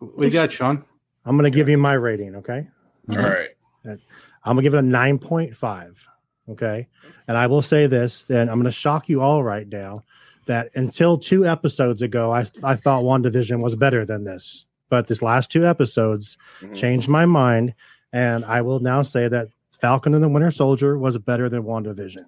We 0.00 0.28
got 0.30 0.52
Sean. 0.52 0.84
I'm 1.24 1.36
going 1.38 1.50
to 1.50 1.56
give 1.56 1.68
you 1.68 1.78
my 1.78 1.94
rating. 1.94 2.36
Okay. 2.36 2.66
All 3.10 3.16
right. 3.16 3.48
I'm 3.86 4.56
gonna 4.56 4.62
give 4.62 4.74
it 4.74 4.78
a 4.78 4.82
nine 4.82 5.18
point 5.18 5.56
five. 5.56 6.06
Okay, 6.50 6.86
and 7.28 7.38
I 7.38 7.46
will 7.46 7.62
say 7.62 7.86
this, 7.86 8.28
and 8.28 8.50
I'm 8.50 8.58
gonna 8.58 8.70
shock 8.70 9.08
you 9.08 9.22
all 9.22 9.42
right 9.42 9.66
now, 9.66 10.04
that 10.44 10.68
until 10.74 11.16
two 11.16 11.46
episodes 11.46 12.02
ago, 12.02 12.30
I 12.30 12.44
I 12.62 12.76
thought 12.76 13.04
WandaVision 13.04 13.62
was 13.62 13.74
better 13.74 14.04
than 14.04 14.24
this, 14.24 14.66
but 14.90 15.06
this 15.06 15.22
last 15.22 15.50
two 15.50 15.66
episodes 15.66 16.36
Mhm. 16.60 16.74
changed 16.76 17.08
my 17.08 17.24
mind, 17.24 17.72
and 18.12 18.44
I 18.44 18.60
will 18.60 18.80
now 18.80 19.00
say 19.00 19.28
that 19.28 19.48
Falcon 19.84 20.14
and 20.14 20.24
the 20.24 20.28
Winter 20.30 20.50
Soldier 20.50 20.96
was 20.96 21.18
better 21.18 21.50
than 21.50 21.62
WandaVision. 21.62 22.24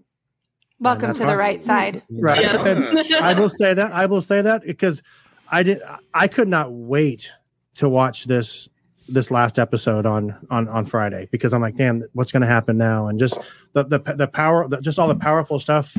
welcome 0.78 1.14
to 1.14 1.20
the 1.20 1.24
fine. 1.24 1.36
right 1.38 1.64
side. 1.64 2.02
Right. 2.10 2.42
Yeah. 2.42 2.62
And 2.66 3.14
I 3.14 3.32
will 3.32 3.48
say 3.48 3.72
that 3.72 3.92
I 3.92 4.04
will 4.04 4.20
say 4.20 4.42
that 4.42 4.62
because 4.62 5.02
I 5.50 5.62
did 5.62 5.80
I 6.12 6.28
could 6.28 6.48
not 6.48 6.70
wait 6.70 7.30
to 7.76 7.88
watch 7.88 8.26
this 8.26 8.68
this 9.08 9.30
last 9.30 9.58
episode 9.58 10.04
on 10.04 10.36
on 10.50 10.68
on 10.68 10.84
Friday 10.84 11.30
because 11.32 11.54
I'm 11.54 11.62
like, 11.62 11.76
damn, 11.76 12.04
what's 12.12 12.30
going 12.30 12.42
to 12.42 12.46
happen 12.46 12.76
now? 12.76 13.06
And 13.06 13.18
just 13.18 13.38
the 13.72 13.84
the 13.84 14.00
the 14.00 14.28
power, 14.28 14.68
the, 14.68 14.82
just 14.82 14.98
all 14.98 15.08
the 15.08 15.14
powerful 15.14 15.58
stuff. 15.58 15.96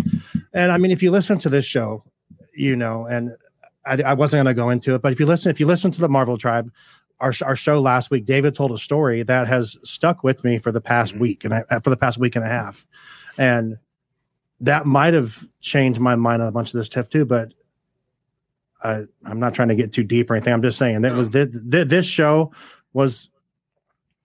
And 0.54 0.72
I 0.72 0.78
mean, 0.78 0.92
if 0.92 1.02
you 1.02 1.10
listen 1.10 1.40
to 1.40 1.50
this 1.50 1.66
show, 1.66 2.04
you 2.54 2.76
know, 2.76 3.08
and 3.08 3.36
I, 3.84 4.00
I 4.04 4.14
wasn't 4.14 4.44
going 4.44 4.56
to 4.56 4.62
go 4.62 4.70
into 4.70 4.94
it, 4.94 5.02
but 5.02 5.12
if 5.12 5.20
you 5.20 5.26
listen, 5.26 5.50
if 5.50 5.60
you 5.60 5.66
listen 5.66 5.90
to 5.90 6.02
the 6.02 6.10
Marvel 6.10 6.38
Tribe, 6.38 6.72
our 7.20 7.34
our 7.44 7.56
show 7.56 7.80
last 7.82 8.12
week, 8.12 8.26
David 8.26 8.56
told 8.56 8.72
a 8.72 8.78
story 8.78 9.24
that 9.24 9.48
has 9.48 9.78
stuck 9.84 10.24
with 10.24 10.44
me 10.44 10.58
for 10.58 10.72
the 10.72 10.82
past 10.82 11.16
Mhm. 11.16 11.20
week 11.20 11.46
and 11.46 11.54
I, 11.54 11.64
for 11.80 11.90
the 11.90 11.98
past 11.98 12.18
week 12.18 12.36
and 12.36 12.46
a 12.46 12.50
half, 12.50 12.86
and 13.38 13.78
that 14.62 14.86
might 14.86 15.14
have 15.14 15.48
changed 15.62 16.00
my 16.00 16.16
mind 16.16 16.42
on 16.42 16.48
a 16.48 16.52
bunch 16.52 16.70
of 16.74 16.78
this 16.78 16.86
stuff 16.88 17.10
too. 17.10 17.26
But 17.26 17.54
I, 18.84 19.06
I'm 19.26 19.40
not 19.40 19.54
trying 19.56 19.70
to 19.70 19.76
get 19.76 19.92
too 19.94 20.04
deep 20.04 20.30
or 20.30 20.36
anything. 20.36 20.54
I'm 20.54 20.62
just 20.62 20.78
saying 20.78 21.02
that 21.02 21.16
was 21.16 21.30
th- 21.30 21.50
th- 21.72 21.88
this 21.88 22.06
show 22.06 22.52
was 22.94 23.30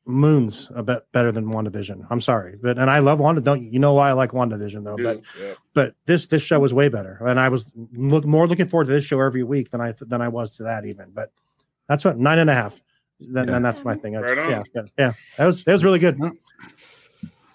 moons 0.05 0.69
a 0.75 0.83
bit 0.83 1.07
better 1.13 1.31
than 1.33 1.47
WandaVision. 1.47 2.07
I'm 2.11 2.21
sorry, 2.21 2.59
but 2.61 2.77
and 2.79 2.91
I 2.91 2.99
love 2.99 3.21
Wanda. 3.21 3.41
Don't 3.41 3.73
you 3.73 3.79
know 3.79 3.95
why 3.95 4.11
I 4.11 4.13
like 4.13 4.33
WandaVision 4.33 4.85
though? 4.85 4.97
But 5.03 5.23
yeah. 5.41 5.55
but 5.75 5.95
this 6.07 6.27
this 6.27 6.43
show 6.43 6.61
was 6.61 6.75
way 6.75 6.89
better, 6.89 7.19
and 7.27 7.39
I 7.41 7.49
was 7.49 7.65
look 7.95 8.25
more 8.27 8.47
looking 8.47 8.69
forward 8.69 8.87
to 8.87 8.93
this 8.93 9.05
show 9.05 9.21
every 9.21 9.45
week 9.45 9.71
than 9.71 9.81
I 9.81 9.95
than 10.01 10.21
I 10.21 10.29
was 10.29 10.57
to 10.57 10.65
that 10.65 10.85
even. 10.85 11.11
But 11.15 11.33
that's 11.93 12.05
what 12.05 12.19
nine 12.19 12.39
and 12.39 12.49
a 12.51 12.55
half. 12.55 12.81
Then 13.21 13.49
Yeah. 13.49 13.57
and 13.57 13.65
that's 13.65 13.85
my 13.85 13.95
thing. 13.95 14.15
Right 14.15 14.37
on. 14.39 14.51
Yeah, 14.51 14.63
yeah, 14.75 14.83
yeah. 14.99 15.13
That 15.39 15.47
was 15.47 15.63
that 15.65 15.73
was 15.73 15.85
really 15.85 15.99
good. 16.01 16.19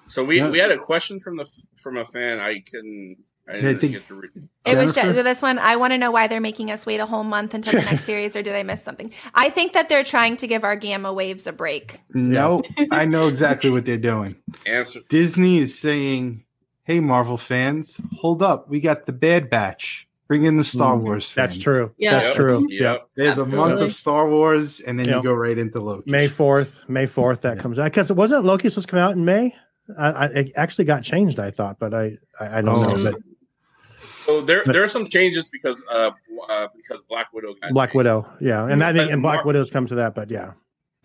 So 0.07 0.23
we 0.23 0.37
Yeah. 0.37 0.49
we 0.49 0.59
had 0.59 0.71
a 0.71 0.77
question 0.77 1.19
from 1.19 1.35
the 1.37 1.45
from 1.75 1.97
a 1.97 2.05
fan. 2.05 2.39
I 2.39 2.59
can. 2.59 3.17
I 3.49 3.53
I 3.53 3.55
didn't 3.61 3.79
think- 3.79 3.93
get 3.93 4.07
to 4.09 4.15
read. 4.15 4.31
It 4.65 4.75
was 4.77 4.93
Jennifer? 4.93 5.13
just 5.13 5.23
this 5.23 5.41
one. 5.41 5.57
I 5.57 5.77
want 5.77 5.93
to 5.93 5.97
know 5.97 6.11
why 6.11 6.27
they're 6.27 6.41
making 6.41 6.69
us 6.69 6.85
wait 6.85 6.99
a 6.99 7.05
whole 7.05 7.23
month 7.23 7.53
until 7.53 7.73
the 7.79 7.85
next 7.85 8.03
series, 8.11 8.35
or 8.35 8.41
did 8.41 8.53
I 8.53 8.63
miss 8.63 8.83
something? 8.83 9.09
I 9.33 9.49
think 9.49 9.71
that 9.71 9.87
they're 9.87 10.03
trying 10.03 10.35
to 10.37 10.47
give 10.47 10.65
our 10.65 10.75
gamma 10.75 11.13
waves 11.13 11.47
a 11.47 11.53
break. 11.53 12.01
No, 12.13 12.61
I 12.91 13.05
know 13.05 13.27
exactly 13.27 13.69
what 13.69 13.85
they're 13.85 13.97
doing. 13.97 14.35
Answer. 14.65 14.99
Disney 15.09 15.59
is 15.59 15.77
saying, 15.79 16.43
"Hey, 16.83 16.99
Marvel 16.99 17.37
fans, 17.37 17.99
hold 18.17 18.43
up. 18.43 18.69
We 18.69 18.81
got 18.81 19.05
the 19.05 19.13
Bad 19.13 19.49
Batch. 19.49 20.06
Bring 20.27 20.43
in 20.43 20.57
the 20.57 20.63
Star 20.63 20.95
Mhm. 20.95 21.01
Wars." 21.01 21.31
That's 21.35 21.55
fans." 21.55 21.63
true. 21.63 21.91
Yeah. 21.97 22.11
That's 22.11 22.27
Yep. 22.27 22.35
true. 22.35 22.65
Yep. 22.69 22.81
Yeah. 22.81 22.97
There's 23.15 23.37
a 23.37 23.45
month 23.45 23.79
of 23.81 23.93
Star 23.93 24.29
Wars, 24.29 24.79
and 24.81 24.99
then 24.99 25.07
Yep. 25.07 25.15
you 25.17 25.23
go 25.23 25.33
right 25.33 25.57
into 25.57 25.79
Loki. 25.79 26.09
May 26.11 26.27
fourth, 26.27 26.81
May 26.87 27.05
fourth, 27.05 27.41
that 27.41 27.57
Yeah. 27.57 27.61
comes 27.61 27.79
out 27.79 27.85
because 27.85 28.09
it 28.11 28.15
wasn't 28.17 28.43
Loki 28.45 28.69
supposed 28.69 28.87
to 28.87 28.91
come 28.91 28.99
out 28.99 29.13
in 29.13 29.23
May. 29.25 29.55
I, 29.97 30.09
I 30.11 30.25
it 30.25 30.51
actually 30.55 30.85
got 30.85 31.03
changed. 31.03 31.39
I 31.39 31.49
thought, 31.51 31.79
but 31.79 31.93
I 31.93 32.17
I, 32.39 32.59
I 32.59 32.61
don't 32.61 32.77
Oh. 32.77 32.81
know. 32.83 33.11
But 33.11 33.15
So 34.25 34.41
there 34.41 34.61
But- 34.65 34.73
there 34.73 34.83
are 34.83 34.89
some 34.89 35.05
changes 35.05 35.49
because 35.49 35.81
uh, 35.89 36.11
uh 36.49 36.67
because 36.75 37.01
Black 37.03 37.27
Widow 37.33 37.53
got 37.61 37.71
Black 37.71 37.89
changed. 37.89 37.95
Widow, 37.95 38.27
yeah, 38.41 38.65
and 38.65 38.83
I 38.83 38.91
think 38.91 39.07
But 39.07 39.13
and 39.13 39.21
Black 39.21 39.35
Mar- 39.37 39.45
Widow's 39.45 39.71
come 39.71 39.87
to 39.87 39.95
that, 39.95 40.13
but 40.15 40.29
yeah, 40.29 40.51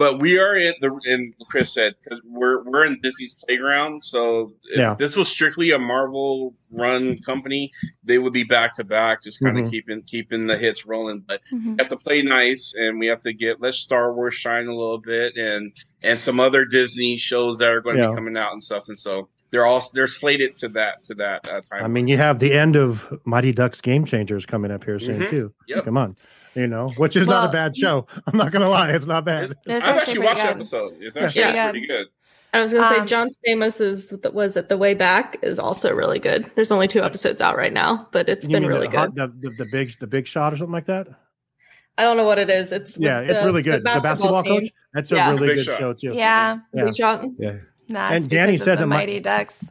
But 0.03 0.19
we 0.20 0.37
are 0.41 0.57
in 0.57 0.74
the 0.81 0.91
and 1.05 1.33
Chris 1.49 1.73
said 1.73 1.95
because 2.03 2.20
we're 2.24 2.65
we're 2.65 2.85
in 2.85 3.01
Disney's 3.01 3.35
playground. 3.47 4.03
So 4.03 4.53
if 4.70 4.79
Yeah. 4.79 4.95
this 4.99 5.16
was 5.16 5.29
strictly 5.29 5.70
a 5.70 5.79
Marvel 5.79 6.55
run 6.73 7.16
company, 7.19 7.70
they 8.03 8.19
would 8.19 8.33
be 8.33 8.43
back 8.43 8.74
to 8.79 8.85
back, 8.85 9.23
just 9.23 9.39
kind 9.41 9.57
of 9.61 9.66
Mhm. 9.66 9.70
keeping 9.70 10.03
keeping 10.03 10.47
the 10.49 10.57
hits 10.57 10.85
rolling. 10.87 11.20
But 11.27 11.43
Mhm. 11.53 11.65
we 11.65 11.74
have 11.79 11.89
to 11.89 11.97
play 11.97 12.20
nice, 12.23 12.74
and 12.77 12.99
we 12.99 13.07
have 13.07 13.20
to 13.20 13.33
get 13.33 13.61
let 13.61 13.74
Star 13.74 14.12
Wars 14.12 14.35
shine 14.35 14.66
a 14.66 14.74
little 14.74 14.99
bit, 14.99 15.37
and 15.37 15.73
and 16.03 16.19
some 16.19 16.41
other 16.41 16.65
Disney 16.65 17.16
shows 17.16 17.59
that 17.59 17.70
are 17.73 17.81
going 17.81 17.95
to 17.97 18.03
Yeah. 18.03 18.09
be 18.09 18.15
coming 18.16 18.37
out 18.37 18.51
and 18.53 18.61
stuff. 18.61 18.89
And 18.89 18.99
so 18.99 19.29
they're 19.53 19.66
all 19.66 19.81
they're 19.95 20.09
slated 20.09 20.57
to 20.57 20.69
that 20.70 21.05
to 21.05 21.15
that 21.15 21.47
uh, 21.49 21.61
time. 21.61 21.85
I 21.85 21.87
mean, 21.87 22.09
you 22.09 22.16
have 22.16 22.41
the 22.41 22.53
end 22.55 22.74
of 22.74 23.07
Mighty 23.24 23.53
Ducks 23.53 23.81
Game 23.81 24.05
Changers 24.05 24.47
coming 24.47 24.73
up 24.73 24.83
here 24.83 24.99
soon 24.99 25.20
Mhm. 25.20 25.31
too. 25.31 25.55
Yep. 25.69 25.85
Come 25.85 25.97
on, 25.97 26.16
you 26.55 26.66
know, 26.66 26.91
which 26.97 27.16
is 27.16 27.27
not 27.27 27.49
a 27.49 27.53
bad 27.53 27.77
show. 27.77 28.07
I'm 28.27 28.37
not 28.37 28.53
gonna 28.53 28.69
lie, 28.69 28.91
it's 28.91 29.07
not 29.07 29.24
bad. 29.24 29.53
It's 29.66 29.85
I've 29.85 29.97
actually 29.97 29.99
actually 29.99 30.15
pretty 30.15 30.27
watched 30.27 30.37
the 30.39 30.43
good. 30.47 30.57
episode. 30.57 30.95
It's 31.01 31.16
actually 31.16 31.41
Yeah. 31.41 31.70
pretty 31.70 31.87
good. 31.87 32.07
I 32.55 32.61
was 32.61 32.73
gonna 32.73 32.89
say 32.95 33.01
Um, 33.01 33.07
John 33.07 33.29
Stamos's 33.31 34.12
was 34.33 34.57
it 34.59 34.69
the 34.69 34.77
way 34.77 34.93
back 34.95 35.39
is 35.43 35.59
also 35.59 35.95
really 35.95 36.19
good. 36.19 36.51
There's 36.55 36.70
only 36.70 36.87
two 36.87 37.03
episodes 37.03 37.41
out 37.41 37.57
right 37.57 37.73
now, 37.73 38.09
but 38.12 38.29
it's 38.29 38.47
You 38.47 38.53
been 38.53 38.66
really 38.66 38.89
the, 38.89 39.09
good. 39.09 39.15
the, 39.15 39.49
the 39.51 39.57
the 39.65 39.70
big 39.73 39.99
the 40.01 40.07
big 40.07 40.27
shot 40.27 40.53
or 40.53 40.57
something 40.57 40.73
like 40.73 40.87
that. 40.87 41.09
I 41.99 42.03
don't 42.03 42.16
know 42.16 42.24
what 42.24 42.39
it 42.39 42.51
is. 42.51 42.73
It's 42.73 42.97
Yeah, 42.99 43.20
it's 43.20 43.41
the- 43.41 43.47
really 43.47 43.62
good. 43.62 43.81
The 43.83 44.01
basketball, 44.03 44.43
team. 44.43 44.61
coach. 44.61 44.70
That's 44.95 45.11
Yeah. 45.11 45.31
a 45.31 45.35
really 45.35 45.55
good 45.55 45.65
shot. 45.65 45.79
show 45.79 45.93
too. 45.95 46.12
Yeah, 46.15 46.59
Yeah. 46.74 46.85
Big 46.85 46.97
shot. 46.97 47.24
Yeah. 47.39 47.57
nah, 47.89 48.09
And 48.11 48.29
Danny 48.29 48.57
says 48.59 48.79
the 48.79 48.85
it 48.85 48.87
might- 48.87 48.97
Mighty 48.97 49.20
Ducks. 49.20 49.70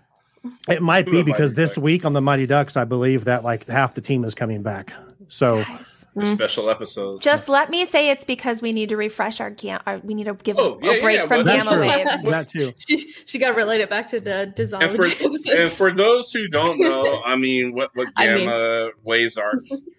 It 0.67 0.81
might 0.81 1.05
be 1.05 1.11
the 1.11 1.17
Mighty 1.19 1.31
because 1.31 1.53
this 1.53 1.71
Ducks? 1.71 1.77
week 1.79 2.03
on 2.03 2.13
the 2.13 2.21
Mighty 2.21 2.47
Ducks, 2.47 2.75
I 2.77 2.83
believe 2.83 3.25
that 3.25 3.43
like 3.43 3.67
half 3.67 3.93
the 3.93 4.01
team 4.01 4.23
is 4.23 4.33
coming 4.33 4.63
back. 4.63 4.91
So 5.29 5.63
Guys. 5.63 6.00
The 6.13 6.23
Mm. 6.23 6.33
special 6.35 6.69
episode. 6.69 7.21
Just 7.21 7.47
let 7.47 7.69
me 7.69 7.85
say 7.85 8.09
it's 8.09 8.25
because 8.25 8.61
we 8.61 8.73
need 8.73 8.89
to 8.89 8.97
refresh 8.97 9.39
our 9.39 9.49
gamma. 9.49 9.81
Our, 9.87 9.99
we 9.99 10.13
need 10.13 10.25
to 10.25 10.33
give 10.33 10.59
Oh, 10.59 10.77
a 10.81 10.95
yeah, 10.95 11.01
break 11.01 11.15
yeah, 11.19 11.25
from 11.25 11.45
well, 11.45 11.55
gamma 11.55 11.79
waves. 11.79 12.23
That 12.29 12.49
too. 12.49 12.73
She 12.85 12.97
she 13.25 13.39
got 13.39 13.51
to 13.51 13.53
relate 13.55 13.79
it 13.79 13.89
back 13.89 14.09
to 14.09 14.19
the 14.19 14.51
design. 14.53 14.83
and 14.83 14.91
for 14.91 15.05
and 15.55 15.71
for 15.71 15.89
those 15.93 16.33
who 16.33 16.49
don't 16.49 16.81
know, 16.81 17.21
I 17.25 17.37
mean, 17.37 17.73
what 17.73 17.91
what 17.93 18.09
I 18.17 18.27
mean- 18.35 18.39
gamma 18.49 18.89
waves 19.03 19.37
are? 19.37 19.53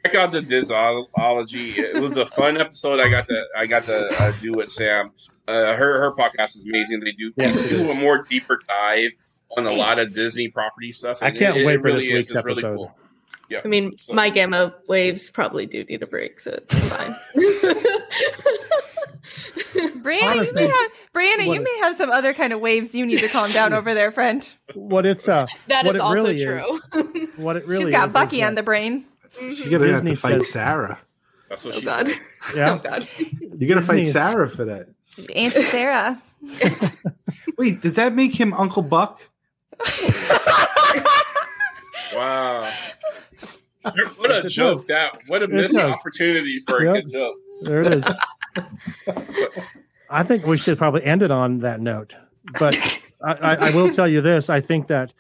Check 0.05 0.15
out 0.15 0.33
the 0.33 0.43
Disology. 0.43 1.79
It 1.79 2.01
was 2.01 2.17
a 2.19 2.27
fun 2.27 2.57
episode. 2.59 3.01
I 3.01 3.09
got 3.09 3.27
to 3.29 3.45
I 3.57 3.67
got 3.67 3.85
to 3.87 4.09
uh, 4.23 4.33
do 4.41 4.53
with 4.53 4.71
Sam. 4.71 5.13
Uh, 5.49 5.75
her 5.75 5.99
her 6.01 6.13
podcast 6.15 6.57
is 6.57 6.65
amazing. 6.69 7.01
They 7.01 7.13
do 7.13 7.33
Yes, 7.37 7.59
they 7.63 7.71
do 7.71 7.91
a 7.91 7.95
more 7.95 8.23
deeper 8.23 8.61
dive 8.69 9.13
on 9.57 9.67
a 9.67 9.73
lot 9.73 9.99
of 9.99 10.13
Disney 10.15 10.49
property 10.49 10.93
stuff. 10.93 11.19
I 11.23 11.31
can't 11.31 11.57
it, 11.57 11.67
wait 11.67 11.77
it 11.77 11.79
for 11.79 11.85
really 11.85 12.01
this 12.01 12.09
is. 12.09 12.13
week's 12.15 12.31
It's 12.33 12.45
really 12.45 12.63
episode. 12.65 12.77
cool. 12.77 12.97
Yeah. 13.53 13.61
I 13.65 13.69
mean, 13.69 13.93
So- 13.99 14.15
my 14.15 14.31
gamma 14.31 14.75
waves 14.89 15.31
probably 15.31 15.67
do 15.67 15.85
need 15.85 16.03
a 16.03 16.07
break, 16.07 16.41
so 16.41 16.53
it's 16.53 16.75
fine. 16.89 17.15
Brianna, 20.03 20.23
Honestly, 20.31 20.63
you 20.63 20.69
may 20.69 20.75
have, 20.75 20.91
Brianna, 21.15 21.47
what- 21.47 21.55
you 21.55 21.63
may 21.63 21.79
have 21.81 21.95
some 21.97 22.11
other 22.11 22.33
kind 22.35 22.53
of 22.55 22.61
waves 22.61 22.95
you 22.95 23.05
need 23.07 23.21
to 23.21 23.29
calm 23.29 23.53
down 23.53 23.73
over 23.75 23.93
there, 23.95 24.11
friend. 24.11 24.49
What 24.75 25.05
it's 25.07 25.29
uh 25.29 25.47
that 25.69 25.85
what 25.85 25.95
is 25.97 26.01
it 26.01 26.03
also 26.03 26.15
really 26.23 26.43
true. 26.45 26.81
what 27.37 27.57
it 27.57 27.67
really 27.69 27.85
She's 27.87 27.93
got 27.95 28.09
is, 28.09 28.13
Bucky 28.15 28.41
is 28.41 28.47
on 28.47 28.55
the 28.55 28.63
brain. 28.63 29.05
She's 29.39 29.69
gonna 29.69 29.87
have 29.93 30.05
to 30.05 30.17
fight 30.17 30.41
says- 30.41 30.51
Sarah. 30.53 30.99
That's 31.49 31.65
what 31.67 31.75
Oh 31.75 31.81
she 31.81 31.85
God! 31.85 32.09
said. 32.09 32.19
yeah. 32.57 32.73
Oh 32.73 32.79
God! 32.79 33.07
You're 33.59 33.69
gonna 33.69 33.83
fight 33.87 34.09
Sarah 34.09 34.49
for 34.49 34.65
that. 34.65 34.89
Auntie 35.37 35.63
Sarah. 35.65 36.21
Wait, 37.59 37.83
does 37.83 37.95
that 37.95 38.15
make 38.15 38.35
him 38.35 38.55
Uncle 38.55 38.83
Buck? 38.83 39.21
Wow. 42.15 42.73
What 43.83 44.31
a 44.31 44.47
It 44.47 44.49
joke 44.51 44.79
does. 44.79 44.87
that! 44.89 45.21
What 45.27 45.43
a 45.43 45.45
It 45.47 45.51
missed 45.51 45.75
does. 45.75 45.93
opportunity 45.93 46.61
for 46.67 46.79
a 46.79 46.85
good 46.85 47.11
joke. 47.11 47.37
There 47.65 47.81
it 47.81 47.93
is. 47.95 48.05
I 50.11 50.23
think 50.23 50.47
we 50.47 50.59
should 50.59 50.79
probably 50.79 51.03
end 51.05 51.23
it 51.23 51.31
on 51.31 51.59
that 51.61 51.81
note. 51.81 52.15
But 52.59 52.77
I, 53.25 53.33
I, 53.33 53.55
I 53.55 53.71
will 53.71 53.93
tell 53.93 54.07
you 54.09 54.21
this: 54.21 54.51
I 54.51 54.61
think 54.61 54.89
that 54.89 55.13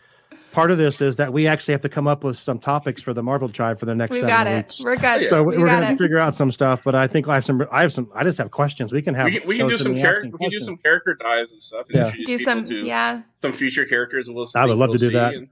part 0.53 0.71
of 0.71 0.77
this 0.79 1.01
is 1.01 1.17
that 1.17 1.33
we 1.33 1.47
actually 1.47 1.73
have 1.73 1.81
to 1.83 1.89
come 1.89 2.07
up 2.07 2.23
with 2.25 2.37
some 2.37 2.59
topics 2.59 3.01
for 3.01 3.15
the 3.15 3.23
Marvel 3.23 3.49
Tribe 3.49 3.81
for 3.81 3.87
the 3.87 3.95
next 3.95 4.11
We've 4.13 4.21
seven 4.21 4.29
got 4.35 4.47
it. 4.47 4.57
weeks. 4.57 4.85
We're 4.85 4.97
good. 4.97 5.29
So 5.29 5.43
we 5.43 5.57
we're 5.57 5.67
going 5.67 5.81
to 5.89 5.97
figure 5.97 6.19
out 6.19 6.35
some 6.35 6.53
stuff, 6.53 6.83
but 6.85 6.95
I 6.95 7.07
think 7.07 7.27
I 7.29 7.35
have 7.35 7.45
some. 7.45 7.67
I 7.73 7.81
have 7.83 7.93
some. 7.93 8.11
I 8.15 8.23
just 8.23 8.39
have 8.39 8.51
questions. 8.51 8.93
We 8.93 9.03
can 9.03 9.15
have. 9.15 9.27
We 9.27 9.39
can, 9.41 9.49
we 9.49 9.57
can 9.57 9.69
do 9.69 9.79
some 9.79 9.95
me 9.95 10.01
character. 10.01 10.31
We 10.31 10.39
can 10.39 10.51
do 10.51 10.63
some 10.63 10.77
character 10.77 11.15
dives 11.15 11.53
and 11.53 11.63
stuff. 11.63 11.89
And 11.89 11.97
Yeah. 11.97 12.13
Do 12.27 12.39
some, 12.39 12.65
to 12.65 12.85
yeah. 12.85 13.23
some 13.41 13.53
future 13.53 13.87
characters. 13.87 14.29
We'll 14.29 14.49
I 14.55 14.67
would 14.67 14.77
love 14.79 14.89
to 14.91 14.93
we'll 14.93 14.99
do 14.99 15.11
that. 15.11 15.35
and- 15.35 15.49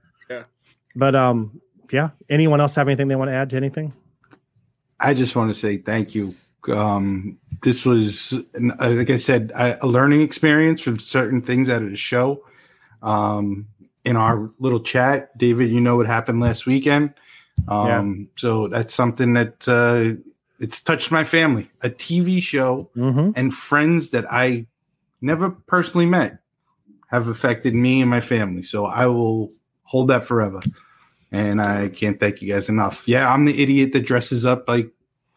But 0.95 1.15
um, 1.15 1.61
yeah. 1.91 2.09
Anyone 2.29 2.61
else 2.61 2.75
have 2.75 2.87
anything 2.87 3.07
they 3.07 3.15
want 3.15 3.29
to 3.29 3.35
add 3.35 3.49
to 3.51 3.55
anything? 3.57 3.93
I 4.99 5.13
just 5.13 5.35
want 5.35 5.53
to 5.53 5.59
say 5.59 5.77
thank 5.77 6.13
you. 6.15 6.35
Um, 6.71 7.37
this 7.63 7.85
was, 7.85 8.33
like 8.53 9.09
I 9.09 9.17
said, 9.17 9.51
a 9.55 9.87
learning 9.87 10.21
experience 10.21 10.79
from 10.81 10.99
certain 10.99 11.41
things 11.41 11.69
out 11.69 11.81
of 11.81 11.89
the 11.89 11.97
show. 11.97 12.43
Um, 13.01 13.67
in 14.05 14.15
our 14.15 14.49
little 14.59 14.79
chat, 14.79 15.35
David, 15.37 15.71
you 15.71 15.81
know 15.81 15.95
what 15.95 16.05
happened 16.07 16.39
last 16.39 16.65
weekend. 16.65 17.13
Um, 17.67 18.29
so 18.37 18.67
that's 18.67 18.93
something 18.93 19.33
that 19.33 19.67
uh, 19.67 20.19
it's 20.59 20.81
touched 20.81 21.11
my 21.11 21.23
family. 21.23 21.69
A 21.81 21.89
TV 21.89 22.41
show 22.41 22.89
Mm-hmm. 22.95 23.31
and 23.35 23.53
friends 23.53 24.11
that 24.11 24.31
I 24.31 24.67
never 25.21 25.49
personally 25.49 26.05
met 26.07 26.39
have 27.07 27.27
affected 27.27 27.73
me 27.75 28.01
and 28.01 28.09
my 28.09 28.21
family. 28.21 28.63
So 28.63 28.85
I 28.85 29.07
will 29.07 29.51
hold 29.83 30.07
that 30.09 30.23
forever. 30.23 30.61
And 31.31 31.61
I 31.61 31.87
can't 31.87 32.19
thank 32.19 32.41
you 32.41 32.51
guys 32.53 32.67
enough. 32.67 33.07
Yeah, 33.07 33.31
I'm 33.31 33.45
the 33.45 33.61
idiot 33.63 33.93
that 33.93 34.01
dresses 34.05 34.45
up 34.45 34.67
like 34.67 34.91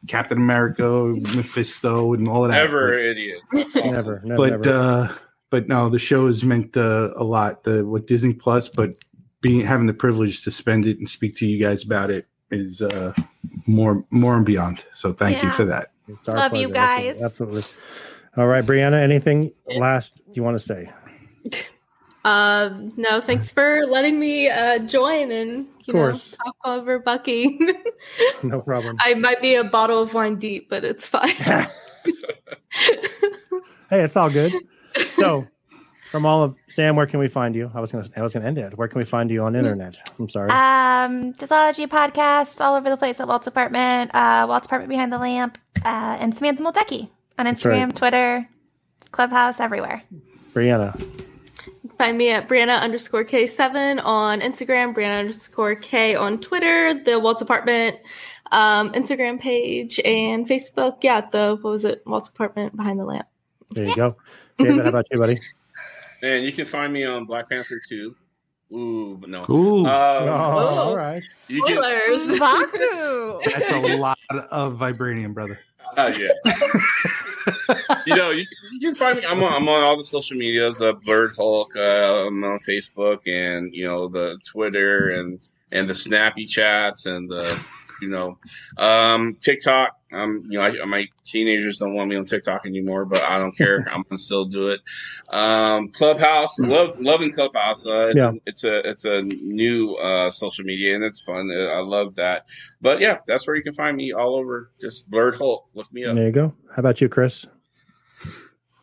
Captain 0.09 0.39
America, 0.39 1.15
Mephisto, 1.37 2.15
and 2.15 2.29
all 2.29 2.45
of 2.45 2.51
that. 2.51 2.65
Never 2.65 2.99
idiot. 2.99 3.39
Awesome. 3.55 3.91
Never, 3.93 4.21
never, 4.25 4.37
But 4.37 4.51
never. 4.66 4.71
uh, 4.77 5.12
but 5.51 5.69
no, 5.69 5.89
the 5.89 6.01
show 6.01 6.27
has 6.27 6.43
meant 6.43 6.77
uh, 6.77 7.12
a 7.16 7.23
lot. 7.23 7.62
The 7.65 7.87
with 7.87 8.07
Disney 8.07 8.35
Plus, 8.35 8.69
but 8.69 8.97
being 9.41 9.61
having 9.61 9.87
the 9.87 9.95
privilege 9.95 10.43
to 10.45 10.51
spend 10.51 10.85
it 10.87 10.99
and 10.99 11.09
speak 11.09 11.37
to 11.37 11.47
you 11.47 11.61
guys 11.65 11.85
about 11.85 12.11
it 12.11 12.27
is 12.51 12.83
uh, 12.83 13.12
more 13.69 14.05
more 14.11 14.37
and 14.37 14.45
beyond. 14.45 14.85
So 14.95 15.12
thank 15.12 15.43
you 15.45 15.51
for 15.53 15.65
that. 15.65 15.93
It's 16.09 16.29
our 16.29 16.35
Love 16.37 16.57
you 16.57 16.69
pleasure. 16.71 16.81
Absolutely. 16.81 17.12
guys. 17.15 17.23
Absolutely. 17.23 17.62
All 18.37 18.47
right, 18.49 18.65
Brianna. 18.65 19.01
Anything 19.01 19.53
last 19.77 20.21
you 20.33 20.43
want 20.43 20.59
to 20.59 20.65
say? 20.65 20.91
Um, 22.25 22.93
no, 22.97 23.21
thanks 23.21 23.51
for 23.51 23.85
letting 23.87 24.19
me 24.19 24.49
uh, 24.49 24.79
join 24.79 25.31
and 25.31 25.67
you 25.85 25.93
know 25.93 26.01
course. 26.13 26.31
talk 26.31 26.57
over 26.65 26.99
Bucky. 26.99 27.59
No 28.43 28.61
problem. 28.61 28.97
I 29.01 29.15
might 29.15 29.41
be 29.41 29.55
a 29.55 29.65
bottle 29.65 30.03
of 30.03 30.13
wine 30.13 30.37
deep, 30.37 30.69
but 30.69 30.85
it's 30.85 31.09
fine. 31.09 31.29
hey, 33.89 34.03
it's 34.03 34.17
all 34.17 34.29
good. 34.29 34.53
So, 35.15 35.47
from 36.11 36.27
all 36.27 36.43
of 36.43 36.55
Sam, 36.69 36.97
where 36.97 37.07
can 37.07 37.21
we 37.21 37.29
find 37.29 37.55
you? 37.55 37.71
I 37.75 37.81
was 37.81 37.93
gonna, 37.93 38.09
I 38.17 38.23
was 38.23 38.35
gonna 38.35 38.47
end 38.47 38.59
it. 38.59 38.77
Where 38.77 38.89
can 38.89 38.99
we 38.99 39.05
find 39.05 39.31
you 39.31 39.43
on 39.43 39.57
internet? 39.57 39.97
I'm 40.19 40.29
sorry. 40.29 40.51
Um, 40.51 41.33
Disology 41.35 41.89
podcast 41.89 42.61
all 42.61 42.77
over 42.77 42.91
the 42.91 42.97
place 42.97 43.21
at 43.21 43.29
Walt's 43.29 43.47
apartment, 43.47 44.15
uh, 44.15 44.47
Walt's 44.49 44.67
apartment 44.67 44.91
behind 44.91 45.13
the 45.13 45.19
lamp, 45.19 45.59
uh, 45.85 46.17
and 46.21 46.35
Samantha 46.35 46.63
Moldecki 46.63 47.09
on 47.39 47.47
Instagram, 47.47 47.87
right. 47.87 47.97
Twitter, 47.97 48.49
Clubhouse, 49.11 49.61
everywhere. 49.61 50.03
Brianna. 50.53 51.14
Find 51.99 52.19
me 52.19 52.31
at 52.31 52.49
Brianna 52.49 52.81
underscore 52.81 53.25
K7 53.25 54.05
on 54.05 54.41
Instagram, 54.41 54.95
Brianna 54.95 55.21
underscore 55.21 55.75
K 55.77 56.15
on 56.16 56.41
Twitter, 56.41 57.01
the 57.05 57.19
Walt's 57.19 57.41
Apartment 57.41 57.99
um, 58.53 58.93
Instagram 58.93 59.41
page, 59.41 60.01
and 60.05 60.47
Facebook. 60.49 60.99
Yeah, 61.03 61.23
the, 61.31 61.57
what 61.61 61.71
was 61.71 61.85
it? 61.85 62.03
Walt's 62.07 62.29
Apartment 62.29 62.77
Behind 62.77 62.99
the 62.99 63.05
Lamp. 63.05 63.27
There 63.71 63.87
you 63.87 63.95
go. 63.97 64.16
David, 64.59 64.83
how 64.83 64.89
about 64.89 65.07
you, 65.11 65.19
buddy? 65.19 65.41
And 66.23 66.45
you 66.45 66.53
can 66.53 66.66
find 66.66 66.93
me 66.93 67.05
on 67.05 67.25
Black 67.27 67.49
Panther 67.49 67.81
2. 67.89 68.15
Ooh, 68.73 69.16
but 69.21 69.29
no. 69.31 69.45
Ooh, 69.51 69.81
Um, 69.81 69.87
Oh, 69.87 69.91
Oh. 70.73 70.89
all 70.89 70.97
right. 70.97 71.23
you 71.49 71.62
can, 71.62 71.77
Spoilers. 71.77 72.29
Vaku. 72.41 73.41
that's 73.53 73.71
a 73.73 73.97
lot 73.97 74.19
of 74.51 74.79
vibranium, 74.79 75.33
brother. 75.35 75.61
uh, 75.97 76.12
yeah. 76.19 76.29
you 78.07 78.16
know, 78.16 78.31
you, 78.31 78.47
can- 78.47 78.57
you 78.73 78.81
can 78.81 78.95
find 78.95 79.19
me. 79.19 79.25
I'm 79.27 79.43
on, 79.43 79.53
I'm 79.53 79.69
on 79.69 79.83
all 79.83 79.97
the 79.97 80.05
social 80.05 80.37
medias. 80.37 80.81
Uh, 80.83 80.93
Bird 80.93 81.33
Hulk. 81.37 81.77
Uh, 81.77 82.27
I'm 82.27 82.43
on 82.45 82.59
Facebook 82.61 83.21
and 83.27 83.75
you 83.75 83.85
know 83.85 84.09
the 84.09 84.39
Twitter 84.45 85.11
and 85.11 85.45
and 85.73 85.89
the 85.89 85.95
Snappy 85.95 86.47
chats 86.47 87.07
and 87.07 87.31
the 87.31 87.59
you 88.01 88.09
know 88.09 88.39
um, 88.79 89.37
TikTok. 89.41 89.97
Um, 90.15 90.45
you 90.49 90.59
know, 90.59 90.65
I, 90.65 90.85
my 90.86 91.09
teenagers 91.24 91.78
don't 91.78 91.95
want 91.95 92.09
me 92.09 92.16
on 92.16 92.24
TikTok 92.24 92.66
anymore, 92.66 93.05
but 93.05 93.23
I 93.23 93.39
don't 93.39 93.57
care. 93.57 93.86
I'm 93.93 94.05
gonna 94.09 94.19
still 94.19 94.45
do 94.45 94.69
it. 94.69 94.81
Um, 95.31 95.89
Clubhouse, 95.89 96.59
love 96.61 97.01
loving 97.01 97.32
Clubhouse. 97.32 97.86
Uh, 97.86 98.07
it's, 98.09 98.16
Yeah. 98.16 98.31
a, 98.31 98.35
it's 98.47 98.65
a 98.65 98.89
it's 98.89 99.05
a 99.05 99.23
new 99.23 99.95
uh, 99.97 100.31
social 100.31 100.65
media 100.65 100.95
and 100.95 101.03
it's 101.05 101.20
fun. 101.20 101.51
Uh, 101.51 101.65
I 101.73 101.81
love 101.81 102.15
that. 102.15 102.47
But 102.81 103.01
yeah, 103.01 103.19
that's 103.27 103.47
where 103.47 103.57
you 103.57 103.62
can 103.62 103.74
find 103.74 103.97
me 103.97 104.12
all 104.12 104.36
over. 104.36 104.70
Just 104.81 105.11
Blurred 105.11 105.36
Hulk. 105.36 105.66
Look 105.74 105.93
me 105.93 106.05
up. 106.05 106.15
There 106.15 106.27
you 106.27 106.32
go. 106.32 106.55
How 106.70 106.81
about 106.81 107.01
you, 107.01 107.09
Chris? 107.09 107.45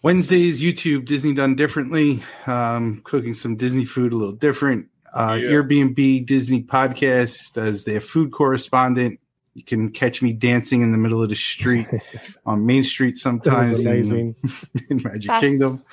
Wednesdays, 0.03 0.61
YouTube, 0.61 1.05
Disney 1.05 1.33
done 1.33 1.55
differently. 1.55 2.23
Um, 2.47 3.01
cooking 3.03 3.33
some 3.35 3.55
Disney 3.55 3.85
food 3.85 4.13
a 4.13 4.15
little 4.15 4.33
different. 4.33 4.89
Uh, 5.13 5.37
Yeah. 5.39 5.49
Airbnb 5.51 6.25
Disney 6.25 6.63
podcast 6.63 7.57
as 7.57 7.83
their 7.83 8.01
food 8.01 8.31
correspondent. 8.31 9.19
You 9.53 9.63
can 9.63 9.91
catch 9.91 10.21
me 10.21 10.31
dancing 10.31 10.81
in 10.81 10.91
the 10.91 10.97
middle 10.97 11.21
of 11.21 11.29
the 11.29 11.35
street 11.35 11.87
on 12.45 12.65
Main 12.65 12.83
Street 12.83 13.17
sometimes 13.17 13.81
in, 13.81 13.87
amazing. 13.87 14.35
in 14.89 15.01
Magic 15.03 15.27
Best. 15.27 15.41
Kingdom. 15.41 15.83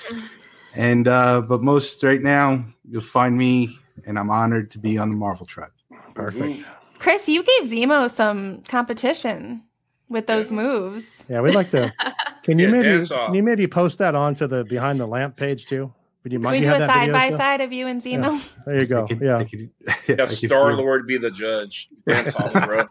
And 0.74 1.08
uh, 1.08 1.40
but 1.40 1.62
most 1.62 2.02
right 2.04 2.22
now, 2.22 2.64
you'll 2.88 3.00
find 3.00 3.36
me, 3.36 3.76
and 4.06 4.18
I'm 4.18 4.30
honored 4.30 4.70
to 4.72 4.78
be 4.78 4.96
on 4.96 5.10
the 5.10 5.16
Marvel 5.16 5.44
Tribe. 5.44 5.72
Perfect. 6.14 6.64
Chris, 6.98 7.28
you 7.28 7.42
gave 7.42 7.68
Zemo 7.68 8.10
some 8.10 8.62
competition 8.62 9.62
with 10.08 10.26
those 10.26 10.52
moves. 10.52 11.24
Yeah, 11.28 11.40
we'd 11.40 11.54
like 11.54 11.70
to. 11.70 11.92
Can 12.42 12.58
you 12.58 12.66
Yeah, 12.66 12.80
maybe 12.80 13.06
can 13.06 13.34
you 13.34 13.42
maybe 13.42 13.66
post 13.66 13.98
that 13.98 14.14
onto 14.14 14.46
the 14.46 14.64
behind 14.64 14.98
the 14.98 15.06
lamp 15.06 15.36
page 15.36 15.66
too? 15.66 15.92
Would 16.28 16.32
you 16.34 16.40
Can 16.40 16.50
we 16.50 16.60
do 16.60 16.74
a 16.74 16.78
that 16.78 16.90
side 16.90 17.10
by 17.12 17.26
still? 17.28 17.38
side 17.38 17.60
of 17.62 17.72
you 17.72 17.86
and 17.86 18.02
Zemo? 18.02 18.48
There 18.66 18.78
you 18.80 18.86
go. 18.86 19.04
I 19.04 19.06
could- 19.06 19.20
yeah. 19.22 19.36
I 19.38 19.44
could- 19.44 19.70
yeah, 20.06 20.16
Have 20.18 20.30
Star. 20.32 20.74
Lord 20.74 21.06
be 21.06 21.16
the 21.16 21.30
judge. 21.30 21.88
Dance 22.06 22.36
off, 22.40 22.52
bro. 22.52 22.86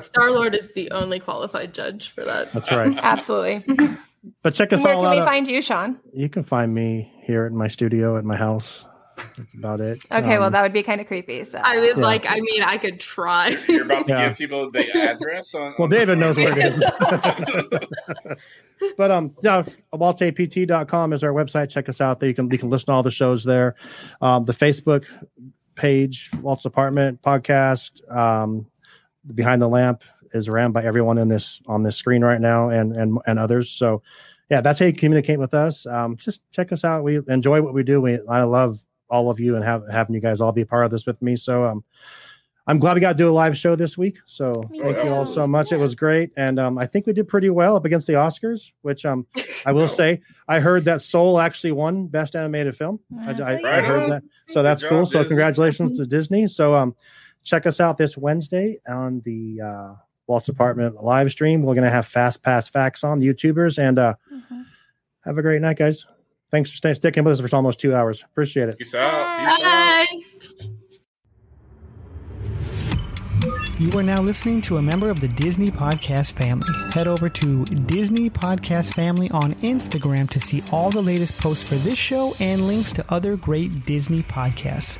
Star 0.00 0.30
Lord 0.30 0.54
is 0.54 0.72
the 0.72 0.90
only 0.92 1.20
qualified 1.20 1.74
judge 1.74 2.10
for 2.14 2.24
that. 2.24 2.50
That's 2.54 2.70
right. 2.70 2.96
Absolutely. 3.02 3.62
But 4.42 4.54
check 4.54 4.72
us 4.72 4.80
out. 4.80 4.84
Where 4.84 4.94
can 4.94 5.10
we 5.10 5.20
find 5.26 5.46
you, 5.46 5.60
Sean? 5.60 5.98
you 6.14 6.30
can 6.30 6.42
find 6.42 6.72
me 6.74 7.12
here 7.22 7.44
at 7.44 7.52
my 7.52 7.68
studio 7.68 8.16
at 8.16 8.24
my 8.24 8.36
house. 8.36 8.86
That's 9.36 9.54
about 9.54 9.80
it. 9.80 10.02
Okay, 10.10 10.38
well, 10.38 10.44
Um, 10.48 10.52
that 10.52 10.62
would 10.62 10.72
be 10.72 10.82
kind 10.82 11.00
of 11.00 11.06
creepy. 11.06 11.44
So 11.44 11.58
I 11.62 11.78
was 11.78 11.96
Yeah. 11.96 12.02
like, 12.04 12.26
I 12.28 12.40
mean, 12.40 12.62
I 12.62 12.76
could 12.78 13.00
try. 13.00 13.56
You're 13.68 13.84
about 13.84 14.06
to 14.06 14.12
Yeah. 14.12 14.28
give 14.28 14.38
people 14.38 14.70
the 14.70 14.86
address 14.98 15.54
on. 15.54 15.74
Well, 15.78 15.84
on- 15.84 15.90
David 15.90 16.18
knows 16.18 16.36
where 16.36 16.56
it 16.56 16.64
is. 16.64 16.78
but 18.96 19.10
um, 19.10 19.34
yeah, 19.42 19.64
waltapt.com 19.92 21.12
is 21.12 21.24
our 21.24 21.32
website. 21.32 21.70
Check 21.70 21.88
us 21.88 22.00
out 22.00 22.20
there. 22.20 22.28
You 22.28 22.34
can 22.34 22.50
you 22.50 22.58
can 22.58 22.70
listen 22.70 22.86
to 22.86 22.92
all 22.92 23.02
the 23.02 23.10
shows 23.10 23.44
there. 23.44 23.74
Um, 24.20 24.44
the 24.44 24.52
Facebook 24.54 25.04
page, 25.74 26.30
Walt's 26.40 26.64
Apartment 26.64 27.20
podcast, 27.22 28.00
um, 28.14 28.66
Behind 29.34 29.60
the 29.60 29.68
Lamp 29.68 30.02
is 30.32 30.48
ran 30.48 30.70
by 30.72 30.82
everyone 30.84 31.18
in 31.18 31.28
this 31.28 31.60
on 31.66 31.82
this 31.82 31.96
screen 31.96 32.22
right 32.24 32.40
now, 32.40 32.68
and 32.70 32.94
and 32.96 33.18
and 33.26 33.38
others. 33.38 33.70
So, 33.70 34.02
yeah, 34.50 34.60
that's 34.62 34.78
how 34.78 34.86
you 34.86 34.92
communicate 34.94 35.38
with 35.38 35.52
us. 35.54 35.84
Um, 35.86 36.16
just 36.16 36.40
check 36.52 36.72
us 36.72 36.84
out. 36.84 37.04
We 37.04 37.20
enjoy 37.28 37.60
what 37.62 37.74
we 37.74 37.82
do. 37.82 38.00
We 38.00 38.18
I 38.28 38.42
love 38.44 38.80
all 39.10 39.30
of 39.30 39.40
you 39.40 39.56
and 39.56 39.64
have 39.64 39.82
having 39.90 40.14
you 40.14 40.20
guys 40.20 40.40
all 40.40 40.52
be 40.52 40.62
a 40.62 40.66
part 40.66 40.84
of 40.84 40.90
this 40.90 41.06
with 41.06 41.20
me. 41.22 41.36
So 41.36 41.64
um. 41.64 41.84
I'm 42.66 42.78
glad 42.78 42.94
we 42.94 43.00
got 43.00 43.12
to 43.12 43.18
do 43.18 43.28
a 43.28 43.32
live 43.32 43.56
show 43.58 43.74
this 43.74 43.98
week. 43.98 44.18
So 44.26 44.62
Me 44.70 44.80
thank 44.80 45.02
you 45.04 45.10
all 45.12 45.26
so 45.26 45.44
much. 45.44 45.72
It 45.72 45.78
was 45.78 45.96
great, 45.96 46.30
and 46.36 46.60
um, 46.60 46.78
I 46.78 46.86
think 46.86 47.04
we 47.06 47.12
did 47.12 47.26
pretty 47.26 47.50
well 47.50 47.74
up 47.74 47.84
against 47.84 48.06
the 48.06 48.12
Oscars. 48.12 48.70
Which 48.82 49.04
um, 49.04 49.26
I 49.66 49.72
will 49.72 49.88
say, 49.88 50.20
I 50.46 50.60
heard 50.60 50.84
that 50.84 51.02
Soul 51.02 51.40
actually 51.40 51.72
won 51.72 52.06
Best 52.06 52.36
Animated 52.36 52.76
Film. 52.76 53.00
I, 53.26 53.32
I, 53.32 53.78
I 53.78 53.80
heard 53.80 54.02
on. 54.04 54.10
that, 54.10 54.22
so 54.50 54.62
that's 54.62 54.82
Good 54.82 54.88
cool. 54.90 55.02
job, 55.04 55.10
So 55.10 55.24
congratulations 55.24 55.98
to 55.98 56.06
Disney. 56.16 56.46
So 56.46 56.74
um, 56.76 56.94
check 57.42 57.66
us 57.66 57.80
out 57.80 57.96
this 57.96 58.16
Wednesday 58.16 58.76
on 58.86 59.20
the 59.24 59.62
uh, 59.62 59.94
Walt's 60.28 60.48
Apartment 60.50 61.02
live 61.02 61.32
stream. 61.32 61.62
We're 61.62 61.74
gonna 61.74 61.90
have 61.90 62.06
Fast 62.06 62.40
Pass 62.42 62.68
Facts 62.68 63.02
on 63.02 63.18
the 63.18 63.26
YouTubers, 63.34 63.78
and 63.78 63.98
uh, 63.98 64.14
Mhm. 64.32 64.64
have 65.24 65.38
a 65.38 65.42
great 65.42 65.62
night, 65.62 65.78
guys. 65.78 66.06
Thanks 66.50 66.70
for 66.70 66.76
staying 66.76 66.96
sticking 66.96 67.24
with 67.24 67.40
us 67.40 67.48
for 67.48 67.56
almost 67.56 67.78
two 67.78 67.94
hours. 67.94 68.22
Appreciate 68.24 68.68
it. 68.68 68.78
Peace 68.78 68.94
out. 68.94 69.38
Peace 69.38 69.64
out. 69.64 70.06
Bye. 70.10 70.80
You 73.78 73.98
are 73.98 74.02
now 74.02 74.20
listening 74.20 74.60
to 74.62 74.76
a 74.76 74.82
member 74.82 75.08
of 75.08 75.20
the 75.20 75.28
Disney 75.28 75.70
Podcast 75.70 76.34
family. 76.36 76.68
Head 76.92 77.08
over 77.08 77.30
to 77.30 77.64
Disney 77.64 78.28
Podcast 78.28 78.92
Family 78.92 79.30
on 79.30 79.54
Instagram 79.54 80.28
to 80.30 80.38
see 80.38 80.62
all 80.70 80.90
the 80.90 81.00
latest 81.00 81.38
posts 81.38 81.66
for 81.66 81.76
this 81.76 81.96
show 81.96 82.34
and 82.40 82.66
links 82.66 82.92
to 82.92 83.04
other 83.08 83.38
great 83.38 83.86
Disney 83.86 84.22
podcasts. 84.22 84.98